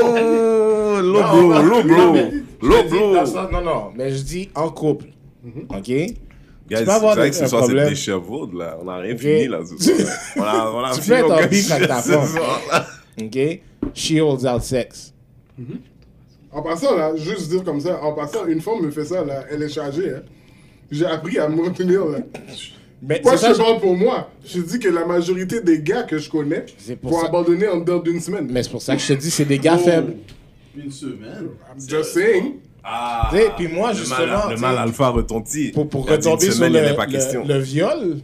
Oh, 0.00 1.00
low 1.02 1.20
Non, 1.20 1.32
blow, 1.32 1.52
non, 1.52 1.62
low 1.62 1.82
non, 1.82 1.82
blow, 1.82 2.12
mais- 2.12 2.30
low 2.62 2.76
je 2.76 2.82
dis 2.82 2.88
blow. 2.90 3.50
Non, 3.52 3.60
non, 3.62 3.92
mais 3.96 4.10
je 4.10 4.22
dis 4.22 4.48
en 4.54 4.70
couple. 4.70 5.06
Ok? 5.70 5.84
Guys, 5.86 6.80
tu 6.80 6.84
peux 6.84 6.90
avoir 6.90 7.14
c'est 7.14 7.20
vrai 7.20 7.24
des- 7.26 7.30
que 7.30 7.36
ce 7.36 7.44
un 7.44 7.46
soir, 7.48 7.62
c'est 7.62 7.66
problème. 7.68 7.88
des 7.88 7.94
chevaux, 7.94 8.50
là. 8.52 8.76
On 8.80 8.84
n'a 8.84 8.96
rien 8.98 9.14
Ok? 9.14 9.20
fini, 9.20 9.48
là. 9.48 9.60
On 10.36 10.42
a, 10.42 10.70
on 10.70 10.84
a 10.84 10.94
Tu 10.94 11.00
fini 11.00 11.16
peux 11.16 11.24
être 11.24 11.44
en 11.44 11.48
beef 11.48 11.70
avec 11.72 11.88
ta 11.88 12.02
femme. 12.02 12.28
Ok? 13.22 13.60
She 13.94 14.12
holds 14.20 14.44
out 14.46 14.62
sex. 14.62 15.14
En 16.52 16.62
passant, 16.62 16.94
là, 16.96 17.16
juste 17.16 17.48
dire 17.48 17.64
comme 17.64 17.80
ça, 17.80 18.02
en 18.02 18.12
passant, 18.12 18.46
une 18.46 18.60
femme 18.60 18.82
me 18.82 18.90
fait 18.90 19.04
ça, 19.06 19.24
là, 19.24 19.44
elle 19.50 19.62
est 19.62 19.68
chargée, 19.70 20.10
hein. 20.14 20.22
J'ai 20.90 21.06
appris 21.06 21.38
à 21.38 21.48
me 21.48 21.62
retenir, 21.62 22.04
là. 22.06 22.18
Mais 23.00 23.20
Moi, 23.22 23.36
c'est 23.36 23.50
je 23.50 23.54
ça, 23.54 23.62
parle 23.62 23.78
pour 23.80 23.96
moi. 23.96 24.28
Je 24.44 24.60
dis 24.60 24.78
que 24.80 24.88
la 24.88 25.04
majorité 25.06 25.60
des 25.60 25.80
gars 25.80 26.02
que 26.02 26.18
je 26.18 26.28
connais 26.28 26.66
vont 27.02 27.20
ça. 27.20 27.26
abandonner 27.28 27.68
en 27.68 27.78
dedans 27.78 27.98
d'une 27.98 28.20
semaine. 28.20 28.48
Mais 28.50 28.62
c'est 28.62 28.70
pour 28.70 28.82
ça 28.82 28.96
que 28.96 29.02
je 29.02 29.08
te 29.08 29.12
dis, 29.12 29.30
c'est 29.30 29.44
des 29.44 29.58
gars 29.58 29.76
Oh. 29.80 29.84
faibles. 29.84 30.14
Une 30.76 30.90
semaine. 30.90 31.48
I'm 31.72 31.88
just 31.88 32.12
saying. 32.14 32.54
Ah, 32.82 33.30
puis 33.56 33.68
moi, 33.68 33.92
le 33.92 33.98
justement, 33.98 34.26
mal, 34.26 34.50
le 34.50 34.56
mal 34.56 34.78
alpha 34.78 35.08
retentit. 35.10 35.70
Pour, 35.72 35.88
pour 35.88 36.08
retomber 36.08 36.50
sur 36.50 36.68
le, 36.68 36.94
pas 36.94 37.06
le- 37.06 37.58
viol, 37.60 38.18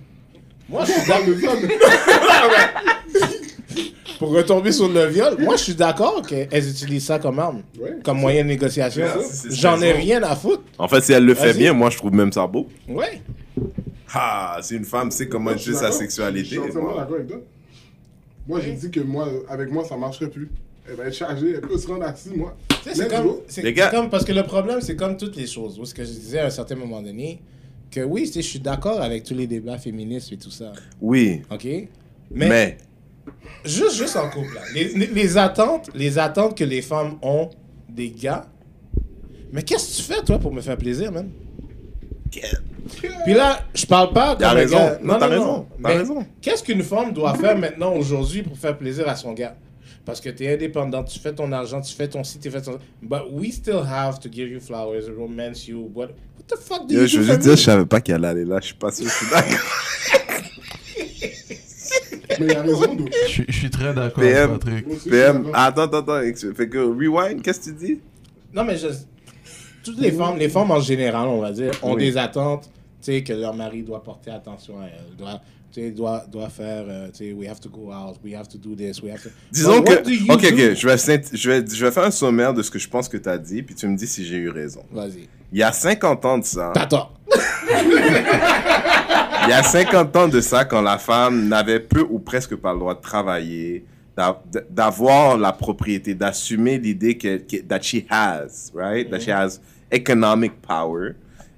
moi, 0.68 0.84
je 0.86 0.92
suis 0.92 1.00
ça, 1.02 1.18
mais... 1.26 1.34
pour 4.18 4.30
retomber 4.30 4.72
sur 4.72 4.88
le 4.88 5.06
viol, 5.06 5.36
moi, 5.40 5.56
je 5.56 5.62
suis 5.64 5.74
d'accord 5.74 6.22
qu'elles 6.26 6.68
utilisent 6.68 7.06
ça 7.06 7.18
comme 7.18 7.38
arme, 7.38 7.62
Ouais. 7.78 7.96
comme 8.02 8.18
moyen 8.20 8.42
de 8.42 8.48
négociation. 8.48 9.06
J'en 9.50 9.80
ai 9.82 9.92
rien 9.92 10.22
à 10.22 10.34
foutre. 10.36 10.62
En 10.78 10.88
fait, 10.88 11.02
si 11.02 11.12
elle 11.12 11.24
le 11.26 11.34
fait 11.34 11.52
bien, 11.54 11.72
moi, 11.72 11.90
je 11.90 11.96
trouve 11.98 12.12
même 12.14 12.32
ça 12.32 12.46
beau. 12.46 12.68
Ouais. 12.88 13.20
Ah, 14.14 14.58
si 14.62 14.76
une 14.76 14.84
femme 14.84 15.10
sait 15.10 15.28
comment 15.28 15.50
utiliser 15.52 15.80
sa 15.80 15.92
sexualité. 15.92 16.44
Je 16.44 16.50
suis 16.50 16.58
entièrement 16.60 16.90
moi- 16.92 16.98
d'accord 17.00 17.16
avec 17.16 17.28
toi. 17.28 17.40
Moi, 18.46 18.60
j'ai 18.60 18.72
dit 18.72 18.90
que 18.90 19.00
moi, 19.00 19.28
avec 19.48 19.70
moi, 19.70 19.84
ça 19.84 19.96
marcherait 19.96 20.30
plus. 20.30 20.48
Elle 20.88 20.96
va 20.96 21.06
être 21.06 21.14
chargée, 21.14 21.52
elle 21.54 21.60
peut 21.62 21.78
se 21.78 21.86
rendre 21.88 22.04
à 22.04 22.14
6 22.14 22.30
mois. 22.30 22.54
Tu 22.68 22.76
sais, 22.90 22.94
c'est 22.94 23.08
comme, 23.08 23.72
gars- 23.72 23.90
comme- 23.90 24.10
parce 24.10 24.24
que 24.24 24.32
le 24.32 24.42
problème, 24.42 24.80
c'est 24.82 24.96
comme 24.96 25.16
toutes 25.16 25.34
les 25.36 25.46
choses. 25.46 25.80
Ce 25.82 25.94
que 25.94 26.04
je 26.04 26.10
disais 26.10 26.40
à 26.40 26.46
un 26.46 26.50
certain 26.50 26.74
moment 26.76 27.00
donné, 27.00 27.40
que 27.90 28.00
oui, 28.00 28.30
je 28.34 28.40
suis 28.40 28.58
d'accord 28.60 29.00
avec 29.00 29.24
tous 29.24 29.34
les 29.34 29.46
débats 29.46 29.78
féministes 29.78 30.32
et 30.32 30.36
tout 30.36 30.50
ça. 30.50 30.72
Oui, 31.00 31.40
OK? 31.50 31.64
mais, 31.64 31.88
Mais, 32.30 32.78
juste, 33.64 33.96
juste 33.96 34.16
en 34.16 34.28
couple, 34.28 34.54
là. 34.54 34.60
Les, 34.74 34.88
les- 34.92 35.06
les 35.06 35.38
attentes, 35.38 35.88
les 35.94 36.18
attentes 36.18 36.56
que 36.56 36.64
les 36.64 36.82
femmes 36.82 37.14
ont 37.22 37.48
des 37.88 38.10
gars. 38.10 38.46
Mais 39.52 39.62
qu'est-ce 39.62 39.90
que 40.02 40.02
tu 40.02 40.12
fais, 40.12 40.22
toi, 40.22 40.38
pour 40.38 40.52
me 40.52 40.60
faire 40.60 40.76
plaisir, 40.76 41.10
Puis 43.24 43.34
là, 43.34 43.60
je 43.74 43.86
parle 43.86 44.12
pas 44.12 44.36
T'as 44.36 44.50
raison. 44.52 44.76
gars- 44.76 44.98
Non, 45.02 45.18
t'as 45.18 45.26
raison. 45.28 45.66
T'as 45.82 45.88
Mais 45.88 45.96
raison. 45.98 46.26
Qu'est-ce 46.40 46.62
qu'une 46.62 46.82
femme 46.82 47.12
doit 47.12 47.34
faire 47.34 47.56
maintenant, 47.58 47.94
aujourd'hui, 47.94 48.42
pour 48.42 48.56
faire 48.58 48.76
plaisir 48.76 49.08
à 49.08 49.16
son 49.16 49.32
gars? 49.32 49.56
Parce 50.04 50.20
que 50.20 50.28
tu 50.28 50.44
es 50.44 50.52
indépendante, 50.54 51.08
tu 51.08 51.18
fais 51.18 51.32
ton 51.34 51.50
argent, 51.52 51.80
tu 51.80 51.94
fais 51.94 52.08
ton 52.08 52.22
site, 52.24 52.42
tu 52.42 52.50
fais 52.50 52.60
ton... 52.60 52.78
But 53.02 53.22
we 53.32 53.50
still 53.52 53.80
have 53.88 54.20
to 54.20 54.28
give 54.30 54.48
you 54.50 54.60
flowers, 54.60 55.04
romance 55.16 55.66
you, 55.66 55.90
what, 55.94 56.08
what 56.08 56.44
the 56.46 56.58
fuck 56.58 56.86
do 56.86 56.94
Yo, 56.94 57.00
you 57.02 57.06
je 57.06 57.16
do 57.16 57.22
veux 57.22 57.26
juste 57.28 57.40
dire, 57.40 57.52
me? 57.52 57.56
je 57.56 57.62
savais 57.62 57.86
pas 57.86 58.00
qu'elle 58.02 58.24
allait 58.24 58.44
là. 58.44 58.58
Je 58.60 58.66
suis 58.66 58.74
pas 58.74 58.90
sûr. 58.90 59.06
Je 59.06 59.10
suis 59.10 59.26
d'accord. 59.30 59.58
Mais 62.40 62.46
il 62.46 62.56
a 62.56 62.62
raison, 62.62 62.94
donc. 62.94 63.10
Je, 63.26 63.28
suis- 63.30 63.44
je 63.48 63.52
suis 63.58 63.70
très 63.70 63.94
d'accord. 63.94 64.22
Patrick. 64.58 64.84
Suis 65.00 65.10
PM, 65.10 65.46
attends, 65.54 65.82
attends, 65.82 65.98
attends. 65.98 66.20
Fait 66.54 66.68
que 66.68 66.78
rewind, 66.78 67.42
qu'est-ce 67.42 67.60
que 67.60 67.64
tu 67.64 67.72
dis? 67.86 68.00
Non, 68.52 68.64
mais 68.64 68.76
je... 68.76 68.88
toutes 69.84 70.00
les 70.00 70.10
femmes, 70.12 70.36
les 70.38 70.48
femmes 70.48 70.70
en 70.70 70.80
général, 70.80 71.28
on 71.28 71.40
va 71.40 71.52
dire, 71.52 71.72
ont 71.82 71.94
Oui. 71.94 72.04
des 72.04 72.16
attentes, 72.16 72.64
tu 73.02 73.12
sais, 73.12 73.22
que 73.22 73.32
leur 73.32 73.54
mari 73.54 73.82
doit 73.82 74.02
porter 74.02 74.30
attention 74.30 74.80
à 74.80 74.86
elles, 74.86 75.16
doit, 75.16 75.40
tu 75.72 75.80
sais, 75.82 75.90
doit, 75.90 76.24
doit 76.30 76.48
faire, 76.48 76.84
tu 77.12 77.18
sais, 77.26 77.32
we 77.32 77.48
have 77.48 77.60
to 77.60 77.68
go 77.68 77.92
out, 77.92 78.16
we 78.24 78.34
have 78.34 78.48
to 78.48 78.58
do 78.58 78.74
this, 78.74 79.02
we 79.02 79.10
have 79.12 79.22
to... 79.22 79.28
Disons 79.52 79.80
But 79.80 80.02
que. 80.02 80.32
Ok, 80.32 80.44
ok, 80.52 80.74
je 80.74 80.86
vais, 80.88 81.22
je, 81.32 81.50
vais, 81.50 81.64
je 81.66 81.84
vais 81.84 81.90
faire 81.92 82.04
un 82.04 82.10
sommaire 82.10 82.54
de 82.54 82.62
ce 82.62 82.70
que 82.70 82.78
je 82.78 82.88
pense 82.88 83.08
que 83.08 83.16
tu 83.18 83.28
as 83.28 83.38
dit, 83.38 83.62
puis 83.62 83.74
tu 83.74 83.86
me 83.86 83.96
dis 83.96 84.06
si 84.06 84.24
j'ai 84.24 84.36
eu 84.36 84.48
raison. 84.50 84.82
Vas-y. 84.92 85.28
Il 85.52 85.58
y 85.58 85.62
a 85.62 85.70
50 85.72 86.24
ans 86.24 86.38
de 86.38 86.44
ça. 86.44 86.72
Tort. 86.88 87.12
Il 89.46 89.50
y 89.50 89.52
a 89.52 89.62
50 89.62 90.16
ans 90.16 90.28
de 90.28 90.40
ça, 90.40 90.64
quand 90.64 90.80
la 90.80 90.96
femme 90.98 91.48
n'avait 91.48 91.80
peu 91.80 92.00
ou 92.08 92.18
presque 92.18 92.56
pas 92.56 92.72
le 92.72 92.78
droit 92.78 92.94
de 92.94 93.00
travailler, 93.00 93.84
d'a- 94.16 94.40
d'avoir 94.70 95.36
la 95.36 95.52
propriété, 95.52 96.14
d'assumer 96.14 96.78
l'idée 96.78 97.18
que, 97.18 97.36
que 97.36 97.58
that 97.62 97.82
she 97.82 98.04
has, 98.08 98.70
right? 98.74 99.10
That 99.10 99.20
she 99.20 99.28
has 99.28 99.60
economic 99.90 100.52
power. 100.62 101.12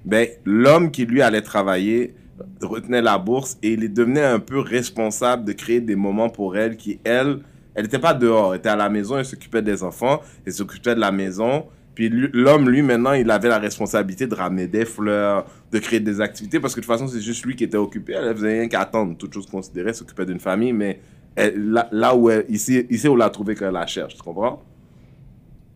Ben, 0.05 0.27
l'homme 0.45 0.91
qui 0.91 1.05
lui 1.05 1.21
allait 1.21 1.41
travailler 1.41 2.13
retenait 2.61 3.01
la 3.01 3.17
bourse 3.17 3.57
et 3.63 3.73
il 3.73 3.93
devenait 3.93 4.23
un 4.23 4.39
peu 4.39 4.59
responsable 4.59 5.45
de 5.45 5.53
créer 5.53 5.81
des 5.81 5.95
moments 5.95 6.29
pour 6.29 6.55
elle 6.55 6.77
qui, 6.77 6.99
elle, 7.03 7.39
elle 7.75 7.83
n'était 7.83 7.99
pas 7.99 8.13
dehors, 8.13 8.53
elle 8.53 8.59
était 8.59 8.69
à 8.69 8.75
la 8.75 8.89
maison, 8.89 9.17
elle 9.17 9.25
s'occupait 9.25 9.61
des 9.61 9.83
enfants, 9.83 10.21
elle 10.45 10.53
s'occupait 10.53 10.95
de 10.95 10.99
la 10.99 11.11
maison. 11.11 11.65
Puis 11.95 12.09
l'homme, 12.09 12.69
lui, 12.69 12.83
maintenant, 12.83 13.13
il 13.13 13.29
avait 13.31 13.49
la 13.49 13.57
responsabilité 13.57 14.27
de 14.27 14.35
ramener 14.35 14.67
des 14.67 14.85
fleurs, 14.85 15.45
de 15.71 15.79
créer 15.79 15.99
des 15.99 16.21
activités, 16.21 16.59
parce 16.59 16.75
que 16.75 16.79
de 16.79 16.85
toute 16.85 16.93
façon, 16.93 17.07
c'est 17.07 17.21
juste 17.21 17.43
lui 17.43 17.55
qui 17.55 17.63
était 17.63 17.77
occupé. 17.77 18.13
Elle 18.13 18.35
faisait 18.35 18.59
rien 18.59 18.67
qu'attendre, 18.67 19.17
toutes 19.17 19.33
choses 19.33 19.47
considérées, 19.47 19.93
s'occuper 19.93 20.25
d'une 20.25 20.39
famille, 20.39 20.73
mais 20.73 20.99
là, 21.35 21.89
là 21.91 22.15
où 22.15 22.29
elle, 22.29 22.45
ici, 22.49 22.85
ici, 22.89 23.07
on 23.07 23.15
l'a 23.15 23.31
trouvé 23.31 23.55
qu'elle 23.55 23.73
la 23.73 23.87
cherche, 23.87 24.15
tu 24.15 24.21
comprends? 24.21 24.61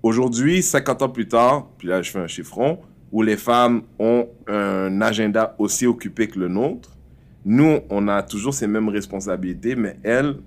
Aujourd'hui, 0.03 0.63
50 0.63 1.01
ans 1.03 1.09
plus 1.09 1.27
tard, 1.27 1.67
puis 1.77 1.87
là, 1.87 2.01
je 2.01 2.09
fais 2.11 2.19
un 2.19 2.27
chiffron, 2.27 2.79
où 3.11 3.21
les 3.21 3.37
femmes 3.37 3.83
ont 3.99 4.27
un 4.47 5.01
agenda 5.01 5.55
aussi 5.59 5.85
occupé 5.85 6.27
que 6.27 6.39
le 6.39 6.47
nôtre, 6.47 6.89
nous, 7.45 7.79
on 7.89 8.07
a 8.07 8.23
toujours 8.23 8.53
ces 8.53 8.67
mêmes 8.67 8.89
responsabilités, 8.89 9.75
mais 9.75 9.97
elle, 10.03 10.37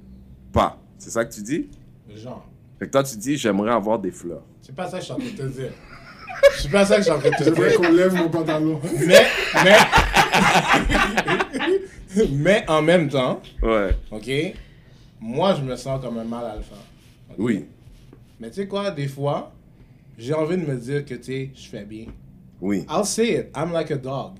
pas. 0.52 0.78
C'est 0.98 1.10
ça 1.10 1.24
que 1.24 1.32
tu 1.34 1.42
dis? 1.42 1.68
Genre. 2.16 2.46
Fait 2.78 2.86
que 2.86 2.90
toi, 2.92 3.02
tu 3.02 3.16
dis, 3.16 3.36
j'aimerais 3.36 3.72
avoir 3.72 3.98
des 3.98 4.10
fleurs. 4.10 4.42
C'est 4.62 4.74
pas 4.74 4.86
ça 4.88 4.98
que 4.98 5.00
je 5.00 5.04
suis 5.04 5.12
en 5.12 5.18
train 5.18 5.26
de 5.26 5.36
te 5.36 5.42
dire. 5.60 5.72
C'est 6.58 6.70
pas 6.70 6.84
ça 6.84 6.94
que 6.96 7.00
je 7.02 7.04
suis 7.04 7.12
en 7.12 7.18
train 7.18 7.30
de 7.30 7.36
te 7.36 7.44
J'aimerais 7.44 7.70
dire. 7.70 7.80
qu'on 7.80 7.92
lève 7.92 8.14
mon 8.14 8.28
pantalon. 8.28 8.80
Mais, 9.06 9.26
mais, 9.64 9.76
mais 12.30 12.64
en 12.68 12.82
même 12.82 13.08
temps, 13.08 13.40
Ouais. 13.62 13.90
ok, 14.10 14.30
moi 15.20 15.54
je 15.54 15.62
me 15.62 15.76
sens 15.76 16.00
comme 16.00 16.18
un 16.18 16.24
mal 16.24 16.44
alpha. 16.44 16.74
ok? 17.30 17.36
Oui. 17.38 17.64
Mais 18.44 18.50
tu 18.50 18.56
sais 18.56 18.66
quoi, 18.68 18.90
des 18.90 19.08
fois, 19.08 19.54
j'ai 20.18 20.34
envie 20.34 20.58
de 20.58 20.66
me 20.66 20.76
dire 20.76 21.02
que 21.06 21.14
tu 21.14 21.22
sais, 21.22 21.50
je 21.54 21.66
fais 21.66 21.86
bien. 21.86 22.08
Oui. 22.60 22.84
I'll 22.90 23.06
say 23.06 23.38
it. 23.38 23.46
I'm 23.56 23.72
like 23.72 23.90
a 23.90 23.96
dog. 23.96 24.34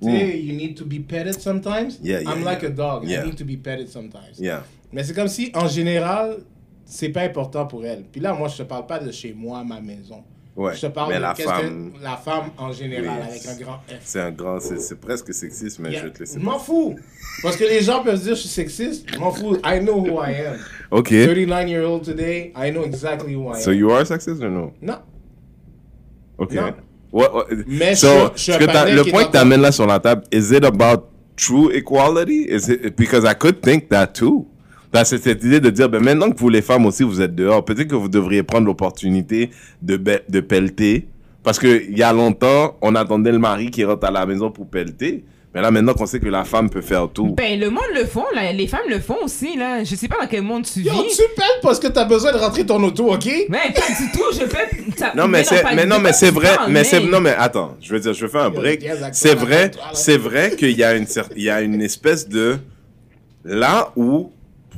Tu 0.00 0.08
sais, 0.08 0.40
you 0.40 0.54
need 0.54 0.76
to 0.76 0.84
be 0.84 1.00
petted 1.00 1.40
sometimes. 1.40 1.98
Mm. 1.98 2.04
Yeah, 2.04 2.20
yeah, 2.20 2.30
I'm 2.30 2.44
like 2.44 2.62
yeah. 2.62 2.68
a 2.68 2.72
dog. 2.72 3.10
I 3.10 3.24
need 3.24 3.36
to 3.36 3.44
be 3.44 3.56
petted 3.56 3.88
sometimes. 3.88 4.38
Yeah. 4.38 4.62
Mais 4.92 5.02
c'est 5.02 5.14
comme 5.14 5.26
si, 5.26 5.50
en 5.52 5.66
général, 5.66 6.44
c'est 6.84 7.08
pas 7.08 7.22
important 7.22 7.66
pour 7.66 7.84
elle. 7.84 8.04
Puis 8.04 8.20
là, 8.20 8.32
moi, 8.34 8.46
je 8.46 8.58
te 8.58 8.62
parle 8.62 8.86
pas 8.86 9.00
de 9.00 9.10
chez 9.10 9.34
moi, 9.34 9.64
ma 9.64 9.80
maison. 9.80 10.22
Ouais. 10.56 10.74
Je 10.74 10.80
te 10.82 10.86
parle 10.88 11.10
mais 11.10 11.16
de 11.16 11.22
la 11.22 11.34
femme, 11.34 11.92
que 11.96 12.02
la 12.02 12.16
femme 12.16 12.50
en 12.58 12.72
général, 12.72 13.18
Oui. 13.22 13.28
avec 13.30 13.46
un 13.46 13.64
grand 13.64 13.80
F. 13.88 14.00
c'est 14.04 14.20
un 14.20 14.30
grand, 14.32 14.58
c'est 14.60 15.00
presque 15.00 15.32
sexiste, 15.32 15.78
mais 15.78 15.90
Yeah. 15.90 16.00
je 16.00 16.04
vais 16.06 16.12
te 16.12 16.18
laisser. 16.18 16.38
Je 16.40 16.44
m'en 16.44 16.58
fous. 16.58 16.96
Parce 17.42 17.56
que 17.56 17.64
les 17.64 17.80
gens 17.80 18.02
peuvent 18.02 18.20
dire 18.20 18.34
je 18.34 18.40
suis 18.40 18.48
sexiste. 18.48 19.06
Je 19.10 19.18
m'en 19.18 19.30
fous. 19.30 19.56
I 19.64 19.78
know 19.80 19.94
who 20.00 20.20
I 20.22 20.34
am. 20.46 20.58
Ok. 20.90 21.08
39 21.08 21.68
year 21.68 21.84
old 21.84 22.02
today, 22.04 22.52
I 22.56 22.70
know 22.72 22.82
exactly 22.84 23.34
who 23.34 23.44
I 23.52 23.56
am. 23.56 23.60
So 23.60 23.70
you 23.70 23.90
are 23.90 24.04
sexist 24.04 24.42
or 24.42 24.50
no? 24.50 24.72
Non. 24.82 24.98
Ok. 26.38 26.52
Non. 26.54 26.74
What, 27.12 27.32
what- 27.34 27.46
Mais 27.66 27.94
so, 27.96 28.30
je- 28.36 28.52
je 28.52 28.58
que 28.58 28.64
le 28.96 29.10
point 29.10 29.24
que 29.24 29.32
tu 29.32 29.38
amènes 29.38 29.60
là 29.62 29.72
sur 29.72 29.86
la 29.86 29.98
table, 29.98 30.22
is 30.32 30.52
it 30.52 30.64
about 30.64 31.04
true 31.36 31.70
equality? 31.72 32.44
Is 32.48 32.68
it, 32.68 32.96
because 32.96 33.24
I 33.24 33.34
could 33.34 33.60
think 33.62 33.88
that 33.88 34.08
too. 34.14 34.46
Dans 34.92 35.04
cette, 35.04 35.22
cette 35.22 35.44
idée 35.44 35.60
de 35.60 35.70
dire, 35.70 35.88
ben 35.88 36.02
maintenant 36.02 36.30
que 36.30 36.38
vous 36.38 36.48
les 36.48 36.62
femmes 36.62 36.84
aussi, 36.86 37.02
vous 37.04 37.20
êtes 37.20 37.34
dehors, 37.34 37.64
peut-être 37.64 37.88
que 37.88 37.94
vous 37.94 38.08
devriez 38.08 38.42
prendre 38.42 38.66
l'opportunité 38.66 39.50
de, 39.82 39.96
de 40.28 40.40
pelleter. 40.40 41.06
Parce 41.42 41.58
que 41.58 41.84
il 41.88 41.96
y 41.96 42.02
a 42.02 42.12
longtemps, 42.12 42.76
on 42.82 42.94
attendait 42.94 43.32
le 43.32 43.38
mari 43.38 43.70
qui 43.70 43.84
rentre 43.84 44.06
à 44.06 44.10
la 44.10 44.26
maison 44.26 44.50
pour 44.50 44.66
pelleter. 44.68 45.24
Mais 45.54 45.60
là, 45.60 45.70
maintenant 45.72 45.94
qu'on 45.94 46.06
sait 46.06 46.20
que 46.20 46.28
la 46.28 46.44
femme 46.44 46.70
peut 46.70 46.80
faire 46.80 47.08
tout. 47.12 47.34
Ben, 47.36 47.58
le 47.58 47.70
monde 47.70 47.82
le 47.94 48.04
font, 48.04 48.24
là. 48.34 48.52
les 48.52 48.68
femmes 48.68 48.88
le 48.88 49.00
font 49.00 49.16
aussi, 49.24 49.56
là. 49.56 49.82
Je 49.82 49.96
sais 49.96 50.06
pas 50.06 50.16
dans 50.20 50.28
quel 50.28 50.42
monde 50.42 50.64
tu 50.64 50.80
Yo, 50.80 50.92
vis. 50.92 51.16
tu 51.16 51.22
pètes 51.34 51.58
parce 51.62 51.80
que 51.80 51.88
t'as 51.88 52.04
besoin 52.04 52.32
de 52.32 52.36
rentrer 52.38 52.64
ton 52.64 52.80
auto, 52.84 53.12
ok? 53.12 53.26
Mais 53.48 53.58
pas 53.74 53.80
du 53.88 54.12
tout, 54.12 54.24
je 54.32 54.44
peux. 54.44 54.92
ça- 54.96 55.12
Non 55.16 55.26
mais 55.26 55.42
c'est 55.42 55.64
mais 55.74 55.86
non 55.86 55.98
mais 55.98 56.12
c'est 56.12 56.30
vrai 56.30 56.50
mais 56.68 56.84
c'est 56.84 57.00
non 57.04 57.20
mais 57.20 57.34
attends 57.36 57.76
je 57.80 57.92
veux 57.92 57.98
dire 58.00 58.12
je 58.12 58.26
fais 58.28 58.38
un 58.38 58.48
Il 58.50 58.54
y 58.54 58.56
a 58.56 58.60
break 58.60 58.86
c'est 59.12 59.34
vrai 59.34 59.70
c'est 59.92 60.16
vrai 60.18 60.54
qu'il 60.56 60.76
y 60.78 60.84
a 60.84 60.94
une 60.94 61.06
il 61.36 61.42
y 61.42 61.50
a 61.50 61.60
une 61.62 61.80
espèce 61.82 62.28
de 62.28 62.58
là 63.44 63.90
où 63.96 64.30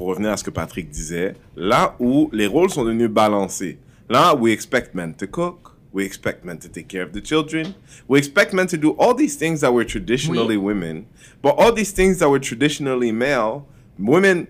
pour 0.03 0.09
revenir 0.09 0.32
à 0.32 0.36
ce 0.36 0.42
que 0.42 0.50
Patrick 0.50 0.90
disait 0.90 1.34
là 1.55 1.94
où 2.00 2.28
les 2.32 2.48
rôles 2.48 2.70
sont 2.70 2.84
devenus 2.84 3.09
balancés. 3.09 3.78
Là 4.11 4.34
we 4.34 4.53
expect 4.53 4.96
men 4.96 5.14
to 5.14 5.28
cook 5.28 5.76
we 5.92 6.05
expect 6.05 6.44
men 6.44 6.59
to 6.59 6.66
take 6.66 6.88
care 6.88 7.05
of 7.05 7.12
the 7.12 7.24
children 7.24 7.72
we 8.09 8.18
expect 8.18 8.53
men 8.53 8.66
to 8.66 8.76
do 8.76 8.96
all 8.98 9.14
these 9.14 9.36
things 9.36 9.61
that 9.61 9.72
were 9.72 9.84
traditionally 9.84 10.57
women. 10.57 11.05
But 11.40 11.55
all 11.57 11.72
these 11.72 11.92
things 11.92 12.18
that 12.18 12.28
were 12.28 12.40
traditionally 12.40 13.12
male 13.12 13.68
women 13.96 14.48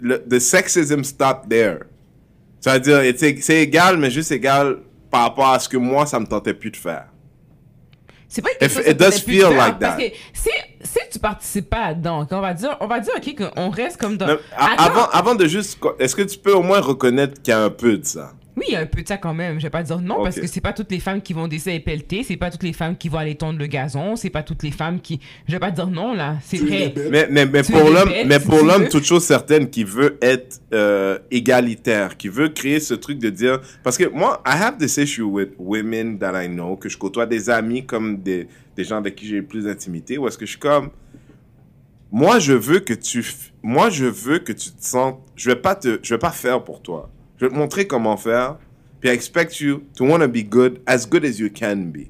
le, 0.00 0.22
the 0.26 0.40
sexism 0.40 1.04
stopped 1.04 1.50
there. 1.50 1.80
C'est-à-dire, 2.60 3.02
c'est 3.18 3.36
c'est 3.42 3.60
égal, 3.62 3.98
mais 3.98 4.10
juste 4.10 4.32
égal 4.32 4.78
par 5.10 5.24
rapport 5.24 5.48
à 5.50 5.58
ce 5.58 5.68
que 5.68 5.76
moi, 5.76 6.06
ça 6.06 6.18
me 6.18 6.24
tentait 6.24 6.54
plus 6.54 6.70
de 6.70 6.78
faire. 6.78 7.08
C'est 8.28 8.42
pas 8.42 8.50
quelque 8.58 8.72
chose 8.72 8.86
it 8.86 8.96
does 8.96 9.20
feel 9.20 9.42
like 9.50 9.78
Parce 9.78 9.96
that. 9.96 9.96
que 9.98 10.14
si, 10.32 10.50
si 10.82 10.98
tu 11.12 11.18
participes 11.18 11.70
pas 11.70 11.94
dedans, 11.94 12.26
on 12.30 12.40
va 12.40 12.54
dire, 12.54 12.76
on 12.80 12.86
va 12.86 13.00
dire, 13.00 13.12
ok, 13.16 13.34
qu'on 13.54 13.70
reste 13.70 13.96
comme 14.00 14.16
dans. 14.16 14.36
Avant, 14.56 15.06
avant 15.12 15.34
de 15.34 15.46
juste. 15.46 15.78
Est-ce 15.98 16.16
que 16.16 16.22
tu 16.22 16.38
peux 16.38 16.52
au 16.52 16.62
moins 16.62 16.80
reconnaître 16.80 17.40
qu'il 17.42 17.52
y 17.52 17.54
a 17.54 17.62
un 17.62 17.70
peu 17.70 17.96
de 17.98 18.04
ça? 18.04 18.32
Oui, 18.64 18.70
il 18.70 18.72
y 18.74 18.76
a 18.76 18.80
un 18.80 18.86
peu 18.86 19.02
de 19.02 19.08
ça 19.08 19.16
quand 19.16 19.34
même. 19.34 19.58
Je 19.58 19.64
vais 19.64 19.70
pas 19.70 19.82
dire 19.82 20.00
non 20.00 20.22
parce 20.22 20.38
que 20.38 20.46
c'est 20.46 20.60
pas 20.60 20.72
toutes 20.72 20.90
les 20.90 21.00
femmes 21.00 21.20
qui 21.20 21.32
vont 21.32 21.48
décider 21.48 21.78
de 21.78 21.84
pelleter, 21.84 22.22
c'est 22.22 22.36
pas 22.36 22.50
toutes 22.50 22.62
les 22.62 22.72
femmes 22.72 22.96
qui 22.96 23.08
vont 23.08 23.18
aller 23.18 23.34
tondre 23.34 23.58
le 23.58 23.66
gazon, 23.66 24.16
c'est 24.16 24.30
pas 24.30 24.42
toutes 24.42 24.62
les 24.62 24.70
femmes 24.70 25.00
qui. 25.00 25.20
Je 25.46 25.52
vais 25.52 25.58
pas 25.58 25.70
dire 25.70 25.88
non 25.88 26.14
là, 26.14 26.36
c'est 26.42 26.58
vrai. 26.58 26.94
Mais, 27.10 27.26
mais, 27.30 27.46
mais 27.46 27.62
pour 27.62 27.90
l'homme, 27.90 28.10
mais 28.26 28.40
pour 28.40 28.64
l'homme, 28.64 28.88
toute 28.88 29.04
chose 29.04 29.24
certaine 29.24 29.68
qui 29.68 29.84
veut 29.84 30.18
être 30.22 30.60
euh, 30.72 31.18
égalitaire, 31.30 32.16
qui 32.16 32.28
veut 32.28 32.48
créer 32.48 32.80
ce 32.80 32.94
truc 32.94 33.18
de 33.18 33.30
dire, 33.30 33.60
parce 33.82 33.98
que 33.98 34.08
moi, 34.08 34.42
I 34.46 34.52
have 34.52 34.78
this 34.78 34.96
issue 34.96 35.22
with 35.22 35.50
women 35.58 36.18
that 36.18 36.42
I 36.42 36.48
know, 36.48 36.76
que 36.76 36.88
je 36.88 36.96
côtoie 36.96 37.26
des 37.26 37.50
amis 37.50 37.84
comme 37.84 38.22
des, 38.22 38.48
des 38.76 38.84
gens 38.84 38.96
avec 38.96 39.14
qui 39.14 39.26
j'ai 39.26 39.42
plus 39.42 39.64
d'intimité, 39.64 40.18
où 40.18 40.26
est-ce 40.26 40.38
que 40.38 40.46
je 40.46 40.50
suis 40.52 40.60
comme, 40.60 40.90
moi, 42.10 42.38
je 42.38 42.52
veux 42.52 42.80
que 42.80 42.94
tu, 42.94 43.24
moi, 43.62 43.90
je 43.90 44.06
veux 44.06 44.38
que 44.38 44.52
tu 44.52 44.70
te 44.70 44.84
sentes, 44.84 45.20
je 45.34 45.50
vais 45.50 45.56
pas 45.56 45.74
te, 45.74 45.98
je 46.02 46.14
vais 46.14 46.18
pas 46.18 46.30
faire 46.30 46.62
pour 46.62 46.80
toi. 46.80 47.10
Je 47.44 47.48
vais 47.50 47.54
te 47.54 47.58
montrer 47.58 47.86
comment 47.86 48.16
faire, 48.16 48.56
puis 49.00 49.10
I 49.10 49.12
expect 49.12 49.60
you 49.60 49.82
to 49.96 50.06
want 50.06 50.20
to 50.20 50.28
be 50.28 50.42
good, 50.42 50.80
as 50.86 51.04
good 51.06 51.26
as 51.26 51.38
you 51.38 51.50
can 51.54 51.92
be. 51.92 52.06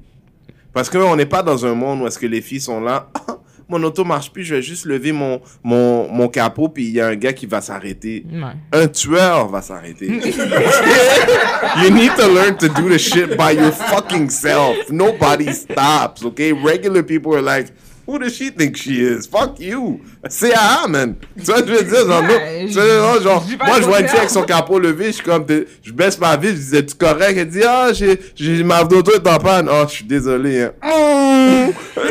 Parce 0.71 0.89
qu'on 0.89 1.17
n'est 1.17 1.25
pas 1.25 1.43
dans 1.43 1.65
un 1.65 1.73
monde 1.73 2.01
où 2.01 2.07
est-ce 2.07 2.17
que 2.17 2.25
les 2.25 2.39
filles 2.39 2.61
sont 2.61 2.79
là, 2.79 3.09
mon 3.67 3.83
auto 3.83 4.05
marche 4.05 4.31
plus, 4.31 4.45
je 4.45 4.55
vais 4.55 4.61
juste 4.61 4.85
lever 4.85 5.11
mon, 5.11 5.41
mon, 5.61 6.09
mon 6.09 6.29
capot, 6.29 6.69
puis 6.69 6.85
il 6.85 6.91
y 6.91 7.01
a 7.01 7.07
un 7.07 7.17
gars 7.17 7.33
qui 7.33 7.47
va 7.47 7.59
s'arrêter. 7.59 8.25
Ouais. 8.31 8.53
Un 8.71 8.87
tueur 8.87 9.49
va 9.49 9.61
s'arrêter. 9.61 10.07
you 11.83 11.89
need 11.91 12.15
to 12.15 12.29
learn 12.33 12.55
to 12.55 12.69
do 12.69 12.87
the 12.87 12.97
shit 12.97 13.35
by 13.35 13.51
your 13.51 13.73
fucking 13.73 14.29
self. 14.29 14.89
Nobody 14.89 15.51
stops, 15.51 16.23
okay? 16.23 16.53
Regular 16.53 17.03
people 17.03 17.35
are 17.35 17.41
like, 17.41 17.73
who 18.07 18.19
does 18.19 18.37
she 18.37 18.51
think 18.51 18.77
she 18.77 19.01
is? 19.01 19.27
Fuck 19.27 19.59
you. 19.59 19.99
C'est 20.27 20.53
ah, 20.55 20.85
man. 20.87 21.15
Tu 21.37 21.43
vois, 21.45 21.61
que 21.61 21.67
je 21.67 21.73
veux 21.73 21.83
dire, 21.83 22.07
genre, 22.07 22.23
Ouais, 22.23 22.63
non, 22.63 22.67
tu 22.67 22.79
vois, 22.79 23.21
genre, 23.21 23.45
pas 23.59 23.65
moi, 23.67 23.75
je 23.79 23.85
vois 23.85 23.99
une 23.99 24.07
fille 24.07 24.17
avec 24.17 24.31
son 24.31 24.41
capot 24.41 24.79
levé, 24.79 25.07
je 25.07 25.11
suis 25.11 25.23
comme, 25.23 25.45
t'es- 25.45 25.67
je 25.83 25.91
baisse 25.91 26.19
ma 26.19 26.35
vie, 26.35 26.47
je 26.49 26.53
disais, 26.53 26.85
tu 26.85 26.95
correct? 26.95 27.37
Elle 27.37 27.47
dit, 27.47 27.61
ah, 27.63 27.93
j'ai, 27.93 28.19
j'ai, 28.35 28.63
ma 28.63 28.83
d'auto 28.83 29.11
est 29.13 29.27
en 29.27 29.37
panne. 29.37 29.69
Oh, 29.71 29.83
je 29.87 29.93
suis 29.93 30.05
désolé, 30.05 30.63
hein. 30.63 30.71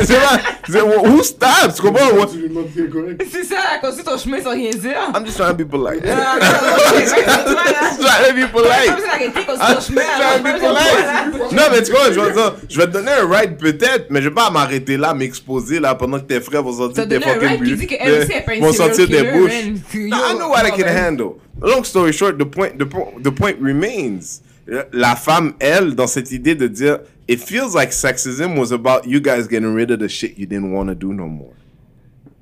C'est 0.01 0.13
vrai. 0.13 0.39
C'est, 0.67 0.81
who 0.81 1.23
stops? 1.23 1.75
Tu 1.75 1.81
comprends? 1.81 2.27
C'est 2.75 2.89
correct? 2.89 3.25
C'est 3.31 3.43
ça, 3.43 3.55
construire 3.81 4.05
ton 4.05 4.17
chemin 4.17 4.41
sans 4.41 4.51
rien 4.51 4.71
dire. 4.71 4.97
I'm 5.13 5.25
just 5.25 5.37
trying 5.37 5.55
to 5.55 5.65
be 5.65 5.69
polite. 5.69 6.03
Just 6.03 6.15
trying 8.01 8.29
to 8.29 8.33
be 8.33 8.51
polite. 8.51 8.91
Ah, 9.59 9.79
chemin. 9.79 10.01
trying 10.17 10.37
to 10.37 10.43
be 10.43 10.59
polite. 10.59 11.51
Non, 11.51 11.63
mais 11.71 11.83
tu 11.83 11.91
vois, 11.91 12.11
je 12.11 12.19
vais, 12.19 12.31
dire, 12.31 12.55
je 12.69 12.77
vais 12.77 12.87
te 12.87 12.91
donner 12.91 13.11
un 13.11 13.29
ride 13.29 13.57
peut-être, 13.57 14.07
mais 14.09 14.21
je 14.21 14.29
vais 14.29 14.35
pas 14.35 14.49
m'arrêter 14.49 14.97
là, 14.97 15.13
m'exposer 15.13 15.79
là 15.79 15.95
pendant 15.95 16.19
que 16.19 16.25
tes 16.25 16.39
frères 16.41 16.63
vont 16.63 16.87
des 16.87 17.05
donné 17.05 17.15
un 17.15 17.19
fucking 17.19 18.04
Vont 18.59 18.73
sortir 18.73 19.07
des 19.07 19.23
bouches. 19.23 19.81
No, 19.95 20.17
I 20.17 20.33
know 20.37 20.49
what 20.49 20.65
I 20.65 20.71
can 20.71 20.87
handle. 20.87 21.37
Long 21.61 21.83
story 21.83 22.11
short, 22.13 22.37
the 22.37 22.45
point, 22.45 22.77
the, 22.77 22.85
the 23.23 23.31
point 23.31 23.57
remains. 23.61 24.41
La 24.91 25.15
femme, 25.15 25.53
elle, 25.59 25.93
dans 25.95 26.07
cette 26.07 26.31
idée 26.31 26.55
de 26.55 26.67
dire, 26.67 26.99
it 27.27 27.39
feels 27.39 27.75
like 27.75 27.91
sexism 27.93 28.57
was 28.57 28.71
about 28.73 29.05
you 29.05 29.19
guys 29.19 29.47
getting 29.47 29.73
rid 29.75 29.91
of 29.91 29.99
the 29.99 30.07
shit 30.09 30.37
you 30.37 30.45
didn't 30.47 30.71
want 30.73 30.87
to 30.87 30.95
do 30.95 31.13
no 31.13 31.27
more. 31.27 31.53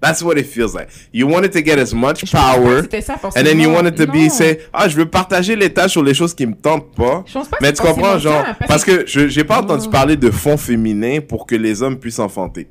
That's 0.01 0.22
what 0.22 0.38
it 0.38 0.45
feels 0.47 0.74
like. 0.74 0.89
You 1.14 1.28
wanted 1.28 1.53
to 1.53 1.61
get 1.61 1.80
as 1.80 1.93
much 1.93 2.30
power, 2.30 2.82
ça, 3.01 3.18
and 3.38 3.45
then 3.45 3.57
you 3.59 3.70
wanted 3.70 3.95
to 3.97 4.05
be 4.05 4.24
Non. 4.24 4.30
say, 4.30 4.59
ah, 4.74 4.89
je 4.89 4.97
veux 4.97 5.05
partager 5.05 5.55
les 5.55 5.70
tâches 5.72 5.91
sur 5.91 6.03
les 6.03 6.14
choses 6.14 6.34
qui 6.34 6.45
me 6.45 6.55
tentent 6.55 6.93
pas. 6.93 7.24
Je 7.26 7.34
pense 7.34 7.47
pas 7.47 7.57
Mais 7.61 7.72
tu 7.72 7.82
comprends, 7.82 8.18
genre, 8.20 8.43
parce 8.68 8.84
que- 8.84 9.03
que 9.03 9.07
je 9.07 9.28
j'ai 9.30 9.45
pas 9.45 9.59
entendu 9.61 9.86
Oh. 9.88 9.91
parler 9.91 10.18
de 10.18 10.30
fonds 10.30 10.57
féminins 10.57 11.20
pour 11.22 11.45
que 11.45 11.55
les 11.55 11.82
hommes 11.82 11.97
puissent 11.97 12.20
enfanter. 12.20 12.68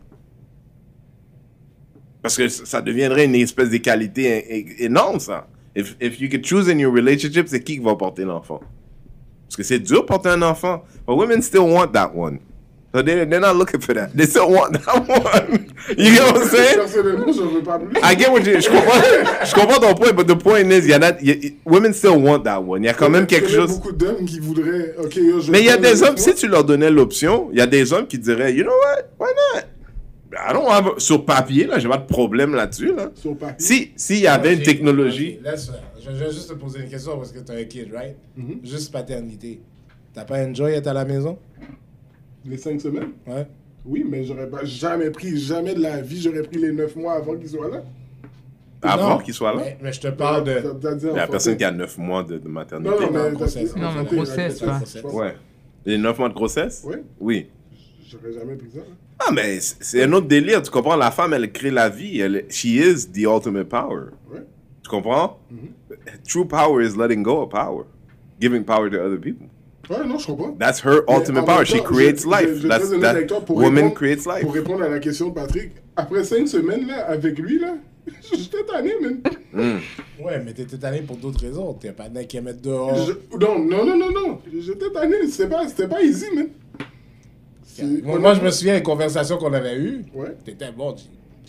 Parce 2.23 2.37
que 2.37 2.49
ça 2.49 2.81
deviendrait 2.81 3.25
une 3.25 3.35
espèce 3.35 3.69
d'égalité 3.71 4.23
é- 4.25 4.59
é- 4.59 4.85
énorme, 4.85 5.19
ça. 5.21 5.47
If, 5.75 5.97
if 6.01 6.21
you 6.21 6.29
could 6.29 6.45
choose 6.47 6.69
in 6.69 6.79
your 6.79 6.93
relationship, 6.95 7.49
c'est 7.49 7.61
qui 7.63 7.79
qui 7.79 7.83
va 7.85 7.97
porter 7.97 8.25
l'enfant? 8.25 8.61
Parce 9.49 9.57
que 9.57 9.63
c'est 9.63 9.79
dur 9.81 10.03
de 10.03 10.07
porter 10.07 10.29
un 10.31 10.43
enfant. 10.43 10.85
But 11.07 11.17
women 11.17 11.43
still 11.43 11.63
want 11.63 11.89
that 11.93 12.13
one. 12.15 12.39
So 12.95 13.03
they, 13.03 13.25
they're 13.25 13.41
not 13.41 13.55
looking 13.57 13.81
for 13.81 13.95
that. 13.95 14.11
They 14.15 14.27
still 14.27 14.51
want 14.51 14.73
that 14.75 14.95
one. 15.09 15.67
You 15.97 16.13
get 16.15 16.21
what 16.27 16.43
I'm 16.43 16.49
saying? 16.49 16.77
Personnellement, 16.77 17.33
je 17.33 17.41
veux 17.43 17.63
pas 17.63 17.79
plus. 17.79 17.99
I 18.03 18.15
get 18.15 18.31
what 18.31 18.41
you, 18.45 18.61
je 18.61 18.69
comprends, 18.69 19.01
je 19.47 19.55
comprends 19.55 19.81
ton 19.81 19.95
point, 19.95 20.13
but 20.13 20.27
the 20.27 20.37
point 20.37 20.71
is, 20.71 20.87
y 20.87 20.93
a, 20.93 21.17
y 21.23 21.57
women 21.65 21.95
still 21.95 22.19
want 22.23 22.41
that 22.45 22.61
one. 22.63 22.83
Il 22.83 22.87
y 22.87 22.91
a 22.91 22.95
quand 22.95 23.09
même 23.09 23.27
quelque 23.27 23.49
Il 23.49 23.53
y 23.53 23.57
a 23.57 23.61
chose. 23.61 23.71
beaucoup 23.79 23.93
d'hommes 23.93 24.27
qui 24.27 24.41
voudraient. 24.41 24.95
Je 25.11 25.51
Mais 25.51 25.61
il 25.61 25.65
y 25.67 25.71
a 25.71 25.79
des 25.79 26.03
hommes, 26.03 26.19
si 26.19 26.35
tu 26.35 26.49
leur 26.49 26.65
donnais 26.65 26.91
l'option, 26.91 27.49
il 27.53 27.59
y 27.59 27.63
a 27.63 27.67
des 27.67 27.95
hommes 27.95 28.07
qui 28.07 28.19
diraient, 28.19 28.53
you 28.55 28.63
know 28.63 28.73
what, 28.73 29.05
why 29.27 29.31
not? 29.55 29.63
I 30.35 30.53
don't 30.53 30.67
have, 30.71 30.99
sur 30.99 31.25
papier, 31.27 31.67
là, 31.67 31.79
j'ai 31.79 31.89
pas 31.89 31.99
de 31.99 32.07
problème 32.07 32.55
là-dessus, 32.55 32.95
là. 32.95 33.11
Sur 33.15 33.37
papier? 33.37 33.57
Si, 33.59 33.93
s'il 33.97 34.21
y 34.21 34.27
avait 34.27 34.55
une 34.55 34.63
technologie, 34.63 35.39
ok, 35.41 35.45
laisse 35.51 35.67
faire. 35.67 35.83
Je 36.01 36.11
vais 36.11 36.31
juste 36.33 36.49
te 36.49 36.55
poser 36.55 36.81
une 36.81 36.89
question 36.89 37.17
parce 37.19 37.33
que 37.33 37.39
t'as 37.41 37.55
un 37.57 37.65
kid, 37.65 37.93
right? 37.93 38.17
Mm-hmm. 38.39 38.65
Juste 38.67 38.91
paternité. 38.93 39.61
T'as 40.15 40.25
pas 40.25 40.39
enjoy 40.45 40.73
être 40.73 40.87
à 40.89 40.93
la 40.95 41.05
maison? 41.05 41.39
Les 42.45 42.57
cinq 42.57 42.81
semaines? 42.81 43.11
Ouais. 43.27 43.47
Oui, 43.85 44.05
mais 44.09 44.25
j'aurais 44.25 44.49
pas 44.49 44.65
jamais 44.65 45.11
pris, 45.11 45.39
jamais 45.39 45.75
de 45.75 45.81
la 45.81 46.01
vie, 46.01 46.21
j'aurais 46.21 46.43
pris 46.43 46.59
les 46.59 46.73
neuf 46.73 46.97
mois 46.97 47.15
avant 47.15 47.37
qu'ils 47.37 47.49
soient 47.51 47.69
là. 47.69 47.83
avant 48.83 49.11
Non, 49.11 49.19
qu'il 49.19 49.35
soit 49.35 49.55
là, 49.55 49.61
Mais, 49.65 49.79
mais 49.83 49.93
je 49.93 50.01
te 50.01 50.09
parle 50.09 50.45
de. 50.45 50.63
Il 51.11 51.17
y 51.17 51.19
a 51.19 51.27
personne 51.27 51.57
qui 51.57 51.65
a 51.65 51.71
9 51.71 51.99
mois 51.99 52.23
de, 52.25 52.39
de 52.39 52.49
maternité. 52.49 52.91
Non, 52.91 53.01
non, 53.01 53.11
Non, 53.13 53.25
mais 53.29 53.33
grossesse. 53.37 53.77
Non, 53.77 54.03
grossesse, 54.05 54.63
ouais. 55.05 55.35
Les 55.85 55.99
9 55.99 56.19
mois 56.19 56.29
de 56.29 56.35
grossesse? 56.35 56.83
Oui. 56.87 56.97
Oui. 57.21 57.49
J'aurais 58.09 58.33
jamais 58.33 58.55
pris 58.57 58.71
ça. 58.73 58.81
hein. 58.81 58.95
Ah, 59.19 59.31
mais 59.33 59.59
c'est 59.61 60.03
un 60.03 60.13
autre 60.13 60.27
délire. 60.27 60.63
Tu 60.63 60.71
comprends? 60.71 60.97
La 60.97 61.11
femme, 61.11 61.33
elle 61.33 61.51
crée 61.53 61.71
la 61.71 61.89
vie. 61.89 62.21
Elle, 62.21 62.45
she 62.51 62.65
is 62.67 63.07
the 63.13 63.19
ultimate 63.25 63.69
power. 63.69 64.07
Ouais. 64.33 64.43
Tu 64.83 64.91
comprends? 64.91 65.39
True 66.29 66.47
power 66.47 66.83
is 66.83 66.97
letting 66.97 67.23
go 67.23 67.43
of 67.43 67.51
power. 67.51 67.85
Giving 68.41 68.65
power 68.65 68.91
to 68.91 68.97
other 68.99 69.19
people. 69.21 69.47
Ouais, 69.91 70.05
non, 70.07 70.19
je 70.19 70.27
comprends. 70.27 70.53
That's 70.59 70.81
her 70.85 71.03
ultimate 71.09 71.45
power. 71.45 71.59
même 71.59 71.67
She 71.67 71.77
temps, 71.79 71.85
creates 71.85 72.23
je- 72.23 72.29
life. 72.29 72.49
je- 72.57 72.63
je 72.63 72.69
That's, 72.69 72.91
that 73.29 73.41
pour 73.47 73.57
woman 73.59 73.75
répondre- 73.77 73.95
creates 73.95 74.27
life. 74.27 74.41
Pour 74.43 74.55
répondre 74.55 74.83
à 74.83 74.89
la 74.89 74.99
question 74.99 75.29
de 75.29 75.35
Patrick, 75.35 75.73
après 75.97 76.25
cinq 76.25 76.49
semaines 76.49 76.87
là, 76.87 77.07
avec 77.09 77.39
lui, 77.39 77.59
là, 77.61 77.75
j'étais 78.33 78.65
tanné, 78.65 78.93
man. 79.01 79.21
Ouais, 80.21 80.43
mais 80.45 80.53
t'étais 80.53 80.79
tanné 80.79 81.03
pour 81.03 81.17
d'autres 81.17 81.41
raisons. 81.41 81.75
T'es 81.75 81.93
pas 81.93 82.05
tanné 82.05 82.27
qui 82.27 82.41
mettre 82.41 82.61
dehors. 82.63 82.97
Je- 83.07 83.37
Non, 83.39 83.59
non, 83.59 83.85
non, 83.85 83.97
non, 83.97 84.11
non. 84.11 84.41
J'étais 84.61 84.91
tanné. 84.91 85.29
C'était 85.29 85.49
pas, 85.49 85.65
pas 85.89 86.03
easy, 86.03 86.27
man. 86.35 86.49
Moi, 88.03 88.19
moi, 88.19 88.35
je 88.35 88.41
me 88.41 88.51
souviens 88.51 88.75
des 88.77 88.83
conversations 88.83 89.39
qu'on 89.39 89.53
avait 89.53 89.79
eues. 89.79 90.05
Ouais. 90.15 90.37
T'étais 90.45 90.73
bon, 90.73 90.97
G. 90.97 91.05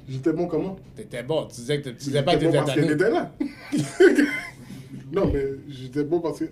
J'étais 0.08 0.34
bon 0.34 0.48
comment? 0.48 0.78
T'étais 0.96 1.24
bon. 1.24 1.46
Tu 1.48 1.56
disais 1.62 1.82
que 1.82 1.90
tu 1.90 1.96
disais 1.96 2.24
pas 2.24 2.36
que 2.36 2.42
J'étais 2.42 2.60
bon 2.60 2.66
t'étais 2.66 2.66
parce 2.66 2.76
qu'elle 2.76 2.92
était 2.92 3.10
là. 3.10 3.32
non, 5.14 5.32
mais 5.34 5.46
j'étais 5.70 6.04
bon 6.04 6.20
parce 6.20 6.40
que. 6.40 6.46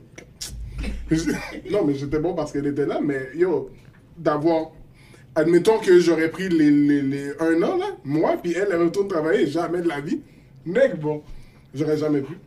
non, 1.71 1.85
mais 1.85 1.95
j'étais 1.95 2.19
bon 2.19 2.33
parce 2.33 2.51
qu'elle 2.51 2.67
était 2.67 2.85
là, 2.85 2.99
mais 3.01 3.29
yo, 3.35 3.69
d'avoir. 4.17 4.71
Admettons 5.33 5.79
que 5.79 5.97
j'aurais 5.99 6.29
pris 6.29 6.49
les, 6.49 6.69
les, 6.69 7.01
les 7.01 7.29
un 7.39 7.63
an, 7.63 7.77
là, 7.77 7.85
moi, 8.03 8.35
puis 8.41 8.51
elle, 8.53 8.67
elle 8.71 8.81
retourne 8.81 9.07
travailler, 9.07 9.47
jamais 9.47 9.81
de 9.81 9.87
la 9.87 10.01
vie. 10.01 10.19
Mec, 10.65 10.99
bon, 10.99 11.21
j'aurais 11.73 11.97
jamais 11.97 12.21
pu. 12.21 12.37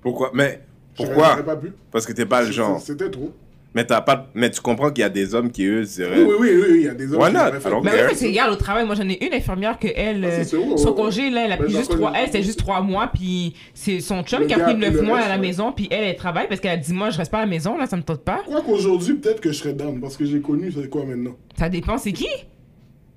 Pourquoi? 0.00 0.32
Mais 0.34 0.62
pourquoi? 0.96 1.30
J'aurais 1.30 1.44
pas 1.44 1.56
pu. 1.56 1.72
Parce 1.90 2.04
que 2.04 2.12
t'es 2.12 2.26
pas 2.26 2.42
le 2.42 2.50
genre. 2.50 2.80
C'était 2.80 3.10
trop. 3.10 3.32
Mais 3.74 3.86
t'as 3.86 4.02
pas. 4.02 4.28
Mais 4.34 4.50
tu 4.50 4.60
comprends 4.60 4.90
qu'il 4.90 5.00
y 5.00 5.04
a 5.04 5.08
des 5.08 5.34
hommes 5.34 5.50
qui 5.50 5.64
eux 5.64 5.80
Oui, 5.80 5.86
seraient. 5.86 6.22
oui, 6.22 6.34
oui, 6.38 6.50
oui, 6.60 6.66
il 6.76 6.82
y 6.82 6.88
a 6.88 6.94
des 6.94 7.10
hommes 7.12 7.22
Why 7.22 7.30
qui 7.30 7.36
not? 7.36 7.40
fait. 7.60 7.70
Mais 7.82 7.90
oui, 8.06 8.18
que 8.18 8.26
regarde, 8.26 8.52
au 8.52 8.56
travail, 8.56 8.84
moi 8.84 8.94
j'en 8.94 9.08
ai 9.08 9.24
une 9.26 9.32
infirmière 9.32 9.78
que 9.78 9.88
elle, 9.96 10.22
Ah, 10.24 10.30
c'est 10.30 10.40
euh, 10.54 10.62
sûr, 10.66 10.78
son 10.78 10.88
ouais. 10.90 10.94
congé, 10.94 11.30
là, 11.30 11.46
elle 11.46 11.52
a 11.52 11.56
pris 11.56 11.72
juste 11.72 11.90
trois, 11.90 12.12
elle, 12.14 12.26
c'était 12.26 12.42
juste 12.42 12.58
trois 12.58 12.82
mois, 12.82 13.10
puis 13.12 13.54
c'est 13.72 14.00
son 14.00 14.22
chum 14.24 14.40
Le 14.40 14.46
qui 14.46 14.52
a 14.54 14.58
pris 14.58 14.74
neuf 14.74 15.00
mois 15.00 15.16
reste, 15.16 15.26
à 15.26 15.30
la 15.30 15.34
ouais. 15.36 15.40
maison, 15.48 15.72
puis 15.72 15.88
elle, 15.90 16.04
elle 16.04 16.16
travaille 16.16 16.48
parce 16.48 16.60
qu'elle 16.60 16.72
a 16.72 16.76
dit, 16.76 16.92
moi, 16.92 17.08
je 17.08 17.16
reste 17.16 17.30
pas 17.32 17.38
à 17.38 17.42
la 17.42 17.46
maison, 17.46 17.78
là, 17.78 17.86
ça 17.86 17.96
me 17.96 18.02
tente 18.02 18.22
pas. 18.24 18.42
Quoi 18.46 18.60
qu'aujourd'hui, 18.60 19.14
peut-être 19.14 19.40
que 19.40 19.50
je 19.52 19.56
serais 19.58 19.72
down, 19.72 20.00
parce 20.00 20.18
que 20.18 20.26
j'ai 20.26 20.40
connu, 20.42 20.70
c'est 20.70 20.90
quoi 20.90 21.04
maintenant? 21.06 21.36
Ça 21.58 21.68
dépend, 21.70 21.96
c'est 21.96 22.12
qui? 22.12 22.28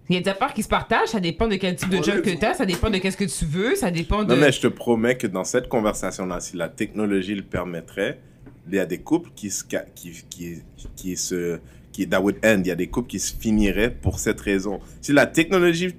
Il 0.08 0.16
y 0.16 0.20
a 0.20 0.22
des 0.22 0.30
affaires 0.30 0.53
qui 0.53 0.62
se 0.64 0.68
partagent, 0.70 1.10
ça 1.10 1.20
dépend 1.20 1.47
de 1.47 1.56
quel 1.56 1.76
type 1.76 1.89
de 1.89 1.97
job 2.01 2.22
que 2.22 2.30
tu- 2.30 2.38
t'as, 2.38 2.53
ça 2.53 2.66
dépend 2.66 2.89
de 2.91 2.97
qu'est-ce 2.99 3.18
que 3.18 3.26
tu 3.26 3.43
veux, 3.45 3.76
ça 3.76 3.89
dépend 3.91 4.24
de... 4.24 4.34
Non, 4.36 4.39
mais 4.39 4.51
je 4.51 4.62
te 4.62 4.68
promets 4.68 5.18
que 5.18 5.26
dans 5.28 5.43
cette 5.43 5.68
conversation-là, 5.68 6.39
si 6.39 6.56
la 6.56 6.70
technologie 6.70 7.34
le 7.36 7.41
permettrait, 7.41 8.20
il 8.68 8.76
y 8.76 8.80
a 8.80 8.86
des 8.86 8.99
couples 8.99 9.30
qui 9.36 9.49
se. 9.51 9.63
qui, 9.63 10.11
qui, 10.30 10.63
qui 10.95 11.18
se 11.18 11.59
qui, 11.91 12.07
that 12.09 12.20
would 12.20 12.38
end. 12.43 12.61
Il 12.61 12.68
y 12.68 12.72
a 12.72 12.76
des 12.76 12.88
couples 12.88 13.07
qui 13.07 13.20
se 13.20 13.34
finiraient 13.34 13.89
pour 13.89 14.20
cette 14.20 14.41
raison. 14.41 14.82
Si 15.01 15.13
la 15.13 15.28
technologie 15.28 15.95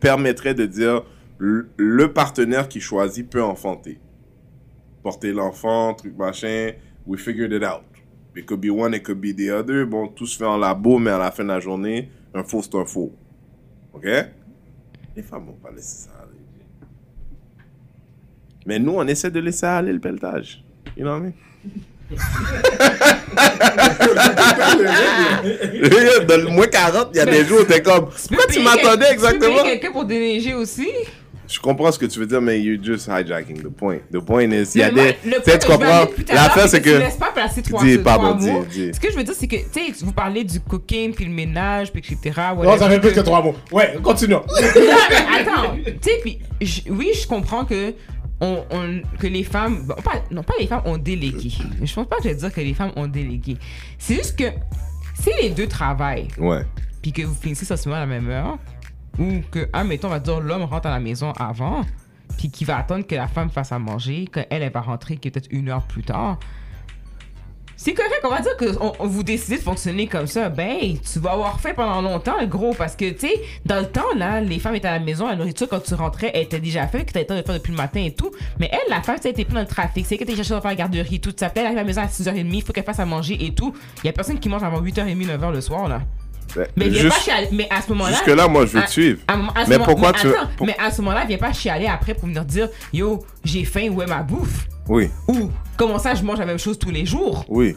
permettrait 0.00 0.54
de 0.54 0.64
dire 0.64 1.04
le 1.38 2.12
partenaire 2.12 2.68
qui 2.68 2.80
choisit 2.80 3.28
peut 3.28 3.42
enfanter. 3.42 3.98
Porter 5.02 5.32
l'enfant, 5.32 5.92
truc 5.94 6.16
machin, 6.16 6.72
we 7.06 7.20
figured 7.20 7.52
it 7.52 7.62
out. 7.62 7.82
It 8.34 8.46
could 8.46 8.60
be 8.60 8.70
one, 8.70 8.94
it 8.94 9.02
could 9.02 9.20
be 9.20 9.34
the 9.34 9.50
other. 9.50 9.84
Bon, 9.84 10.08
tout 10.08 10.26
se 10.26 10.38
fait 10.38 10.46
en 10.46 10.56
labo, 10.56 10.98
mais 10.98 11.10
à 11.10 11.18
la 11.18 11.30
fin 11.30 11.44
de 11.44 11.48
la 11.48 11.60
journée, 11.60 12.10
un 12.32 12.42
faux, 12.42 12.62
c'est 12.62 12.74
un 12.74 12.84
faux. 12.84 13.12
OK? 13.92 14.06
Les 15.14 15.22
femmes 15.22 15.46
vont 15.46 15.58
pas 15.62 15.70
laisser 15.70 16.08
ça 16.08 16.10
aller. 16.22 16.40
Mais 18.66 18.78
nous, 18.78 18.92
on 18.92 19.06
essaie 19.06 19.30
de 19.30 19.38
laisser 19.38 19.66
aller 19.66 19.92
le 19.92 20.00
pelletage. 20.00 20.64
You 20.96 21.04
know 21.04 21.12
what 21.12 21.18
I 21.18 21.22
mean? 21.22 21.34
Dans 26.26 26.36
le 26.36 26.48
moins 26.48 26.66
40, 26.66 27.08
il 27.12 27.16
y 27.18 27.20
a 27.20 27.26
des 27.26 27.44
jours 27.44 27.60
où 27.60 27.64
t'es 27.64 27.82
comme, 27.82 28.06
pourquoi 28.28 28.46
tu 28.50 28.60
m'attendais 28.60 29.06
Tu 29.08 29.12
exactement? 29.12 29.62
payer 29.62 29.78
quelqu'un 29.80 29.92
pour 29.92 30.04
déneiger 30.04 30.54
aussi? 30.54 30.88
Je 31.46 31.60
comprends 31.60 31.92
ce 31.92 31.98
que 31.98 32.06
tu 32.06 32.18
veux 32.18 32.26
dire, 32.26 32.40
mais 32.40 32.58
you're 32.60 32.82
just 32.82 33.06
hijacking 33.06 33.62
the 33.62 33.68
point. 33.68 33.98
The 34.10 34.18
point 34.18 34.50
is, 34.50 34.70
il 34.74 34.80
y 34.80 34.82
a 34.82 34.90
des, 34.90 35.16
le 35.26 35.42
tu 35.44 35.58
tu 35.58 35.66
comprends? 35.66 36.06
L'affaire, 36.32 36.68
c'est 36.68 36.80
Tu 36.80 36.90
que, 36.90 36.96
laisses 36.96 37.16
pas 37.16 37.32
passer 37.32 37.60
trois, 37.60 37.82
Dis, 37.82 37.98
trois 37.98 38.18
pardon, 38.18 38.64
dis. 38.70 38.90
Ce 38.94 38.98
que 38.98 39.10
je 39.10 39.16
veux 39.16 39.24
dire, 39.24 39.34
c'est 39.38 39.46
que, 39.46 39.56
tu 39.56 39.64
sais, 39.72 39.92
vous 40.04 40.12
parlez 40.12 40.42
du 40.42 40.58
cooking, 40.60 41.12
puis 41.14 41.26
le 41.26 41.30
ménage, 41.30 41.92
puis 41.92 42.00
etc. 42.00 42.40
Non, 42.56 42.78
ça 42.78 42.88
fait 42.88 42.98
plus 42.98 43.12
que 43.12 43.20
trois 43.20 43.42
mots. 43.42 43.54
Ouais, 43.70 43.94
continuons. 44.02 44.42
Attends, 44.58 45.76
tu 45.84 45.92
sais, 46.00 46.20
puis 46.22 46.38
oui, 46.88 47.10
je 47.14 47.26
comprends 47.26 47.66
que 47.66 47.92
on, 48.40 48.64
on- 48.70 49.02
que 49.18 49.26
les 49.26 49.44
femmes, 49.44 49.84
bon, 49.86 49.94
pas, 49.96 50.22
non 50.30 50.42
pas 50.42 50.54
les 50.58 50.66
femmes 50.66 50.82
ont 50.86 50.98
délégué. 50.98 51.50
Je 51.82 51.94
pense 51.94 52.06
pas 52.08 52.16
que 52.16 52.24
je 52.24 52.28
vais 52.28 52.34
dire 52.34 52.52
que 52.52 52.60
les 52.60 52.74
femmes 52.74 52.92
ont 52.96 53.06
délégué. 53.06 53.56
C'est 53.98 54.14
juste 54.16 54.36
que 54.38 54.44
si 55.20 55.30
les 55.40 55.50
deux 55.50 55.66
travaillent, 55.68 56.28
ouais. 56.38 56.64
puis 57.02 57.12
que 57.12 57.22
vous 57.22 57.34
finissez 57.34 57.64
ça 57.64 57.74
à 57.74 57.90
la 58.00 58.06
même 58.06 58.28
heure, 58.28 58.58
ou 59.18 59.40
que, 59.50 59.68
ah, 59.72 59.84
mettons, 59.84 60.08
on 60.08 60.10
va 60.10 60.20
dire 60.20 60.40
l'homme 60.40 60.62
rentre 60.64 60.86
à 60.88 60.90
la 60.90 61.00
maison 61.00 61.32
avant, 61.32 61.82
puis 62.36 62.50
qu'il 62.50 62.66
va 62.66 62.78
attendre 62.78 63.06
que 63.06 63.14
la 63.14 63.28
femme 63.28 63.50
fasse 63.50 63.70
à 63.70 63.78
manger, 63.78 64.26
qu'elle, 64.32 64.46
elle 64.50 64.72
va 64.72 64.80
rentrer 64.80 65.16
qui 65.16 65.28
est 65.28 65.30
peut-être 65.30 65.48
une 65.52 65.68
heure 65.68 65.86
plus 65.86 66.02
tard. 66.02 66.38
C'est 67.76 67.92
correct, 67.92 68.20
on 68.24 68.28
va 68.28 68.40
dire 68.40 68.56
que 68.56 68.76
on, 68.80 68.92
on 69.00 69.06
vous 69.06 69.22
décidez 69.22 69.56
de 69.58 69.62
fonctionner 69.62 70.06
comme 70.06 70.26
ça. 70.26 70.48
Ben, 70.48 70.96
tu 71.12 71.18
vas 71.18 71.32
avoir 71.32 71.60
fait 71.60 71.74
pendant 71.74 72.00
longtemps, 72.00 72.36
gros, 72.46 72.72
parce 72.72 72.94
que, 72.96 73.10
tu 73.10 73.26
sais, 73.28 73.40
dans 73.66 73.80
le 73.80 73.86
temps, 73.86 74.14
là, 74.16 74.40
les 74.40 74.58
femmes 74.58 74.76
étaient 74.76 74.88
à 74.88 74.92
la 74.98 75.04
maison, 75.04 75.26
la 75.26 75.36
nourriture, 75.36 75.68
quand 75.68 75.80
tu 75.82 75.94
rentrais, 75.94 76.30
elle 76.34 76.42
était 76.44 76.60
déjà 76.60 76.86
faite, 76.86 77.06
que 77.06 77.12
tu 77.12 77.18
le 77.18 77.24
temps 77.26 77.36
de 77.36 77.42
faire 77.42 77.54
depuis 77.54 77.72
le 77.72 77.76
matin 77.76 78.00
et 78.00 78.12
tout. 78.12 78.30
Mais 78.60 78.70
elle, 78.72 78.90
la 78.90 79.02
femme, 79.02 79.16
tu 79.16 79.22
sais, 79.22 79.28
elle 79.28 79.32
était 79.34 79.44
plus 79.44 79.54
dans 79.54 79.60
le 79.60 79.66
trafic, 79.66 80.06
c'est 80.06 80.16
que 80.16 80.24
t'es 80.24 80.36
cherché 80.36 80.54
à 80.54 80.60
faire 80.60 80.70
la 80.70 80.76
garderie, 80.76 81.20
tout 81.20 81.32
ça. 81.36 81.50
Elle 81.54 81.66
arrive 81.66 81.78
à 81.78 81.80
la 81.80 81.86
maison 81.86 82.02
à 82.02 82.06
6h30, 82.06 82.48
il 82.54 82.62
faut 82.62 82.72
qu'elle 82.72 82.84
fasse 82.84 83.00
à 83.00 83.06
manger 83.06 83.36
et 83.44 83.52
tout. 83.54 83.74
Il 84.02 84.06
y 84.06 84.10
a 84.10 84.12
personne 84.12 84.38
qui 84.38 84.48
mange 84.48 84.62
avant 84.62 84.80
8h30, 84.80 85.26
9h 85.26 85.52
le 85.52 85.60
soir, 85.60 85.88
là. 85.88 86.00
Mais 86.76 86.88
viens 86.88 87.02
juste- 87.02 87.14
pas 87.14 87.20
chialer. 87.20 87.48
Mais 87.50 87.66
à 87.70 87.82
ce 87.82 87.88
moment-là. 87.90 88.10
Jusque-là, 88.12 88.46
moi, 88.46 88.64
je 88.66 88.72
veux 88.78 88.82
te 88.84 88.90
suivre. 88.90 89.18
à- 89.26 89.32
à 89.32 89.64
ce 89.64 89.70
Mais 89.70 89.76
moment- 89.78 89.84
pourquoi 89.86 90.12
mais 90.12 90.20
tu- 90.20 90.28
attends, 90.28 90.48
pour- 90.56 90.66
Mais 90.66 90.76
à 90.78 90.90
ce 90.92 91.02
moment-là, 91.02 91.24
viens 91.26 91.38
pas 91.38 91.52
chialer 91.52 91.86
après 91.86 92.14
pour 92.14 92.28
venir 92.28 92.44
dire 92.44 92.68
Yo, 92.92 93.24
j'ai 93.44 93.64
faim, 93.64 93.88
où 93.90 94.00
est 94.02 94.06
ma 94.06 94.22
bouffe? 94.22 94.68
Oui, 94.88 95.08
Ou 95.28 95.50
comment 95.76 95.98
ça, 95.98 96.14
je 96.14 96.22
mange 96.22 96.38
la 96.38 96.46
même 96.46 96.58
chose 96.58 96.78
tous 96.78 96.90
les 96.90 97.06
jours? 97.06 97.44
Oui. 97.48 97.74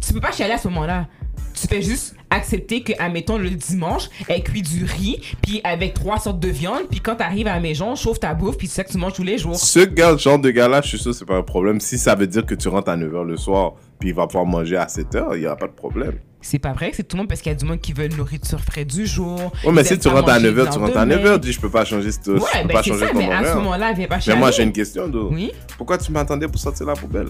Tu 0.00 0.12
peux 0.12 0.20
pas 0.20 0.30
chialer 0.32 0.54
à 0.54 0.58
ce 0.58 0.68
moment-là. 0.68 1.06
Tu 1.54 1.66
fais 1.66 1.82
juste 1.82 2.14
accepter 2.30 2.82
que, 2.82 2.92
admettons, 2.98 3.38
le 3.38 3.50
dimanche, 3.50 4.08
elle 4.28 4.42
cuit 4.42 4.62
du 4.62 4.84
riz, 4.84 5.20
puis 5.42 5.60
avec 5.64 5.94
trois 5.94 6.18
sortes 6.18 6.40
de 6.40 6.48
viande, 6.48 6.88
puis 6.90 7.00
quand 7.00 7.16
t'arrives 7.16 7.46
à 7.46 7.54
la 7.54 7.60
maison, 7.60 7.94
chauffe 7.94 8.20
ta 8.20 8.34
bouffe, 8.34 8.58
puis 8.58 8.66
c'est 8.66 8.76
ça 8.76 8.84
que 8.84 8.92
tu 8.92 8.98
manges 8.98 9.14
tous 9.14 9.22
les 9.22 9.38
jours. 9.38 9.56
Ce 9.56 9.80
gars, 9.80 10.16
genre 10.16 10.38
de 10.38 10.50
gars-là, 10.50 10.80
je 10.82 10.88
suis 10.88 10.98
sûr 10.98 11.12
que 11.12 11.16
c'est 11.16 11.24
pas 11.24 11.36
un 11.36 11.42
problème. 11.42 11.80
Si 11.80 11.96
ça 11.98 12.14
veut 12.14 12.26
dire 12.26 12.44
que 12.44 12.54
tu 12.54 12.68
rentres 12.68 12.90
à 12.90 12.96
9h 12.96 13.24
le 13.24 13.36
soir, 13.36 13.74
puis 13.98 14.10
il 14.10 14.14
va 14.14 14.26
pouvoir 14.26 14.46
manger 14.46 14.76
à 14.76 14.86
7h, 14.86 15.36
il 15.36 15.42
y 15.42 15.46
aura 15.46 15.56
pas 15.56 15.68
de 15.68 15.72
problème. 15.72 16.14
C'est 16.46 16.58
pas 16.58 16.72
vrai, 16.74 16.90
c'est 16.94 17.04
tout 17.08 17.16
le 17.16 17.22
monde 17.22 17.28
parce 17.28 17.40
qu'il 17.40 17.50
y 17.50 17.54
a 17.54 17.58
du 17.58 17.64
monde 17.64 17.80
qui 17.80 17.94
veut 17.94 18.04
une 18.04 18.16
nourriture 18.16 18.60
frais 18.60 18.84
du 18.84 19.06
jour. 19.06 19.50
Ouais, 19.64 19.72
mais 19.72 19.82
si 19.82 19.98
tu 19.98 20.08
rentres 20.08 20.28
à 20.28 20.34
manger 20.34 20.50
9h, 20.50 20.54
le 20.54 20.64
tu 20.64 20.78
rentres 20.78 20.96
à 20.98 21.04
lendemain. 21.06 21.36
9h, 21.36 21.38
dis 21.40 21.52
je 21.52 21.60
peux 21.60 21.70
pas 21.70 21.84
changer, 21.86 22.12
ce- 22.12 22.18
je 22.24 22.30
Ouais, 22.32 22.38
peux 22.62 22.68
ben 22.68 22.74
pas 22.74 22.82
changer 22.82 23.00
ça, 23.06 23.12
ton 23.12 23.18
mais 23.18 23.32
à 23.32 23.44
ce 23.46 23.54
moment-là, 23.54 23.92
viens 23.94 24.06
pas 24.06 24.16
Mais 24.16 24.20
chialer. 24.20 24.38
moi, 24.38 24.50
j'ai 24.50 24.62
une 24.62 24.72
question, 24.72 25.08
d'eau. 25.08 25.30
Oui. 25.32 25.52
Pourquoi 25.78 25.96
tu 25.96 26.12
m'attendais 26.12 26.46
pour 26.46 26.60
sortir 26.60 26.84
la 26.86 26.92
poubelle? 26.92 27.28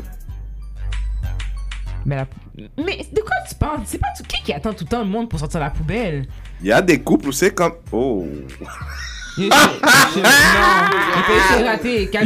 Mais, 2.04 2.16
la- 2.16 2.26
mais 2.76 3.06
de 3.12 3.20
quoi 3.20 3.36
tu 3.48 3.54
parles? 3.54 3.80
C'est 3.86 3.98
pas 3.98 4.08
tout... 4.16 4.24
qui 4.24 4.42
qui 4.42 4.52
attend 4.52 4.72
tout 4.74 4.84
le 4.84 4.90
temps 4.90 5.02
le 5.04 5.08
monde 5.08 5.30
pour 5.30 5.38
sortir 5.38 5.60
la 5.60 5.70
poubelle? 5.70 6.26
Il 6.60 6.66
y 6.66 6.72
a 6.72 6.82
des 6.82 6.98
couples 7.00 7.28
où 7.28 7.32
c'est 7.32 7.54
comme. 7.54 7.74
Oh. 7.92 8.26
Il 9.38 9.46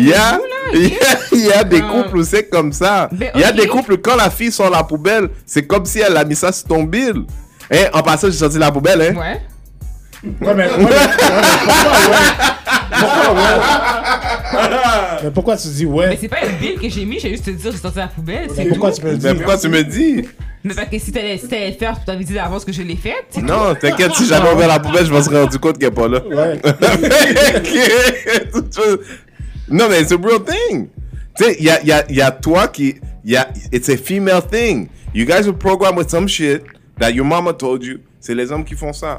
y 0.09 1.53
a, 1.53 1.65
des 1.65 1.81
Ah. 1.83 1.89
couples 1.93 2.19
où 2.19 2.25
c'est 2.25 2.49
comme 2.49 2.73
ça. 2.73 3.09
Il 3.35 3.41
y 3.41 3.45
a 3.45 3.53
des 3.53 3.67
couples, 3.67 3.99
quand 3.99 4.17
la 4.17 4.31
fille 4.31 4.53
sort 4.53 4.71
la 4.71 4.83
poubelle, 4.85 5.29
c'est 5.47 5.67
comme 5.67 5.85
si 5.87 6.01
elle 6.01 6.17
a 6.17 6.25
mis 6.25 6.35
ça 6.37 6.53
sur 6.53 6.67
ton 6.69 6.83
bill. 6.83 7.25
Eh, 7.71 7.87
en 7.93 8.03
passant, 8.03 8.29
j'ai 8.29 8.35
sorti 8.39 8.59
la 8.59 8.71
poubelle, 8.71 9.01
hein. 9.03 9.15
Ouais. 9.19 9.41
Ouais, 10.25 10.31
mais, 10.41 10.55
ouais, 10.55 10.71
mais- 10.79 10.85
ouais, 10.85 10.91
mais 10.91 10.97
pourquoi, 11.67 12.11
ouais? 12.11 12.31
Pourquoi, 12.91 13.35
ouais? 13.35 13.59
Mais 15.23 15.31
pourquoi 15.31 15.57
tu 15.57 15.69
dis 15.69 15.87
Mais 15.87 15.93
ouais? 15.93 16.19
c'est 16.21 16.29
pas 16.29 16.45
une 16.45 16.57
bille 16.57 16.75
que 16.77 16.89
j'ai 16.89 17.05
mis, 17.05 17.19
j'ai 17.21 17.31
juste 17.31 17.45
te 17.45 17.51
dire 17.51 17.71
j'ai 17.73 17.79
sorti 17.79 17.99
la 17.99 18.09
poubelle. 18.09 18.49
Mais 18.57 18.65
pourquoi 18.67 18.91
tout. 18.93 19.01
tu 19.01 19.07
me 19.07 19.17
dis? 19.17 19.27
Mais 19.27 19.35
pourquoi 19.35 19.59
tu 19.59 19.69
me 19.69 19.83
dis? 19.85 20.25
Mais 20.65 20.75
parce 20.75 20.89
que 20.89 20.99
si 20.99 21.13
t'allais 21.13 21.39
si 21.39 21.45
le 21.47 21.73
faire, 21.73 21.97
tu 21.99 22.05
t'avais 22.05 22.25
dit 22.25 22.35
d'avance 22.35 22.65
que 22.65 22.73
je 22.73 22.83
l'ai 22.83 22.97
faite. 22.97 23.37
Non, 23.43 23.75
t'inquiète, 23.81 24.13
si 24.15 24.27
j'avais 24.27 24.53
ouvert 24.53 24.67
la 24.69 24.81
poubelle, 24.81 25.07
je 25.07 25.13
me 25.13 25.21
serais 25.21 25.41
rendu 25.43 25.59
compte 25.59 25.79
qu'elle 25.79 25.89
est 25.89 25.93
pas 25.93 26.09
là. 26.09 26.21
Ouais. 26.27 26.61
non, 29.71 29.87
mais 29.89 30.03
c'est 30.05 30.15
a 30.15 30.17
real 30.17 30.43
thing. 30.45 30.89
Tu 31.37 31.45
sais, 31.45 31.57
il 31.61 31.65
y 31.67 31.71
a, 31.71 31.81
y, 31.85 31.93
a, 31.93 32.05
y 32.11 32.21
a 32.21 32.31
toi 32.33 32.67
qui. 32.69 32.97
Y 33.25 33.37
a, 33.37 33.49
it's 33.73 33.89
a 33.89 33.97
female 33.97 34.43
thing. 34.43 34.89
You 35.15 35.25
guys 35.25 35.47
were 35.47 35.57
programmed 35.57 35.99
with 35.99 36.11
some 36.11 36.27
shit 36.27 36.65
that 36.99 37.13
your 37.13 37.25
mama 37.27 37.53
told 37.53 37.85
you. 37.85 37.99
C'est 38.21 38.35
les 38.35 38.51
hommes 38.51 38.65
qui 38.65 38.75
font 38.75 38.93
ça. 38.93 39.17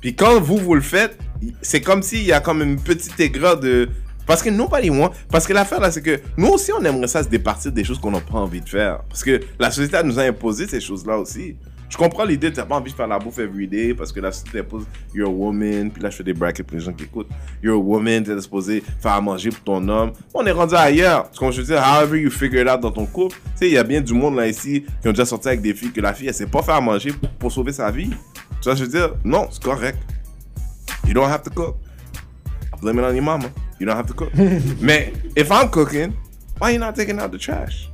Puis 0.00 0.14
quand 0.14 0.40
vous, 0.40 0.56
vous 0.56 0.74
le 0.74 0.80
faites, 0.80 1.18
c'est 1.62 1.80
comme 1.80 2.02
s'il 2.02 2.24
y 2.24 2.32
a 2.32 2.40
comme 2.40 2.62
une 2.62 2.80
petite 2.80 3.18
aigreur 3.20 3.58
de. 3.58 3.88
Parce 4.26 4.42
que 4.42 4.50
nobody 4.50 4.90
want. 4.90 5.10
Parce 5.30 5.46
que 5.46 5.52
l'affaire 5.52 5.80
là, 5.80 5.90
c'est 5.90 6.02
que 6.02 6.20
nous 6.36 6.48
aussi, 6.48 6.72
on 6.72 6.82
aimerait 6.84 7.08
ça 7.08 7.22
se 7.22 7.28
départir 7.28 7.72
des 7.72 7.84
choses 7.84 7.98
qu'on 7.98 8.12
n'a 8.12 8.20
pas 8.20 8.38
envie 8.38 8.60
de 8.60 8.68
faire. 8.68 9.02
Parce 9.08 9.24
que 9.24 9.40
la 9.58 9.70
société 9.70 9.98
nous 10.04 10.18
a 10.18 10.22
imposé 10.22 10.66
ces 10.66 10.80
choses-là 10.80 11.18
aussi. 11.18 11.56
Je 11.90 11.96
comprends 11.96 12.24
l'idée, 12.24 12.52
t'as 12.52 12.64
pas 12.64 12.76
envie 12.76 12.92
de 12.92 12.96
faire 12.96 13.08
la 13.08 13.18
bouffe 13.18 13.40
everyday 13.40 13.94
parce 13.94 14.12
que 14.12 14.20
la 14.20 14.30
société 14.30 14.60
impose 14.60 14.86
you're 15.12 15.28
a 15.28 15.32
woman. 15.32 15.90
Puis 15.90 16.00
là, 16.00 16.08
je 16.08 16.16
fais 16.18 16.22
des 16.22 16.32
brackets 16.32 16.64
pour 16.64 16.78
les 16.78 16.84
gens 16.84 16.92
qui 16.92 17.02
écoutent. 17.02 17.28
You're 17.60 17.74
a 17.74 17.78
woman, 17.78 18.22
t'es 18.22 18.40
supposé 18.40 18.84
faire 19.00 19.12
à 19.12 19.20
manger 19.20 19.50
pour 19.50 19.64
ton 19.64 19.88
homme. 19.88 20.12
On 20.32 20.46
est 20.46 20.52
rendu 20.52 20.76
ailleurs. 20.76 21.28
Tu 21.32 21.38
comprends, 21.40 21.50
je 21.50 21.62
veux 21.62 21.66
dire, 21.66 21.82
however 21.82 22.20
you 22.20 22.30
figure 22.30 22.62
it 22.62 22.68
out 22.68 22.80
dans 22.80 22.92
ton 22.92 23.06
couple. 23.06 23.34
Tu 23.34 23.50
sais, 23.56 23.66
il 23.66 23.72
y 23.72 23.78
a 23.78 23.82
bien 23.82 24.00
du 24.00 24.14
monde 24.14 24.36
là 24.36 24.46
ici 24.46 24.84
qui 25.02 25.08
ont 25.08 25.10
déjà 25.10 25.24
sorti 25.24 25.48
avec 25.48 25.62
des 25.62 25.74
filles 25.74 25.90
que 25.90 26.00
la 26.00 26.14
fille, 26.14 26.28
elle 26.28 26.34
sait 26.34 26.46
pas 26.46 26.62
faire 26.62 26.76
à 26.76 26.80
manger 26.80 27.12
pour 27.40 27.50
sauver 27.50 27.72
sa 27.72 27.90
vie. 27.90 28.10
Tu 28.60 28.64
vois, 28.68 28.74
je 28.74 28.84
veux 28.84 28.90
dire, 28.90 29.14
non, 29.24 29.48
c'est 29.50 29.62
correct. 29.62 29.98
You 31.06 31.14
don't 31.14 31.28
have 31.30 31.42
to 31.42 31.50
cook. 31.50 31.76
I 32.74 32.80
blame 32.80 32.98
it 32.98 33.04
on 33.04 33.14
your 33.14 33.22
mama. 33.24 33.48
You 33.78 33.86
don't 33.86 33.96
have 33.96 34.06
to 34.06 34.14
cook. 34.14 34.30
Mais 34.80 35.12
if 35.36 35.48
I'm 35.50 35.70
cooking, 35.70 36.12
why 36.60 36.72
you 36.72 36.78
not 36.78 36.92
taking 36.94 37.18
out 37.18 37.30
the 37.32 37.38
trash? 37.38 37.88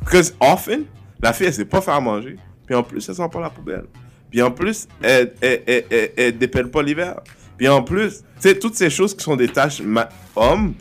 Because 0.00 0.32
often, 0.40 0.84
la 1.22 1.32
fille, 1.32 1.46
elle 1.48 1.54
sait 1.54 1.64
pas 1.64 1.80
faire 1.80 2.00
manger. 2.00 2.36
Puis 2.66 2.74
en 2.74 2.82
plus, 2.82 3.06
elle 3.08 3.14
sent 3.14 3.28
pas 3.30 3.40
la 3.40 3.50
poubelle. 3.50 3.84
Puis 4.30 4.40
en 4.42 4.50
plus, 4.50 4.86
elle, 5.02 5.34
elle, 5.40 5.62
elle, 5.66 5.84
elle, 5.90 6.10
elle 6.16 6.38
dépelle 6.38 6.70
pas 6.70 6.82
l'hiver. 6.82 7.20
Puis 7.58 7.68
en 7.68 7.82
plus, 7.82 8.18
tu 8.18 8.24
sais, 8.48 8.58
toutes 8.58 8.74
ces 8.76 8.88
choses 8.88 9.14
qui 9.14 9.22
sont 9.22 9.36
des 9.36 9.48
tâches 9.48 9.82
ma- 9.82 10.08
hommes, 10.34 10.72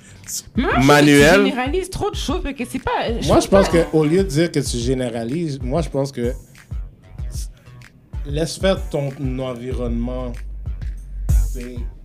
Moi, 0.56 0.70
je 0.80 0.86
manuelles. 0.88 1.46
généralise 1.46 1.90
trop 1.90 2.10
de 2.10 2.16
choses 2.16 2.42
parce 2.42 2.56
que 2.56 2.64
c'est 2.70 2.80
pas. 2.82 3.10
Moi, 3.26 3.40
je 3.42 3.48
pense 3.48 3.68
qu'au 3.68 4.06
lieu 4.06 4.24
de 4.24 4.30
dire 4.30 4.52
que 4.52 4.60
tu 4.60 4.78
généralises, 4.78 5.60
moi, 5.62 5.82
je 5.82 5.90
pense 5.90 6.12
que 6.14 6.32
laisse 8.30 8.58
faire 8.58 8.78
ton 8.90 9.12
environnement. 9.40 10.32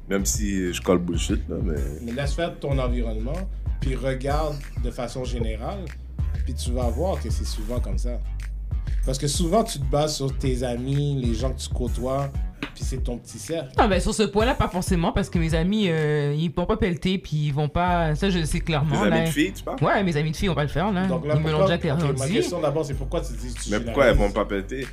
Même 0.08 0.24
si 0.24 0.72
je 0.72 0.80
colle 0.82 0.98
bullshit, 0.98 1.48
là, 1.48 1.56
mais. 1.62 1.76
Mais 2.02 2.12
laisse 2.12 2.34
faire 2.34 2.58
ton 2.58 2.78
environnement, 2.78 3.48
puis 3.80 3.94
regarde 3.94 4.56
de 4.82 4.90
façon 4.90 5.24
générale, 5.24 5.84
puis 6.44 6.54
tu 6.54 6.72
vas 6.72 6.88
voir 6.88 7.20
que 7.20 7.30
c'est 7.30 7.46
souvent 7.46 7.80
comme 7.80 7.98
ça. 7.98 8.20
Parce 9.06 9.18
que 9.18 9.28
souvent, 9.28 9.64
tu 9.64 9.78
te 9.78 9.84
bases 9.84 10.16
sur 10.16 10.36
tes 10.36 10.62
amis, 10.62 11.20
les 11.22 11.34
gens 11.34 11.50
que 11.50 11.60
tu 11.60 11.68
côtoies, 11.68 12.30
puis 12.74 12.84
c'est 12.84 13.02
ton 13.02 13.18
petit 13.18 13.38
cercle. 13.38 13.70
Non, 13.78 13.86
ben 13.86 14.00
sur 14.00 14.14
ce 14.14 14.22
point-là, 14.24 14.54
pas 14.54 14.68
forcément, 14.68 15.12
parce 15.12 15.28
que 15.30 15.38
mes 15.38 15.54
amis, 15.54 15.88
euh, 15.88 16.34
ils 16.36 16.50
vont 16.50 16.66
pas 16.66 16.76
pelleter, 16.76 17.18
puis 17.18 17.46
ils 17.46 17.52
vont 17.52 17.68
pas. 17.68 18.14
Ça, 18.14 18.30
je 18.30 18.38
le 18.38 18.46
sais 18.46 18.60
clairement. 18.60 19.04
Là. 19.04 19.16
amis 19.16 19.26
de 19.26 19.32
filles, 19.32 19.52
tu 19.52 19.62
parles? 19.62 19.82
Ouais, 19.82 20.02
mes 20.02 20.16
amis 20.16 20.32
de 20.32 20.36
filles, 20.36 20.48
on 20.48 20.54
va 20.54 20.62
le 20.62 20.68
faire, 20.68 20.90
là. 20.90 21.06
Donc 21.06 21.26
là, 21.26 21.34
ils 21.36 21.42
me 21.42 21.52
l'ont 21.52 21.66
déjà 21.66 21.94
ma 21.94 22.28
question 22.28 22.60
d'abord, 22.60 22.84
c'est 22.84 22.94
pourquoi 22.94 23.20
tu 23.20 23.32
dis 23.34 23.54
que 23.54 23.60
tu 23.60 23.70
Mais 23.70 23.80
pourquoi 23.80 24.06
elles 24.06 24.16
vont 24.16 24.30
pas 24.30 24.44
péter? 24.44 24.86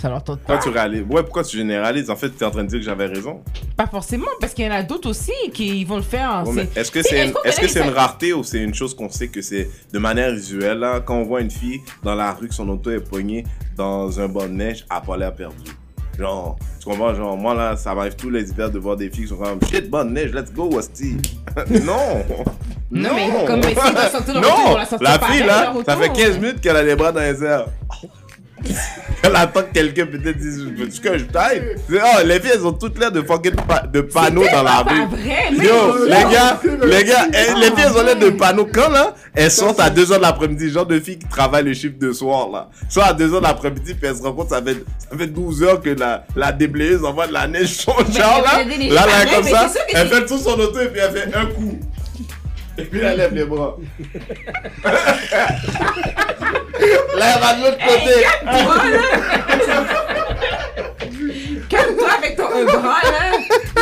Ça 0.00 0.08
leur 0.08 0.22
tente 0.22 0.40
pas. 0.40 0.54
Pourquoi 0.54 0.70
tu 0.72 0.78
réalises? 0.78 1.04
Ouais, 1.10 1.22
pourquoi 1.24 1.42
tu 1.42 1.56
généralises? 1.56 2.08
En 2.08 2.14
fait, 2.16 2.30
tu 2.30 2.42
es 2.42 2.46
en 2.46 2.50
train 2.52 2.62
de 2.62 2.68
dire 2.68 2.78
que 2.78 2.84
j'avais 2.84 3.06
raison. 3.06 3.40
Pas 3.76 3.86
forcément, 3.88 4.28
parce 4.40 4.54
qu'il 4.54 4.64
y 4.64 4.68
en 4.68 4.72
a 4.72 4.82
d'autres 4.84 5.10
aussi 5.10 5.32
qui 5.52 5.84
vont 5.84 5.96
le 5.96 6.02
faire. 6.02 6.44
Ouais, 6.46 6.52
mais 6.54 6.68
C'est- 6.72 6.80
Est-ce 6.80 6.90
que 6.92 7.02
c'est 7.02 7.26
une, 7.26 7.32
que 7.32 7.68
c'est 7.68 7.82
rareté 7.82 8.32
ou 8.32 8.44
c'est 8.44 8.58
une 8.58 8.74
chose 8.74 8.94
qu'on 8.94 9.10
sait 9.10 9.26
que 9.28 9.42
c'est 9.42 9.68
de 9.92 9.98
manière 9.98 10.32
usuelle? 10.32 10.78
Là, 10.78 11.00
quand 11.00 11.16
on 11.16 11.24
voit 11.24 11.40
une 11.40 11.50
fille 11.50 11.80
dans 12.04 12.14
la 12.14 12.32
rue 12.32 12.46
que 12.48 12.54
son 12.54 12.68
auto 12.68 12.90
est 12.92 13.00
poignée 13.00 13.44
dans 13.76 14.20
un 14.20 14.28
banc 14.28 14.44
de 14.44 14.52
neige, 14.52 14.86
elle 14.88 14.96
a 14.96 15.00
pas 15.00 15.16
l'air 15.16 15.34
perdue. 15.34 15.72
Genre, 16.16 16.56
tu 16.80 16.84
comprends? 16.88 17.14
Genre, 17.14 17.36
moi 17.36 17.54
là, 17.54 17.76
ça 17.76 17.94
m'arrive 17.94 18.14
tous 18.16 18.30
les 18.30 18.48
hivers 18.50 18.70
de 18.70 18.78
voir 18.78 18.96
des 18.96 19.08
filles 19.10 19.24
qui 19.24 19.28
sont 19.30 19.36
comme 19.36 19.60
shit, 19.68 19.88
banc 19.90 20.04
de 20.04 20.10
neige, 20.10 20.32
let's 20.32 20.52
go, 20.52 20.68
Wasti. 20.72 21.16
non! 21.84 22.24
Non, 22.90 23.10
mais 23.14 23.28
comme 23.46 23.62
sortir 23.62 24.34
Non! 24.40 24.76
la 25.00 25.18
fille 25.20 25.44
là, 25.44 25.74
ça 25.84 25.96
fait 25.96 26.12
15 26.12 26.38
minutes 26.38 26.60
qu'elle 26.60 26.76
a 26.76 26.82
les 26.82 26.96
bras 26.96 27.12
dans 27.12 27.20
les 27.20 27.42
airs. 27.44 27.66
Elle 29.22 29.34
attend 29.34 29.62
que 29.62 29.72
quelqu'un 29.74 30.06
peut-être 30.06 30.38
dise 30.38 30.64
Veux-tu 30.76 31.00
que 31.00 31.18
je 31.18 31.24
taille 31.24 31.74
Oh, 31.92 31.96
les 32.24 32.38
filles, 32.40 32.52
elles 32.54 32.64
ont 32.66 32.72
toutes 32.72 32.98
l'air 33.00 33.10
de 33.10 33.20
fucking 33.22 33.56
pa- 33.56 33.84
de 33.86 34.00
panneaux 34.00 34.44
dans 34.52 34.62
la 34.62 34.78
rue. 34.78 35.06
vrai, 35.06 35.48
Yo, 35.66 36.04
les 36.04 36.10
Non. 36.24 36.30
gars, 36.30 36.60
les 36.84 37.04
gars, 37.04 37.26
les 37.32 37.66
filles, 37.66 37.84
elles 37.86 37.98
ont 38.00 38.04
l'air 38.04 38.16
de 38.16 38.30
panneaux. 38.30 38.68
Quand 38.72 38.88
là, 38.90 39.14
elles 39.34 39.50
sortent 39.50 39.80
à 39.80 39.90
2h 39.90 40.16
de 40.18 40.22
l'après-midi, 40.22 40.70
genre 40.70 40.86
de 40.86 41.00
filles 41.00 41.18
qui 41.18 41.26
travaillent 41.26 41.64
le 41.64 41.74
chiffre 41.74 41.98
de 41.98 42.12
soir 42.12 42.48
là. 42.50 42.68
Soit 42.88 43.04
à 43.06 43.12
2h 43.12 43.38
de 43.40 43.42
l'après-midi, 43.42 43.94
puis 43.94 44.08
elles 44.08 44.16
se 44.16 44.22
rendent 44.22 44.36
compte, 44.36 44.50
ça 44.50 44.62
fait, 44.62 44.84
ça 45.10 45.18
fait 45.18 45.26
12 45.26 45.62
heures 45.64 45.80
que 45.80 45.90
la, 45.90 46.24
la 46.36 46.52
déblayeuse 46.52 47.04
envoie 47.04 47.26
de 47.26 47.32
la 47.32 47.48
neige 47.48 47.68
sur 47.74 47.96
le 47.98 48.12
char 48.14 48.40
là. 48.42 48.62
Là, 48.64 49.06
là, 49.06 49.24
comme 49.34 49.50
pareilles, 49.50 49.68
ça, 49.72 49.80
elle 49.94 50.08
fait 50.08 50.26
tout 50.26 50.38
son 50.38 50.52
auto 50.60 50.78
et 50.80 50.86
puis 50.88 51.00
elle 51.00 51.10
fait 51.12 51.34
un 51.36 51.46
coup. 51.46 51.78
Et 52.78 52.84
puis 52.84 53.00
elle 53.00 53.16
lève 53.16 53.34
les 53.34 53.44
bras. 53.44 53.76
là, 54.84 54.92
elle 57.34 57.40
va 57.40 57.54
de 57.54 57.62
l'autre 57.64 57.78
côté. 57.86 58.14
Toi, 58.44 58.76
là. 58.88 58.98
Calme-toi 61.68 62.10
avec 62.18 62.36
ton 62.36 62.48
bras, 62.64 63.02
là. 63.02 63.20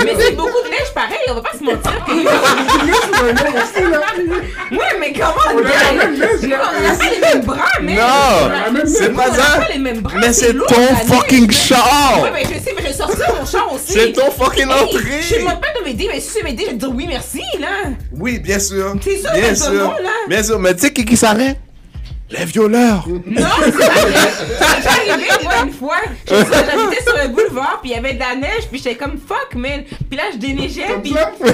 Mais 0.06 0.14
c'est 0.24 0.32
beaucoup 0.36 0.62
de 0.64 0.70
neige 0.70 0.92
pareil, 0.94 1.18
on 1.28 1.34
va 1.34 1.40
pas 1.42 1.58
se 1.58 1.64
mentir. 1.64 1.92
Ouais, 4.72 4.78
mais 4.98 5.12
comment 5.12 5.32
on 5.54 5.58
a 5.58 5.62
pas 6.96 7.10
les 7.10 7.20
mêmes 7.20 7.42
bras, 7.44 7.64
mais. 7.80 7.94
Non, 7.94 8.82
c'est 8.86 9.14
pas 9.14 9.30
ça. 9.32 9.60
Mais 10.18 10.32
c'est 10.32 10.54
ton 10.54 10.96
fucking 11.06 11.50
char. 11.50 12.20
Ouais, 12.22 12.30
mais 12.32 12.42
je 12.44 12.48
sais, 12.62 12.72
mais 12.74 12.82
je 12.82 12.86
vais 12.88 12.92
sortir 12.92 13.26
mon 13.38 13.46
char 13.46 13.72
aussi. 13.72 13.92
C'est 13.92 14.12
ton 14.12 14.30
fucking 14.30 14.66
Hey, 14.68 14.82
entrée. 14.82 15.22
Je 15.22 15.34
demande 15.36 15.60
pas 15.60 15.68
de 15.78 15.84
m'aider, 15.84 16.08
mais 16.12 16.20
si 16.20 16.32
tu 16.32 16.38
veux 16.38 16.44
m'aider, 16.44 16.64
je 16.64 16.70
vais 16.70 16.74
te 16.76 16.80
dire 16.80 16.90
oui, 16.94 17.06
merci, 17.08 17.42
là. 17.60 17.90
Oui, 18.12 18.38
bien 18.38 18.58
sûr. 18.58 18.94
C'est 19.02 19.18
sûr, 19.18 19.30
bien 19.32 19.54
sûr. 19.54 19.94
Bien 20.28 20.42
sûr, 20.42 20.58
mais 20.58 20.74
tu 20.74 20.80
sais 20.82 20.92
qui, 20.92 21.04
qui 21.04 21.16
s'arrête? 21.16 21.58
Les 22.28 22.44
violeurs. 22.44 23.06
Non, 23.08 23.46
c'est 23.64 23.78
pas 23.78 23.86
vrai. 23.86 24.32
J'ai 24.82 25.10
arrivé, 25.10 25.28
moi, 25.44 25.52
une 25.64 25.72
fois, 25.72 26.00
j'étais 26.26 26.44
j'habitais 26.44 27.02
sur 27.02 27.16
un 27.16 27.28
boulevard, 27.28 27.78
puis 27.80 27.90
il 27.90 27.94
y 27.94 27.96
avait 27.96 28.14
de 28.14 28.18
la 28.18 28.34
neige, 28.34 28.66
puis 28.68 28.80
j'étais 28.82 28.96
comme 28.96 29.16
fuck, 29.16 29.54
man. 29.54 29.84
Puis 30.08 30.16
là, 30.16 30.24
je 30.32 30.38
déneigeais, 30.38 30.98
puis 31.02 31.12
ça? 31.12 31.30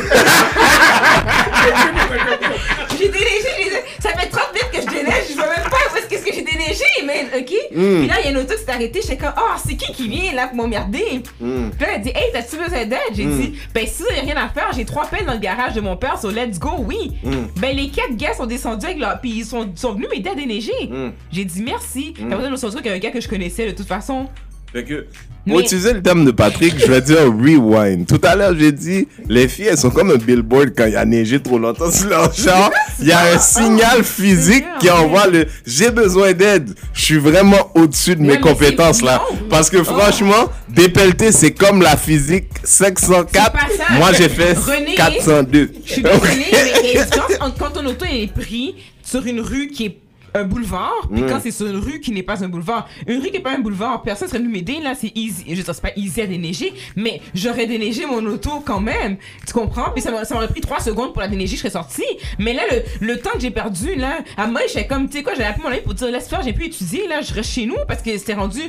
j'ai 2.98 3.08
déneigé, 3.08 3.48
j'ai 3.58 3.64
dit, 3.64 3.76
ça 4.00 4.10
fait 4.10 4.28
30 4.28 4.54
minutes 4.54 4.70
que 4.72 4.80
je 4.80 4.86
déneige, 4.86 5.24
je 5.28 5.34
vois 5.34 5.46
même 5.46 5.68
pas 5.70 5.81
où 6.12 6.14
est-ce 6.14 6.24
que, 6.24 6.34
j'ai 6.34 6.42
déneigé, 6.42 6.84
man, 7.04 7.26
ok? 7.36 7.52
Hmm. 7.74 7.98
Puis 8.00 8.06
là, 8.06 8.14
il 8.20 8.24
y 8.24 8.28
a 8.28 8.30
une 8.30 8.36
auto 8.38 8.54
qui 8.54 8.62
s'est 8.64 8.70
arrêtée, 8.70 9.00
j'étais 9.02 9.16
comme, 9.16 9.32
oh, 9.36 9.58
c'est 9.64 9.76
qui 9.76 9.92
qui 9.92 10.08
vient 10.08 10.32
là 10.32 10.48
pour 10.48 10.56
m'emmerder? 10.56 11.22
Hmm. 11.40 11.70
Puis 11.70 11.86
là, 11.86 11.92
elle 11.94 12.02
dit, 12.02 12.10
hey, 12.10 12.30
t'as-tu 12.32 12.56
besoin 12.56 12.84
d'aide? 12.84 12.98
J'ai 13.14 13.24
dit, 13.24 13.58
ben 13.74 13.86
si 13.86 14.02
a 14.02 14.20
rien 14.20 14.36
à 14.36 14.48
faire, 14.48 14.70
j'ai 14.74 14.84
trois 14.84 15.06
pelles 15.06 15.26
dans 15.26 15.34
le 15.34 15.38
garage 15.38 15.74
de 15.74 15.80
mon 15.80 15.96
père, 15.96 16.18
so 16.18 16.30
let's 16.30 16.58
go, 16.58 16.70
oui. 16.78 17.12
Hmm. 17.22 17.46
Ben 17.60 17.76
les 17.76 17.88
quatre 17.88 18.16
gars 18.16 18.34
sont 18.34 18.46
descendus 18.46 18.86
avec 18.86 18.98
leur. 18.98 19.20
Puis 19.20 19.30
ils 19.30 19.44
sont, 19.44 19.70
sont 19.74 19.92
venus 19.94 20.08
m'aider 20.10 20.30
à 20.30 20.34
déneiger. 20.34 20.72
Hmm. 20.88 21.10
J'ai 21.30 21.44
dit 21.44 21.62
merci. 21.62 22.14
Après, 22.30 22.44
je 22.44 22.50
me 22.50 22.56
suis 22.56 22.66
retrouvé 22.66 22.90
avec 22.90 23.04
un 23.04 23.08
gars 23.08 23.12
que 23.12 23.20
je 23.20 23.28
connaissais 23.28 23.66
de 23.66 23.72
toute 23.72 23.86
façon. 23.88 24.28
Fait 24.72 24.84
que, 24.84 25.06
Mais- 25.44 25.52
pour 25.52 25.60
utiliser 25.60 25.92
le 25.92 26.00
terme 26.02 26.24
de 26.24 26.30
Patrick, 26.30 26.74
je 26.78 26.86
vais 26.86 27.00
dire 27.02 27.24
rewind. 27.26 28.06
Tout 28.06 28.20
à 28.22 28.34
l'heure, 28.36 28.54
j'ai 28.58 28.72
dit, 28.72 29.06
les 29.28 29.48
filles, 29.48 29.66
elles 29.70 29.76
sont 29.76 29.90
comme 29.90 30.10
un 30.10 30.16
billboard 30.16 30.70
quand 30.76 30.86
il 30.86 30.92
y 30.92 30.96
a 30.96 31.04
neigé 31.04 31.40
trop 31.42 31.58
longtemps 31.58 31.90
sur 31.90 32.08
leur 32.08 32.32
char. 32.34 32.70
Il 33.00 33.08
y 33.08 33.12
a 33.12 33.34
un 33.34 33.38
signal 33.38 34.02
physique 34.02 34.64
qui 34.80 34.88
envoie 34.88 35.26
le 35.26 35.46
j'ai 35.66 35.90
besoin 35.90 36.32
d'aide. 36.32 36.70
Je 36.94 37.02
suis 37.02 37.18
vraiment 37.18 37.70
au-dessus 37.74 38.16
de 38.16 38.22
mes 38.22 38.40
compétences 38.40 39.02
là. 39.02 39.20
Parce 39.50 39.68
que 39.68 39.82
franchement, 39.82 40.48
dépelleter, 40.70 41.32
c'est 41.32 41.52
comme 41.52 41.82
la 41.82 41.96
physique 41.96 42.46
504. 42.64 43.28
C'est 43.34 43.52
pas 43.78 43.84
ça. 43.88 43.92
Moi, 43.94 44.12
j'ai 44.12 44.28
fait 44.30 44.52
René, 44.56 44.94
402. 44.94 45.70
Je 45.84 45.92
suis 45.92 46.02
désolée, 46.02 46.20
mais 46.52 47.40
entre 47.40 47.58
quand 47.58 47.70
ton 47.70 47.84
auto 47.86 48.04
est 48.10 48.32
pris 48.32 48.76
sur 49.02 49.26
une 49.26 49.40
rue 49.40 49.68
qui 49.68 49.86
est 49.86 49.96
un 50.34 50.44
boulevard, 50.44 51.08
puis 51.12 51.22
quand 51.28 51.40
c'est 51.42 51.50
sur 51.50 51.66
une 51.66 51.76
rue 51.76 52.00
qui 52.00 52.10
n'est 52.12 52.22
pas 52.22 52.42
un 52.44 52.48
boulevard. 52.48 52.88
Une 53.06 53.20
rue 53.20 53.26
qui 53.26 53.32
n'est 53.32 53.40
pas 53.40 53.54
un 53.54 53.58
boulevard, 53.58 54.02
personne 54.02 54.28
serait 54.28 54.38
venu 54.38 54.50
m'aider, 54.50 54.78
là, 54.82 54.94
c'est 54.98 55.12
easy. 55.16 55.44
Je 55.54 55.62
c'est 55.62 55.80
pas 55.80 55.90
easy 55.96 56.20
à 56.22 56.26
déneiger, 56.26 56.72
mais 56.96 57.20
j'aurais 57.34 57.66
déneigé 57.66 58.06
mon 58.06 58.24
auto 58.26 58.60
quand 58.64 58.80
même. 58.80 59.16
Tu 59.46 59.52
comprends? 59.52 59.90
Puis 59.92 60.02
ça 60.02 60.10
m'a- 60.10 60.24
ça 60.24 60.34
m'aurait 60.34 60.48
pris 60.48 60.60
3 60.60 60.80
secondes 60.80 61.12
pour 61.12 61.20
la 61.22 61.28
déneiger, 61.28 61.56
je 61.56 61.60
serais 61.60 61.70
sortie. 61.70 62.04
Mais 62.38 62.54
là, 62.54 62.62
le, 62.70 63.06
le 63.06 63.18
temps 63.18 63.30
que 63.34 63.40
j'ai 63.40 63.50
perdu, 63.50 63.94
là, 63.94 64.18
à 64.36 64.46
moi, 64.46 64.60
j'étais 64.68 64.86
comme, 64.86 65.08
tu 65.08 65.18
sais 65.18 65.22
quoi, 65.22 65.32
j'avais 65.34 65.44
appelé 65.46 65.64
mon 65.64 65.70
ami 65.70 65.80
pour 65.82 65.94
dire, 65.94 66.08
laisse 66.10 66.28
faire, 66.28 66.42
j'ai 66.42 66.52
pu 66.52 66.66
étudier, 66.66 67.06
là, 67.08 67.20
je 67.20 67.32
reste 67.34 67.50
chez 67.50 67.66
nous 67.66 67.76
parce 67.86 68.02
que 68.02 68.16
c'était 68.16 68.34
rendu. 68.34 68.60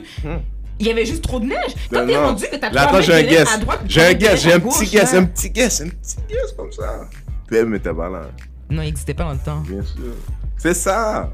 Il 0.80 0.88
y 0.88 0.92
avait 0.92 1.06
juste 1.06 1.24
trop 1.24 1.40
de 1.40 1.46
neige. 1.46 1.74
Quand 1.92 2.02
Non, 2.02 2.08
t'es 2.08 2.18
rendu 2.18 2.44
que 2.46 2.56
t'as 2.58 2.70
trois 2.70 2.82
attends, 2.82 3.02
j'ai 3.02 3.14
un 3.14 3.22
guess. 3.24 3.48
J'ai 3.88 4.02
un 4.02 4.14
trois 4.14 4.14
guess, 4.16 4.42
j'ai 4.44 4.54
un 4.54 4.60
petit 4.60 4.86
guess, 4.90 5.14
là. 5.14 5.20
un 5.20 5.26
petit 5.26 5.50
guess, 5.50 5.82
un 5.82 5.88
petit 5.90 6.16
guess 6.28 6.52
comme 6.58 6.72
ça. 6.72 7.02
Puis 7.48 7.58
elle 7.58 7.68
m'était 7.68 7.94
pas 7.94 8.10
là. 8.10 8.22
Non, 8.70 8.82
il 8.82 8.86
n'existait 8.86 9.14
pas 9.14 9.24
dans 9.26 9.34
le 9.34 9.38
temps. 9.38 9.60
Bien 9.68 9.84
sûr. 9.84 10.16
C'est 10.64 10.74
ça. 10.74 11.30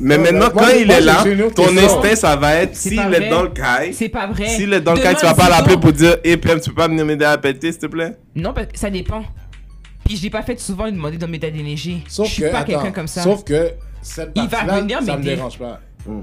Mais 0.00 0.18
Non, 0.18 0.24
maintenant, 0.24 0.50
moi, 0.52 0.64
quand 0.64 0.68
il 0.76 0.90
est 0.90 1.00
là, 1.00 1.24
ton 1.54 1.76
instinct, 1.78 2.16
ça 2.16 2.34
va 2.34 2.56
être, 2.56 2.74
s'il 2.74 2.96
pas 2.96 3.04
est 3.04 3.20
vrai. 3.20 3.30
dans 3.30 3.42
le 3.44 3.50
caille, 3.50 3.94
C'est 3.94 4.08
pas 4.08 4.26
vrai. 4.26 4.48
s'il 4.48 4.72
est 4.72 4.80
dans 4.80 4.94
le 4.94 5.00
caille, 5.00 5.14
tu 5.14 5.24
vas 5.24 5.34
pas 5.34 5.48
l'appeler 5.48 5.76
pour 5.76 5.92
dire, 5.92 6.16
hé, 6.24 6.36
Plem, 6.36 6.60
tu 6.60 6.70
peux 6.70 6.74
pas 6.74 6.88
venir 6.88 7.04
m'aider 7.06 7.24
à 7.24 7.38
péter, 7.38 7.70
s'il 7.70 7.80
te 7.80 7.86
plaît? 7.86 8.16
Non, 8.34 8.52
parce 8.52 8.66
que 8.66 8.78
ça 8.78 8.90
dépend. 8.90 9.22
Puis 10.04 10.16
je 10.16 10.22
l'ai 10.24 10.30
pas 10.30 10.42
fait 10.42 10.58
souvent 10.58 10.86
lui 10.86 10.92
demander 10.92 11.16
de 11.16 11.26
m'aider 11.26 11.46
à 11.46 11.50
déneiger. 11.52 12.02
Sauf 12.08 12.26
je 12.26 12.32
suis 12.32 12.42
que, 12.42 12.50
pas 12.50 12.64
quelqu'un 12.64 12.90
comme 12.90 13.06
ça. 13.06 13.22
Sauf 13.22 13.44
que 13.44 13.70
cette 14.02 14.32
Il 14.34 14.48
va 14.48 14.80
venir 14.80 15.00
ça 15.02 15.16
me 15.16 15.22
dérange 15.22 15.58
pas. 15.58 15.80
Mm. 16.04 16.20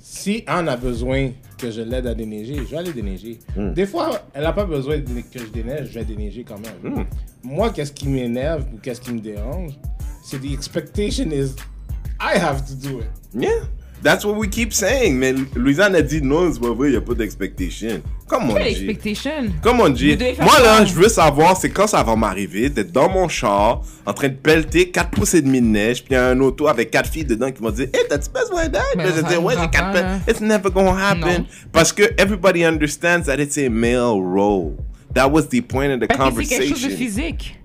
Si 0.00 0.44
Anne 0.46 0.68
a 0.68 0.76
besoin 0.76 1.30
que 1.58 1.70
je 1.70 1.82
l'aide 1.82 2.06
à 2.06 2.14
déneiger, 2.14 2.56
je 2.56 2.70
vais 2.70 2.76
aller 2.76 2.92
déneiger. 2.92 3.38
Mm. 3.56 3.72
Des 3.72 3.86
fois, 3.86 4.10
elle 4.32 4.46
a 4.46 4.52
pas 4.52 4.64
besoin 4.64 4.98
que 5.00 5.38
je 5.38 5.46
déneige, 5.46 5.88
je 5.92 5.98
vais 5.98 6.04
déneiger 6.04 6.44
quand 6.44 6.58
même. 6.58 6.92
Mm. 6.94 7.04
Moi, 7.42 7.70
qu'est-ce 7.70 7.92
qui 7.92 8.08
m'énerve 8.08 8.64
ou 8.72 8.78
qu'est-ce 8.78 9.00
qui 9.00 9.12
me 9.12 9.20
dérange, 9.20 9.72
c'est 10.22 10.40
the 10.40 10.52
expectation 10.52 11.30
is 11.30 11.54
I 12.20 12.38
have 12.38 12.64
to 12.66 12.74
do 12.74 13.00
it. 13.00 13.06
Yeah. 13.34 13.50
That's 14.02 14.24
what 14.24 14.36
we 14.36 14.48
keep 14.48 14.72
saying. 14.72 15.18
Mais 15.18 15.34
Louisanne 15.54 15.94
a 15.94 16.00
dit, 16.00 16.22
non, 16.22 16.50
c'est 16.50 16.58
pas 16.60 16.72
vrai, 16.72 16.88
il 16.88 16.92
n'y 16.92 16.96
a 16.96 17.02
pas 17.02 17.12
d'expectation. 17.12 18.00
Come 18.26 18.50
on, 18.50 18.54
Quelle 18.54 18.74
G. 18.74 18.88
expectation? 18.88 19.52
Come 19.62 19.80
on, 19.82 19.94
G. 19.94 20.16
Moi, 20.40 20.58
là, 20.62 20.84
je 20.86 20.94
veux 20.94 21.10
savoir, 21.10 21.54
c'est 21.58 21.68
quand 21.68 21.86
ça 21.86 22.02
va 22.02 22.16
m'arriver 22.16 22.70
d'être 22.70 22.92
dans 22.92 23.10
mon 23.10 23.28
char, 23.28 23.82
en 24.06 24.12
train 24.14 24.28
de 24.28 24.34
pelleter 24.36 24.90
4 24.90 25.10
pouces 25.10 25.34
et 25.34 25.42
demi 25.42 25.60
de 25.60 25.66
neige, 25.66 25.98
puis 26.02 26.12
il 26.12 26.14
y 26.14 26.16
a 26.16 26.28
un 26.28 26.40
auto 26.40 26.66
avec 26.68 26.90
4 26.90 27.10
filles 27.10 27.24
dedans 27.26 27.50
qui 27.52 27.60
vont 27.62 27.70
dire, 27.72 27.88
hey, 27.92 28.00
t'as-tu 28.08 28.30
besoin 28.30 28.68
d'aide? 28.68 28.82
Je 28.96 29.20
dis, 29.28 29.36
ouais, 29.36 29.54
j'ai 29.60 29.68
4 29.68 29.72
pas, 29.72 29.92
pelles. 29.92 30.02
là. 30.02 30.18
It's 30.26 30.40
never 30.40 30.70
gonna 30.70 30.96
happen. 31.10 31.40
Non. 31.40 31.46
Parce 31.70 31.92
que 31.92 32.04
everybody 32.16 32.64
understands 32.64 33.24
that 33.24 33.38
it's 33.38 33.58
a 33.58 33.68
male 33.68 34.18
role. 34.22 34.76
That 35.12 35.30
was 35.30 35.48
the 35.48 35.60
point 35.60 35.90
of 35.92 36.00
the 36.00 36.06
Parce 36.06 36.34
que 36.34 36.44
c'est 36.44 36.56
quelque 36.58 36.68
chose 36.70 36.82
de 36.84 36.88
conversation. 36.88 36.96
physique. 36.96 37.59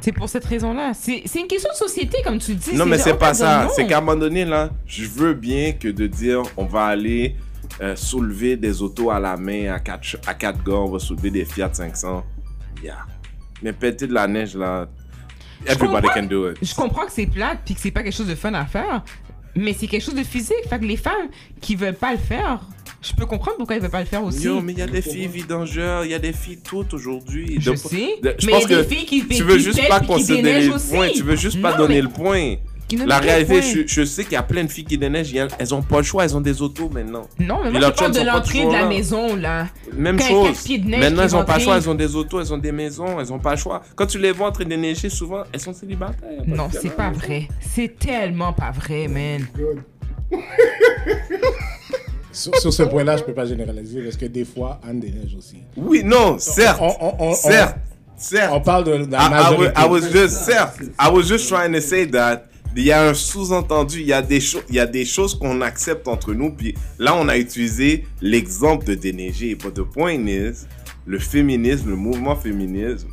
C'est 0.00 0.12
pour 0.12 0.28
cette 0.28 0.44
raison-là. 0.44 0.92
C'est 0.94 1.22
une 1.40 1.46
question 1.48 1.70
de 1.70 1.76
société, 1.76 2.18
comme 2.24 2.38
tu 2.38 2.54
dis. 2.54 2.74
Non, 2.74 2.86
mais 2.86 2.98
c'est 2.98 3.18
pas 3.18 3.34
ça. 3.34 3.68
C'est 3.74 3.86
qu'à 3.86 3.98
un 3.98 4.00
moment 4.00 4.16
donné, 4.18 4.44
là, 4.44 4.70
je 4.86 5.04
veux 5.06 5.34
bien 5.34 5.72
que 5.72 5.88
de 5.88 6.06
dire, 6.06 6.42
on 6.56 6.64
va 6.64 6.84
aller 6.86 7.34
euh, 7.80 7.96
soulever 7.96 8.56
des 8.56 8.82
autos 8.82 9.10
à 9.10 9.18
la 9.18 9.36
main 9.36 9.72
à 9.72 9.80
quatre, 9.80 10.04
ch- 10.04 10.22
à 10.26 10.34
quatre 10.34 10.62
gars, 10.62 10.74
on 10.74 10.90
va 10.90 10.98
soulever 10.98 11.30
des 11.30 11.44
Fiat 11.44 11.70
500. 11.72 12.24
Yeah. 12.82 12.98
Mais 13.62 13.72
péter 13.72 14.06
de 14.06 14.14
la 14.14 14.28
neige, 14.28 14.54
là, 14.54 14.86
everybody 15.66 16.08
can 16.14 16.24
do 16.24 16.50
it. 16.50 16.58
Je 16.62 16.74
comprends 16.74 17.06
que 17.06 17.12
c'est 17.12 17.26
plate 17.26 17.60
puis 17.64 17.74
que 17.74 17.80
c'est 17.80 17.90
pas 17.90 18.02
quelque 18.02 18.14
chose 18.14 18.28
de 18.28 18.34
fun 18.34 18.54
à 18.54 18.66
faire, 18.66 19.02
mais 19.56 19.72
c'est 19.72 19.86
quelque 19.88 20.02
chose 20.04 20.14
de 20.14 20.22
physique. 20.22 20.68
Fait 20.68 20.78
que 20.78 20.84
les 20.84 20.96
femmes 20.98 21.28
qui 21.60 21.74
veulent 21.74 21.94
pas 21.96 22.12
le 22.12 22.18
faire, 22.18 22.60
je 23.02 23.12
peux 23.14 23.26
comprendre 23.26 23.56
pourquoi 23.58 23.76
elles 23.76 23.82
veulent 23.82 23.90
pas 23.90 24.00
le 24.00 24.06
faire 24.06 24.24
aussi. 24.24 24.44
Yo, 24.44 24.60
mais 24.60 24.72
il 24.72 24.78
y 24.78 24.82
a 24.82 24.86
des 24.86 25.02
filles 25.02 25.28
vidangeurs, 25.28 26.04
il 26.04 26.10
y 26.10 26.14
a 26.14 26.18
des 26.18 26.32
filles 26.32 26.58
toutes 26.62 26.94
aujourd'hui. 26.94 27.56
je 27.60 27.70
De- 27.70 27.76
sais, 27.76 28.08
de- 28.22 28.34
je 28.38 28.46
mais 28.46 28.52
pense 28.52 28.62
il 28.64 28.70
y 28.70 28.74
a 28.74 28.78
que 28.82 28.88
des 28.88 28.94
filles 28.96 29.06
qui 29.06 29.26
tu 29.28 29.42
veux 29.42 29.56
qui 29.56 29.62
juste 29.64 29.88
pas 29.88 30.00
considérer 30.00 30.66
le 30.66 30.74
aussi. 30.74 30.88
point, 30.94 31.08
tu 31.14 31.22
veux 31.22 31.36
juste 31.36 31.60
pas 31.62 31.72
Non, 31.72 31.78
donner 31.78 31.96
mais 31.96 32.00
le 32.02 32.08
point. 32.08 32.54
La 33.04 33.18
réalité, 33.18 33.62
je, 33.62 33.80
je 33.84 34.04
sais 34.04 34.22
qu'il 34.22 34.34
y 34.34 34.36
a 34.36 34.44
plein 34.44 34.62
de 34.62 34.70
filles 34.70 34.84
qui 34.84 34.96
déneigent, 34.96 35.32
il 35.32 35.48
elles 35.58 35.74
ont 35.74 35.82
pas 35.82 35.96
le 35.96 36.02
choix, 36.04 36.22
elles 36.24 36.36
ont 36.36 36.40
des 36.40 36.62
autos 36.62 36.88
maintenant. 36.88 37.26
Non, 37.40 37.58
mais 37.64 37.72
moi, 37.72 37.80
je 37.80 37.90
parle 37.90 38.12
de 38.12 38.20
l'entrée 38.20 38.64
de 38.64 38.70
la 38.70 38.82
là. 38.82 38.88
maison, 38.88 39.34
là. 39.34 39.66
Même 39.92 40.16
Quand 40.16 40.24
il 40.28 40.30
chose. 40.30 40.68
neige 40.84 41.00
Maintenant, 41.00 41.22
elles 41.24 41.34
ont 41.34 41.44
pas 41.44 41.56
le 41.58 41.64
choix, 41.64 41.76
elles 41.78 41.90
ont 41.90 41.96
des 41.96 42.14
autos, 42.14 42.40
elles 42.40 42.54
ont 42.54 42.58
des 42.58 42.70
maisons, 42.70 43.18
elles 43.18 43.32
ont 43.32 43.40
pas 43.40 43.50
le 43.52 43.56
choix. 43.56 43.82
Quand 43.96 44.06
tu 44.06 44.18
les 44.20 44.30
vois 44.30 44.46
en 44.46 44.52
train 44.52 44.62
de 44.62 44.68
déneiger, 44.70 45.08
souvent, 45.10 45.42
elles 45.52 45.58
sont 45.60 45.72
célibataires. 45.72 46.42
Non, 46.46 46.68
c'est 46.70 46.94
pas 46.94 47.10
vrai. 47.10 47.48
C'est 47.60 47.98
tellement 47.98 48.52
pas 48.52 48.70
vrai, 48.70 49.08
man. 49.08 49.44
Sur, 52.36 52.54
sur 52.56 52.72
ce 52.72 52.82
point-là, 52.82 53.16
je 53.16 53.22
peux 53.24 53.32
pas 53.32 53.46
généraliser 53.46 54.02
parce 54.02 54.16
que 54.16 54.26
des 54.26 54.44
fois, 54.44 54.78
Anne 54.86 55.00
déneige 55.00 55.34
aussi. 55.38 55.56
Oui, 55.76 56.02
non, 56.04 56.36
certes. 56.38 56.78
On, 56.82 56.92
on- 57.00 57.14
on- 57.30 57.34
certes. 57.34 57.78
Certes. 58.18 58.52
on 58.54 58.60
parle 58.60 58.84
de 58.84 58.90
la 58.92 58.98
I, 58.98 59.06
I 59.06 59.10
was, 59.10 59.30
majorité. 59.30 59.72
I 59.80 59.84
was 59.88 60.00
just, 60.12 60.44
certes, 60.44 60.80
I 61.00 61.08
was 61.10 61.22
just 61.22 61.48
trying 61.48 61.72
to 61.72 61.80
say 61.80 62.06
that 62.10 62.44
il 62.76 62.84
y 62.84 62.92
a 62.92 63.08
un 63.08 63.14
sous-entendu, 63.14 64.00
il 64.00 64.06
y 64.06 64.12
a 64.12 64.20
des 64.20 64.40
choses, 64.40 64.62
il 64.68 64.74
y 64.74 64.80
a 64.80 64.86
des 64.86 65.06
choses 65.06 65.34
qu'on 65.34 65.62
accepte 65.62 66.06
entre 66.08 66.34
nous, 66.34 66.50
puis 66.50 66.74
là 66.98 67.14
on 67.16 67.26
a 67.28 67.38
utilisé 67.38 68.04
l'exemple 68.20 68.84
de 68.84 68.94
déneiger. 68.94 69.54
But 69.54 69.72
the 69.74 69.82
point 69.82 70.26
is, 70.26 70.66
le 71.06 71.18
féminisme, 71.18 71.88
le 71.90 71.96
mouvement 71.96 72.36
féminisme 72.36 73.08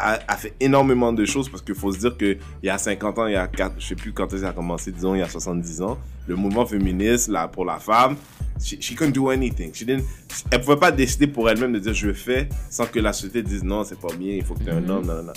a, 0.00 0.36
fait 0.36 0.54
énormément 0.60 1.12
de 1.12 1.24
choses 1.24 1.48
parce 1.48 1.62
qu'il 1.62 1.74
faut 1.74 1.92
se 1.92 1.98
dire 1.98 2.16
que 2.16 2.36
il 2.62 2.66
y 2.66 2.70
a 2.70 2.78
50 2.78 3.18
ans, 3.18 3.26
il 3.26 3.32
y 3.32 3.36
a 3.36 3.46
4, 3.46 3.74
je 3.78 3.86
sais 3.86 3.94
plus 3.94 4.12
quand 4.12 4.30
ça 4.30 4.48
a 4.48 4.52
commencé, 4.52 4.92
disons 4.92 5.14
il 5.14 5.18
y 5.18 5.22
a 5.22 5.28
70 5.28 5.82
ans, 5.82 5.98
le 6.26 6.36
mouvement 6.36 6.66
féministe 6.66 7.28
là 7.28 7.48
pour 7.48 7.64
la 7.64 7.78
femme, 7.78 8.16
she, 8.62 8.80
she 8.80 8.94
couldn't 8.94 9.12
do 9.12 9.30
anything. 9.30 9.72
She 9.74 9.84
didn't, 9.84 10.04
elle 10.50 10.60
pouvait 10.60 10.76
pas 10.76 10.92
décider 10.92 11.26
pour 11.26 11.48
elle-même 11.48 11.72
de 11.72 11.78
dire 11.78 11.94
je 11.94 12.12
fais 12.12 12.48
sans 12.70 12.86
que 12.86 12.98
la 12.98 13.12
société 13.12 13.42
dise 13.42 13.62
non, 13.62 13.84
c'est 13.84 14.00
pas 14.00 14.14
bien, 14.14 14.34
il 14.34 14.44
faut 14.44 14.54
que 14.54 14.64
tu 14.64 14.68
aies 14.68 14.72
un 14.72 14.88
homme, 14.88 15.06
non, 15.06 15.14
non, 15.14 15.22
non. 15.24 15.32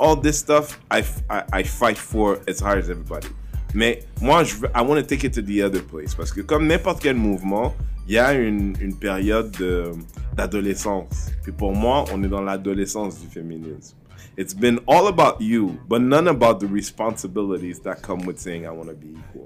All 0.00 0.20
this 0.20 0.38
stuff, 0.38 0.78
I, 0.92 1.02
I, 1.28 1.60
I 1.60 1.64
fight 1.64 1.98
for 1.98 2.38
as 2.48 2.60
hard 2.60 2.78
as 2.78 2.88
everybody. 2.88 3.28
Mais 3.74 4.00
moi, 4.20 4.44
je 4.44 4.54
veux, 4.56 4.68
I 4.74 4.80
want 4.82 4.96
to 4.96 5.02
take 5.02 5.24
it 5.26 5.34
to 5.34 5.42
the 5.42 5.60
other 5.62 5.82
place. 5.82 6.14
Parce 6.14 6.32
que 6.32 6.40
comme 6.40 6.66
n'importe 6.66 7.02
quel 7.02 7.16
mouvement, 7.16 7.74
il 8.06 8.14
y 8.14 8.18
a 8.18 8.32
une, 8.32 8.74
une 8.80 8.96
période 8.96 9.50
de- 9.58 9.92
d'adolescence. 10.34 11.30
Et 11.46 11.52
pour 11.52 11.74
moi, 11.74 12.04
on 12.12 12.22
est 12.22 12.28
dans 12.28 12.42
l'adolescence 12.42 13.20
du 13.20 13.26
féminisme. 13.26 13.96
It's 14.38 14.54
been 14.54 14.78
all 14.86 15.08
about 15.08 15.40
you, 15.42 15.76
but 15.88 15.98
none 16.00 16.28
about 16.28 16.60
the 16.60 16.70
responsibilities 16.72 17.80
that 17.82 17.96
come 18.02 18.24
with 18.24 18.38
saying 18.38 18.64
I 18.64 18.68
want 18.70 18.86
to 18.88 18.94
be 18.94 19.08
equal. 19.08 19.44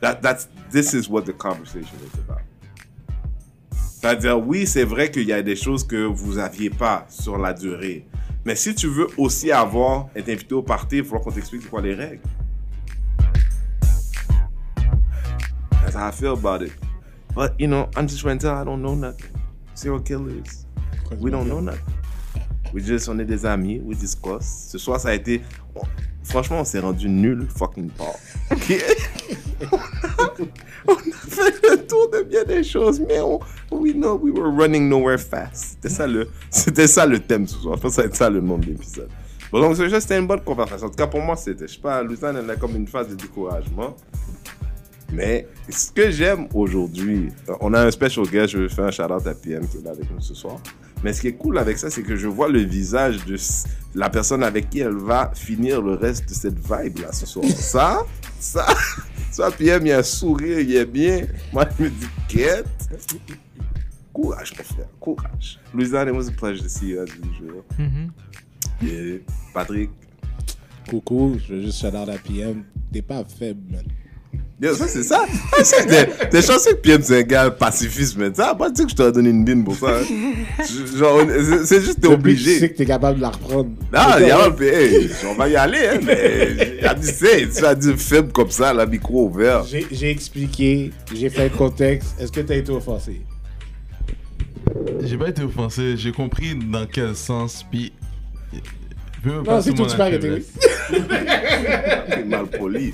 That, 0.00 0.22
that's, 0.22 0.48
this 0.70 0.94
is 0.94 1.08
what 1.08 1.22
the 1.26 1.32
conversation 1.36 1.98
is 1.98 2.18
about. 2.20 2.40
C'est-à-dire, 4.00 4.38
oui, 4.38 4.66
c'est 4.66 4.84
vrai 4.84 5.10
qu'il 5.10 5.24
y 5.24 5.32
a 5.32 5.42
des 5.42 5.56
choses 5.56 5.86
que 5.86 6.04
vous 6.06 6.38
aviez 6.38 6.70
pas 6.70 7.04
sur 7.10 7.36
la 7.36 7.52
durée. 7.52 8.06
Mais 8.46 8.54
si 8.54 8.74
tu 8.74 8.86
veux 8.86 9.08
aussi 9.18 9.52
avoir, 9.52 10.08
être 10.16 10.30
invité 10.30 10.54
au 10.54 10.62
party, 10.62 10.98
il 10.98 11.04
falloir 11.04 11.22
qu'on 11.22 11.32
t'explique 11.32 11.68
quoi 11.68 11.82
les 11.82 11.92
règles. 11.94 12.22
That's 15.82 15.94
how 15.94 16.08
I 16.08 16.10
feel 16.10 16.34
about 16.34 16.62
it. 16.62 16.72
But, 17.34 17.58
you 17.58 17.66
know, 17.66 17.88
I'm 17.96 18.06
just 18.06 18.20
trying 18.20 18.38
to 18.38 18.46
tell 18.46 18.56
I 18.56 18.64
don't 18.64 18.82
know 18.82 18.94
nothing. 18.94 19.30
Serial 19.74 20.00
killers. 20.00 20.66
We 21.18 21.30
don't 21.30 21.48
know 21.48 21.60
nothing. 21.60 21.94
We 22.72 22.82
just, 22.82 23.08
on 23.08 23.18
est 23.18 23.24
des 23.24 23.44
amis, 23.44 23.80
we 23.80 23.96
discuss. 23.96 24.68
Ce 24.70 24.78
soir, 24.78 25.00
ça 25.00 25.08
a 25.08 25.14
été... 25.14 25.42
franchement, 26.22 26.60
on 26.60 26.64
s'est 26.64 26.78
rendu 26.78 27.08
nul 27.08 27.48
fucking 27.48 27.90
pas. 27.90 28.14
on 30.86 30.94
a 30.94 30.98
fait 31.28 31.62
le 31.70 31.86
tour 31.86 32.10
de 32.10 32.22
bien 32.22 32.44
des 32.44 32.62
choses, 32.62 33.00
mais 33.00 33.20
on, 33.20 33.40
we 33.70 33.92
know 33.92 34.14
we 34.14 34.32
were 34.32 34.50
running 34.50 34.88
nowhere 34.88 35.18
fast. 35.18 35.78
C'était 35.82 35.88
ça 35.88 36.06
le, 36.06 36.28
c'était 36.50 36.86
ça 36.86 37.06
le 37.06 37.18
thème 37.18 37.48
ce 37.48 37.56
soir. 37.56 37.76
Je 37.76 37.82
pense 37.82 37.90
que 37.90 37.96
ça 37.96 38.02
va 38.02 38.08
être 38.08 38.16
ça 38.16 38.30
le 38.30 38.40
nom 38.40 38.58
de 38.58 38.66
l'épisode. 38.66 39.08
Bon, 39.50 39.60
donc, 39.60 39.76
c'était 39.76 40.18
une 40.18 40.28
bonne 40.28 40.42
conversation. 40.42 40.86
En 40.86 40.90
tout 40.90 40.96
cas, 40.96 41.08
pour 41.08 41.20
moi, 41.20 41.34
c'était, 41.34 41.66
je 41.66 41.74
sais 41.74 41.80
pas, 41.80 42.02
Lausanne, 42.04 42.36
elle 42.36 42.50
a 42.50 42.54
comme 42.54 42.76
une 42.76 42.86
phase 42.86 43.08
de 43.08 43.16
découragement. 43.16 43.96
Mais 45.12 45.46
ce 45.68 45.90
que 45.90 46.10
j'aime 46.10 46.46
aujourd'hui, 46.54 47.30
on 47.60 47.74
a 47.74 47.86
un 47.86 47.90
special 47.90 48.26
guest, 48.26 48.52
je 48.52 48.58
vais 48.58 48.68
faire 48.68 48.86
un 48.86 48.90
shout-out 48.90 49.26
à 49.26 49.34
PM 49.34 49.66
qui 49.66 49.78
est 49.78 49.82
là 49.82 49.90
avec 49.90 50.10
nous 50.10 50.20
ce 50.20 50.34
soir. 50.34 50.58
Mais 51.02 51.12
ce 51.12 51.22
qui 51.22 51.28
est 51.28 51.32
cool 51.32 51.58
avec 51.58 51.78
ça, 51.78 51.90
c'est 51.90 52.02
que 52.02 52.14
je 52.14 52.28
vois 52.28 52.48
le 52.48 52.60
visage 52.60 53.24
de 53.24 53.36
la 53.94 54.10
personne 54.10 54.42
avec 54.42 54.68
qui 54.70 54.80
elle 54.80 54.96
va 54.96 55.32
finir 55.34 55.80
le 55.80 55.94
reste 55.94 56.28
de 56.28 56.34
cette 56.34 56.58
vibe-là 56.58 57.12
ce 57.12 57.26
soir. 57.26 57.46
Ça, 57.56 58.04
ça, 58.38 58.66
ça, 59.30 59.50
PM, 59.50 59.84
il 59.86 59.88
y 59.88 59.92
a 59.92 59.98
un 59.98 60.02
sourire, 60.02 60.60
il 60.60 60.74
est 60.74 60.86
bien. 60.86 61.26
Moi, 61.52 61.66
je 61.78 61.84
me 61.84 61.90
dis, 61.90 62.06
quête. 62.28 62.66
Courage, 64.12 64.52
mon 64.56 64.64
frère, 64.64 64.88
courage. 64.98 65.58
Louisiane, 65.74 66.08
it 66.08 66.14
was 66.14 66.28
a 66.28 66.32
pleasure 66.32 66.62
to 66.62 66.68
see 66.68 66.88
you 66.88 67.00
as 67.00 67.10
usual. 67.10 67.62
Et 68.82 69.22
Patrick, 69.52 69.90
Coucou, 70.88 71.38
je 71.38 71.54
veux 71.54 71.62
juste 71.62 71.80
shout 71.80 71.94
out 71.96 72.08
à 72.08 72.18
PM. 72.18 72.64
T'es 72.92 73.02
pas 73.02 73.24
faible, 73.24 73.72
man. 73.72 73.84
Yo, 74.62 74.74
ça, 74.74 74.86
c'est 74.88 75.02
ça. 75.02 75.24
C'est- 75.64 75.86
T'es 75.86 76.28
t'es 76.28 76.42
chanceux 76.42 76.72
que 76.72 76.80
PM, 76.82 77.00
c'est 77.02 77.20
un 77.20 77.22
gars 77.22 77.50
pacifiste, 77.50 78.16
mais 78.18 78.28
ça, 78.34 78.54
pas 78.54 78.68
dire 78.70 78.84
que 78.84 78.90
je 78.90 78.96
t'aurais 78.96 79.10
donné 79.12 79.30
une 79.30 79.42
bine 79.42 79.64
pour 79.64 79.74
ça. 79.74 80.00
hein. 80.00 80.64
Genre, 80.98 81.22
c'est- 81.64 81.80
juste, 81.80 81.98
t'es 82.00 82.08
que 82.08 82.08
Tu 82.08 82.08
sais 82.08 82.12
obligé. 82.12 82.68
que 82.70 82.76
t'es 82.76 82.84
capable 82.84 83.16
de 83.16 83.22
la 83.22 83.30
reprendre. 83.30 83.70
Non, 83.90 84.00
il 84.20 84.26
y 84.26 84.30
a 84.30 84.44
un 84.44 84.50
peu, 84.50 84.64
hey, 84.70 85.08
on 85.30 85.34
va 85.34 85.48
y 85.48 85.56
aller, 85.56 85.78
hein, 85.90 86.00
mais 86.04 86.76
il 86.78 86.86
a 86.86 86.92
dit, 86.92 87.06
c'est, 87.06 87.48
tu 87.48 87.64
as 87.64 87.74
dit 87.74 87.94
faible 87.96 88.32
comme 88.32 88.50
ça, 88.50 88.74
la 88.74 88.84
micro 88.84 89.28
ouvert. 89.28 89.64
J'ai 89.64 89.86
j'ai 89.90 90.10
expliqué, 90.10 90.90
j'ai 91.14 91.30
fait 91.30 91.48
le 91.48 91.56
contexte. 91.56 92.14
Est-ce 92.20 92.30
que 92.30 92.40
t'as 92.42 92.56
été 92.56 92.70
offensé? 92.70 93.22
J'ai 95.02 95.16
pas 95.16 95.30
été 95.30 95.42
offensé, 95.42 95.96
j'ai 95.96 96.12
compris 96.12 96.54
dans 96.54 96.84
quel 96.86 97.16
sens, 97.16 97.64
puis. 97.70 97.92
Non, 99.24 99.60
c'est 99.60 99.74
tout, 99.74 99.86
tu 99.86 99.96
peux 99.96 100.02
arrêter, 100.02 100.44
mal 102.26 102.46
poli. 102.46 102.92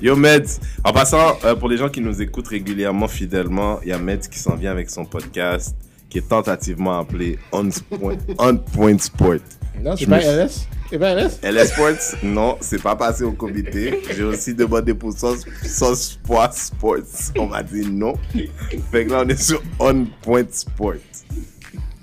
Yo, 0.00 0.14
Meds, 0.16 0.60
en 0.84 0.92
passant, 0.92 1.38
euh, 1.44 1.54
pour 1.54 1.68
les 1.68 1.76
gens 1.76 1.88
qui 1.88 2.00
nous 2.00 2.20
écoutent 2.20 2.48
régulièrement, 2.48 3.08
fidèlement, 3.08 3.80
il 3.82 3.88
y 3.88 3.92
a 3.92 3.98
Meds 3.98 4.28
qui 4.30 4.38
s'en 4.38 4.56
vient 4.56 4.72
avec 4.72 4.90
son 4.90 5.04
podcast 5.04 5.74
qui 6.10 6.18
est 6.18 6.28
tentativement 6.28 6.98
appelé 7.00 7.38
On 7.50 7.68
Point, 7.70 8.16
On 8.38 8.56
Point 8.56 8.98
Sport. 8.98 9.36
Non, 9.82 9.96
c'est 9.96 10.04
Je 10.04 10.10
pas 10.10 10.20
suis- 10.20 10.28
LS? 10.30 10.68
C'est 10.90 10.98
pas 10.98 11.14
LS? 11.14 11.40
LS 11.42 11.68
Sports, 11.72 12.18
non, 12.22 12.56
c'est 12.60 12.80
pas 12.82 12.94
passé 12.94 13.24
au 13.24 13.32
comité. 13.32 14.00
J'ai 14.14 14.22
aussi 14.22 14.54
demandé 14.54 14.92
pour 14.94 15.12
Sauce, 15.12 15.44
Sports. 16.52 16.98
On 17.38 17.46
m'a 17.46 17.62
dit 17.62 17.90
non. 17.90 18.14
Fait 18.92 19.06
que 19.06 19.10
là, 19.10 19.22
on 19.24 19.28
est 19.28 19.42
sur 19.42 19.60
On 19.80 20.04
Point 20.22 20.44
Sport. 20.50 20.94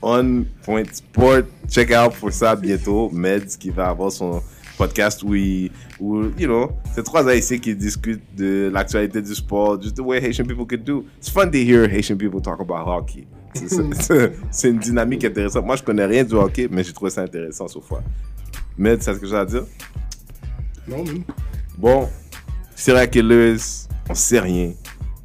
On 0.02 0.44
Point 0.64 0.86
Sport. 0.94 1.44
Check 1.70 1.92
out 1.92 2.14
pour 2.20 2.32
ça 2.32 2.56
bientôt. 2.56 3.10
Meds 3.12 3.58
qui 3.60 3.70
va 3.70 3.90
avoir 3.90 4.12
son 4.12 4.42
podcast 4.78 5.22
où, 5.22 5.36
il, 5.36 5.70
où 6.00 6.24
you 6.40 6.48
know, 6.48 6.72
c'est 6.96 7.04
trois 7.04 7.28
Haïtiens 7.30 7.60
qui 7.60 7.76
discutent 7.76 8.24
de 8.36 8.70
l'actualité 8.74 9.22
du 9.22 9.36
sport, 9.36 9.80
just 9.80 9.96
the 9.96 10.00
way 10.00 10.20
Haitian 10.20 10.46
people 10.46 10.66
could 10.66 10.84
do. 10.84 11.06
It's 11.20 11.30
fun 11.30 11.52
to 11.52 11.58
hear 11.58 11.88
Haitian 11.88 12.18
people 12.18 12.42
talk 12.42 12.60
about 12.60 12.88
hockey. 12.88 13.28
C'est- 14.50 14.70
une 14.70 14.80
dynamique 14.80 15.24
intéressante. 15.26 15.66
Moi, 15.66 15.76
je 15.76 15.84
connais 15.84 16.06
rien 16.06 16.24
du 16.24 16.34
hockey, 16.34 16.68
mais 16.72 16.84
j'ai 16.84 16.94
trouvé 16.94 17.12
ça 17.12 17.22
intéressant 17.22 17.68
sauf 17.68 17.86
fois. 17.86 18.02
Med, 18.78 19.04
c'est 19.04 19.14
ce 19.14 19.20
que 19.20 19.28
j'ai 19.28 19.36
à 19.36 19.46
dire? 19.46 19.66
Non, 20.88 21.04
man. 21.04 21.22
Bon, 21.78 22.08
killers, 23.12 23.58
on 24.10 24.16
sait 24.16 24.40
rien. 24.40 24.72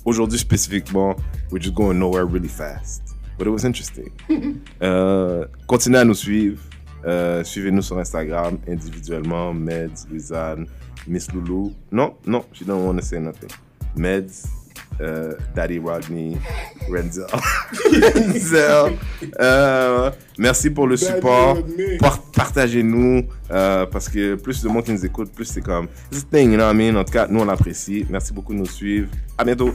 Aujourd'hui 0.05 0.39
spécifiquement, 0.39 1.17
we're 1.51 1.63
just 1.63 1.75
going 1.75 1.95
nowhere 1.95 2.25
really 2.27 2.49
fast. 2.49 3.06
But 3.39 3.47
it 3.47 3.51
was 3.51 3.65
interesting. 3.65 4.11
Euh, 4.83 5.45
continuez 5.67 5.99
à 6.01 6.05
nous 6.05 6.15
suivre. 6.15 6.59
Euh, 7.07 7.45
Suivez-nous 7.45 7.83
sur 7.83 7.99
Instagram 7.99 8.59
individuellement. 8.69 9.53
Meds, 9.55 10.07
Louisanne, 10.11 10.67
Miss 11.07 11.33
Loulou. 11.33 11.73
Non, 11.93 12.15
non, 12.27 12.45
she 12.53 12.65
don't 12.65 12.85
want 12.85 12.97
to 12.97 13.03
say 13.05 13.19
nothing. 13.21 13.49
Meds, 13.97 14.47
euh, 15.01 15.35
Daddy 15.55 15.79
Rodney, 15.79 16.37
Renzel. 16.91 17.27
Renzel. 17.85 18.93
Euh, 19.41 20.11
merci 20.39 20.71
pour 20.71 20.87
le 20.87 20.97
support. 20.97 21.59
Par- 22.01 22.23
Partagez-nous 22.33 23.25
euh, 23.51 23.87
parce 23.87 24.09
que 24.09 24.35
plus 24.35 24.63
de 24.63 24.69
monde 24.69 24.85
qui 24.85 24.93
nous 24.93 25.07
écoute, 25.07 25.31
plus 25.33 25.45
c'est 25.47 25.61
comme. 25.63 25.87
A 26.13 26.17
thing, 26.31 26.51
you 26.53 26.57
know 26.57 26.65
what 26.65 26.73
I 26.73 26.77
mean? 26.77 26.97
En 26.97 27.05
tout 27.05 27.13
cas, 27.13 27.27
nous 27.29 27.41
on 27.41 27.45
l'apprécie. 27.45 28.05
Merci 28.11 28.33
beaucoup 28.33 28.53
de 28.53 28.59
nous 28.59 28.67
suivre. 28.67 29.09
À 29.39 29.45
bientôt. 29.45 29.73